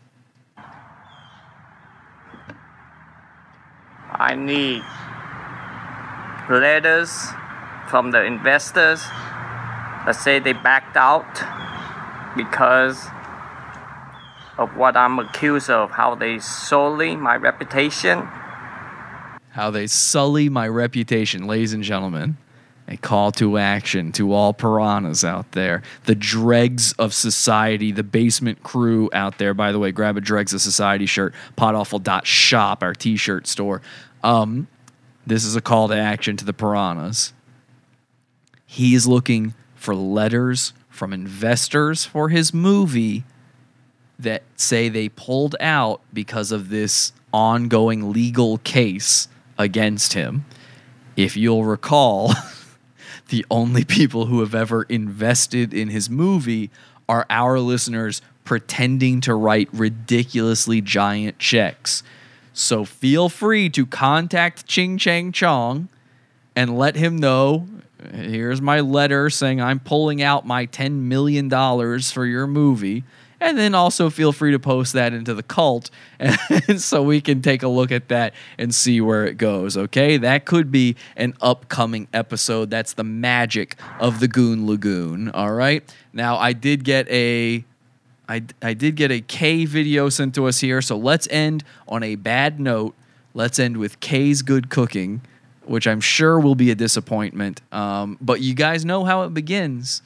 I 4.13 4.35
need 4.35 4.83
letters 6.51 7.29
from 7.89 8.11
the 8.11 8.25
investors 8.25 9.01
that 10.05 10.13
say 10.13 10.39
they 10.39 10.53
backed 10.53 10.97
out 10.97 11.27
because 12.37 13.07
of 14.59 14.77
what 14.77 14.97
I'm 14.97 15.19
accused 15.19 15.71
of, 15.71 15.91
how 15.91 16.15
they 16.15 16.39
sully 16.39 17.17
my 17.17 17.37
reputation. 17.37 18.29
How 19.51 19.71
they 19.71 19.87
sully 19.87 20.49
my 20.49 20.69
reputation, 20.69 21.47
ladies 21.47 21.73
and 21.73 21.83
gentlemen. 21.83 22.37
A 22.89 22.97
call 22.97 23.31
to 23.33 23.57
action 23.57 24.11
to 24.13 24.33
all 24.33 24.53
piranhas 24.53 25.25
out 25.25 25.53
there, 25.53 25.83
the 26.07 26.17
dregs 26.17 26.93
of 26.95 27.15
society, 27.15 27.93
the 27.93 28.03
basement 28.03 28.65
crew 28.65 29.09
out 29.13 29.39
there. 29.39 29.55
By 29.55 29.71
the 29.71 29.79
way, 29.79 29.93
grab 29.93 30.17
a 30.17 30.21
dregs 30.21 30.53
of 30.53 30.61
society 30.61 31.07
shirt, 31.07 31.33
podawful.shop, 31.57 32.83
our 32.83 32.93
t-shirt 32.93 33.47
store. 33.47 33.81
Um, 34.25 34.67
this 35.31 35.45
is 35.45 35.55
a 35.55 35.61
call 35.61 35.87
to 35.87 35.95
action 35.95 36.37
to 36.37 36.45
the 36.45 36.53
piranhas. 36.53 37.33
He's 38.66 39.07
looking 39.07 39.55
for 39.76 39.95
letters 39.95 40.72
from 40.89 41.12
investors 41.12 42.05
for 42.05 42.31
his 42.31 42.53
movie 42.53 43.22
that 44.18 44.43
say 44.57 44.89
they 44.89 45.09
pulled 45.09 45.55
out 45.61 46.01
because 46.12 46.51
of 46.51 46.68
this 46.68 47.12
ongoing 47.33 48.12
legal 48.12 48.59
case 48.59 49.28
against 49.57 50.14
him. 50.14 50.45
If 51.16 51.37
you'll 51.37 51.64
recall, 51.64 52.33
the 53.28 53.47
only 53.53 53.85
people 53.85 54.26
who 54.26 54.41
have 54.41 54.55
ever 54.55 54.83
invested 54.83 55.72
in 55.72 55.91
his 55.91 56.11
movie 56.11 56.70
are 57.09 57.24
our 57.31 57.61
listeners 57.61 58.20
pretending 58.45 59.20
to 59.20 59.35
write 59.35 59.68
ridiculously 59.72 60.81
giant 60.81 61.39
checks. 61.39 62.03
So 62.61 62.85
feel 62.85 63.29
free 63.29 63.71
to 63.71 63.87
contact 63.87 64.67
Ching 64.67 64.99
Chang 64.99 65.33
Chong 65.33 65.89
and 66.55 66.77
let 66.77 66.97
him 66.97 67.17
know 67.17 67.67
here's 68.13 68.61
my 68.61 68.81
letter 68.81 69.31
saying 69.31 69.61
I'm 69.61 69.81
pulling 69.81 70.23
out 70.23 70.47
my 70.47 70.67
$10 70.67 70.93
million 70.93 71.51
for 72.01 72.27
your 72.27 72.47
movie. 72.47 73.05
And 73.43 73.57
then 73.57 73.75
also 73.75 74.11
feel 74.11 74.33
free 74.33 74.53
to 74.53 74.59
post 74.59 74.93
that 74.93 75.15
into 75.15 75.33
the 75.33 75.43
cult 75.43 75.91
and 76.19 76.39
so 76.81 77.03
we 77.03 77.23
can 77.23 77.41
take 77.41 77.63
a 77.63 77.69
look 77.69 77.91
at 77.91 78.09
that 78.09 78.35
and 78.59 78.75
see 78.75 79.01
where 79.01 79.25
it 79.25 79.39
goes. 79.39 79.79
Okay. 79.79 80.19
That 80.19 80.45
could 80.45 80.71
be 80.71 80.97
an 81.17 81.35
upcoming 81.41 82.09
episode. 82.13 82.69
That's 82.69 82.93
the 82.93 83.05
magic 83.05 83.77
of 83.99 84.21
the 84.21 84.29
Goon 84.29 84.67
Lagoon. 84.67 85.31
All 85.31 85.53
right. 85.53 85.83
Now, 86.13 86.37
I 86.37 86.53
did 86.53 86.85
get 86.85 87.09
a. 87.09 87.65
I, 88.31 88.43
I 88.62 88.74
did 88.74 88.95
get 88.95 89.11
a 89.11 89.20
Kay 89.20 89.64
video 89.64 90.09
sent 90.09 90.37
to 90.37 90.47
us 90.47 90.61
here, 90.61 90.81
so 90.81 90.97
let's 90.97 91.26
end 91.33 91.64
on 91.89 92.05
a 92.05 92.14
bad 92.14 92.61
note. 92.61 92.95
Let's 93.35 93.59
end 93.59 93.76
with 93.76 93.99
Kay's 93.99 94.43
good 94.43 94.70
cooking, 94.70 95.22
which 95.64 95.89
I'm 95.89 96.01
sure 96.01 96.39
will 96.39 96.55
be 96.55 96.70
a 96.70 96.76
disappointment. 96.76 97.61
Um, 97.72 98.18
but 98.20 98.41
you 98.41 98.55
guys 98.55 98.85
know 98.85 99.05
how 99.05 99.24
it 99.24 99.35
begins. 99.35 100.01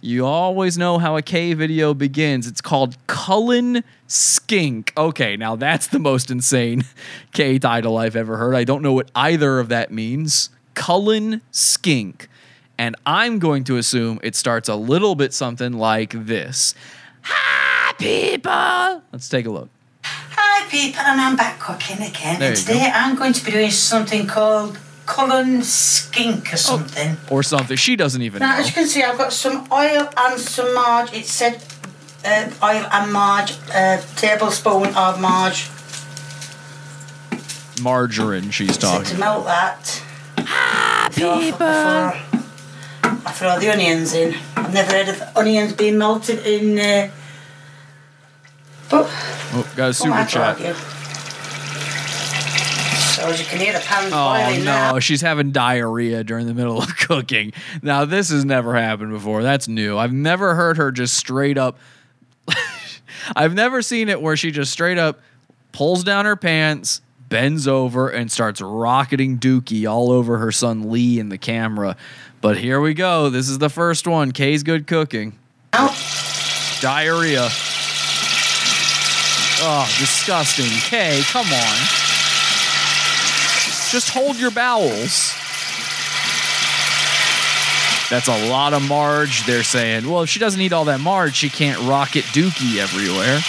You 0.00 0.24
always 0.24 0.78
know 0.78 0.98
how 0.98 1.18
a 1.18 1.22
Kay 1.22 1.52
video 1.52 1.92
begins. 1.92 2.46
It's 2.46 2.62
called 2.62 2.96
Cullen 3.06 3.84
Skink. 4.06 4.94
Okay, 4.96 5.36
now 5.36 5.54
that's 5.54 5.88
the 5.88 5.98
most 5.98 6.30
insane 6.30 6.84
Kay 7.34 7.58
title 7.58 7.98
I've 7.98 8.16
ever 8.16 8.38
heard. 8.38 8.54
I 8.54 8.64
don't 8.64 8.80
know 8.80 8.94
what 8.94 9.10
either 9.14 9.58
of 9.58 9.68
that 9.68 9.92
means. 9.92 10.48
Cullen 10.72 11.42
Skink. 11.50 12.30
And 12.78 12.96
I'm 13.04 13.40
going 13.40 13.64
to 13.64 13.76
assume 13.76 14.20
it 14.22 14.36
starts 14.36 14.70
a 14.70 14.76
little 14.76 15.16
bit 15.16 15.34
something 15.34 15.74
like 15.74 16.12
this. 16.12 16.74
Hi, 17.30 17.92
people. 17.98 19.02
Let's 19.12 19.28
take 19.28 19.46
a 19.46 19.50
look. 19.50 19.68
Hi, 20.04 20.68
people, 20.68 21.00
and 21.00 21.20
I'm 21.20 21.36
back 21.36 21.58
cooking 21.58 21.96
again. 21.98 22.38
There 22.38 22.48
and 22.50 22.58
you 22.58 22.64
today 22.64 22.90
I'm 22.94 23.16
going 23.16 23.32
to 23.32 23.44
be 23.44 23.50
doing 23.50 23.70
something 23.70 24.26
called 24.26 24.78
Cullen 25.06 25.62
Skink 25.62 26.52
or 26.52 26.56
something. 26.56 27.16
Or 27.30 27.42
something. 27.42 27.76
She 27.76 27.96
doesn't 27.96 28.22
even 28.22 28.40
Now, 28.40 28.52
know. 28.54 28.60
as 28.60 28.66
you 28.68 28.72
can 28.72 28.86
see, 28.86 29.02
I've 29.02 29.18
got 29.18 29.32
some 29.32 29.66
oil 29.72 30.08
and 30.16 30.40
some 30.40 30.72
marge. 30.74 31.12
It 31.12 31.26
said 31.26 31.62
uh, 32.24 32.50
oil 32.62 32.86
and 32.90 33.12
marge, 33.12 33.52
a 33.74 34.02
tablespoon 34.16 34.94
of 34.94 35.20
marge 35.20 35.70
Margarine, 37.80 38.50
she's 38.50 38.76
talking. 38.76 39.04
to 39.04 39.10
talking. 39.10 39.20
melt 39.20 39.44
that. 39.46 40.02
Hi, 40.38 41.08
people. 41.12 41.66
I 43.26 43.32
throw 43.32 43.58
the 43.60 43.70
onions 43.72 44.14
in. 44.14 44.34
I've 44.56 44.74
never 44.74 44.90
heard 44.92 45.08
of 45.08 45.22
onions 45.36 45.74
being 45.74 45.96
melted 45.96 46.44
in. 46.44 46.76
Uh, 46.78 47.10
but 48.90 49.06
Oh, 49.52 49.72
got 49.76 49.84
a 49.84 49.88
oh, 49.88 49.92
super 49.92 50.24
chat. 50.24 50.58
So 53.14 53.26
as 53.28 53.40
you 53.40 53.46
can 53.46 53.58
hear, 53.58 53.72
the 53.72 53.80
pan's 53.80 54.12
Oh 54.12 54.32
boiling 54.32 54.64
now. 54.64 54.92
no, 54.92 55.00
she's 55.00 55.20
having 55.22 55.50
diarrhea 55.50 56.22
during 56.22 56.46
the 56.46 56.54
middle 56.54 56.80
of 56.80 56.96
cooking. 56.98 57.52
Now 57.82 58.04
this 58.04 58.30
has 58.30 58.44
never 58.44 58.74
happened 58.76 59.10
before. 59.10 59.42
That's 59.42 59.66
new. 59.66 59.98
I've 59.98 60.12
never 60.12 60.54
heard 60.54 60.76
her 60.76 60.92
just 60.92 61.14
straight 61.14 61.58
up. 61.58 61.78
I've 63.36 63.54
never 63.54 63.82
seen 63.82 64.08
it 64.08 64.22
where 64.22 64.36
she 64.36 64.50
just 64.52 64.70
straight 64.72 64.98
up 64.98 65.20
pulls 65.72 66.04
down 66.04 66.24
her 66.26 66.36
pants, 66.36 67.00
bends 67.28 67.66
over, 67.66 68.08
and 68.08 68.30
starts 68.30 68.60
rocketing 68.60 69.38
Dookie 69.38 69.90
all 69.90 70.12
over 70.12 70.38
her 70.38 70.52
son 70.52 70.90
Lee 70.90 71.18
in 71.18 71.28
the 71.28 71.38
camera. 71.38 71.96
But 72.40 72.56
here 72.58 72.80
we 72.80 72.94
go. 72.94 73.30
This 73.30 73.48
is 73.48 73.58
the 73.58 73.68
first 73.68 74.06
one. 74.06 74.30
Kay's 74.30 74.62
good 74.62 74.86
cooking. 74.86 75.36
Diarrhea. 76.80 77.48
Oh, 79.60 79.84
disgusting. 79.98 80.70
Kay, 80.88 81.20
come 81.32 81.46
on. 81.46 81.76
Just 83.90 84.10
hold 84.10 84.38
your 84.38 84.50
bowels. 84.50 85.34
That's 88.10 88.28
a 88.28 88.48
lot 88.48 88.72
of 88.72 88.86
Marge. 88.88 89.44
They're 89.44 89.62
saying, 89.62 90.08
well, 90.08 90.22
if 90.22 90.30
she 90.30 90.38
doesn't 90.38 90.60
eat 90.60 90.72
all 90.72 90.84
that 90.86 91.00
Marge, 91.00 91.34
she 91.34 91.50
can't 91.50 91.80
rocket 91.82 92.24
Dookie 92.26 92.78
everywhere. 92.78 93.40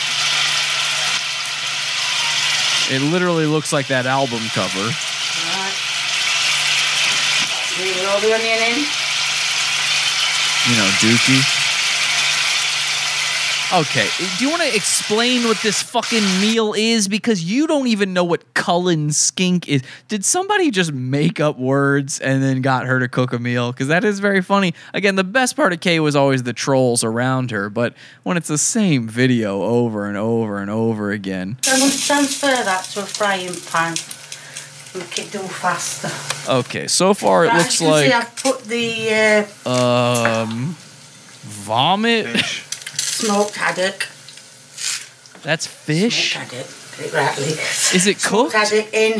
It 2.91 3.01
literally 3.11 3.45
looks 3.45 3.71
like 3.71 3.87
that 3.87 4.07
album 4.07 4.41
cover. 4.49 4.81
Right. 4.81 5.75
Do 7.77 7.85
you 7.85 8.07
roll 8.07 8.19
the 8.19 8.33
onion 8.33 8.57
in? 8.57 8.81
You 10.67 10.75
know, 10.75 10.89
Dookie. 10.97 11.68
Okay, 13.71 14.07
do 14.39 14.45
you 14.45 14.49
want 14.49 14.63
to 14.63 14.75
explain 14.75 15.43
what 15.43 15.61
this 15.61 15.79
fucking 15.83 16.23
meal 16.41 16.73
is? 16.73 17.07
Because 17.07 17.43
you 17.43 17.67
don't 17.67 17.85
even 17.85 18.13
know 18.13 18.23
what 18.23 18.55
Cullen 18.55 19.11
skink 19.11 19.67
is. 19.69 19.83
Did 20.07 20.25
somebody 20.25 20.71
just 20.71 20.91
make 20.91 21.39
up 21.39 21.59
words 21.59 22.19
and 22.19 22.41
then 22.41 22.63
got 22.63 22.87
her 22.87 22.99
to 22.99 23.07
cook 23.07 23.31
a 23.31 23.37
meal? 23.37 23.71
Because 23.71 23.87
that 23.89 24.03
is 24.03 24.19
very 24.19 24.41
funny. 24.41 24.73
Again, 24.95 25.17
the 25.17 25.23
best 25.23 25.55
part 25.55 25.71
of 25.71 25.81
Kay 25.81 25.99
was 25.99 26.15
always 26.15 26.41
the 26.41 26.53
trolls 26.53 27.03
around 27.03 27.51
her, 27.51 27.69
but 27.69 27.93
when 28.23 28.37
it's 28.37 28.47
the 28.47 28.57
same 28.57 29.07
video 29.07 29.61
over 29.61 30.07
and 30.07 30.17
over 30.17 30.57
and 30.57 30.71
over 30.71 31.11
again. 31.11 31.57
I 31.67 31.77
must 31.77 32.03
transfer 32.07 32.47
that 32.47 32.85
to 32.93 33.01
a 33.01 33.05
frying 33.05 33.53
pan. 33.53 33.91
Make 34.95 35.19
it 35.19 35.31
do 35.31 35.39
faster. 35.47 36.09
Okay, 36.51 36.87
so 36.87 37.13
far 37.13 37.45
it 37.45 37.49
Right, 37.49 37.57
looks 37.59 37.75
as 37.75 37.81
you 37.81 37.87
can 37.87 38.03
see, 38.03 38.09
like 38.09 38.25
I've 38.25 38.35
put 38.35 38.63
the 38.63 39.47
uh, 39.63 40.43
um 40.43 40.75
vomit. 41.43 42.25
Smoked 43.19 43.55
haddock. 43.55 44.07
That's 45.43 45.67
fish. 45.67 46.33
Smoked 46.33 46.51
haddock. 46.51 47.13
Rightly. 47.13 47.53
Is 47.97 48.07
it 48.07 48.19
Smoked 48.19 48.51
cooked? 48.51 48.53
haddock 48.53 48.93
in 48.93 49.13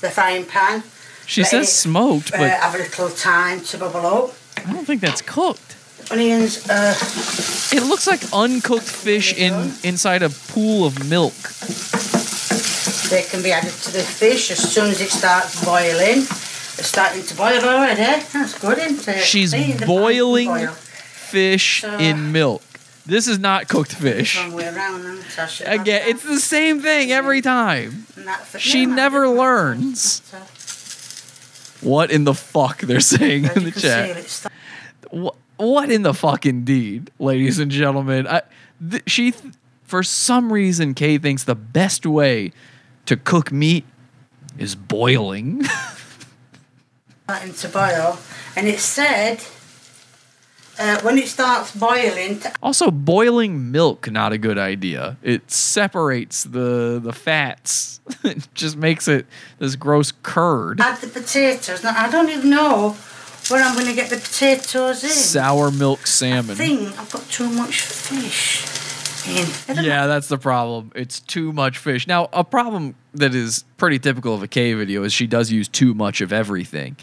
the 0.00 0.10
frying 0.10 0.44
pan. 0.46 0.82
She 1.26 1.40
Let 1.42 1.50
says 1.50 1.68
it, 1.68 1.72
smoked, 1.72 2.34
uh, 2.34 2.38
but 2.38 2.50
have 2.50 2.74
a 2.74 2.78
little 2.78 3.08
time 3.08 3.60
to 3.68 3.78
bubble 3.78 4.06
up. 4.06 4.34
I 4.66 4.72
don't 4.72 4.84
think 4.86 5.00
that's 5.00 5.22
cooked. 5.22 5.76
Onions. 6.10 6.68
Uh, 6.68 6.94
It 7.72 7.82
looks 7.82 8.06
like 8.06 8.20
uncooked 8.32 8.84
fish 9.06 9.32
in 9.32 9.72
inside 9.82 10.22
a 10.22 10.28
pool 10.52 10.84
of 10.86 11.08
milk. 11.08 11.34
they 13.10 13.22
can 13.30 13.42
be 13.42 13.52
added 13.52 13.72
to 13.84 13.90
the 13.92 14.02
fish 14.02 14.50
as 14.50 14.58
soon 14.74 14.90
as 14.90 15.00
it 15.00 15.10
starts 15.10 15.64
boiling. 15.64 16.18
It's 16.78 16.88
starting 16.88 17.22
to 17.24 17.34
boil 17.34 17.62
already. 17.64 18.22
That's 18.32 18.58
good, 18.58 18.78
isn't 18.78 19.08
it? 19.08 19.24
She's 19.24 19.50
See, 19.52 19.72
the 19.72 19.78
pan 19.78 19.78
can 19.78 19.86
boiling 19.86 20.48
boil. 20.48 20.68
fish 21.32 21.80
So- 21.80 21.96
in 21.98 22.32
milk. 22.32 22.62
This 23.06 23.28
is 23.28 23.38
not 23.38 23.68
cooked 23.68 23.94
fish. 23.94 24.38
Wrong 24.38 24.52
way 24.54 24.66
around, 24.66 25.02
then, 25.04 25.16
so 25.28 25.42
I 25.42 25.46
should 25.46 25.66
have 25.66 25.80
Again, 25.82 26.02
it's 26.08 26.22
the 26.22 26.40
same 26.40 26.80
thing 26.80 27.12
every 27.12 27.42
time. 27.42 28.06
that 28.16 28.46
She 28.58 28.86
No, 28.86 28.94
never 28.94 29.28
learns. 29.28 30.20
What 31.82 32.10
in 32.10 32.24
the 32.24 32.32
fuck 32.34 32.80
they're 32.80 33.00
saying 33.00 33.44
in 33.44 33.64
the 33.64 33.72
can 33.72 33.80
chat? 33.82 34.14
see 34.14 34.20
it 34.20 34.28
start- 34.30 34.52
What, 35.10 35.36
what 35.58 35.90
in 35.90 36.00
the 36.02 36.14
fuck 36.14 36.46
indeed, 36.46 37.10
ladies 37.18 37.58
and 37.58 37.70
gentlemen? 37.70 38.26
I, 38.26 38.40
th- 38.90 39.02
she, 39.06 39.32
th- 39.32 39.52
for 39.82 40.02
some 40.02 40.50
reason, 40.50 40.94
Kay 40.94 41.18
thinks 41.18 41.44
the 41.44 41.54
best 41.54 42.06
way 42.06 42.52
to 43.04 43.16
cook 43.18 43.52
meat 43.52 43.84
is 44.56 44.74
boiling. 44.74 45.62
starting 47.24 47.52
to 47.54 47.68
boil, 47.68 48.18
and 48.56 48.66
it 48.66 48.78
said 48.80 49.44
uh, 50.78 51.00
when 51.02 51.18
it 51.18 51.28
starts 51.28 51.74
boiling, 51.74 52.40
also, 52.62 52.90
boiling 52.90 53.70
milk 53.70 54.10
not 54.10 54.32
a 54.32 54.38
good 54.38 54.58
idea. 54.58 55.16
It 55.22 55.50
separates 55.50 56.44
the 56.44 57.00
the 57.02 57.12
fats. 57.12 58.00
it 58.24 58.48
just 58.54 58.76
makes 58.76 59.08
it 59.08 59.26
this 59.58 59.76
gross 59.76 60.12
curd. 60.22 60.80
add 60.80 61.00
the 61.00 61.08
potatoes. 61.08 61.82
Now 61.82 61.94
I 61.96 62.10
don't 62.10 62.28
even 62.30 62.50
know 62.50 62.96
where 63.48 63.62
I'm 63.62 63.74
going 63.74 63.86
to 63.86 63.94
get 63.94 64.10
the 64.10 64.16
potatoes 64.16 65.04
in. 65.04 65.10
Sour 65.10 65.70
milk 65.70 66.00
I 66.02 66.06
salmon. 66.06 66.56
think 66.56 66.98
I've 66.98 67.10
got 67.10 67.28
too 67.28 67.50
much 67.50 67.80
fish 67.80 68.64
in. 69.28 69.78
I 69.78 69.82
Yeah, 69.82 70.06
that's 70.06 70.28
the 70.28 70.38
problem. 70.38 70.92
It's 70.94 71.20
too 71.20 71.52
much 71.52 71.78
fish. 71.78 72.06
Now, 72.06 72.28
a 72.32 72.44
problem 72.44 72.94
that 73.12 73.34
is 73.34 73.64
pretty 73.76 73.98
typical 73.98 74.34
of 74.34 74.42
a 74.42 74.48
Kay 74.48 74.74
video 74.74 75.02
is 75.04 75.12
she 75.12 75.26
does 75.26 75.50
use 75.50 75.68
too 75.68 75.94
much 75.94 76.20
of 76.20 76.32
everything. 76.32 76.96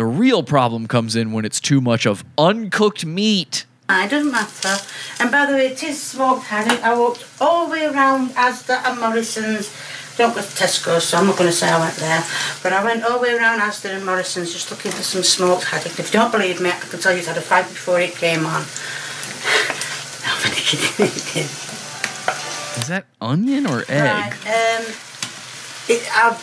The 0.00 0.06
real 0.06 0.42
problem 0.42 0.86
comes 0.86 1.14
in 1.14 1.30
when 1.30 1.44
it's 1.44 1.60
too 1.60 1.82
much 1.82 2.06
of 2.06 2.24
uncooked 2.38 3.04
meat. 3.04 3.66
It 3.90 4.08
doesn't 4.08 4.32
matter. 4.32 4.82
And 5.20 5.30
by 5.30 5.44
the 5.44 5.52
way, 5.52 5.66
it 5.66 5.82
is 5.82 6.02
smoked 6.02 6.46
haddock. 6.46 6.82
I 6.82 6.98
walked 6.98 7.26
all 7.38 7.66
the 7.66 7.72
way 7.72 7.84
around 7.84 8.30
Asda 8.30 8.82
and 8.86 8.98
Morrison's. 8.98 9.70
Don't 10.16 10.34
go 10.34 10.40
to 10.40 10.46
Tesco, 10.46 11.02
so 11.02 11.18
I'm 11.18 11.26
not 11.26 11.36
going 11.36 11.50
to 11.50 11.54
say 11.54 11.68
I 11.68 11.78
went 11.78 11.96
there. 11.96 12.24
But 12.62 12.72
I 12.72 12.82
went 12.82 13.04
all 13.04 13.18
the 13.18 13.24
way 13.24 13.36
around 13.36 13.60
Asda 13.60 13.94
and 13.94 14.06
Morrison's 14.06 14.54
just 14.54 14.70
looking 14.70 14.90
for 14.90 15.02
some 15.02 15.22
smoked 15.22 15.64
haddock. 15.64 15.98
If 15.98 16.14
you 16.14 16.18
don't 16.18 16.32
believe 16.32 16.62
me, 16.62 16.70
I 16.70 16.78
can 16.78 16.98
tell 16.98 17.14
you 17.14 17.22
had 17.22 17.36
a 17.36 17.42
fight 17.42 17.68
before 17.68 18.00
it 18.00 18.14
came 18.14 18.46
on. 18.46 18.62
Is 22.80 22.88
that 22.88 23.04
onion 23.20 23.66
or 23.66 23.84
egg? 23.86 23.90
Right, 23.90 24.32
um, 24.46 24.86
it, 25.88 26.08
I, 26.10 26.40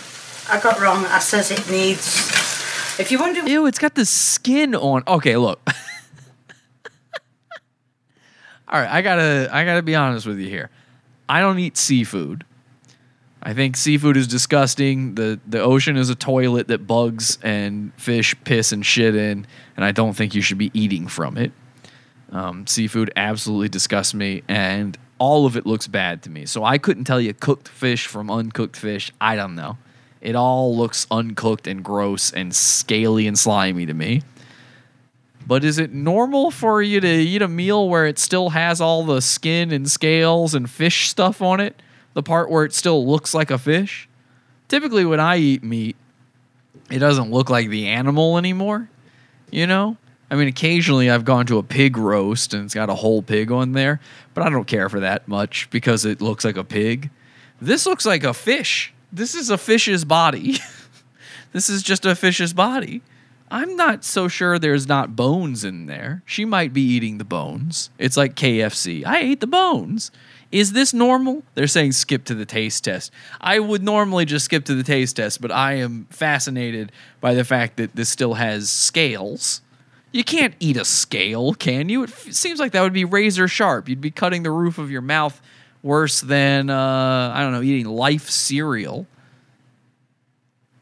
I 0.47 0.59
got 0.59 0.79
wrong. 0.79 1.07
I 1.07 1.17
says 1.17 1.49
it 1.49 1.67
needs. 1.71 2.56
If 2.99 3.11
you 3.11 3.19
wonder. 3.19 3.47
Ew, 3.47 3.67
it's 3.67 3.79
got 3.79 3.95
the 3.95 4.05
skin 4.05 4.73
on. 4.73 5.03
Okay, 5.07 5.37
look. 5.37 5.59
All 8.67 8.79
right, 8.81 8.89
I 8.89 9.01
gotta 9.01 9.49
I 9.51 9.65
gotta 9.65 9.83
be 9.83 9.95
honest 9.95 10.25
with 10.25 10.39
you 10.39 10.49
here. 10.49 10.69
I 11.29 11.41
don't 11.41 11.59
eat 11.59 11.77
seafood. 11.77 12.43
I 13.43 13.53
think 13.53 13.77
seafood 13.77 14.17
is 14.17 14.27
disgusting. 14.27 15.15
The 15.15 15.39
the 15.47 15.59
ocean 15.59 15.95
is 15.95 16.09
a 16.09 16.15
toilet 16.15 16.67
that 16.69 16.87
bugs 16.87 17.37
and 17.43 17.93
fish 17.95 18.35
piss 18.43 18.71
and 18.71 18.85
shit 18.85 19.15
in, 19.15 19.45
and 19.75 19.85
I 19.85 19.91
don't 19.91 20.13
think 20.13 20.33
you 20.33 20.41
should 20.41 20.57
be 20.57 20.71
eating 20.73 21.07
from 21.07 21.37
it. 21.37 21.51
Um, 22.31 22.65
seafood 22.67 23.11
absolutely 23.15 23.69
disgusts 23.69 24.13
me, 24.13 24.43
and 24.47 24.97
all 25.19 25.45
of 25.45 25.55
it 25.55 25.65
looks 25.65 25.87
bad 25.87 26.23
to 26.23 26.29
me. 26.29 26.45
So 26.45 26.63
I 26.63 26.77
couldn't 26.77 27.03
tell 27.05 27.21
you 27.21 27.33
cooked 27.33 27.67
fish 27.67 28.07
from 28.07 28.29
uncooked 28.29 28.75
fish. 28.75 29.11
I 29.21 29.35
don't 29.35 29.55
know. 29.55 29.77
It 30.21 30.35
all 30.35 30.75
looks 30.75 31.07
uncooked 31.11 31.67
and 31.67 31.83
gross 31.83 32.31
and 32.31 32.55
scaly 32.55 33.27
and 33.27 33.37
slimy 33.37 33.85
to 33.85 33.93
me. 33.93 34.23
But 35.45 35.63
is 35.63 35.79
it 35.79 35.93
normal 35.93 36.51
for 36.51 36.81
you 36.81 36.99
to 36.99 37.07
eat 37.07 37.41
a 37.41 37.47
meal 37.47 37.87
where 37.87 38.05
it 38.05 38.19
still 38.19 38.49
has 38.49 38.81
all 38.81 39.05
the 39.05 39.21
skin 39.21 39.71
and 39.71 39.89
scales 39.89 40.53
and 40.53 40.69
fish 40.69 41.07
stuff 41.09 41.41
on 41.41 41.59
it? 41.59 41.81
The 42.13 42.23
part 42.23 42.49
where 42.49 42.65
it 42.65 42.73
still 42.73 43.07
looks 43.07 43.33
like 43.33 43.49
a 43.49 43.57
fish? 43.57 44.09
Typically, 44.67 45.05
when 45.05 45.21
I 45.21 45.37
eat 45.37 45.63
meat, 45.63 45.95
it 46.89 46.99
doesn't 46.99 47.31
look 47.31 47.49
like 47.49 47.69
the 47.69 47.87
animal 47.87 48.37
anymore. 48.37 48.89
You 49.49 49.67
know? 49.67 49.97
I 50.29 50.35
mean, 50.35 50.49
occasionally 50.49 51.09
I've 51.09 51.23
gone 51.23 51.45
to 51.45 51.57
a 51.57 51.63
pig 51.63 51.95
roast 51.95 52.53
and 52.53 52.65
it's 52.65 52.73
got 52.73 52.89
a 52.89 52.95
whole 52.95 53.21
pig 53.21 53.51
on 53.51 53.71
there, 53.71 54.01
but 54.33 54.45
I 54.45 54.49
don't 54.49 54.67
care 54.67 54.89
for 54.89 54.99
that 54.99 55.27
much 55.27 55.69
because 55.69 56.03
it 56.03 56.21
looks 56.21 56.43
like 56.43 56.57
a 56.57 56.65
pig. 56.65 57.09
This 57.61 57.85
looks 57.85 58.05
like 58.05 58.25
a 58.25 58.33
fish. 58.33 58.93
This 59.11 59.35
is 59.35 59.49
a 59.49 59.57
fish's 59.57 60.05
body. 60.05 60.57
this 61.53 61.69
is 61.69 61.83
just 61.83 62.05
a 62.05 62.15
fish's 62.15 62.53
body. 62.53 63.01
I'm 63.49 63.77
not 63.77 64.03
so 64.03 64.27
sure 64.27 64.59
there's 64.59 64.87
not 64.87 65.15
bones 65.15 65.63
in 65.63 65.85
there. 65.85 66.21
She 66.25 66.43
might 66.43 66.73
be 66.73 66.81
eating 66.81 67.17
the 67.17 67.23
bones. 67.23 67.89
It's 67.97 68.17
like 68.17 68.35
KFC. 68.35 69.05
I 69.05 69.19
ate 69.19 69.39
the 69.39 69.47
bones. 69.47 70.11
Is 70.51 70.73
this 70.73 70.93
normal? 70.93 71.43
They're 71.55 71.67
saying 71.67 71.93
skip 71.93 72.25
to 72.25 72.35
the 72.35 72.45
taste 72.45 72.83
test. 72.83 73.11
I 73.39 73.59
would 73.59 73.83
normally 73.83 74.25
just 74.25 74.45
skip 74.45 74.65
to 74.65 74.75
the 74.75 74.83
taste 74.83 75.15
test, 75.15 75.41
but 75.41 75.51
I 75.51 75.73
am 75.73 76.05
fascinated 76.09 76.91
by 77.21 77.33
the 77.33 77.43
fact 77.43 77.77
that 77.77 77.95
this 77.95 78.09
still 78.09 78.35
has 78.35 78.69
scales. 78.69 79.61
You 80.11 80.23
can't 80.23 80.55
eat 80.59 80.77
a 80.77 80.85
scale, 80.85 81.53
can 81.53 81.89
you? 81.89 82.03
It 82.03 82.09
f- 82.09 82.31
seems 82.33 82.59
like 82.59 82.71
that 82.73 82.81
would 82.81 82.93
be 82.93 83.05
razor 83.05 83.47
sharp. 83.47 83.89
You'd 83.89 84.01
be 84.01 84.11
cutting 84.11 84.43
the 84.43 84.51
roof 84.51 84.77
of 84.77 84.89
your 84.89 85.01
mouth 85.01 85.41
worse 85.83 86.21
than, 86.21 86.69
uh, 86.69 87.31
I 87.33 87.41
don't 87.41 87.51
know, 87.51 87.61
eating 87.61 87.87
life 87.87 88.29
cereal. 88.29 89.07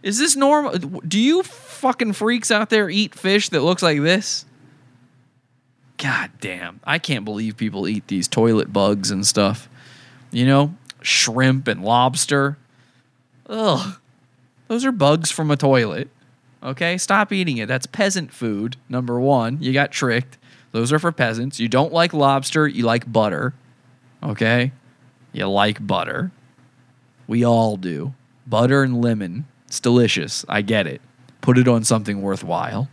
Is 0.04 0.20
this 0.20 0.36
normal? 0.36 0.74
Do 0.78 1.20
you 1.20 1.42
fucking 1.44 2.14
freaks 2.14 2.52
out 2.52 2.70
there 2.70 2.90
eat 2.90 3.16
fish 3.16 3.50
that 3.50 3.62
looks 3.62 3.82
like 3.82 4.02
this? 4.02 4.46
God 5.98 6.32
damn. 6.42 6.80
I 6.84 7.00
can't 7.00 7.26
believe 7.26 7.58
people 7.58 7.88
eat 7.88 8.08
these 8.08 8.28
toilet 8.28 8.72
bugs 8.72 9.12
and 9.12 9.26
stuff. 9.26 9.70
You 10.32 10.46
know, 10.46 10.76
shrimp 11.02 11.68
and 11.68 11.84
lobster. 11.84 12.58
Ugh. 13.48 13.98
Those 14.68 14.86
are 14.86 14.92
bugs 14.92 15.32
from 15.32 15.52
a 15.52 15.58
toilet. 15.58 16.10
Okay? 16.62 16.98
Stop 16.98 17.32
eating 17.32 17.58
it. 17.58 17.68
That's 17.68 17.86
peasant 17.86 18.34
food, 18.34 18.78
number 18.90 19.20
one. 19.20 19.58
You 19.62 19.72
got 19.74 19.92
tricked. 19.92 20.38
Those 20.72 20.92
are 20.92 21.00
for 21.00 21.12
peasants. 21.12 21.60
You 21.60 21.70
don't 21.70 21.94
like 21.94 22.14
lobster, 22.14 22.68
you 22.68 22.84
like 22.84 23.12
butter. 23.12 23.54
Okay? 24.22 24.72
You 25.36 25.48
like 25.48 25.86
butter. 25.86 26.32
We 27.28 27.46
all 27.46 27.76
do. 27.76 28.14
Butter 28.48 28.84
and 28.84 29.04
lemon. 29.04 29.46
It's 29.68 29.82
delicious. 29.82 30.46
I 30.48 30.62
get 30.62 30.88
it. 30.88 31.02
Put 31.42 31.58
it 31.58 31.68
on 31.68 31.84
something 31.84 32.22
worthwhile. 32.22 32.88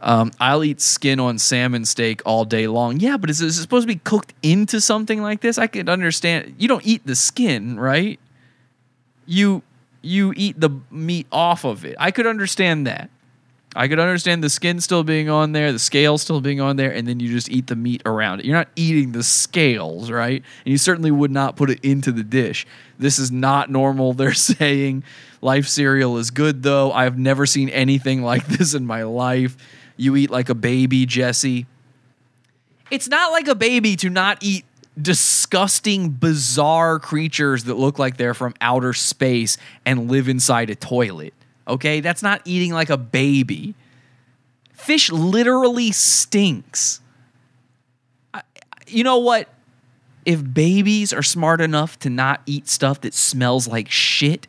Um, 0.00 0.32
I'll 0.38 0.62
eat 0.62 0.82
skin 0.82 1.18
on 1.18 1.38
salmon 1.38 1.86
steak 1.86 2.20
all 2.26 2.44
day 2.44 2.66
long. 2.66 3.00
Yeah, 3.00 3.16
but 3.16 3.30
is 3.30 3.40
it 3.40 3.52
supposed 3.52 3.88
to 3.88 3.94
be 3.94 4.00
cooked 4.04 4.34
into 4.42 4.82
something 4.82 5.22
like 5.22 5.40
this? 5.40 5.56
I 5.56 5.66
could 5.66 5.88
understand. 5.88 6.56
You 6.58 6.68
don't 6.68 6.86
eat 6.86 7.06
the 7.06 7.16
skin, 7.16 7.80
right? 7.80 8.20
You 9.24 9.62
you 10.02 10.34
eat 10.36 10.60
the 10.60 10.68
meat 10.90 11.26
off 11.32 11.64
of 11.64 11.86
it. 11.86 11.96
I 11.98 12.10
could 12.10 12.26
understand 12.26 12.86
that. 12.86 13.08
I 13.76 13.88
could 13.88 13.98
understand 13.98 14.44
the 14.44 14.50
skin 14.50 14.80
still 14.80 15.02
being 15.02 15.28
on 15.28 15.52
there, 15.52 15.72
the 15.72 15.78
scales 15.78 16.22
still 16.22 16.40
being 16.40 16.60
on 16.60 16.76
there, 16.76 16.92
and 16.92 17.08
then 17.08 17.18
you 17.18 17.28
just 17.28 17.50
eat 17.50 17.66
the 17.66 17.74
meat 17.74 18.02
around 18.06 18.40
it. 18.40 18.46
You're 18.46 18.56
not 18.56 18.68
eating 18.76 19.12
the 19.12 19.24
scales, 19.24 20.10
right? 20.10 20.42
And 20.64 20.72
you 20.72 20.78
certainly 20.78 21.10
would 21.10 21.32
not 21.32 21.56
put 21.56 21.70
it 21.70 21.80
into 21.82 22.12
the 22.12 22.22
dish. 22.22 22.66
This 22.98 23.18
is 23.18 23.32
not 23.32 23.70
normal. 23.70 24.12
They're 24.14 24.34
saying 24.34 25.02
life 25.40 25.66
cereal 25.66 26.18
is 26.18 26.30
good, 26.30 26.62
though. 26.62 26.92
I've 26.92 27.18
never 27.18 27.46
seen 27.46 27.68
anything 27.68 28.22
like 28.22 28.46
this 28.46 28.74
in 28.74 28.86
my 28.86 29.02
life. 29.02 29.56
You 29.96 30.14
eat 30.16 30.30
like 30.30 30.48
a 30.48 30.54
baby, 30.54 31.04
Jesse. 31.06 31.66
It's 32.90 33.08
not 33.08 33.32
like 33.32 33.48
a 33.48 33.54
baby 33.54 33.96
to 33.96 34.10
not 34.10 34.38
eat 34.40 34.64
disgusting, 35.00 36.10
bizarre 36.10 37.00
creatures 37.00 37.64
that 37.64 37.74
look 37.74 37.98
like 37.98 38.16
they're 38.16 38.34
from 38.34 38.54
outer 38.60 38.92
space 38.92 39.58
and 39.84 40.08
live 40.10 40.28
inside 40.28 40.70
a 40.70 40.76
toilet. 40.76 41.34
Okay? 41.66 42.00
That's 42.00 42.22
not 42.22 42.40
eating 42.44 42.72
like 42.72 42.90
a 42.90 42.96
baby. 42.96 43.74
Fish 44.72 45.10
literally 45.10 45.92
stinks. 45.92 47.00
I- 48.32 48.42
You 48.86 49.04
know 49.04 49.18
what? 49.18 49.48
If 50.26 50.42
babies 50.54 51.12
are 51.12 51.22
smart 51.22 51.60
enough 51.60 51.98
to 52.00 52.10
not 52.10 52.40
eat 52.46 52.68
stuff 52.68 53.00
that 53.02 53.12
smells 53.14 53.68
like 53.68 53.90
shit, 53.90 54.46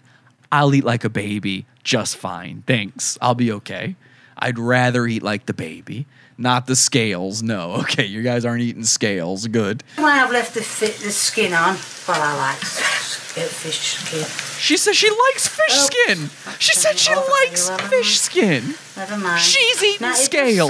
I'll 0.52 0.74
eat 0.74 0.86
like 0.86 1.04
a 1.04 1.10
baby 1.10 1.66
just 1.84 2.16
fine. 2.18 2.64
Thanks. 2.66 3.18
I'll 3.22 3.36
be 3.36 3.52
okay. 3.52 3.96
I'd 4.38 4.58
rather 4.60 5.06
eat 5.08 5.22
like 5.24 5.46
the 5.46 5.54
baby, 5.54 6.06
not 6.38 6.68
the 6.68 6.76
scales. 6.76 7.42
No, 7.44 7.74
okay, 7.82 8.06
you 8.06 8.22
guys 8.22 8.46
aren't 8.46 8.62
eating 8.62 8.84
scales. 8.84 9.48
Good. 9.48 9.84
Why 9.98 10.22
I've 10.24 10.32
left 10.32 10.54
the, 10.54 10.62
fi- 10.62 10.88
the 11.06 11.12
skin 11.12 11.54
on? 11.54 11.76
Well, 12.08 12.22
I 12.22 12.36
like 12.38 12.58
fish 12.58 13.98
skin. 13.98 14.26
She 14.60 14.78
says 14.78 14.96
she 14.96 15.10
likes 15.10 15.48
fish 15.48 15.74
skin. 15.74 16.30
She 16.60 16.74
said 16.74 16.98
she 16.98 17.14
likes 17.14 17.70
fish 17.90 18.20
skin. 18.20 18.76
Never 18.96 19.18
mind. 19.18 19.42
She's 19.42 19.84
eating 19.84 20.08
Now, 20.08 20.14
scales. 20.14 20.70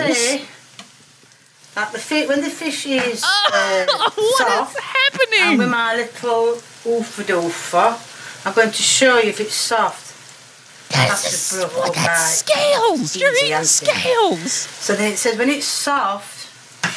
That 1.75 1.91
the 1.91 1.99
fi- 1.99 2.25
when 2.25 2.41
the 2.41 2.49
fish 2.49 2.85
is 2.87 3.21
uh, 3.25 3.85
what 4.15 4.37
soft, 4.37 4.77
is 4.77 4.83
happening? 4.83 5.39
And 5.41 5.57
with 5.59 5.69
my 5.69 5.95
little 5.95 6.53
oofa 6.85 7.23
doofa, 7.23 8.45
I'm 8.47 8.53
going 8.53 8.71
to 8.71 8.81
show 8.81 9.17
you 9.19 9.29
if 9.29 9.39
it's 9.41 9.53
soft. 9.55 10.04
That's, 10.95 11.23
just 11.51 11.73
broke 11.73 11.87
up 11.89 11.95
right. 11.95 12.17
scales. 12.17 13.15
You're 13.15 13.33
eating 13.43 13.63
scales. 13.63 14.51
So 14.51 14.95
then 14.95 15.11
it 15.13 15.17
says 15.17 15.37
when 15.37 15.49
it's 15.49 15.65
soft, 15.65 16.47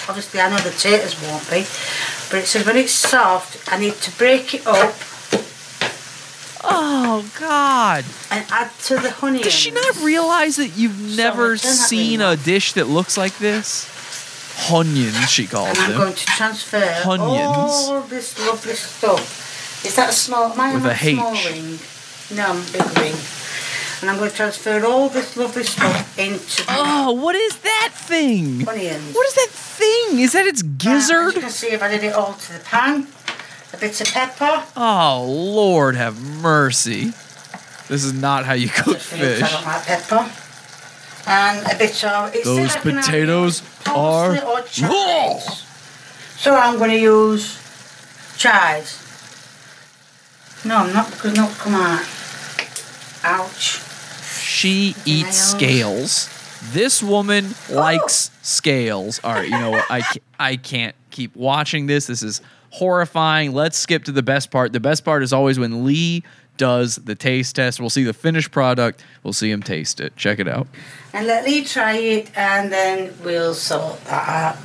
obviously 0.08 0.40
I 0.40 0.48
know 0.50 0.58
the 0.58 0.70
taters 0.70 1.20
won't 1.22 1.44
be, 1.50 1.66
but 2.30 2.38
it 2.42 2.46
says 2.46 2.64
when 2.66 2.76
it's 2.76 2.92
soft, 2.92 3.70
I 3.72 3.78
need 3.78 3.94
to 3.94 4.10
break 4.18 4.54
it 4.54 4.66
up 4.66 4.94
Oh 6.70 7.24
God! 7.38 8.04
and 8.30 8.44
add 8.50 8.70
to 8.84 8.96
the 8.96 9.10
honey. 9.10 9.42
Does 9.42 9.52
she 9.54 9.70
not 9.70 9.96
realize 10.02 10.56
that 10.56 10.76
you've 10.76 11.16
never 11.16 11.52
I've 11.54 11.62
done 11.62 11.70
that 11.70 11.76
seen 11.88 12.20
a 12.20 12.36
dish 12.36 12.72
that 12.72 12.88
looks 12.88 13.16
like 13.16 13.38
this? 13.38 13.86
Hunions, 14.68 15.28
she 15.28 15.46
calls 15.46 15.68
And 15.68 15.78
I'm 15.78 15.90
them. 15.90 16.00
going 16.00 16.14
to 16.14 16.26
transfer 16.26 16.80
Hunions. 16.80 17.88
all 17.88 18.00
this 18.02 18.36
lovely 18.44 18.74
stuff. 18.74 19.84
Is 19.86 19.94
that 19.94 20.10
a 20.10 20.12
small? 20.12 20.52
I 20.58 20.74
With 20.74 20.84
a 20.84 20.96
small 20.96 21.32
ring? 21.32 21.78
No, 22.36 22.46
I'm 22.50 22.58
a 22.58 22.72
big 22.72 22.98
ring. 22.98 23.14
And 24.00 24.08
I'm 24.10 24.16
going 24.18 24.30
to 24.30 24.36
transfer 24.36 24.84
all 24.86 25.08
this 25.08 25.36
lovely 25.36 25.64
stuff 25.64 26.16
into. 26.18 26.64
Oh, 26.68 27.12
what 27.12 27.34
is 27.34 27.58
that 27.58 27.90
thing? 27.92 28.66
Onions. 28.68 29.14
What 29.14 29.26
is 29.26 29.34
that 29.34 29.48
thing? 29.50 30.20
Is 30.20 30.32
that 30.32 30.46
its 30.46 30.62
As 30.62 30.68
gizzard? 30.68 31.34
you 31.34 31.40
can 31.40 31.50
see, 31.50 31.72
if 31.72 31.82
I 31.82 31.88
did 31.88 32.04
it 32.04 32.14
all 32.14 32.34
to 32.34 32.52
the 32.52 32.60
pan, 32.60 33.08
a 33.72 33.76
bit 33.76 34.00
of 34.00 34.06
pepper. 34.06 34.62
Oh 34.76 35.26
Lord, 35.28 35.96
have 35.96 36.20
mercy! 36.20 37.12
This 37.88 38.04
is 38.04 38.12
not 38.12 38.44
how 38.44 38.52
you 38.52 38.68
cook 38.68 38.96
I 38.96 39.00
fish. 39.00 39.40
don't 39.40 39.64
like 39.64 39.84
pepper. 39.84 40.30
And 41.26 41.66
a 41.66 41.76
bit 41.76 42.04
of. 42.04 42.32
Those 42.32 42.72
said 42.72 42.78
I 42.78 42.82
can 42.82 42.94
have 42.94 43.04
potatoes 43.04 43.62
are 43.86 44.30
or. 44.44 45.40
So 46.36 46.54
I'm 46.54 46.78
going 46.78 46.90
to 46.90 46.98
use 46.98 47.58
chives. 48.36 49.04
No, 50.64 50.76
I'm 50.76 50.92
not 50.92 51.10
because 51.10 51.34
not 51.36 51.50
come 51.58 51.74
out. 51.74 52.06
Ouch 53.24 53.80
she 54.48 54.94
eats 55.04 55.36
scales. 55.36 56.28
This 56.72 57.02
woman 57.02 57.54
oh! 57.70 57.74
likes 57.74 58.30
scales. 58.42 59.20
All 59.22 59.34
right, 59.34 59.48
you 59.48 59.58
know 59.58 59.70
what? 59.70 59.84
I, 59.90 60.02
I 60.38 60.56
can't 60.56 60.96
keep 61.10 61.36
watching 61.36 61.86
this. 61.86 62.06
This 62.06 62.22
is 62.22 62.40
horrifying. 62.70 63.52
Let's 63.52 63.76
skip 63.76 64.04
to 64.04 64.12
the 64.12 64.22
best 64.22 64.50
part. 64.50 64.72
The 64.72 64.80
best 64.80 65.04
part 65.04 65.22
is 65.22 65.32
always 65.32 65.58
when 65.58 65.84
Lee 65.84 66.24
does 66.56 66.96
the 66.96 67.14
taste 67.14 67.56
test. 67.56 67.78
We'll 67.78 67.90
see 67.90 68.04
the 68.04 68.14
finished 68.14 68.50
product. 68.50 69.04
We'll 69.22 69.34
see 69.34 69.50
him 69.50 69.62
taste 69.62 70.00
it. 70.00 70.16
Check 70.16 70.38
it 70.38 70.48
out. 70.48 70.66
And 71.12 71.26
let 71.26 71.44
Lee 71.44 71.62
try 71.64 71.96
it, 71.98 72.36
and 72.36 72.72
then 72.72 73.14
we'll 73.22 73.54
sort 73.54 74.02
that 74.06 74.28
out. 74.28 74.58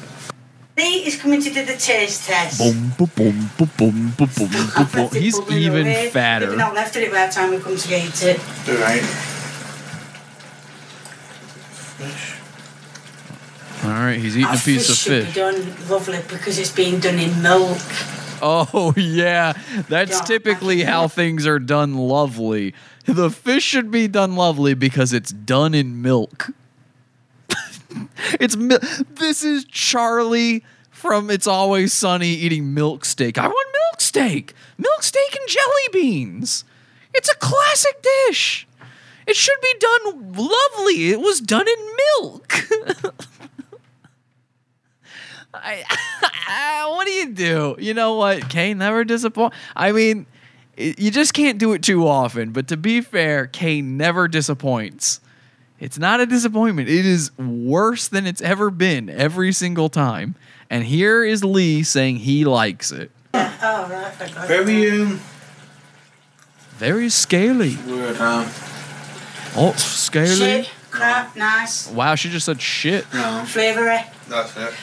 Lee 0.77 1.05
is 1.05 1.21
coming 1.21 1.41
to 1.41 1.53
do 1.53 1.65
the 1.65 1.75
taste 1.75 2.25
test. 2.25 2.57
Boom, 2.57 2.93
boom, 2.97 3.11
boom, 3.15 3.49
boom, 3.57 3.71
boom, 3.77 4.13
boom, 4.17 4.49
boom, 4.49 4.87
boom, 4.91 5.09
He's 5.11 5.39
even 5.51 6.09
fatter. 6.09 6.49
We've 6.49 6.57
not 6.57 6.73
left 6.73 6.95
it 6.95 7.11
by 7.11 7.27
the 7.27 7.33
time 7.33 7.51
we 7.51 7.59
come 7.59 7.75
to 7.75 7.95
eat 7.95 8.23
it. 8.23 8.39
Right. 8.67 9.32
All 13.83 13.89
right, 13.89 14.17
he's 14.17 14.37
eating 14.37 14.49
a 14.49 14.57
piece 14.57 14.89
of 14.89 14.95
should 14.95 15.25
fish. 15.25 15.33
be 15.33 15.39
done 15.39 15.89
lovely 15.89 16.19
because 16.29 16.57
it's 16.57 16.71
being 16.71 16.99
done 16.99 17.19
in 17.19 17.41
milk. 17.41 17.79
Oh 18.41 18.93
yeah, 18.97 19.53
that's 19.89 20.21
typically 20.21 20.83
how 20.83 21.07
things 21.07 21.47
are 21.47 21.59
done 21.59 21.95
lovely. 21.95 22.73
The 23.05 23.29
fish 23.29 23.63
should 23.63 23.91
be 23.91 24.07
done 24.07 24.35
lovely 24.35 24.73
because 24.73 25.13
it's 25.13 25.31
done 25.31 25.73
in 25.73 26.01
milk. 26.01 26.49
it's 28.39 28.55
mil- 28.55 28.79
this 29.09 29.43
is 29.43 29.65
Charlie 29.65 30.63
from 30.89 31.29
It's 31.29 31.47
Always 31.47 31.93
Sunny 31.93 32.29
eating 32.29 32.73
milk 32.73 33.03
steak. 33.05 33.37
I 33.37 33.47
want 33.47 33.67
milk 33.91 34.01
steak, 34.01 34.53
milk 34.77 35.03
steak 35.03 35.35
and 35.37 35.49
jelly 35.49 35.87
beans. 35.91 36.63
It's 37.13 37.29
a 37.29 37.35
classic 37.35 38.01
dish. 38.27 38.67
It 39.27 39.35
should 39.35 39.59
be 39.61 39.73
done 39.79 40.33
lovely. 40.33 41.09
It 41.11 41.19
was 41.21 41.39
done 41.39 41.65
in 41.67 41.95
milk. 42.21 42.53
I, 45.53 46.85
what 46.95 47.05
do 47.05 47.11
you 47.11 47.31
do? 47.33 47.75
You 47.79 47.93
know 47.93 48.15
what? 48.15 48.49
Kay 48.49 48.73
never 48.73 49.03
disappoint. 49.03 49.53
I 49.75 49.91
mean, 49.91 50.25
i- 50.77 50.95
you 50.97 51.11
just 51.11 51.33
can't 51.33 51.57
do 51.59 51.73
it 51.73 51.83
too 51.83 52.07
often. 52.07 52.51
But 52.51 52.67
to 52.69 52.77
be 52.77 53.01
fair, 53.01 53.47
Kay 53.47 53.81
never 53.81 54.27
disappoints. 54.27 55.19
It's 55.79 55.97
not 55.99 56.19
a 56.21 56.25
disappointment. 56.25 56.87
It 56.89 57.05
is 57.05 57.37
worse 57.37 58.07
than 58.07 58.25
it's 58.25 58.41
ever 58.41 58.69
been 58.71 59.09
every 59.09 59.51
single 59.51 59.89
time. 59.89 60.35
And 60.69 60.83
here 60.85 61.23
is 61.23 61.43
Lee 61.43 61.83
saying 61.83 62.17
he 62.17 62.45
likes 62.45 62.91
it. 62.91 63.11
I 63.33 64.13
it. 64.19 64.31
Very 64.47 65.01
um, 65.01 65.19
Very 66.77 67.09
scaly. 67.09 67.75
word 67.87 68.17
um, 68.17 68.47
Oh, 69.55 69.73
scaly. 69.73 70.35
Shit, 70.35 70.69
crap, 70.89 71.35
nice. 71.35 71.89
Wow, 71.91 72.15
she 72.15 72.29
just 72.29 72.45
said 72.45 72.61
shit. 72.61 73.05
no, 73.13 73.43
Flavoury. 73.45 74.05
that's 74.27 74.55
it. 74.57 74.73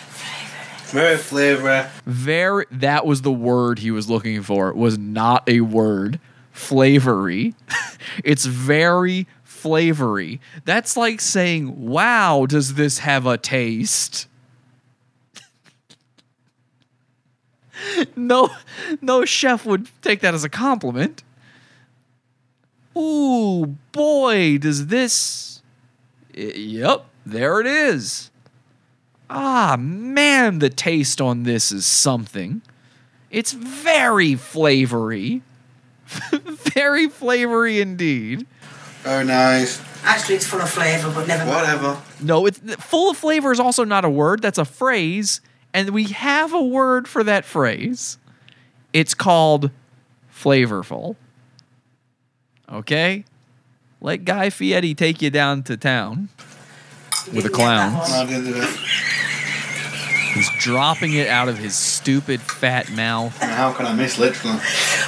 Very 0.90 1.16
flavoury. 1.16 1.88
Very 2.04 2.66
that 2.72 3.06
was 3.06 3.22
the 3.22 3.30
word 3.32 3.78
he 3.78 3.90
was 3.92 4.10
looking 4.10 4.42
for. 4.42 4.68
It 4.70 4.76
was 4.76 4.98
not 4.98 5.48
a 5.48 5.60
word. 5.60 6.18
Flavory. 6.52 7.54
it's 8.24 8.44
very 8.44 9.26
flavory. 9.44 10.40
That's 10.64 10.96
like 10.96 11.20
saying, 11.20 11.86
"Wow, 11.88 12.46
does 12.46 12.74
this 12.74 12.98
have 12.98 13.24
a 13.24 13.38
taste?" 13.38 14.26
no 18.16 18.50
no 19.00 19.24
chef 19.24 19.64
would 19.64 19.88
take 20.02 20.20
that 20.20 20.34
as 20.34 20.42
a 20.44 20.48
compliment. 20.48 21.22
Ooh, 22.96 23.76
boy, 23.92 24.58
does 24.58 24.88
this 24.88 25.50
Y- 26.36 26.52
Yep, 26.54 27.06
there 27.26 27.60
it 27.60 27.66
is. 27.66 28.30
Ah, 29.28 29.76
man, 29.78 30.58
the 30.58 30.70
taste 30.70 31.20
on 31.20 31.44
this 31.44 31.70
is 31.70 31.86
something. 31.86 32.62
It's 33.30 33.52
very 33.52 34.34
flavory. 34.34 35.42
very 36.74 37.08
flavory 37.08 37.80
indeed. 37.80 38.46
Very 39.02 39.24
nice. 39.24 39.80
Actually, 40.02 40.36
it's 40.36 40.46
full 40.46 40.60
of 40.60 40.70
flavour, 40.70 41.12
but 41.14 41.28
never 41.28 41.44
mind. 41.44 41.56
Whatever. 41.56 42.02
No, 42.20 42.46
it's 42.46 42.58
full 42.76 43.10
of 43.10 43.16
flavor 43.16 43.52
is 43.52 43.60
also 43.60 43.84
not 43.84 44.04
a 44.04 44.10
word, 44.10 44.42
that's 44.42 44.58
a 44.58 44.64
phrase, 44.64 45.40
and 45.72 45.90
we 45.90 46.04
have 46.04 46.52
a 46.52 46.62
word 46.62 47.06
for 47.06 47.22
that 47.22 47.44
phrase. 47.44 48.18
It's 48.92 49.14
called 49.14 49.70
flavorful. 50.34 51.16
Okay? 52.72 53.24
Let 54.00 54.24
Guy 54.24 54.50
Fieri 54.50 54.94
take 54.94 55.20
you 55.20 55.30
down 55.30 55.62
to 55.64 55.76
town 55.76 56.28
with 57.34 57.44
a 57.44 57.50
clown. 57.50 57.92
Not 57.94 58.30
into 58.30 58.62
it. 58.62 58.68
He's 60.34 60.48
dropping 60.60 61.12
it 61.14 61.26
out 61.26 61.48
of 61.48 61.58
his 61.58 61.74
stupid 61.74 62.40
fat 62.40 62.90
mouth. 62.92 63.36
And 63.42 63.50
how 63.50 63.72
can 63.72 63.84
I 63.86 63.92
miss 63.92 64.16
literally? 64.16 64.58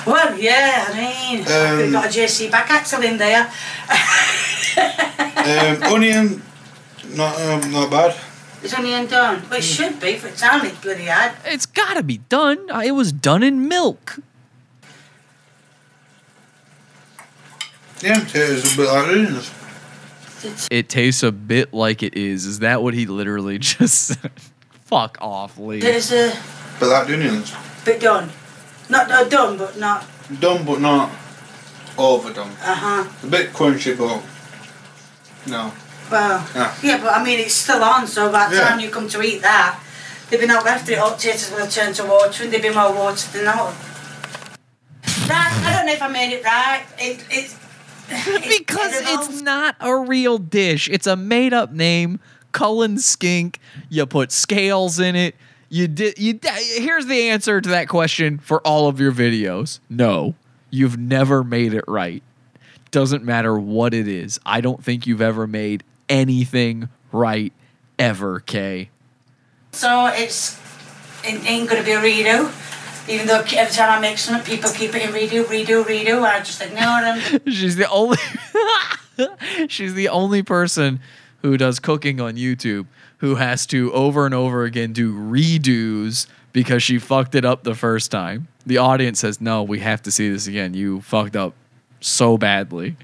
Well, 0.05 0.37
yeah, 0.37 0.85
I 0.89 0.97
mean, 0.97 1.41
Um, 1.47 1.79
we've 1.79 1.93
got 1.93 2.07
a 2.07 2.09
JC 2.09 2.51
back 2.51 2.71
axle 2.71 3.03
in 3.03 3.19
there. 3.19 3.51
Um, 4.77 5.83
onion, 5.95 6.43
not 7.15 7.41
um, 7.41 7.71
not 7.73 7.91
bad. 7.91 8.17
It's 8.63 8.75
only 8.75 8.93
undone. 8.93 9.43
Well, 9.49 9.59
it 9.59 9.63
should 9.63 10.01
be 10.01 10.17
for 10.17 10.29
the 10.29 10.37
time 10.37 10.65
it's 10.65 10.79
bloody 10.81 11.07
hard. 11.07 11.33
It's 11.45 11.67
got 11.67 11.95
to 11.95 12.03
be 12.03 12.19
done. 12.29 12.71
Uh, 12.71 12.81
It 12.85 12.93
was 12.93 13.13
done 13.13 13.43
in 13.43 13.69
milk. 13.69 14.19
Yeah, 18.03 18.21
tastes 18.25 18.75
a 18.75 18.77
bit 18.79 18.87
like 18.89 19.09
onions. 19.09 19.51
It 20.71 20.89
tastes 20.89 21.23
a 21.23 21.31
bit 21.33 21.73
like 21.73 22.03
it 22.03 22.17
is. 22.17 22.47
Is 22.47 22.59
that 22.61 22.83
what 22.83 22.95
he 22.95 23.07
literally 23.07 23.59
just 23.61 24.07
said? 24.07 24.33
Fuck 24.87 25.19
off, 25.21 25.57
Lee. 25.59 25.81
There's 25.81 26.13
a 26.13 26.37
But 26.81 26.89
like 26.89 27.09
onions. 27.09 27.53
bit 27.85 28.01
done. 28.01 28.31
Not, 28.89 29.09
not 29.09 29.31
done, 29.31 29.57
but 29.57 29.79
not. 29.79 30.05
Done 30.41 30.65
but 30.65 30.81
not 30.81 31.11
overdone. 31.97 32.51
Uh 32.63 32.75
huh. 32.75 33.11
A 33.23 33.27
bit 33.31 33.53
crunchy 33.53 33.97
but 33.97 34.23
no. 35.51 35.73
Well, 36.11 36.47
Yeah. 36.55 36.75
yeah, 36.83 36.99
but 37.03 37.15
I 37.15 37.23
mean, 37.25 37.39
it's 37.39 37.55
still 37.55 37.83
on, 37.83 38.07
so 38.07 38.31
by 38.31 38.49
the 38.49 38.57
Yeah. 38.57 38.69
time 38.69 38.81
you 38.81 38.91
come 38.91 39.09
to 39.09 39.23
eat 39.23 39.41
that, 39.43 39.81
they've 40.29 40.41
been 40.41 40.51
out 40.51 40.67
after 40.67 40.93
it, 40.93 40.99
hot 40.99 41.19
taters 41.19 41.51
will 41.51 41.59
have 41.61 41.71
turned 41.71 41.95
to 41.97 42.05
water 42.05 42.45
and 42.45 42.53
they've 42.53 42.61
been 42.63 42.75
more 42.75 42.93
water 42.93 43.31
than 43.33 43.45
not. 43.45 43.75
That, 45.29 45.63
I 45.65 45.77
don't 45.77 45.87
know 45.87 45.93
if 45.93 46.03
I 46.03 46.09
made 46.09 46.33
it 46.35 46.45
right. 46.45 46.85
It, 46.99 47.25
it's. 47.31 47.57
because 48.59 48.93
it's 48.95 49.43
not 49.43 49.77
a 49.81 49.97
real 49.97 50.39
dish. 50.39 50.89
It's 50.89 51.07
a 51.07 51.17
made 51.17 51.53
up 51.53 51.73
name. 51.73 52.21
Cullen 52.53 52.99
skink. 52.99 53.59
You 53.89 54.05
put 54.07 54.31
scales 54.31 54.99
in 55.01 55.17
it. 55.17 55.35
You 55.69 55.89
did. 55.89 56.19
You. 56.19 56.35
di- 56.35 56.79
Here's 56.79 57.07
the 57.07 57.31
answer 57.31 57.61
to 57.61 57.69
that 57.71 57.89
question 57.89 58.39
for 58.39 58.61
all 58.67 58.89
of 58.89 59.01
your 59.01 59.13
videos. 59.13 59.81
No, 59.89 60.35
you've 60.71 60.99
never 60.99 61.43
made 61.43 61.73
it 61.73 61.85
right. 61.89 62.23
Doesn't 62.91 63.25
matter 63.25 63.59
what 63.59 63.95
it 63.95 64.07
is. 64.07 64.39
I 64.45 64.61
don't 64.61 64.85
think 64.85 65.07
you've 65.07 65.23
ever 65.23 65.47
made 65.47 65.83
anything 66.11 66.91
right 67.11 67.55
ever. 67.99 68.41
Kay. 68.41 68.91
So 69.73 70.07
it's. 70.13 70.61
It 71.25 71.43
ain't 71.47 71.71
going 71.71 71.81
to 71.81 71.87
be 71.87 71.93
a 71.93 72.01
redo. 72.01 72.51
Even 73.09 73.27
though 73.27 73.41
every 73.41 73.75
time 73.75 73.91
I 73.91 74.01
make 74.01 74.19
something, 74.19 74.45
people 74.45 74.71
keep 74.71 74.95
it 74.95 75.03
in 75.03 75.11
redo, 75.11 75.45
redo, 75.45 75.85
redo. 75.85 76.17
And 76.17 76.27
I 76.27 76.39
just 76.41 76.61
ignore 76.63 77.01
them. 77.01 77.41
She's 77.53 77.77
the 77.77 77.89
only. 77.91 78.19
she's 79.69 79.95
the 79.95 80.09
only 80.09 80.43
person 80.43 81.01
who 81.43 81.57
does 81.57 81.79
cooking 81.79 82.21
on 82.21 82.37
YouTube 82.37 82.87
who 83.19 83.37
has 83.37 83.67
to 83.67 83.93
over 83.93 84.27
and 84.27 84.35
over 84.35 84.65
again 84.65 84.93
do 84.93 85.15
redos 85.15 86.27
because 86.53 86.83
she 86.83 86.99
fucked 86.99 87.35
it 87.35 87.45
up 87.45 87.63
the 87.63 87.75
first 87.75 88.11
time. 88.11 88.49
The 88.67 88.79
audience 88.79 89.21
says, 89.21 89.41
"No, 89.41 89.63
we 89.63 89.81
have 89.81 90.03
to 90.03 90.11
see 90.11 90.31
this 90.31 90.47
again. 90.47 90.75
You 90.75 91.01
fucked 91.03 91.37
up 91.37 91.55
so 92.01 92.39
badly." 92.39 92.97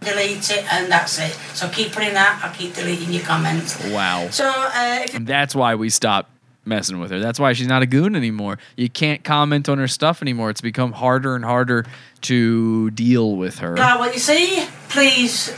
delete 0.00 0.50
it, 0.50 0.72
and 0.72 0.90
that's 0.90 1.18
it. 1.18 1.32
So 1.54 1.68
keep 1.68 1.92
putting 1.92 2.14
that. 2.14 2.40
I'll 2.42 2.54
keep 2.54 2.74
deleting 2.74 3.12
your 3.12 3.22
comments. 3.22 3.84
Wow. 3.90 4.28
So 4.30 4.48
uh, 4.48 5.04
if 5.04 5.24
that's 5.26 5.54
why 5.54 5.74
we 5.74 5.90
stopped 5.90 6.30
messing 6.70 6.98
with 6.98 7.10
her. 7.10 7.18
That's 7.18 7.38
why 7.38 7.52
she's 7.52 7.66
not 7.66 7.82
a 7.82 7.86
goon 7.86 8.16
anymore. 8.16 8.58
You 8.76 8.88
can't 8.88 9.22
comment 9.22 9.68
on 9.68 9.76
her 9.76 9.88
stuff 9.88 10.22
anymore. 10.22 10.48
It's 10.48 10.62
become 10.62 10.92
harder 10.92 11.36
and 11.36 11.44
harder 11.44 11.84
to 12.22 12.90
deal 12.92 13.36
with 13.36 13.58
her. 13.58 13.76
you 13.76 13.98
what 13.98 14.14
you 14.14 14.20
see, 14.20 14.66
please. 14.88 15.54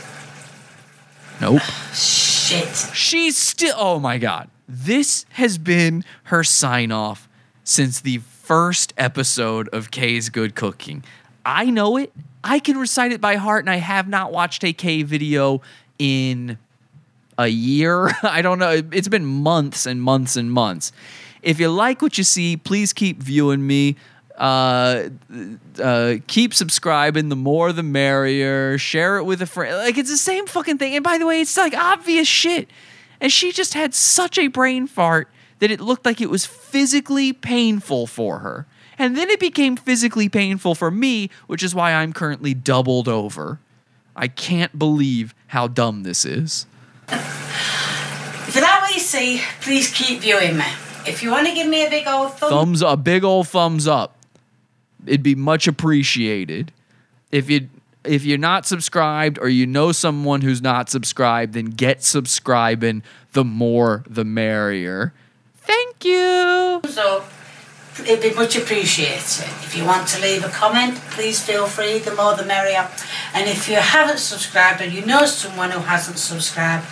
Nope. 1.39 1.61
Shit. 1.93 2.75
She's 2.93 3.37
still. 3.37 3.75
Oh 3.77 3.99
my 3.99 4.17
god. 4.17 4.49
This 4.67 5.25
has 5.31 5.57
been 5.57 6.03
her 6.23 6.43
sign 6.43 6.91
off 6.91 7.29
since 7.63 8.01
the 8.01 8.17
first 8.17 8.93
episode 8.97 9.69
of 9.69 9.91
Kay's 9.91 10.29
Good 10.29 10.55
Cooking. 10.55 11.03
I 11.45 11.69
know 11.69 11.97
it. 11.97 12.11
I 12.43 12.59
can 12.59 12.77
recite 12.77 13.13
it 13.13 13.21
by 13.21 13.35
heart, 13.35 13.63
and 13.63 13.69
I 13.69 13.77
have 13.77 14.07
not 14.07 14.33
watched 14.33 14.63
a 14.63 14.73
Kay 14.73 15.03
video 15.03 15.61
in 15.97 16.57
a 17.37 17.47
year. 17.47 18.11
I 18.23 18.41
don't 18.41 18.59
know. 18.59 18.81
It's 18.91 19.07
been 19.07 19.25
months 19.25 19.85
and 19.85 20.01
months 20.01 20.35
and 20.35 20.51
months. 20.51 20.91
If 21.41 21.59
you 21.59 21.69
like 21.69 22.01
what 22.01 22.17
you 22.17 22.23
see, 22.23 22.57
please 22.57 22.93
keep 22.93 23.21
viewing 23.21 23.65
me. 23.65 23.97
Uh, 24.37 25.09
uh, 25.81 26.15
keep 26.27 26.53
subscribing. 26.53 27.29
The 27.29 27.35
more, 27.35 27.71
the 27.71 27.83
merrier. 27.83 28.77
Share 28.77 29.17
it 29.17 29.25
with 29.25 29.41
a 29.41 29.45
friend. 29.45 29.77
Like 29.77 29.97
it's 29.97 30.09
the 30.09 30.17
same 30.17 30.47
fucking 30.47 30.77
thing. 30.77 30.95
And 30.95 31.03
by 31.03 31.17
the 31.17 31.27
way, 31.27 31.41
it's 31.41 31.57
like 31.57 31.75
obvious 31.75 32.27
shit. 32.27 32.69
And 33.19 33.31
she 33.31 33.51
just 33.51 33.73
had 33.73 33.93
such 33.93 34.37
a 34.37 34.47
brain 34.47 34.87
fart 34.87 35.29
that 35.59 35.71
it 35.71 35.79
looked 35.79 36.05
like 36.05 36.19
it 36.19 36.29
was 36.29 36.45
physically 36.45 37.31
painful 37.31 38.07
for 38.07 38.39
her. 38.39 38.65
And 38.97 39.17
then 39.17 39.29
it 39.29 39.39
became 39.39 39.75
physically 39.75 40.29
painful 40.29 40.75
for 40.75 40.91
me, 40.91 41.29
which 41.47 41.63
is 41.63 41.73
why 41.73 41.93
I'm 41.93 42.13
currently 42.13 42.53
doubled 42.53 43.07
over. 43.07 43.59
I 44.15 44.27
can't 44.27 44.77
believe 44.77 45.33
how 45.47 45.67
dumb 45.67 46.03
this 46.03 46.25
is. 46.25 46.67
If 47.19 48.55
you 48.55 48.61
like 48.61 48.81
what 48.81 48.93
you 48.93 48.99
see, 48.99 49.41
please 49.61 49.91
keep 49.91 50.21
viewing 50.21 50.57
me. 50.57 50.65
If 51.05 51.23
you 51.23 51.31
want 51.31 51.47
to 51.47 51.53
give 51.53 51.67
me 51.67 51.85
a 51.85 51.89
big 51.89 52.07
old 52.07 52.33
thumb, 52.33 52.49
thumbs 52.49 52.81
a 52.81 52.95
big 52.95 53.23
old 53.23 53.47
thumbs 53.47 53.87
up. 53.87 54.15
It'd 55.05 55.23
be 55.23 55.35
much 55.35 55.67
appreciated. 55.67 56.71
If 57.31 57.49
you 57.49 57.69
if 58.03 58.25
you're 58.25 58.37
not 58.37 58.65
subscribed 58.65 59.39
or 59.39 59.49
you 59.49 59.65
know 59.65 59.91
someone 59.91 60.41
who's 60.41 60.61
not 60.61 60.89
subscribed 60.89 61.53
then 61.53 61.65
get 61.65 62.03
subscribing 62.03 63.03
the 63.31 63.43
more 63.43 64.03
the 64.09 64.25
merrier. 64.25 65.13
Thank 65.57 66.03
you. 66.05 66.81
So 66.89 67.23
it'd 67.99 68.21
be 68.21 68.33
much 68.33 68.55
appreciated. 68.55 69.45
If 69.63 69.75
you 69.75 69.85
want 69.85 70.07
to 70.09 70.21
leave 70.21 70.43
a 70.43 70.49
comment, 70.49 70.95
please 71.11 71.43
feel 71.43 71.67
free. 71.67 71.99
The 71.99 72.15
more, 72.15 72.35
the 72.35 72.45
merrier. 72.45 72.89
And 73.33 73.49
if 73.49 73.67
you 73.69 73.75
haven't 73.75 74.19
subscribed 74.19 74.81
and 74.81 74.91
you 74.93 75.05
know 75.05 75.25
someone 75.25 75.71
who 75.71 75.79
hasn't 75.79 76.17
subscribed, 76.17 76.85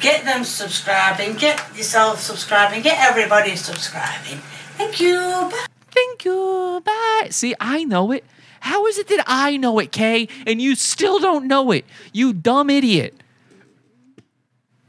get 0.00 0.24
them 0.24 0.44
subscribing. 0.44 1.36
Get 1.36 1.58
yourself 1.76 2.20
subscribing. 2.20 2.82
Get 2.82 2.98
everybody 2.98 3.56
subscribing. 3.56 4.38
Thank 4.76 5.00
you. 5.00 5.16
Bye. 5.16 5.66
thank 5.92 6.24
you 6.24 6.82
bye 6.84 7.28
see 7.30 7.54
i 7.60 7.84
know 7.84 8.10
it 8.10 8.24
how 8.60 8.86
is 8.86 8.98
it 8.98 9.08
that 9.08 9.22
i 9.26 9.56
know 9.56 9.78
it 9.78 9.92
kay 9.92 10.26
and 10.46 10.60
you 10.60 10.74
still 10.74 11.18
don't 11.18 11.46
know 11.46 11.70
it 11.70 11.84
you 12.12 12.32
dumb 12.32 12.70
idiot 12.70 13.14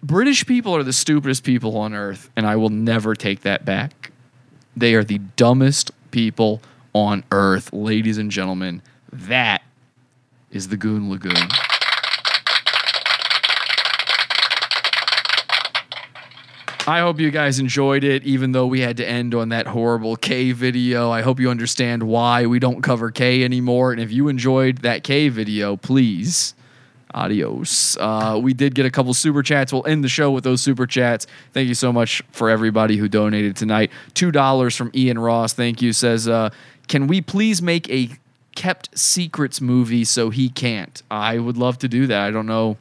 british 0.02 0.45
people 0.45 0.73
are 0.73 0.84
the 0.84 0.94
stupidest 0.94 1.44
people 1.44 1.77
on 1.77 1.94
earth 1.94 2.30
and 2.38 2.48
i 2.48 2.56
will 2.56 2.69
never 2.69 3.14
take 3.15 3.41
that 3.41 3.65
back 3.65 4.12
they 4.76 4.95
are 4.95 5.04
the 5.04 5.20
dumbest 5.36 5.91
people 6.12 6.62
on 6.94 7.24
earth, 7.32 7.72
ladies 7.74 8.18
and 8.18 8.32
gentlemen. 8.32 8.82
That 9.12 9.64
is 10.52 10.68
the 10.68 10.78
Goon 10.78 11.10
Lagoon. 11.10 11.50
I 16.86 17.00
hope 17.00 17.18
you 17.18 17.32
guys 17.32 17.60
enjoyed 17.60 18.04
it, 18.04 18.24
even 18.24 18.52
though 18.52 18.68
we 18.68 18.82
had 18.82 18.98
to 18.98 19.08
end 19.08 19.34
on 19.34 19.50
that 19.50 19.68
horrible 19.68 20.18
Kay 20.18 20.52
video. 20.52 21.10
I 21.12 21.22
hope 21.22 21.40
you 21.40 21.50
understand 21.50 22.04
why 22.04 22.45
we 22.45 22.60
don't 22.60 22.82
cover 22.82 23.10
Kay 23.10 23.45
anymore. 23.45 23.94
And 23.94 24.02
if 24.02 24.12
you 24.12 24.28
enjoyed 24.28 24.80
that 24.80 25.04
Kay 25.04 25.30
video, 25.30 25.78
please 25.78 26.54
Adios. 27.14 27.98
Uh, 27.98 28.40
we 28.41 28.53
did 28.53 28.76
get 28.76 28.85
a 28.85 28.91
couple 28.91 29.14
super 29.14 29.44
chats. 29.44 29.72
We'll 29.72 29.85
end 29.85 30.03
the 30.03 30.10
show 30.10 30.31
with 30.31 30.44
those 30.44 30.61
super 30.61 30.88
chats. 30.88 31.27
Thank 31.52 31.68
you 31.68 31.76
so 31.76 31.94
much 31.94 32.22
for 32.31 32.49
everybody 32.49 32.98
who 32.98 33.07
donated 33.07 33.56
tonight. 33.56 33.91
Two 34.14 34.31
dollars 34.31 34.76
from 34.76 34.91
Ian 34.95 35.19
Ross. 35.19 35.53
Thank 35.53 35.81
you. 35.81 35.94
Says, 35.94 36.27
uh, 36.27 36.49
can 36.88 37.07
we 37.07 37.22
please 37.22 37.61
make 37.61 37.90
a 37.90 38.10
kept 38.56 38.98
secrets 38.98 39.61
movie 39.61 40.03
so 40.06 40.30
he 40.30 40.49
can't? 40.49 41.02
I 41.10 41.40
would 41.40 41.57
love 41.57 41.77
to 41.80 41.88
do 41.88 42.07
that. 42.07 42.22
I 42.22 42.31
don't 42.31 42.48
know 42.48 42.77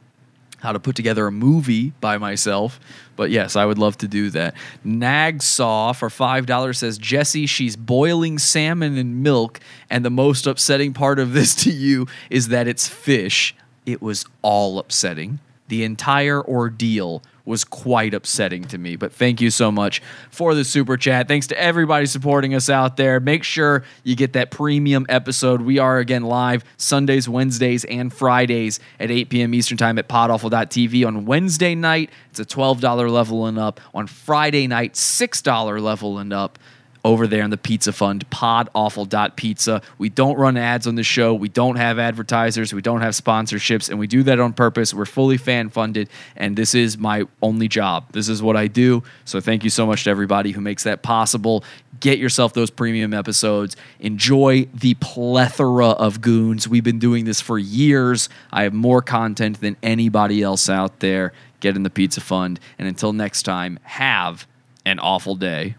how 0.63 0.71
to 0.71 0.79
put 0.79 0.95
together 0.95 1.27
a 1.27 1.31
movie 1.31 1.91
by 1.99 2.17
myself. 2.17 2.79
But 3.17 3.31
yes, 3.31 3.57
I 3.57 3.65
would 3.65 3.77
love 3.77 3.97
to 3.97 4.07
do 4.07 4.29
that. 4.29 4.55
Nagsaw 4.85 5.93
for 5.93 6.07
$5 6.07 6.75
says, 6.75 6.97
Jesse, 6.97 7.45
she's 7.45 7.75
boiling 7.75 8.39
salmon 8.39 8.97
in 8.97 9.21
milk, 9.21 9.59
and 9.89 10.05
the 10.05 10.09
most 10.09 10.47
upsetting 10.47 10.93
part 10.93 11.19
of 11.19 11.33
this 11.33 11.53
to 11.65 11.69
you 11.69 12.07
is 12.29 12.47
that 12.47 12.67
it's 12.67 12.87
fish. 12.87 13.53
It 13.85 14.01
was 14.01 14.25
all 14.41 14.79
upsetting. 14.79 15.39
The 15.67 15.83
entire 15.83 16.43
ordeal 16.43 17.23
was 17.45 17.63
quite 17.65 18.13
upsetting 18.13 18.63
to 18.65 18.77
me. 18.77 18.95
But 18.95 19.11
thank 19.11 19.41
you 19.41 19.49
so 19.49 19.71
much 19.71 20.01
for 20.29 20.55
the 20.55 20.63
super 20.63 20.97
chat. 20.97 21.27
Thanks 21.27 21.47
to 21.47 21.59
everybody 21.59 22.05
supporting 22.05 22.55
us 22.55 22.69
out 22.69 22.95
there. 22.97 23.19
Make 23.19 23.43
sure 23.43 23.83
you 24.03 24.15
get 24.15 24.33
that 24.33 24.51
premium 24.51 25.05
episode. 25.09 25.61
We 25.61 25.79
are 25.79 25.99
again 25.99 26.23
live 26.23 26.63
Sundays, 26.77 27.27
Wednesdays, 27.27 27.85
and 27.85 28.13
Fridays 28.13 28.79
at 28.99 29.11
8 29.11 29.29
p.m. 29.29 29.53
Eastern 29.53 29.77
Time 29.77 29.99
at 29.99 30.07
podawful.tv. 30.07 31.05
On 31.05 31.25
Wednesday 31.25 31.75
night, 31.75 32.09
it's 32.29 32.39
a 32.39 32.45
$12 32.45 33.11
level 33.11 33.45
and 33.45 33.59
up. 33.59 33.81
On 33.93 34.07
Friday 34.07 34.67
night, 34.67 34.93
$6 34.93 35.81
level 35.81 36.19
and 36.19 36.31
up 36.31 36.59
over 37.03 37.27
there 37.27 37.43
on 37.43 37.49
the 37.49 37.57
Pizza 37.57 37.91
Fund, 37.91 38.29
podawful.pizza. 38.29 39.81
We 39.97 40.09
don't 40.09 40.37
run 40.37 40.55
ads 40.55 40.87
on 40.87 40.95
the 40.95 41.03
show. 41.03 41.33
We 41.33 41.49
don't 41.49 41.75
have 41.75 41.99
advertisers. 41.99 42.73
We 42.73 42.81
don't 42.81 43.01
have 43.01 43.13
sponsorships, 43.13 43.89
and 43.89 43.99
we 43.99 44.07
do 44.07 44.23
that 44.23 44.39
on 44.39 44.53
purpose. 44.53 44.93
We're 44.93 45.05
fully 45.05 45.37
fan 45.37 45.69
funded, 45.69 46.09
and 46.37 46.55
this 46.55 46.73
is 46.73 46.97
my 46.97 47.25
only 47.41 47.67
job. 47.67 48.11
This 48.13 48.29
is 48.29 48.41
what 48.41 48.55
I 48.55 48.67
do. 48.67 49.03
So 49.25 49.41
thank 49.41 49.63
you 49.63 49.69
so 49.69 49.85
much 49.85 50.05
to 50.05 50.09
everybody 50.09 50.51
who 50.51 50.61
makes 50.61 50.83
that 50.83 51.01
possible. 51.01 51.63
Get 51.99 52.19
yourself 52.19 52.53
those 52.53 52.69
premium 52.69 53.13
episodes. 53.13 53.75
Enjoy 53.99 54.67
the 54.73 54.93
plethora 54.95 55.89
of 55.89 56.21
goons. 56.21 56.67
We've 56.67 56.83
been 56.83 56.99
doing 56.99 57.25
this 57.25 57.41
for 57.41 57.59
years. 57.59 58.29
I 58.51 58.63
have 58.63 58.73
more 58.73 59.01
content 59.01 59.59
than 59.59 59.75
anybody 59.83 60.41
else 60.41 60.69
out 60.69 61.01
there. 61.01 61.33
Get 61.59 61.75
in 61.75 61.83
the 61.83 61.89
Pizza 61.89 62.21
Fund. 62.21 62.59
And 62.77 62.87
until 62.87 63.13
next 63.13 63.43
time, 63.43 63.79
have 63.83 64.47
an 64.85 64.99
awful 64.99 65.35
day. 65.35 65.75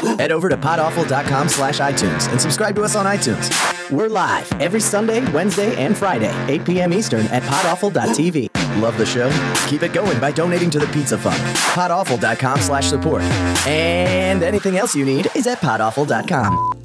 Head 0.18 0.32
over 0.32 0.48
to 0.48 0.56
podawful.com 0.56 1.48
slash 1.48 1.78
iTunes 1.78 2.30
and 2.30 2.40
subscribe 2.40 2.74
to 2.76 2.82
us 2.82 2.96
on 2.96 3.06
iTunes. 3.06 3.50
We're 3.90 4.08
live 4.08 4.50
every 4.60 4.80
Sunday, 4.80 5.20
Wednesday, 5.32 5.74
and 5.76 5.96
Friday, 5.96 6.32
8 6.48 6.64
p.m. 6.64 6.92
Eastern 6.92 7.26
at 7.26 7.42
podawful.tv. 7.42 8.80
Love 8.80 8.96
the 8.96 9.06
show? 9.06 9.30
Keep 9.68 9.82
it 9.82 9.92
going 9.92 10.18
by 10.20 10.30
donating 10.32 10.70
to 10.70 10.78
the 10.78 10.86
Pizza 10.88 11.18
Fund. 11.18 11.38
Podawful.com 11.74 12.60
slash 12.60 12.86
support. 12.86 13.22
And 13.66 14.42
anything 14.42 14.78
else 14.78 14.94
you 14.94 15.04
need 15.04 15.28
is 15.34 15.46
at 15.46 15.58
podawful.com. 15.58 16.76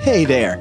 Hey 0.00 0.24
there! 0.24 0.56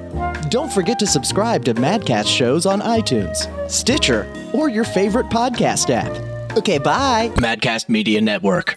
Don't 0.49 0.72
forget 0.72 0.99
to 0.99 1.07
subscribe 1.07 1.64
to 1.65 1.74
Madcast 1.74 2.28
shows 2.28 2.65
on 2.65 2.82
iTunes, 2.82 3.48
Stitcher, 3.69 4.32
or 4.53 4.69
your 4.69 4.84
favorite 4.84 5.28
podcast 5.28 5.90
app. 5.90 6.11
Okay, 6.57 6.78
bye! 6.78 7.32
Madcast 7.36 7.88
Media 7.88 8.19
Network. 8.19 8.76